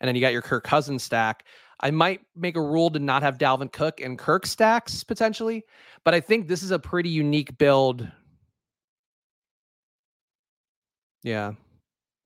and 0.01 0.09
then 0.09 0.15
you 0.15 0.21
got 0.23 0.33
your 0.33 0.43
Kirk 0.43 0.65
Cousins 0.65 1.03
stack. 1.03 1.45
I 1.81 1.91
might 1.91 2.23
make 2.35 2.57
a 2.57 2.63
rule 2.63 2.89
to 2.91 2.99
not 2.99 3.23
have 3.23 3.37
Dalvin 3.37 3.71
Cook 3.71 4.01
and 4.01 4.19
Kirk 4.19 4.47
stacks 4.47 5.05
potentially, 5.05 5.65
but 6.05 6.15
I 6.15 6.21
think 6.21 6.49
this 6.49 6.63
is 6.63 6.71
a 6.71 6.79
pretty 6.79 7.11
unique 7.11 7.59
build. 7.59 8.09
Yeah, 11.23 11.53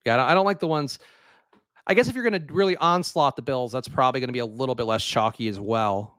yeah. 0.05 0.25
I 0.25 0.35
don't 0.35 0.47
like 0.47 0.61
the 0.61 0.69
ones 0.69 1.01
I 1.89 1.95
guess 1.95 2.07
if 2.07 2.15
you're 2.15 2.29
going 2.29 2.47
to 2.47 2.53
really 2.53 2.77
onslaught 2.77 3.35
the 3.35 3.43
Bills, 3.43 3.73
that's 3.73 3.89
probably 3.89 4.21
going 4.21 4.29
to 4.29 4.33
be 4.33 4.41
a 4.41 4.47
little 4.47 4.75
bit 4.75 4.85
less 4.85 5.03
chalky 5.03 5.49
as 5.49 5.59
well. 5.59 6.19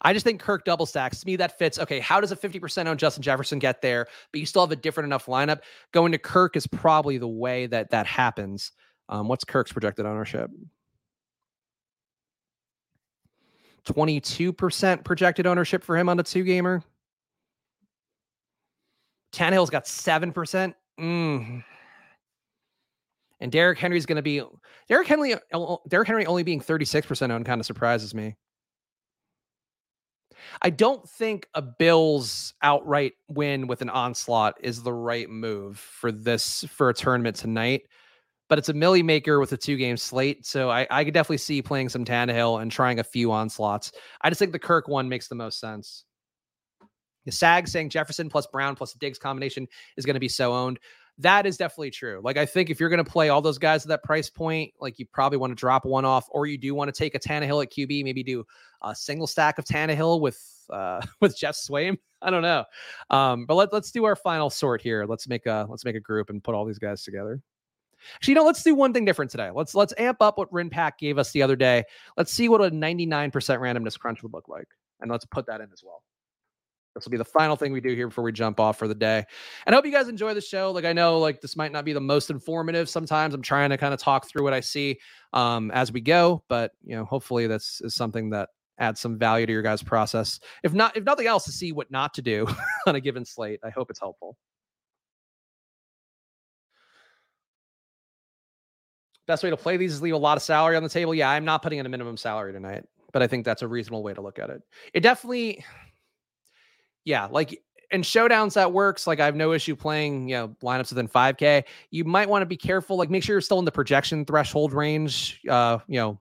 I 0.00 0.14
just 0.14 0.24
think 0.24 0.40
Kirk 0.40 0.64
double 0.64 0.86
stacks 0.86 1.20
to 1.20 1.26
me 1.26 1.36
that 1.36 1.58
fits. 1.58 1.78
Okay, 1.78 2.00
how 2.00 2.22
does 2.22 2.32
a 2.32 2.36
50% 2.36 2.86
on 2.86 2.96
Justin 2.96 3.22
Jefferson 3.22 3.58
get 3.58 3.82
there, 3.82 4.06
but 4.32 4.40
you 4.40 4.46
still 4.46 4.62
have 4.62 4.72
a 4.72 4.76
different 4.76 5.06
enough 5.06 5.26
lineup? 5.26 5.60
Going 5.92 6.10
to 6.12 6.18
Kirk 6.18 6.56
is 6.56 6.66
probably 6.66 7.18
the 7.18 7.28
way 7.28 7.66
that 7.66 7.90
that 7.90 8.06
happens. 8.06 8.72
Um, 9.10 9.28
what's 9.28 9.44
Kirk's 9.44 9.72
projected 9.72 10.06
ownership? 10.06 10.50
22% 13.84 15.04
projected 15.04 15.46
ownership 15.46 15.84
for 15.84 15.98
him 15.98 16.08
on 16.08 16.16
the 16.16 16.22
two 16.22 16.44
gamer. 16.44 16.82
Tannehill's 19.32 19.70
got 19.70 19.84
7%. 19.84 20.74
Mm 20.98 21.62
and 23.40 23.50
Derrick 23.50 23.78
Henry's 23.78 24.06
going 24.06 24.16
to 24.16 24.22
be 24.22 24.42
Derrick 24.88 25.08
Henry. 25.08 25.34
Uh, 25.52 25.76
Derrick 25.88 26.08
Henry 26.08 26.26
only 26.26 26.42
being 26.42 26.60
36% 26.60 27.30
owned 27.30 27.46
kind 27.46 27.60
of 27.60 27.66
surprises 27.66 28.14
me. 28.14 28.36
I 30.62 30.70
don't 30.70 31.08
think 31.08 31.46
a 31.54 31.62
Bills 31.62 32.54
outright 32.62 33.12
win 33.28 33.66
with 33.66 33.82
an 33.82 33.90
onslaught 33.90 34.54
is 34.60 34.82
the 34.82 34.92
right 34.92 35.28
move 35.28 35.78
for 35.78 36.12
this 36.12 36.64
for 36.70 36.88
a 36.88 36.94
tournament 36.94 37.36
tonight. 37.36 37.82
But 38.48 38.58
it's 38.58 38.68
a 38.68 38.74
millie 38.74 39.04
maker 39.04 39.38
with 39.38 39.52
a 39.52 39.56
two 39.56 39.76
game 39.76 39.96
slate. 39.96 40.44
So 40.44 40.70
I, 40.70 40.86
I 40.90 41.04
could 41.04 41.14
definitely 41.14 41.38
see 41.38 41.62
playing 41.62 41.88
some 41.88 42.04
Tannehill 42.04 42.60
and 42.60 42.70
trying 42.70 42.98
a 42.98 43.04
few 43.04 43.30
onslaughts. 43.30 43.92
I 44.22 44.28
just 44.28 44.40
think 44.40 44.50
the 44.50 44.58
Kirk 44.58 44.88
one 44.88 45.08
makes 45.08 45.28
the 45.28 45.36
most 45.36 45.60
sense. 45.60 46.04
The 47.26 47.32
SAG 47.32 47.68
saying 47.68 47.90
Jefferson 47.90 48.28
plus 48.28 48.48
Brown 48.48 48.74
plus 48.74 48.94
Diggs 48.94 49.18
combination 49.18 49.68
is 49.96 50.04
going 50.04 50.14
to 50.14 50.20
be 50.20 50.28
so 50.28 50.52
owned 50.52 50.80
that 51.20 51.46
is 51.46 51.56
definitely 51.56 51.90
true. 51.90 52.20
Like 52.22 52.36
I 52.36 52.46
think 52.46 52.70
if 52.70 52.80
you're 52.80 52.88
going 52.88 53.04
to 53.04 53.10
play 53.10 53.28
all 53.28 53.42
those 53.42 53.58
guys 53.58 53.84
at 53.84 53.88
that 53.88 54.02
price 54.02 54.30
point, 54.30 54.72
like 54.80 54.98
you 54.98 55.06
probably 55.06 55.38
want 55.38 55.50
to 55.50 55.54
drop 55.54 55.84
one 55.84 56.04
off, 56.04 56.26
or 56.30 56.46
you 56.46 56.58
do 56.58 56.74
want 56.74 56.92
to 56.92 56.98
take 56.98 57.14
a 57.14 57.18
Tannehill 57.18 57.62
at 57.62 57.72
QB, 57.72 58.04
maybe 58.04 58.22
do 58.22 58.44
a 58.82 58.94
single 58.94 59.26
stack 59.26 59.58
of 59.58 59.64
Tannehill 59.64 60.20
with 60.20 60.40
uh, 60.70 61.00
with 61.20 61.36
Geoff 61.36 61.54
Swaim. 61.54 61.98
I 62.22 62.30
don't 62.30 62.42
know. 62.42 62.64
Um, 63.08 63.46
but 63.46 63.54
let, 63.54 63.72
let's 63.72 63.90
do 63.90 64.04
our 64.04 64.16
final 64.16 64.50
sort 64.50 64.82
here. 64.82 65.06
Let's 65.06 65.28
make 65.28 65.46
a 65.46 65.66
let's 65.68 65.84
make 65.84 65.96
a 65.96 66.00
group 66.00 66.30
and 66.30 66.42
put 66.42 66.54
all 66.54 66.64
these 66.64 66.78
guys 66.78 67.02
together. 67.02 67.40
Actually, 68.14 68.32
you 68.32 68.36
know, 68.36 68.44
let's 68.44 68.62
do 68.62 68.74
one 68.74 68.92
thing 68.92 69.04
different 69.04 69.30
today. 69.30 69.50
Let's 69.54 69.74
let's 69.74 69.94
amp 69.98 70.22
up 70.22 70.38
what 70.38 70.50
Rinpack 70.50 70.98
gave 70.98 71.18
us 71.18 71.32
the 71.32 71.42
other 71.42 71.56
day. 71.56 71.84
Let's 72.16 72.32
see 72.32 72.48
what 72.48 72.62
a 72.62 72.70
99% 72.70 73.30
randomness 73.32 73.98
crunch 73.98 74.22
would 74.22 74.32
look 74.32 74.48
like. 74.48 74.68
And 75.00 75.10
let's 75.10 75.24
put 75.26 75.46
that 75.46 75.60
in 75.60 75.68
as 75.72 75.82
well. 75.84 76.02
This 76.94 77.04
will 77.04 77.12
be 77.12 77.18
the 77.18 77.24
final 77.24 77.54
thing 77.54 77.72
we 77.72 77.80
do 77.80 77.94
here 77.94 78.08
before 78.08 78.24
we 78.24 78.32
jump 78.32 78.58
off 78.58 78.78
for 78.78 78.88
the 78.88 78.94
day. 78.94 79.24
And 79.66 79.74
I 79.74 79.78
hope 79.78 79.86
you 79.86 79.92
guys 79.92 80.08
enjoy 80.08 80.34
the 80.34 80.40
show. 80.40 80.72
Like 80.72 80.84
I 80.84 80.92
know 80.92 81.18
like 81.18 81.40
this 81.40 81.56
might 81.56 81.70
not 81.70 81.84
be 81.84 81.92
the 81.92 82.00
most 82.00 82.30
informative 82.30 82.88
sometimes. 82.88 83.32
I'm 83.32 83.42
trying 83.42 83.70
to 83.70 83.76
kind 83.76 83.94
of 83.94 84.00
talk 84.00 84.26
through 84.26 84.42
what 84.42 84.52
I 84.52 84.60
see 84.60 84.98
um 85.32 85.70
as 85.70 85.92
we 85.92 86.00
go, 86.00 86.42
but 86.48 86.72
you 86.84 86.96
know, 86.96 87.04
hopefully 87.04 87.46
this 87.46 87.80
is 87.84 87.94
something 87.94 88.30
that 88.30 88.48
adds 88.80 88.98
some 88.98 89.18
value 89.18 89.46
to 89.46 89.52
your 89.52 89.62
guys' 89.62 89.82
process. 89.82 90.40
If 90.64 90.72
not, 90.72 90.96
if 90.96 91.04
nothing 91.04 91.26
else, 91.26 91.44
to 91.44 91.52
see 91.52 91.70
what 91.70 91.90
not 91.90 92.14
to 92.14 92.22
do 92.22 92.48
on 92.86 92.96
a 92.96 93.00
given 93.00 93.24
slate. 93.24 93.60
I 93.62 93.70
hope 93.70 93.90
it's 93.90 94.00
helpful. 94.00 94.36
Best 99.26 99.44
way 99.44 99.50
to 99.50 99.56
play 99.56 99.76
these 99.76 99.92
is 99.92 100.02
leave 100.02 100.14
a 100.14 100.18
lot 100.18 100.36
of 100.36 100.42
salary 100.42 100.76
on 100.76 100.82
the 100.82 100.88
table. 100.88 101.14
Yeah, 101.14 101.30
I'm 101.30 101.44
not 101.44 101.62
putting 101.62 101.78
in 101.78 101.86
a 101.86 101.88
minimum 101.88 102.16
salary 102.16 102.52
tonight, 102.52 102.84
but 103.12 103.22
I 103.22 103.28
think 103.28 103.44
that's 103.44 103.62
a 103.62 103.68
reasonable 103.68 104.02
way 104.02 104.12
to 104.12 104.20
look 104.20 104.40
at 104.40 104.50
it. 104.50 104.62
It 104.92 105.00
definitely, 105.00 105.64
yeah, 107.10 107.26
like 107.26 107.60
in 107.90 108.02
showdowns 108.02 108.54
that 108.54 108.72
works. 108.72 109.06
Like 109.06 109.18
I 109.18 109.24
have 109.24 109.34
no 109.34 109.52
issue 109.52 109.74
playing, 109.74 110.28
you 110.28 110.36
know, 110.36 110.56
lineups 110.62 110.90
within 110.90 111.08
5K. 111.08 111.64
You 111.90 112.04
might 112.04 112.28
want 112.28 112.42
to 112.42 112.46
be 112.46 112.56
careful. 112.56 112.96
Like 112.96 113.10
make 113.10 113.24
sure 113.24 113.34
you're 113.34 113.40
still 113.40 113.58
in 113.58 113.64
the 113.64 113.72
projection 113.72 114.24
threshold 114.24 114.72
range. 114.72 115.40
Uh, 115.48 115.78
you 115.88 115.98
know, 115.98 116.20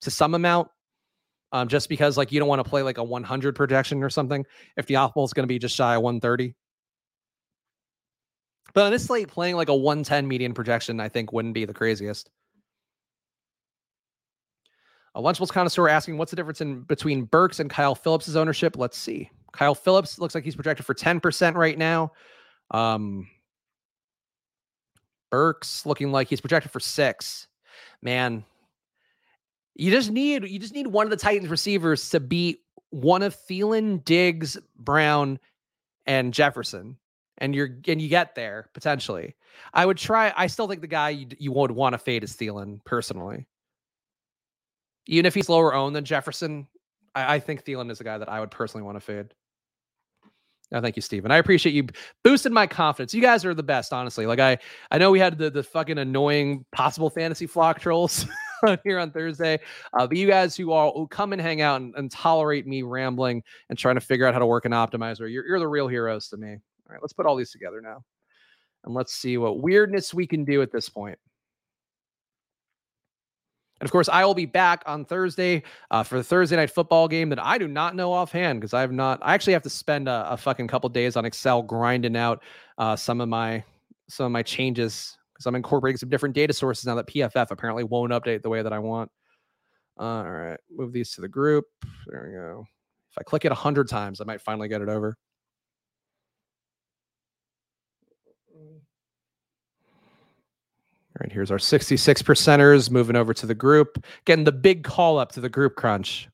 to 0.00 0.10
some 0.10 0.34
amount 0.34 0.68
um, 1.52 1.68
just 1.68 1.90
because 1.90 2.16
like 2.16 2.32
you 2.32 2.40
don't 2.40 2.48
want 2.48 2.64
to 2.64 2.68
play 2.68 2.82
like 2.82 2.96
a 2.96 3.04
100 3.04 3.54
projection 3.54 4.02
or 4.02 4.08
something 4.08 4.46
if 4.78 4.86
the 4.86 4.94
optimal 4.94 5.26
is 5.26 5.34
going 5.34 5.44
to 5.44 5.48
be 5.48 5.58
just 5.58 5.76
shy 5.76 5.94
of 5.94 6.02
130. 6.02 6.54
But 8.72 8.84
on 8.84 8.90
this 8.90 9.04
slate, 9.04 9.28
playing 9.28 9.56
like 9.56 9.68
a 9.68 9.74
110 9.74 10.26
median 10.26 10.54
projection, 10.54 11.00
I 11.00 11.10
think 11.10 11.32
wouldn't 11.34 11.54
be 11.54 11.66
the 11.66 11.74
craziest. 11.74 12.30
A 15.16 15.20
Lunchables 15.20 15.50
connoisseur 15.50 15.88
asking 15.88 16.18
what's 16.18 16.30
the 16.30 16.36
difference 16.36 16.60
in 16.60 16.82
between 16.82 17.24
Burks 17.24 17.58
and 17.58 17.68
Kyle 17.68 17.96
Phillips' 17.96 18.36
ownership? 18.36 18.78
Let's 18.78 18.96
see. 18.96 19.28
Kyle 19.52 19.74
Phillips 19.74 20.18
looks 20.18 20.34
like 20.34 20.44
he's 20.44 20.54
projected 20.54 20.86
for 20.86 20.94
10% 20.94 21.54
right 21.54 21.76
now. 21.76 22.12
Um, 22.70 23.28
Burks 25.30 25.86
looking 25.86 26.12
like 26.12 26.28
he's 26.28 26.40
projected 26.40 26.72
for 26.72 26.80
six. 26.80 27.46
Man, 28.02 28.44
you 29.74 29.90
just 29.90 30.10
need 30.10 30.44
you 30.48 30.58
just 30.58 30.74
need 30.74 30.88
one 30.88 31.06
of 31.06 31.10
the 31.10 31.16
Titans 31.16 31.48
receivers 31.48 32.10
to 32.10 32.20
beat 32.20 32.60
one 32.90 33.22
of 33.22 33.36
Thielen, 33.48 34.04
Diggs, 34.04 34.58
Brown, 34.76 35.38
and 36.06 36.34
Jefferson, 36.34 36.96
and 37.38 37.54
you're 37.54 37.70
and 37.86 38.02
you 38.02 38.08
get 38.08 38.34
there 38.34 38.68
potentially. 38.74 39.36
I 39.72 39.86
would 39.86 39.96
try. 39.96 40.32
I 40.36 40.48
still 40.48 40.66
think 40.66 40.80
the 40.80 40.86
guy 40.86 41.10
you, 41.10 41.26
you 41.38 41.52
would 41.52 41.70
want 41.70 41.94
to 41.94 41.98
fade 41.98 42.24
is 42.24 42.34
Thielen 42.34 42.84
personally, 42.84 43.46
even 45.06 45.26
if 45.26 45.34
he's 45.34 45.48
lower 45.48 45.74
owned 45.74 45.94
than 45.94 46.04
Jefferson. 46.04 46.66
I, 47.14 47.36
I 47.36 47.40
think 47.40 47.64
Thielen 47.64 47.90
is 47.90 48.00
a 48.00 48.04
guy 48.04 48.18
that 48.18 48.28
I 48.28 48.40
would 48.40 48.50
personally 48.50 48.84
want 48.84 48.96
to 48.96 49.00
fade. 49.00 49.32
No, 50.72 50.80
thank 50.80 50.94
you, 50.94 51.02
Steven. 51.02 51.32
I 51.32 51.38
appreciate 51.38 51.74
you 51.74 51.86
boosting 52.22 52.52
my 52.52 52.66
confidence. 52.66 53.12
You 53.12 53.20
guys 53.20 53.44
are 53.44 53.54
the 53.54 53.62
best, 53.62 53.92
honestly. 53.92 54.26
Like 54.26 54.38
I, 54.38 54.58
I 54.90 54.98
know 54.98 55.10
we 55.10 55.18
had 55.18 55.36
the 55.36 55.50
the 55.50 55.62
fucking 55.62 55.98
annoying 55.98 56.64
possible 56.72 57.10
fantasy 57.10 57.46
flock 57.46 57.80
trolls 57.80 58.24
here 58.84 59.00
on 59.00 59.10
Thursday, 59.10 59.58
uh, 59.98 60.06
but 60.06 60.16
you 60.16 60.28
guys 60.28 60.56
who 60.56 60.70
all 60.70 60.92
who 60.96 61.08
come 61.08 61.32
and 61.32 61.42
hang 61.42 61.60
out 61.60 61.80
and, 61.80 61.94
and, 61.96 62.10
tolerate 62.10 62.66
me 62.66 62.82
rambling 62.82 63.42
and 63.68 63.78
trying 63.78 63.96
to 63.96 64.00
figure 64.00 64.26
out 64.26 64.34
how 64.34 64.38
to 64.38 64.46
work 64.46 64.64
an 64.64 64.72
optimizer, 64.72 65.30
you're 65.30 65.46
you're 65.46 65.58
the 65.58 65.66
real 65.66 65.88
heroes 65.88 66.28
to 66.28 66.36
me. 66.36 66.50
All 66.52 66.92
right, 66.92 67.02
let's 67.02 67.12
put 67.12 67.26
all 67.26 67.34
these 67.34 67.50
together 67.50 67.80
now, 67.80 68.04
and 68.84 68.94
let's 68.94 69.14
see 69.14 69.38
what 69.38 69.60
weirdness 69.60 70.14
we 70.14 70.26
can 70.26 70.44
do 70.44 70.62
at 70.62 70.70
this 70.70 70.88
point. 70.88 71.18
And 73.80 73.86
of 73.86 73.92
course, 73.92 74.10
I 74.10 74.24
will 74.26 74.34
be 74.34 74.46
back 74.46 74.82
on 74.84 75.06
Thursday 75.06 75.62
uh, 75.90 76.02
for 76.02 76.18
the 76.18 76.24
Thursday 76.24 76.56
night 76.56 76.70
football 76.70 77.08
game 77.08 77.30
that 77.30 77.42
I 77.42 77.56
do 77.56 77.66
not 77.66 77.96
know 77.96 78.12
offhand 78.12 78.60
because 78.60 78.74
I 78.74 78.82
have 78.82 78.92
not. 78.92 79.18
I 79.22 79.32
actually 79.32 79.54
have 79.54 79.62
to 79.62 79.70
spend 79.70 80.06
a, 80.06 80.32
a 80.32 80.36
fucking 80.36 80.68
couple 80.68 80.88
days 80.90 81.16
on 81.16 81.24
Excel 81.24 81.62
grinding 81.62 82.16
out 82.16 82.42
uh, 82.76 82.94
some 82.94 83.20
of 83.22 83.28
my 83.28 83.64
some 84.08 84.26
of 84.26 84.32
my 84.32 84.42
changes 84.42 85.16
because 85.32 85.46
I'm 85.46 85.54
incorporating 85.54 85.96
some 85.96 86.10
different 86.10 86.34
data 86.34 86.52
sources 86.52 86.84
now 86.84 86.94
that 86.96 87.06
PFF 87.06 87.50
apparently 87.50 87.84
won't 87.84 88.12
update 88.12 88.42
the 88.42 88.50
way 88.50 88.62
that 88.62 88.72
I 88.72 88.78
want. 88.78 89.10
Uh, 89.98 90.02
all 90.02 90.30
right, 90.30 90.60
move 90.70 90.92
these 90.92 91.12
to 91.12 91.22
the 91.22 91.28
group. 91.28 91.64
There 92.06 92.26
we 92.28 92.34
go. 92.34 92.66
If 93.10 93.18
I 93.18 93.22
click 93.22 93.46
it 93.46 93.52
a 93.52 93.56
hundred 93.56 93.88
times, 93.88 94.20
I 94.20 94.24
might 94.24 94.42
finally 94.42 94.68
get 94.68 94.82
it 94.82 94.88
over. 94.90 95.16
Right, 101.20 101.32
here's 101.32 101.50
our 101.50 101.58
66 101.58 102.22
percenters 102.22 102.90
moving 102.90 103.16
over 103.16 103.34
to 103.34 103.46
the 103.46 103.54
group, 103.54 104.04
getting 104.24 104.44
the 104.44 104.52
big 104.52 104.84
call 104.84 105.18
up 105.18 105.32
to 105.32 105.40
the 105.40 105.48
group 105.48 105.76
crunch. 105.76 106.28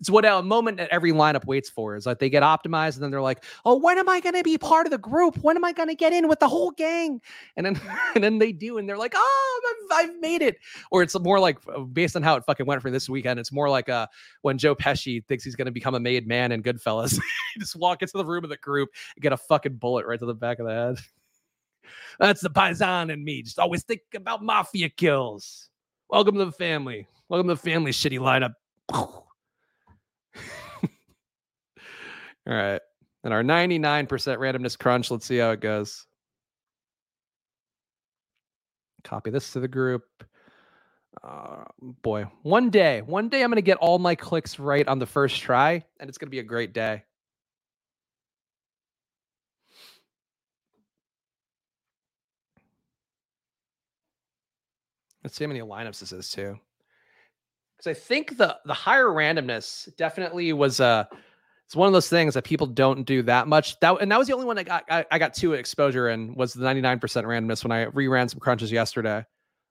It's 0.00 0.08
what 0.08 0.24
a 0.24 0.42
moment 0.42 0.76
that 0.76 0.88
every 0.90 1.10
lineup 1.10 1.44
waits 1.44 1.68
for 1.68 1.96
is 1.96 2.06
like 2.06 2.20
they 2.20 2.30
get 2.30 2.44
optimized 2.44 2.94
and 2.94 3.02
then 3.02 3.10
they're 3.10 3.22
like, 3.22 3.44
oh, 3.64 3.76
when 3.76 3.98
am 3.98 4.08
I 4.08 4.20
going 4.20 4.36
to 4.36 4.44
be 4.44 4.56
part 4.56 4.86
of 4.86 4.92
the 4.92 4.98
group? 4.98 5.36
When 5.38 5.56
am 5.56 5.64
I 5.64 5.72
going 5.72 5.88
to 5.88 5.94
get 5.94 6.12
in 6.12 6.28
with 6.28 6.38
the 6.38 6.46
whole 6.46 6.70
gang? 6.70 7.20
And 7.56 7.66
then 7.66 7.80
and 8.14 8.22
then 8.22 8.38
they 8.38 8.52
do, 8.52 8.78
and 8.78 8.88
they're 8.88 8.98
like, 8.98 9.14
oh, 9.16 9.74
I've, 9.90 10.10
I've 10.10 10.20
made 10.20 10.40
it. 10.40 10.58
Or 10.92 11.02
it's 11.02 11.18
more 11.18 11.40
like 11.40 11.58
uh, 11.74 11.80
based 11.80 12.14
on 12.14 12.22
how 12.22 12.36
it 12.36 12.44
fucking 12.44 12.66
went 12.66 12.80
for 12.80 12.92
this 12.92 13.08
weekend. 13.08 13.40
It's 13.40 13.50
more 13.50 13.68
like 13.68 13.88
uh 13.88 14.06
when 14.42 14.56
Joe 14.56 14.76
Pesci 14.76 15.24
thinks 15.26 15.42
he's 15.42 15.56
going 15.56 15.66
to 15.66 15.72
become 15.72 15.96
a 15.96 16.00
made 16.00 16.28
man 16.28 16.52
in 16.52 16.62
Goodfellas, 16.62 17.18
just 17.58 17.74
walk 17.74 18.02
into 18.02 18.16
the 18.16 18.24
room 18.24 18.44
of 18.44 18.50
the 18.50 18.56
group 18.58 18.90
and 19.16 19.22
get 19.22 19.32
a 19.32 19.36
fucking 19.36 19.76
bullet 19.76 20.06
right 20.06 20.20
to 20.20 20.26
the 20.26 20.34
back 20.34 20.60
of 20.60 20.66
the 20.66 20.72
head. 20.72 20.98
That's 22.18 22.40
the 22.40 22.50
paisan 22.50 23.12
in 23.12 23.22
me. 23.24 23.42
Just 23.42 23.58
always 23.58 23.84
think 23.84 24.00
about 24.14 24.42
mafia 24.42 24.88
kills. 24.88 25.68
Welcome 26.10 26.36
to 26.36 26.44
the 26.44 26.52
family. 26.52 27.06
Welcome 27.28 27.48
to 27.48 27.54
the 27.54 27.60
family 27.60 27.92
shitty 27.92 28.18
lineup. 28.18 28.54
All 28.92 29.24
right. 32.46 32.80
And 33.24 33.34
our 33.34 33.42
99% 33.42 34.08
randomness 34.08 34.78
crunch. 34.78 35.10
Let's 35.10 35.26
see 35.26 35.38
how 35.38 35.50
it 35.50 35.60
goes. 35.60 36.06
Copy 39.04 39.30
this 39.30 39.52
to 39.52 39.60
the 39.60 39.68
group. 39.68 40.04
Uh, 41.22 41.64
boy, 41.80 42.24
one 42.42 42.70
day, 42.70 43.02
one 43.02 43.28
day 43.28 43.42
I'm 43.42 43.50
going 43.50 43.56
to 43.56 43.62
get 43.62 43.78
all 43.78 43.98
my 43.98 44.14
clicks 44.14 44.58
right 44.58 44.86
on 44.86 44.98
the 44.98 45.06
first 45.06 45.40
try, 45.40 45.84
and 45.98 46.08
it's 46.08 46.16
going 46.16 46.28
to 46.28 46.30
be 46.30 46.38
a 46.38 46.44
great 46.44 46.72
day. 46.72 47.02
Let's 55.28 55.36
see 55.36 55.44
how 55.44 55.48
many 55.48 55.60
lineups 55.60 56.00
this 56.00 56.10
is 56.10 56.30
too. 56.30 56.58
Because 57.76 57.90
I 57.90 57.92
think 57.92 58.38
the 58.38 58.56
the 58.64 58.72
higher 58.72 59.08
randomness 59.08 59.94
definitely 59.96 60.54
was 60.54 60.80
uh 60.80 61.04
it's 61.66 61.76
one 61.76 61.86
of 61.86 61.92
those 61.92 62.08
things 62.08 62.32
that 62.32 62.44
people 62.44 62.66
don't 62.66 63.04
do 63.04 63.20
that 63.24 63.46
much. 63.46 63.78
That 63.80 64.00
and 64.00 64.10
that 64.10 64.18
was 64.18 64.26
the 64.26 64.32
only 64.32 64.46
one 64.46 64.56
I 64.56 64.62
got 64.62 64.84
I, 64.88 65.04
I 65.10 65.18
got 65.18 65.34
two 65.34 65.52
exposure 65.52 66.08
in 66.08 66.34
was 66.34 66.54
the 66.54 66.64
99% 66.64 66.98
randomness 66.98 67.62
when 67.62 67.72
I 67.72 67.84
reran 67.90 68.30
some 68.30 68.40
crunches 68.40 68.72
yesterday. 68.72 69.22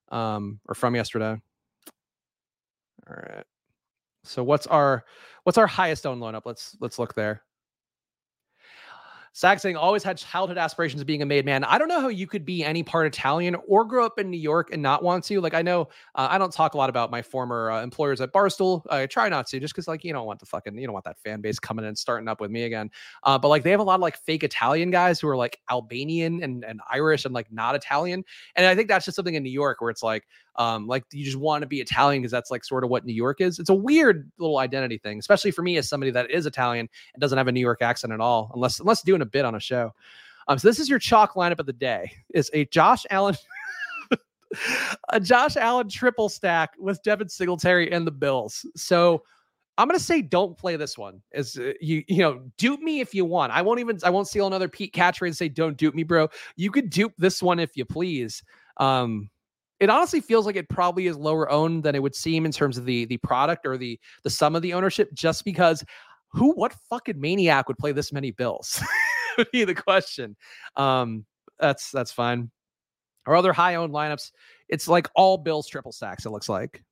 Um 0.10 0.60
or 0.68 0.76
from 0.76 0.94
yesterday. 0.94 1.36
All 3.10 3.16
right. 3.16 3.46
So 4.26 4.44
what's 4.44 4.68
our 4.68 5.06
what's 5.44 5.58
our 5.58 5.66
highest 5.66 6.06
own 6.06 6.20
loan 6.20 6.36
up? 6.36 6.46
Let's 6.46 6.78
let's 6.80 7.00
look 7.00 7.16
there. 7.16 7.42
Sack 9.38 9.60
saying 9.60 9.78
always 9.78 10.02
had 10.02 10.18
childhood 10.18 10.58
aspirations 10.58 11.00
of 11.00 11.06
being 11.06 11.22
a 11.22 11.26
made 11.26 11.46
man. 11.46 11.64
I 11.64 11.78
don't 11.78 11.88
know 11.88 12.02
how 12.02 12.08
you 12.08 12.26
could 12.26 12.44
be 12.44 12.64
any 12.64 12.82
part 12.82 13.06
Italian 13.06 13.56
or 13.68 13.86
grow 13.86 14.04
up 14.04 14.18
in 14.18 14.32
New 14.32 14.40
York 14.40 14.70
and 14.74 14.82
not 14.82 15.04
want 15.04 15.24
to. 15.26 15.40
Like 15.40 15.54
I 15.54 15.62
know 15.62 15.90
uh, 16.16 16.28
I 16.32 16.40
don't 16.40 16.52
talk 16.52 16.74
a 16.74 16.78
lot 16.78 16.90
about 16.90 17.12
my 17.12 17.22
former 17.22 17.70
uh, 17.70 17.84
employers 17.84 18.20
at 18.20 18.34
Barstool. 18.34 18.82
I 18.90 19.06
try 19.06 19.30
not 19.30 19.46
to 19.50 19.60
just 19.60 19.76
because 19.76 19.88
like 19.88 20.04
you 20.04 20.12
don't 20.12 20.26
want 20.26 20.40
the 20.40 20.48
fucking 20.48 20.76
you 20.76 20.88
don't 20.88 20.94
want 20.94 21.06
that 21.06 21.20
fan 21.20 21.42
base 21.42 21.60
coming 21.60 21.86
in 21.86 21.90
and 21.90 21.98
starting 22.00 22.28
up 22.28 22.42
with 22.42 22.50
me 22.50 22.64
again. 22.64 22.90
Uh, 23.22 23.38
but 23.38 23.50
like 23.50 23.62
they 23.62 23.70
have 23.70 23.80
a 23.80 23.84
lot 23.84 23.94
of 23.94 24.02
like 24.02 24.18
fake 24.18 24.44
Italian 24.44 24.90
guys 24.90 25.20
who 25.20 25.28
are 25.28 25.38
like 25.38 25.60
Albanian 25.70 26.42
and, 26.42 26.64
and 26.64 26.82
Irish 26.90 27.24
and 27.26 27.34
like 27.36 27.52
not 27.52 27.76
Italian. 27.76 28.26
And 28.56 28.66
I 28.66 28.74
think 28.74 28.88
that's 28.88 29.06
just 29.06 29.18
something 29.18 29.36
in 29.36 29.44
New 29.44 29.52
York 29.52 29.82
where 29.82 29.92
it's 29.92 30.02
like 30.02 30.24
um, 30.58 30.88
like 30.88 31.04
you 31.12 31.24
just 31.24 31.38
want 31.38 31.62
to 31.62 31.68
be 31.68 31.80
Italian 31.80 32.22
because 32.22 32.32
that's 32.32 32.50
like 32.50 32.66
sort 32.66 32.84
of 32.84 32.90
what 32.90 33.06
New 33.06 33.14
York 33.14 33.42
is. 33.42 33.60
It's 33.60 33.70
a 33.70 33.76
weird 33.76 34.32
little 34.40 34.58
identity 34.58 34.98
thing, 34.98 35.20
especially 35.20 35.52
for 35.52 35.62
me 35.62 35.78
as 35.78 35.88
somebody 35.88 36.12
that 36.12 36.32
is 36.32 36.46
Italian 36.46 36.90
and 37.14 37.22
doesn't 37.22 37.38
have 37.38 37.48
a 37.48 37.52
New 37.52 37.60
York 37.60 37.82
accent 37.82 38.12
at 38.12 38.20
all, 38.20 38.52
unless 38.56 38.80
unless 38.80 39.04
doing 39.04 39.22
a 39.22 39.26
bit 39.28 39.46
on 39.46 39.56
a 39.56 39.60
show. 39.60 39.94
Um, 40.48 40.58
so 40.58 40.68
this 40.68 40.80
is 40.80 40.90
your 40.90 41.00
chalk 41.00 41.34
lineup 41.34 41.60
of 41.60 41.66
the 41.66 41.74
day. 41.74 42.12
Is 42.34 42.50
a 42.54 42.66
Josh 42.66 43.06
Allen. 43.10 43.36
a 45.10 45.20
Josh 45.20 45.58
Allen 45.58 45.90
triple 45.90 46.30
stack 46.30 46.72
with 46.80 47.02
Devin 47.04 47.30
Singletary 47.30 47.92
and 47.92 48.08
the 48.08 48.12
Bills. 48.12 48.66
So 48.76 49.24
I'm 49.78 49.88
gonna 49.88 50.00
say 50.00 50.22
don't 50.22 50.58
play 50.58 50.76
this 50.76 50.98
one. 50.98 51.22
Is 51.34 51.58
uh, 51.58 51.74
you 51.82 52.04
you 52.08 52.20
know 52.20 52.42
dupe 52.58 52.82
me 52.82 53.00
if 53.00 53.14
you 53.14 53.26
want. 53.26 53.52
I 53.52 53.62
won't 53.62 53.80
even 53.80 54.00
I 54.04 54.10
won't 54.10 54.28
steal 54.28 54.48
another 54.48 54.68
Pete 54.68 54.94
catchphrase 54.94 55.28
and 55.28 55.38
say 55.38 55.50
don't 55.50 55.78
dupe 55.78 55.96
me, 55.96 56.04
bro. 56.04 56.30
You 56.56 56.72
could 56.72 56.90
dupe 56.90 57.14
this 57.18 57.44
one 57.44 57.60
if 57.60 57.76
you 57.76 57.86
please. 57.86 58.42
Um, 58.78 59.30
it 59.80 59.90
honestly 59.92 60.22
feels 60.22 60.48
like 60.48 60.56
it 60.56 60.70
probably 60.70 61.06
is 61.06 61.18
lower 61.18 61.50
owned 61.52 61.84
than 61.84 61.94
it 61.94 62.02
would 62.02 62.16
seem 62.16 62.46
in 62.46 62.52
terms 62.52 62.78
of 62.78 62.86
the 62.86 63.06
the 63.06 63.18
product 63.18 63.66
or 63.66 63.78
the 63.78 64.00
the 64.24 64.30
sum 64.30 64.56
of 64.56 64.62
the 64.62 64.74
ownership 64.74 65.14
just 65.14 65.46
because 65.46 65.84
who, 66.30 66.52
what 66.54 66.74
fucking 66.90 67.20
maniac 67.20 67.68
would 67.68 67.78
play 67.78 67.92
this 67.92 68.12
many 68.12 68.32
Bills? 68.32 68.82
would 69.46 69.52
be 69.52 69.64
the 69.64 69.76
question. 69.76 70.36
Um, 70.76 71.26
that's 71.60 71.92
that's 71.92 72.12
fine. 72.12 72.52
Our 73.26 73.36
other 73.36 73.54
high 73.54 73.76
owned 73.76 73.94
lineups, 73.94 74.32
it's 74.70 74.88
like 74.88 75.10
all 75.16 75.38
Bills 75.38 75.68
triple 75.68 75.92
stacks. 75.92 76.26
It 76.26 76.30
looks 76.30 76.50
like. 76.50 76.84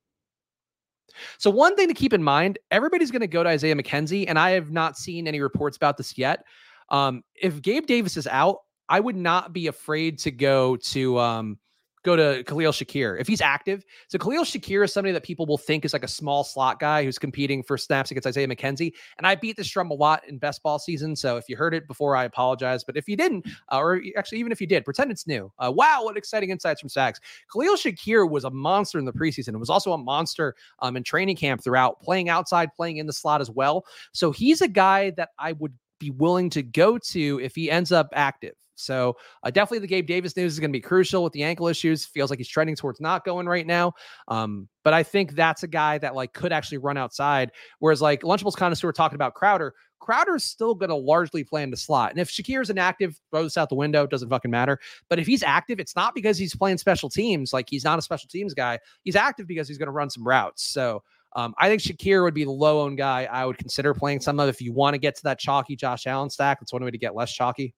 So 1.38 1.50
one 1.50 1.76
thing 1.76 1.88
to 1.88 1.94
keep 1.94 2.12
in 2.12 2.22
mind, 2.22 2.58
everybody's 2.70 3.10
going 3.10 3.20
to 3.20 3.26
go 3.26 3.42
to 3.42 3.48
Isaiah 3.48 3.74
McKenzie, 3.74 4.26
and 4.28 4.38
I 4.38 4.50
have 4.50 4.70
not 4.70 4.98
seen 4.98 5.26
any 5.26 5.40
reports 5.40 5.76
about 5.76 5.96
this 5.96 6.18
yet. 6.18 6.44
Um, 6.90 7.22
if 7.34 7.62
Gabe 7.62 7.86
Davis 7.86 8.16
is 8.16 8.26
out, 8.26 8.58
I 8.88 9.00
would 9.00 9.16
not 9.16 9.52
be 9.52 9.66
afraid 9.66 10.18
to 10.20 10.30
go 10.30 10.76
to 10.76 11.18
um, 11.18 11.58
go 12.06 12.16
to 12.16 12.44
Khalil 12.44 12.72
Shakir 12.72 13.20
if 13.20 13.26
he's 13.26 13.40
active. 13.40 13.84
So 14.08 14.18
Khalil 14.18 14.44
Shakir 14.44 14.84
is 14.84 14.92
somebody 14.92 15.12
that 15.12 15.24
people 15.24 15.44
will 15.44 15.58
think 15.58 15.84
is 15.84 15.92
like 15.92 16.04
a 16.04 16.08
small 16.08 16.44
slot 16.44 16.78
guy 16.78 17.04
who's 17.04 17.18
competing 17.18 17.62
for 17.62 17.76
snaps 17.76 18.10
against 18.10 18.26
Isaiah 18.26 18.46
McKenzie. 18.46 18.92
And 19.18 19.26
I 19.26 19.34
beat 19.34 19.56
this 19.56 19.68
drum 19.68 19.90
a 19.90 19.94
lot 19.94 20.26
in 20.28 20.38
best 20.38 20.62
ball 20.62 20.78
season. 20.78 21.16
So 21.16 21.36
if 21.36 21.48
you 21.48 21.56
heard 21.56 21.74
it 21.74 21.86
before, 21.86 22.16
I 22.16 22.24
apologize. 22.24 22.84
But 22.84 22.96
if 22.96 23.08
you 23.08 23.16
didn't, 23.16 23.46
uh, 23.72 23.78
or 23.78 24.00
actually 24.16 24.38
even 24.38 24.52
if 24.52 24.60
you 24.60 24.66
did, 24.66 24.84
pretend 24.84 25.10
it's 25.10 25.26
new. 25.26 25.52
Uh, 25.58 25.72
wow, 25.74 26.04
what 26.04 26.16
exciting 26.16 26.50
insights 26.50 26.80
from 26.80 26.88
Sags. 26.88 27.20
Khalil 27.52 27.76
Shakir 27.76 28.30
was 28.30 28.44
a 28.44 28.50
monster 28.50 28.98
in 28.98 29.04
the 29.04 29.12
preseason. 29.12 29.54
It 29.54 29.58
was 29.58 29.70
also 29.70 29.92
a 29.92 29.98
monster 29.98 30.54
um, 30.80 30.96
in 30.96 31.02
training 31.02 31.36
camp 31.36 31.62
throughout, 31.62 32.00
playing 32.00 32.28
outside, 32.28 32.72
playing 32.74 32.98
in 32.98 33.06
the 33.06 33.12
slot 33.12 33.40
as 33.40 33.50
well. 33.50 33.84
So 34.12 34.30
he's 34.30 34.60
a 34.60 34.68
guy 34.68 35.10
that 35.10 35.30
I 35.38 35.52
would 35.52 35.74
be 35.98 36.10
willing 36.10 36.50
to 36.50 36.62
go 36.62 36.98
to 36.98 37.40
if 37.42 37.54
he 37.54 37.70
ends 37.70 37.90
up 37.90 38.08
active. 38.12 38.54
So 38.76 39.16
uh, 39.42 39.50
definitely 39.50 39.80
the 39.80 39.86
Gabe 39.88 40.06
Davis 40.06 40.36
news 40.36 40.52
is 40.52 40.60
going 40.60 40.70
to 40.70 40.76
be 40.76 40.80
crucial 40.80 41.24
with 41.24 41.32
the 41.32 41.42
ankle 41.42 41.66
issues. 41.66 42.06
Feels 42.06 42.30
like 42.30 42.38
he's 42.38 42.48
trending 42.48 42.76
towards 42.76 43.00
not 43.00 43.24
going 43.24 43.46
right 43.46 43.66
now. 43.66 43.94
Um, 44.28 44.68
but 44.84 44.94
I 44.94 45.02
think 45.02 45.32
that's 45.32 45.64
a 45.64 45.68
guy 45.68 45.98
that 45.98 46.14
like 46.14 46.32
could 46.32 46.52
actually 46.52 46.78
run 46.78 46.96
outside. 46.96 47.50
Whereas 47.80 48.00
like 48.00 48.22
Lunchables 48.22 48.56
connoisseur 48.56 48.92
talking 48.92 49.16
about 49.16 49.34
Crowder, 49.34 49.74
Crowder's 49.98 50.44
still 50.44 50.74
going 50.74 50.90
to 50.90 50.94
largely 50.96 51.42
play 51.42 51.62
in 51.62 51.70
the 51.70 51.76
slot. 51.76 52.10
And 52.10 52.20
if 52.20 52.30
Shakir's 52.30 52.70
inactive, 52.70 53.18
throw 53.30 53.42
this 53.42 53.56
out 53.56 53.68
the 53.68 53.74
window, 53.74 54.04
It 54.04 54.10
doesn't 54.10 54.28
fucking 54.28 54.50
matter. 54.50 54.78
But 55.08 55.18
if 55.18 55.26
he's 55.26 55.42
active, 55.42 55.80
it's 55.80 55.96
not 55.96 56.14
because 56.14 56.38
he's 56.38 56.54
playing 56.54 56.78
special 56.78 57.08
teams. 57.08 57.52
Like 57.52 57.66
he's 57.68 57.84
not 57.84 57.98
a 57.98 58.02
special 58.02 58.28
teams 58.28 58.54
guy. 58.54 58.78
He's 59.02 59.16
active 59.16 59.46
because 59.46 59.68
he's 59.68 59.78
going 59.78 59.86
to 59.86 59.92
run 59.92 60.10
some 60.10 60.26
routes. 60.26 60.62
So 60.64 61.02
um, 61.34 61.54
I 61.58 61.68
think 61.68 61.82
Shakir 61.82 62.22
would 62.22 62.34
be 62.34 62.44
the 62.44 62.50
low 62.50 62.82
owned 62.82 62.98
guy 62.98 63.28
I 63.30 63.44
would 63.44 63.58
consider 63.58 63.94
playing 63.94 64.20
some 64.20 64.38
of 64.40 64.48
if 64.48 64.60
you 64.60 64.72
want 64.72 64.94
to 64.94 64.98
get 64.98 65.16
to 65.16 65.22
that 65.24 65.38
chalky 65.38 65.76
Josh 65.76 66.06
Allen 66.06 66.30
stack. 66.30 66.60
That's 66.60 66.72
one 66.72 66.84
way 66.84 66.90
to 66.90 66.98
get 66.98 67.14
less 67.14 67.32
chalky. 67.32 67.74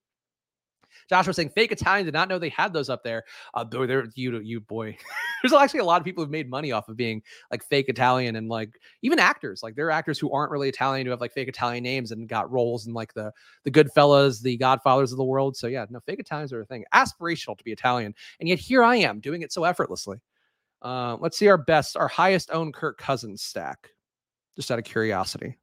Josh 1.08 1.26
was 1.26 1.36
saying 1.36 1.50
fake 1.50 1.72
Italian 1.72 2.04
did 2.04 2.14
not 2.14 2.28
know 2.28 2.38
they 2.38 2.50
had 2.50 2.72
those 2.72 2.90
up 2.90 3.02
there. 3.02 3.24
Uh, 3.54 3.64
there 3.64 4.06
you 4.14 4.38
you 4.40 4.60
boy. 4.60 4.96
There's 5.42 5.52
actually 5.52 5.80
a 5.80 5.84
lot 5.84 6.00
of 6.00 6.04
people 6.04 6.22
who've 6.22 6.30
made 6.30 6.50
money 6.50 6.72
off 6.72 6.88
of 6.88 6.96
being 6.96 7.22
like 7.50 7.64
fake 7.64 7.88
Italian 7.88 8.36
and 8.36 8.48
like 8.48 8.78
even 9.02 9.18
actors. 9.18 9.62
Like 9.62 9.74
there 9.76 9.86
are 9.86 9.92
actors 9.92 10.18
who 10.18 10.32
aren't 10.32 10.50
really 10.50 10.68
Italian 10.68 11.06
who 11.06 11.10
have 11.10 11.20
like 11.20 11.32
fake 11.32 11.48
Italian 11.48 11.84
names 11.84 12.12
and 12.12 12.28
got 12.28 12.50
roles 12.50 12.86
in 12.86 12.92
like 12.92 13.14
the 13.14 13.32
the 13.64 13.70
Goodfellas, 13.70 14.42
the 14.42 14.56
Godfathers 14.56 15.12
of 15.12 15.18
the 15.18 15.24
world. 15.24 15.56
So 15.56 15.66
yeah, 15.66 15.86
no 15.90 16.00
fake 16.00 16.20
Italians 16.20 16.52
are 16.52 16.60
a 16.60 16.66
thing. 16.66 16.84
Aspirational 16.94 17.56
to 17.56 17.64
be 17.64 17.72
Italian, 17.72 18.14
and 18.40 18.48
yet 18.48 18.58
here 18.58 18.82
I 18.82 18.96
am 18.96 19.20
doing 19.20 19.42
it 19.42 19.52
so 19.52 19.64
effortlessly. 19.64 20.18
Uh, 20.82 21.16
let's 21.20 21.36
see 21.36 21.48
our 21.48 21.58
best, 21.58 21.96
our 21.96 22.08
highest 22.08 22.50
owned 22.52 22.74
Kirk 22.74 22.98
Cousins 22.98 23.42
stack, 23.42 23.90
just 24.56 24.70
out 24.70 24.78
of 24.78 24.84
curiosity. 24.84 25.56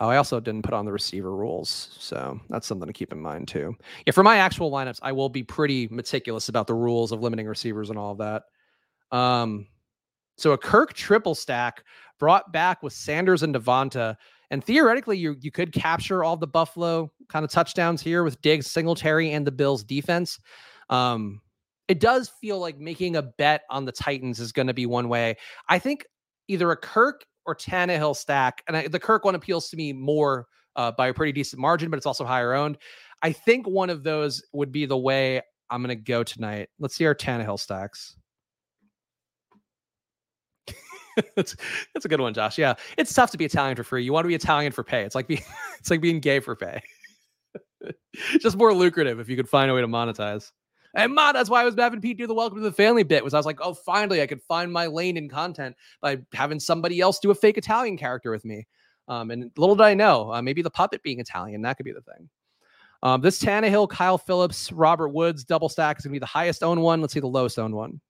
Oh, 0.00 0.08
I 0.08 0.16
also 0.16 0.40
didn't 0.40 0.62
put 0.62 0.74
on 0.74 0.86
the 0.86 0.92
receiver 0.92 1.34
rules. 1.34 1.96
So 1.98 2.40
that's 2.48 2.66
something 2.66 2.86
to 2.86 2.92
keep 2.92 3.12
in 3.12 3.20
mind 3.20 3.48
too. 3.48 3.74
Yeah, 4.06 4.12
for 4.12 4.22
my 4.22 4.38
actual 4.38 4.70
lineups, 4.70 5.00
I 5.02 5.12
will 5.12 5.28
be 5.28 5.42
pretty 5.42 5.88
meticulous 5.90 6.48
about 6.48 6.66
the 6.66 6.74
rules 6.74 7.12
of 7.12 7.20
limiting 7.20 7.46
receivers 7.46 7.90
and 7.90 7.98
all 7.98 8.12
of 8.12 8.18
that. 8.18 8.44
Um, 9.16 9.66
so 10.36 10.52
a 10.52 10.58
Kirk 10.58 10.94
triple 10.94 11.34
stack 11.34 11.84
brought 12.18 12.52
back 12.52 12.82
with 12.82 12.92
Sanders 12.92 13.42
and 13.42 13.54
Devonta. 13.54 14.16
And 14.50 14.64
theoretically, 14.64 15.18
you 15.18 15.36
you 15.40 15.50
could 15.50 15.72
capture 15.72 16.24
all 16.24 16.36
the 16.36 16.46
Buffalo 16.46 17.12
kind 17.28 17.44
of 17.44 17.50
touchdowns 17.50 18.00
here 18.00 18.24
with 18.24 18.40
Diggs, 18.40 18.70
Singletary, 18.70 19.32
and 19.32 19.46
the 19.46 19.52
Bills 19.52 19.84
defense. 19.84 20.38
Um, 20.88 21.42
it 21.88 22.00
does 22.00 22.30
feel 22.40 22.58
like 22.58 22.78
making 22.78 23.16
a 23.16 23.22
bet 23.22 23.62
on 23.68 23.84
the 23.84 23.92
Titans 23.92 24.40
is 24.40 24.52
going 24.52 24.68
to 24.68 24.74
be 24.74 24.86
one 24.86 25.08
way. 25.08 25.36
I 25.68 25.78
think 25.78 26.06
either 26.46 26.70
a 26.70 26.76
Kirk 26.76 27.26
or 27.48 27.54
Tannehill 27.54 28.14
stack. 28.14 28.62
And 28.68 28.76
I, 28.76 28.88
the 28.88 29.00
Kirk 29.00 29.24
one 29.24 29.34
appeals 29.34 29.70
to 29.70 29.76
me 29.76 29.94
more 29.94 30.46
uh, 30.76 30.92
by 30.92 31.08
a 31.08 31.14
pretty 31.14 31.32
decent 31.32 31.60
margin, 31.60 31.88
but 31.88 31.96
it's 31.96 32.04
also 32.04 32.24
higher 32.24 32.52
owned. 32.52 32.76
I 33.22 33.32
think 33.32 33.66
one 33.66 33.88
of 33.88 34.04
those 34.04 34.42
would 34.52 34.70
be 34.70 34.84
the 34.84 34.98
way 34.98 35.40
I'm 35.70 35.82
going 35.82 35.96
to 35.96 36.00
go 36.00 36.22
tonight. 36.22 36.68
Let's 36.78 36.94
see 36.94 37.06
our 37.06 37.14
Tannehill 37.14 37.58
stacks. 37.58 38.16
that's, 41.34 41.56
that's 41.94 42.04
a 42.04 42.08
good 42.08 42.20
one, 42.20 42.34
Josh. 42.34 42.58
Yeah, 42.58 42.74
it's 42.98 43.14
tough 43.14 43.30
to 43.30 43.38
be 43.38 43.46
Italian 43.46 43.76
for 43.76 43.82
free. 43.82 44.04
You 44.04 44.12
want 44.12 44.24
to 44.24 44.28
be 44.28 44.34
Italian 44.34 44.70
for 44.72 44.84
pay. 44.84 45.04
It's 45.04 45.14
like 45.14 45.26
being 45.26 45.42
it's 45.78 45.90
like 45.90 46.02
being 46.02 46.20
gay 46.20 46.40
for 46.40 46.54
pay. 46.54 46.82
Just 48.40 48.58
more 48.58 48.74
lucrative 48.74 49.20
if 49.20 49.28
you 49.30 49.36
could 49.36 49.48
find 49.48 49.70
a 49.70 49.74
way 49.74 49.80
to 49.80 49.88
monetize. 49.88 50.52
And 50.94 51.14
Ma, 51.14 51.32
that's 51.32 51.50
why 51.50 51.62
I 51.62 51.64
was 51.64 51.74
having 51.76 52.00
Pete 52.00 52.18
do 52.18 52.26
the 52.26 52.34
welcome 52.34 52.58
to 52.58 52.64
the 52.64 52.72
family 52.72 53.02
bit. 53.02 53.22
Was 53.22 53.34
I 53.34 53.36
was 53.36 53.46
like, 53.46 53.60
oh, 53.60 53.74
finally, 53.74 54.22
I 54.22 54.26
could 54.26 54.42
find 54.42 54.72
my 54.72 54.86
lane 54.86 55.16
in 55.16 55.28
content 55.28 55.76
by 56.00 56.18
having 56.32 56.58
somebody 56.60 57.00
else 57.00 57.18
do 57.18 57.30
a 57.30 57.34
fake 57.34 57.58
Italian 57.58 57.96
character 57.96 58.30
with 58.30 58.44
me. 58.44 58.66
Um, 59.06 59.30
and 59.30 59.50
little 59.56 59.76
did 59.76 59.84
I 59.84 59.94
know, 59.94 60.32
uh, 60.32 60.42
maybe 60.42 60.60
the 60.62 60.70
puppet 60.70 61.02
being 61.02 61.20
Italian, 61.20 61.62
that 61.62 61.76
could 61.76 61.84
be 61.84 61.92
the 61.92 62.02
thing. 62.02 62.28
Um, 63.02 63.20
this 63.20 63.40
Tannehill, 63.42 63.88
Kyle 63.88 64.18
Phillips, 64.18 64.72
Robert 64.72 65.08
Woods 65.08 65.44
double 65.44 65.68
stack 65.68 65.98
is 65.98 66.04
going 66.04 66.10
to 66.10 66.16
be 66.16 66.18
the 66.18 66.26
highest 66.26 66.62
owned 66.62 66.82
one. 66.82 67.00
Let's 67.00 67.14
see 67.14 67.20
the 67.20 67.26
lowest 67.26 67.58
owned 67.58 67.74
one. 67.74 68.00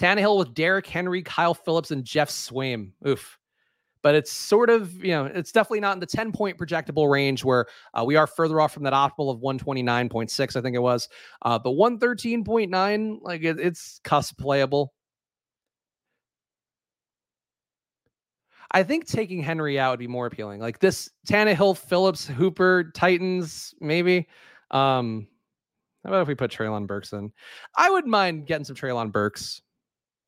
Tannehill 0.00 0.38
with 0.38 0.54
Derrick 0.54 0.86
Henry, 0.86 1.22
Kyle 1.22 1.54
Phillips, 1.54 1.90
and 1.90 2.04
Geoff 2.04 2.30
Swaim. 2.30 2.92
Oof 3.06 3.39
but 4.02 4.14
it's 4.14 4.32
sort 4.32 4.70
of, 4.70 5.04
you 5.04 5.10
know, 5.10 5.26
it's 5.26 5.52
definitely 5.52 5.80
not 5.80 5.94
in 5.94 6.00
the 6.00 6.06
10 6.06 6.32
point 6.32 6.58
projectable 6.58 7.10
range 7.10 7.44
where 7.44 7.66
uh, 7.94 8.04
we 8.04 8.16
are 8.16 8.26
further 8.26 8.60
off 8.60 8.72
from 8.72 8.84
that 8.84 8.92
optimal 8.92 9.32
of 9.32 9.40
129.6, 9.40 10.56
I 10.56 10.60
think 10.60 10.76
it 10.76 10.80
was. 10.80 11.08
Uh, 11.42 11.58
but 11.58 11.70
113.9, 11.70 13.18
like 13.22 13.42
it, 13.42 13.58
it's 13.60 14.00
cusp 14.04 14.38
playable. 14.38 14.92
I 18.72 18.82
think 18.84 19.06
taking 19.06 19.42
Henry 19.42 19.78
out 19.78 19.90
would 19.90 19.98
be 19.98 20.06
more 20.06 20.26
appealing. 20.26 20.60
Like 20.60 20.78
this 20.78 21.10
Tannehill, 21.28 21.76
Phillips, 21.76 22.26
Hooper, 22.26 22.92
Titans, 22.94 23.74
maybe. 23.80 24.28
Um, 24.70 25.26
how 26.04 26.10
about 26.10 26.22
if 26.22 26.28
we 26.28 26.34
put 26.34 26.52
Treylon 26.52 26.86
Burks 26.86 27.12
in? 27.12 27.32
I 27.76 27.90
wouldn't 27.90 28.10
mind 28.10 28.46
getting 28.46 28.64
some 28.64 28.76
Treylon 28.76 29.10
Burks 29.10 29.60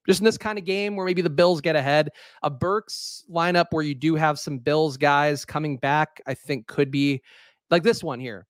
just 0.07 0.21
in 0.21 0.25
this 0.25 0.39
kind 0.39 0.59
of 0.59 0.65
game 0.65 0.97
where 0.97 1.07
maybe 1.07 1.23
the 1.23 1.31
Bills 1.31 1.61
get 1.61 1.77
ahead. 1.77 2.11
A 2.43 2.51
Burks 2.51 3.25
lineup 3.31 3.67
where 3.71 3.85
you 3.85 3.95
do 3.95 4.15
have 4.15 4.39
some 4.39 4.59
Bills 4.59 4.97
guys 4.97 5.45
coming 5.45 5.77
back, 5.77 6.21
I 6.27 6.35
think 6.35 6.67
could 6.67 6.91
be 6.91 7.23
like 7.71 7.83
this 7.83 8.03
one 8.03 8.21
here. 8.21 8.47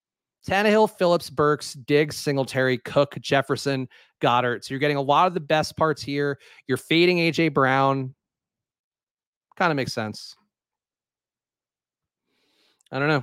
Tannehill, 0.49 0.91
Phillips, 0.99 1.31
Burks, 1.31 1.75
Diggs, 1.75 2.17
Singletary, 2.17 2.79
Cook, 2.79 3.17
Jefferson, 3.21 3.89
Goedert. 4.21 4.65
So 4.65 4.75
you're 4.75 4.81
getting 4.81 4.97
a 4.97 5.03
lot 5.03 5.29
of 5.29 5.35
the 5.35 5.41
best 5.41 5.77
parts 5.77 6.03
here. 6.03 6.39
You're 6.67 6.79
fading 6.79 7.19
AJ 7.19 7.55
Brown. 7.55 8.15
Kind 9.57 9.71
of 9.71 9.77
makes 9.77 9.93
sense. 9.93 10.35
I 12.91 12.99
don't 12.99 13.09
know 13.09 13.23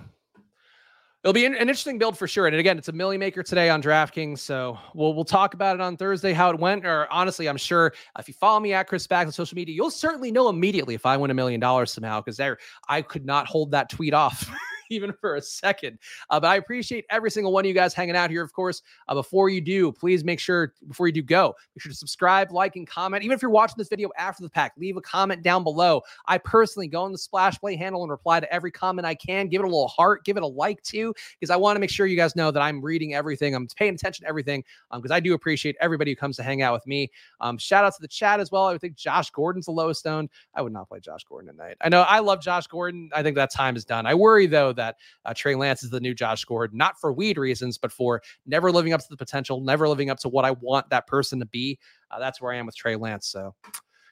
it'll 1.24 1.34
be 1.34 1.46
an, 1.46 1.54
interesting 1.54 1.98
build 1.98 2.18
for 2.18 2.28
sure. 2.28 2.48
And 2.48 2.56
again, 2.56 2.78
it's 2.78 2.88
a 2.88 2.94
milli 2.94 3.20
maker 3.20 3.44
today 3.44 3.70
on 3.70 3.82
DraftKings, 3.82 4.40
so 4.40 4.78
we'll 4.94 5.14
we'll 5.14 5.26
talk 5.26 5.54
about 5.54 5.76
it 5.76 5.82
on 5.82 5.98
Thursday 5.98 6.34
how 6.34 6.50
it 6.50 6.60
went. 6.60 6.86
Or 6.86 7.12
honestly, 7.12 7.48
I'm 7.48 7.58
sure 7.58 7.94
if 8.18 8.28
you 8.28 8.34
follow 8.34 8.60
me 8.60 8.74
at 8.74 8.88
Chris 8.88 9.08
Back 9.08 9.28
on 9.28 9.34
social 9.34 9.56
media, 9.56 9.76
you'll 9.76 9.92
certainly 9.92 10.32
know 10.32 10.50
immediately 10.50 10.96
if 10.96 11.06
I 11.06 11.18
win 11.18 11.32
a 11.32 11.34
million 11.34 11.60
dollars 11.60 11.92
somehow 11.92 12.22
because 12.22 12.38
there 12.38 12.58
I 12.88 13.02
could 13.02 13.26
not 13.26 13.48
hold 13.48 13.72
that 13.72 13.90
tweet 13.90 14.14
off. 14.14 14.50
even 15.00 15.14
for 15.14 15.36
a 15.36 15.42
second. 15.42 16.00
Uh, 16.30 16.40
but 16.40 16.48
I 16.48 16.56
appreciate 16.56 17.06
every 17.10 17.32
single 17.32 17.52
one 17.52 17.66
of 17.66 17.68
you 17.68 17.74
guys 17.74 17.94
hanging 17.94 18.16
out 18.16 18.30
here. 18.30 18.44
Of 18.44 18.54
course, 18.54 18.82
uh, 19.08 19.14
before 19.14 19.50
you 19.50 19.62
do, 19.62 19.92
please 19.92 20.24
make 20.24 20.40
sure 20.40 20.74
before 20.88 21.08
you 21.08 21.14
do 21.14 21.22
go, 21.22 21.56
make 21.76 21.82
sure 21.82 21.92
to 21.92 21.98
subscribe, 21.98 22.52
like, 22.52 22.76
and 22.76 22.88
comment. 22.88 23.24
Even 23.24 23.36
if 23.36 23.42
you're 23.42 23.52
watching 23.52 23.76
this 23.78 23.90
video 23.90 24.10
after 24.18 24.44
the 24.44 24.50
pack, 24.50 24.74
leave 24.78 24.98
a 24.98 25.02
comment 25.02 25.44
down 25.44 25.64
below. 25.64 26.02
I 26.28 26.38
personally 26.38 26.88
go 26.88 27.04
on 27.04 27.12
the 27.12 27.18
Splash 27.18 27.60
Play 27.60 27.76
handle 27.76 28.04
and 28.04 28.12
reply 28.12 28.40
to 28.40 28.52
every 28.54 28.72
comment 28.72 29.06
I 29.06 29.16
can. 29.16 29.48
Give 29.48 29.62
it 29.62 29.66
a 29.66 29.68
little 29.68 29.88
heart, 29.88 30.26
give 30.26 30.38
it 30.38 30.44
a 30.44 30.48
like 30.48 30.82
too, 30.84 31.14
because 31.40 31.52
I 31.52 31.56
want 31.56 31.76
to 31.76 31.80
make 31.80 31.90
sure 31.90 32.06
you 32.06 32.18
guys 32.18 32.36
know 32.36 32.52
that 32.52 32.62
I'm 32.62 32.82
reading 32.82 33.14
everything. 33.14 33.56
I'm 33.56 33.68
paying 33.68 33.94
attention 33.96 34.24
to 34.24 34.30
everything 34.30 34.64
because 34.94 35.12
um, 35.12 35.16
I 35.16 35.20
do 35.20 35.34
appreciate 35.34 35.76
everybody 35.80 36.12
who 36.12 36.16
comes 36.16 36.36
to 36.38 36.44
hang 36.44 36.62
out 36.62 36.74
with 36.74 36.88
me. 36.88 37.12
Um, 37.42 37.58
shout 37.58 37.86
out 37.86 37.94
to 37.96 38.02
the 38.02 38.08
chat 38.08 38.40
as 38.40 38.52
well. 38.52 38.66
I 38.66 38.72
would 38.72 38.82
think 38.82 38.96
Josh 38.96 39.30
Gordon's 39.30 39.66
the 39.66 39.72
lowest 39.72 40.06
owned. 40.08 40.30
I 40.56 40.62
would 40.62 40.74
not 40.74 40.90
play 40.90 41.00
Josh 41.00 41.24
Gordon 41.24 41.52
tonight. 41.52 41.78
I 41.82 41.90
know 41.90 42.02
I 42.02 42.20
love 42.20 42.42
Josh 42.42 42.68
Gordon. 42.68 43.10
I 43.14 43.24
think 43.24 43.36
that 43.36 43.52
time 43.52 43.76
is 43.76 43.86
done. 43.86 44.06
I 44.06 44.16
worry 44.16 44.48
though 44.48 44.74
that 44.80 44.96
uh, 45.26 45.34
Trey 45.36 45.56
Lance 45.56 45.84
is 45.84 45.90
the 45.90 46.00
new 46.00 46.14
Josh 46.14 46.44
Gordon, 46.46 46.78
not 46.78 47.00
for 47.00 47.14
weed 47.14 47.38
reasons, 47.38 47.78
but 47.78 47.92
for 47.92 48.22
never 48.46 48.72
living 48.72 48.94
up 48.94 49.02
to 49.02 49.08
the 49.10 49.18
potential, 49.18 49.62
never 49.62 49.88
living 49.88 50.10
up 50.10 50.20
to 50.20 50.30
what 50.30 50.46
I 50.46 50.52
want 50.52 50.90
that 50.90 51.06
person 51.06 51.40
to 51.40 51.46
be. 51.46 51.78
Uh, 52.10 52.20
that's 52.20 52.42
where 52.42 52.52
I 52.52 52.58
am 52.58 52.66
with 52.66 52.76
Trey 52.76 52.96
Lance. 52.96 53.28
So 53.28 53.54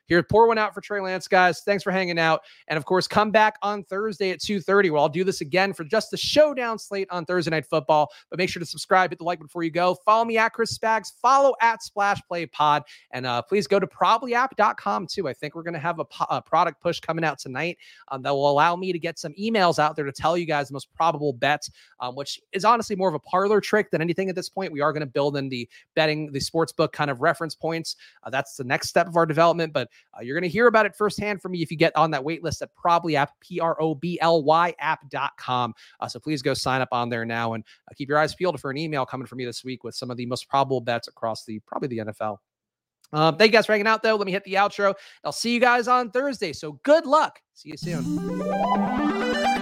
here, 0.07 0.23
pour 0.23 0.47
one 0.47 0.57
out 0.57 0.73
for 0.73 0.81
Trey 0.81 0.99
Lance, 0.99 1.27
guys. 1.27 1.61
Thanks 1.61 1.83
for 1.83 1.91
hanging 1.91 2.19
out. 2.19 2.41
And 2.67 2.77
of 2.77 2.85
course, 2.85 3.07
come 3.07 3.31
back 3.31 3.57
on 3.61 3.83
Thursday 3.83 4.31
at 4.31 4.39
2:30. 4.39 4.89
where 4.89 4.99
I'll 4.99 5.09
do 5.09 5.23
this 5.23 5.41
again 5.41 5.73
for 5.73 5.83
just 5.83 6.11
the 6.11 6.17
showdown 6.17 6.79
slate 6.79 7.07
on 7.11 7.25
Thursday 7.25 7.51
Night 7.51 7.65
Football. 7.65 8.09
But 8.29 8.39
make 8.39 8.49
sure 8.49 8.59
to 8.59 8.65
subscribe, 8.65 9.11
hit 9.11 9.19
the 9.19 9.25
like 9.25 9.39
before 9.39 9.63
you 9.63 9.71
go. 9.71 9.95
Follow 10.05 10.25
me 10.25 10.37
at 10.37 10.53
Chris 10.53 10.77
Spags, 10.77 11.11
follow 11.21 11.55
at 11.61 11.83
Splash 11.83 12.21
Play 12.27 12.45
Pod, 12.45 12.83
and 13.11 13.25
uh, 13.25 13.41
please 13.41 13.67
go 13.67 13.79
to 13.79 13.87
problyapp.com 13.87 15.07
too. 15.07 15.27
I 15.27 15.33
think 15.33 15.55
we're 15.55 15.63
going 15.63 15.73
to 15.73 15.79
have 15.79 15.99
a, 15.99 16.05
po- 16.05 16.25
a, 16.29 16.41
product 16.41 16.81
push 16.81 16.99
coming 16.99 17.25
out 17.25 17.39
tonight 17.39 17.77
um, 18.09 18.21
that 18.21 18.33
will 18.33 18.49
allow 18.49 18.75
me 18.75 18.93
to 18.93 18.99
get 18.99 19.19
some 19.19 19.33
emails 19.33 19.79
out 19.79 19.95
there 19.95 20.05
to 20.05 20.11
tell 20.11 20.37
you 20.37 20.45
guys 20.45 20.69
the 20.69 20.73
most 20.73 20.93
probable 20.93 21.33
bets, 21.33 21.69
um, 21.99 22.15
which 22.15 22.39
is 22.53 22.63
honestly 22.63 22.95
more 22.95 23.09
of 23.09 23.15
a 23.15 23.19
parlor 23.19 23.59
trick 23.59 23.91
than 23.91 24.01
anything 24.01 24.29
at 24.29 24.35
this 24.35 24.49
point. 24.49 24.71
We 24.71 24.81
are 24.81 24.93
going 24.93 25.01
to 25.01 25.05
build 25.05 25.35
in 25.35 25.49
the 25.49 25.67
betting, 25.95 26.31
the 26.31 26.39
sports 26.39 26.71
book 26.71 26.93
kind 26.93 27.11
of 27.11 27.21
reference 27.21 27.55
points. 27.55 27.95
Uh, 28.23 28.29
that's 28.29 28.55
the 28.55 28.63
next 28.63 28.89
step 28.89 29.07
of 29.07 29.17
our 29.17 29.25
development, 29.25 29.73
but 29.73 29.89
uh, 30.17 30.21
you're 30.21 30.35
going 30.35 30.49
to 30.49 30.53
hear 30.53 30.67
about 30.67 30.85
it 30.85 30.95
firsthand 30.95 31.41
from 31.41 31.51
me 31.53 31.61
if 31.61 31.71
you 31.71 31.77
get 31.77 31.95
on 31.95 32.11
that 32.11 32.23
wait 32.23 32.43
list 32.43 32.61
at 32.61 32.73
probably 32.75 33.15
app, 33.15 33.31
P 33.39 33.59
R 33.59 33.79
O 33.81 33.95
B 33.95 34.17
L 34.21 34.43
Y 34.43 34.73
app.com. 34.79 35.73
Uh, 35.99 36.07
so 36.07 36.19
please 36.19 36.41
go 36.41 36.53
sign 36.53 36.81
up 36.81 36.89
on 36.91 37.09
there 37.09 37.25
now 37.25 37.53
and 37.53 37.63
uh, 37.89 37.93
keep 37.95 38.09
your 38.09 38.17
eyes 38.17 38.35
peeled 38.35 38.59
for 38.59 38.71
an 38.71 38.77
email 38.77 39.05
coming 39.05 39.27
from 39.27 39.37
me 39.37 39.45
this 39.45 39.63
week 39.63 39.83
with 39.83 39.95
some 39.95 40.11
of 40.11 40.17
the 40.17 40.25
most 40.25 40.49
probable 40.49 40.81
bets 40.81 41.07
across 41.07 41.45
the 41.45 41.59
probably 41.59 41.87
the 41.87 41.99
NFL. 41.99 42.37
Um, 43.13 43.37
thank 43.37 43.51
you 43.51 43.57
guys 43.57 43.65
for 43.65 43.71
hanging 43.71 43.87
out, 43.87 44.03
though. 44.03 44.15
Let 44.15 44.25
me 44.25 44.31
hit 44.31 44.43
the 44.43 44.55
outro. 44.55 44.93
I'll 45.23 45.31
see 45.31 45.53
you 45.53 45.59
guys 45.59 45.87
on 45.87 46.11
Thursday. 46.11 46.53
So 46.53 46.73
good 46.83 47.05
luck. 47.05 47.39
See 47.53 47.69
you 47.69 47.77
soon. 47.77 49.53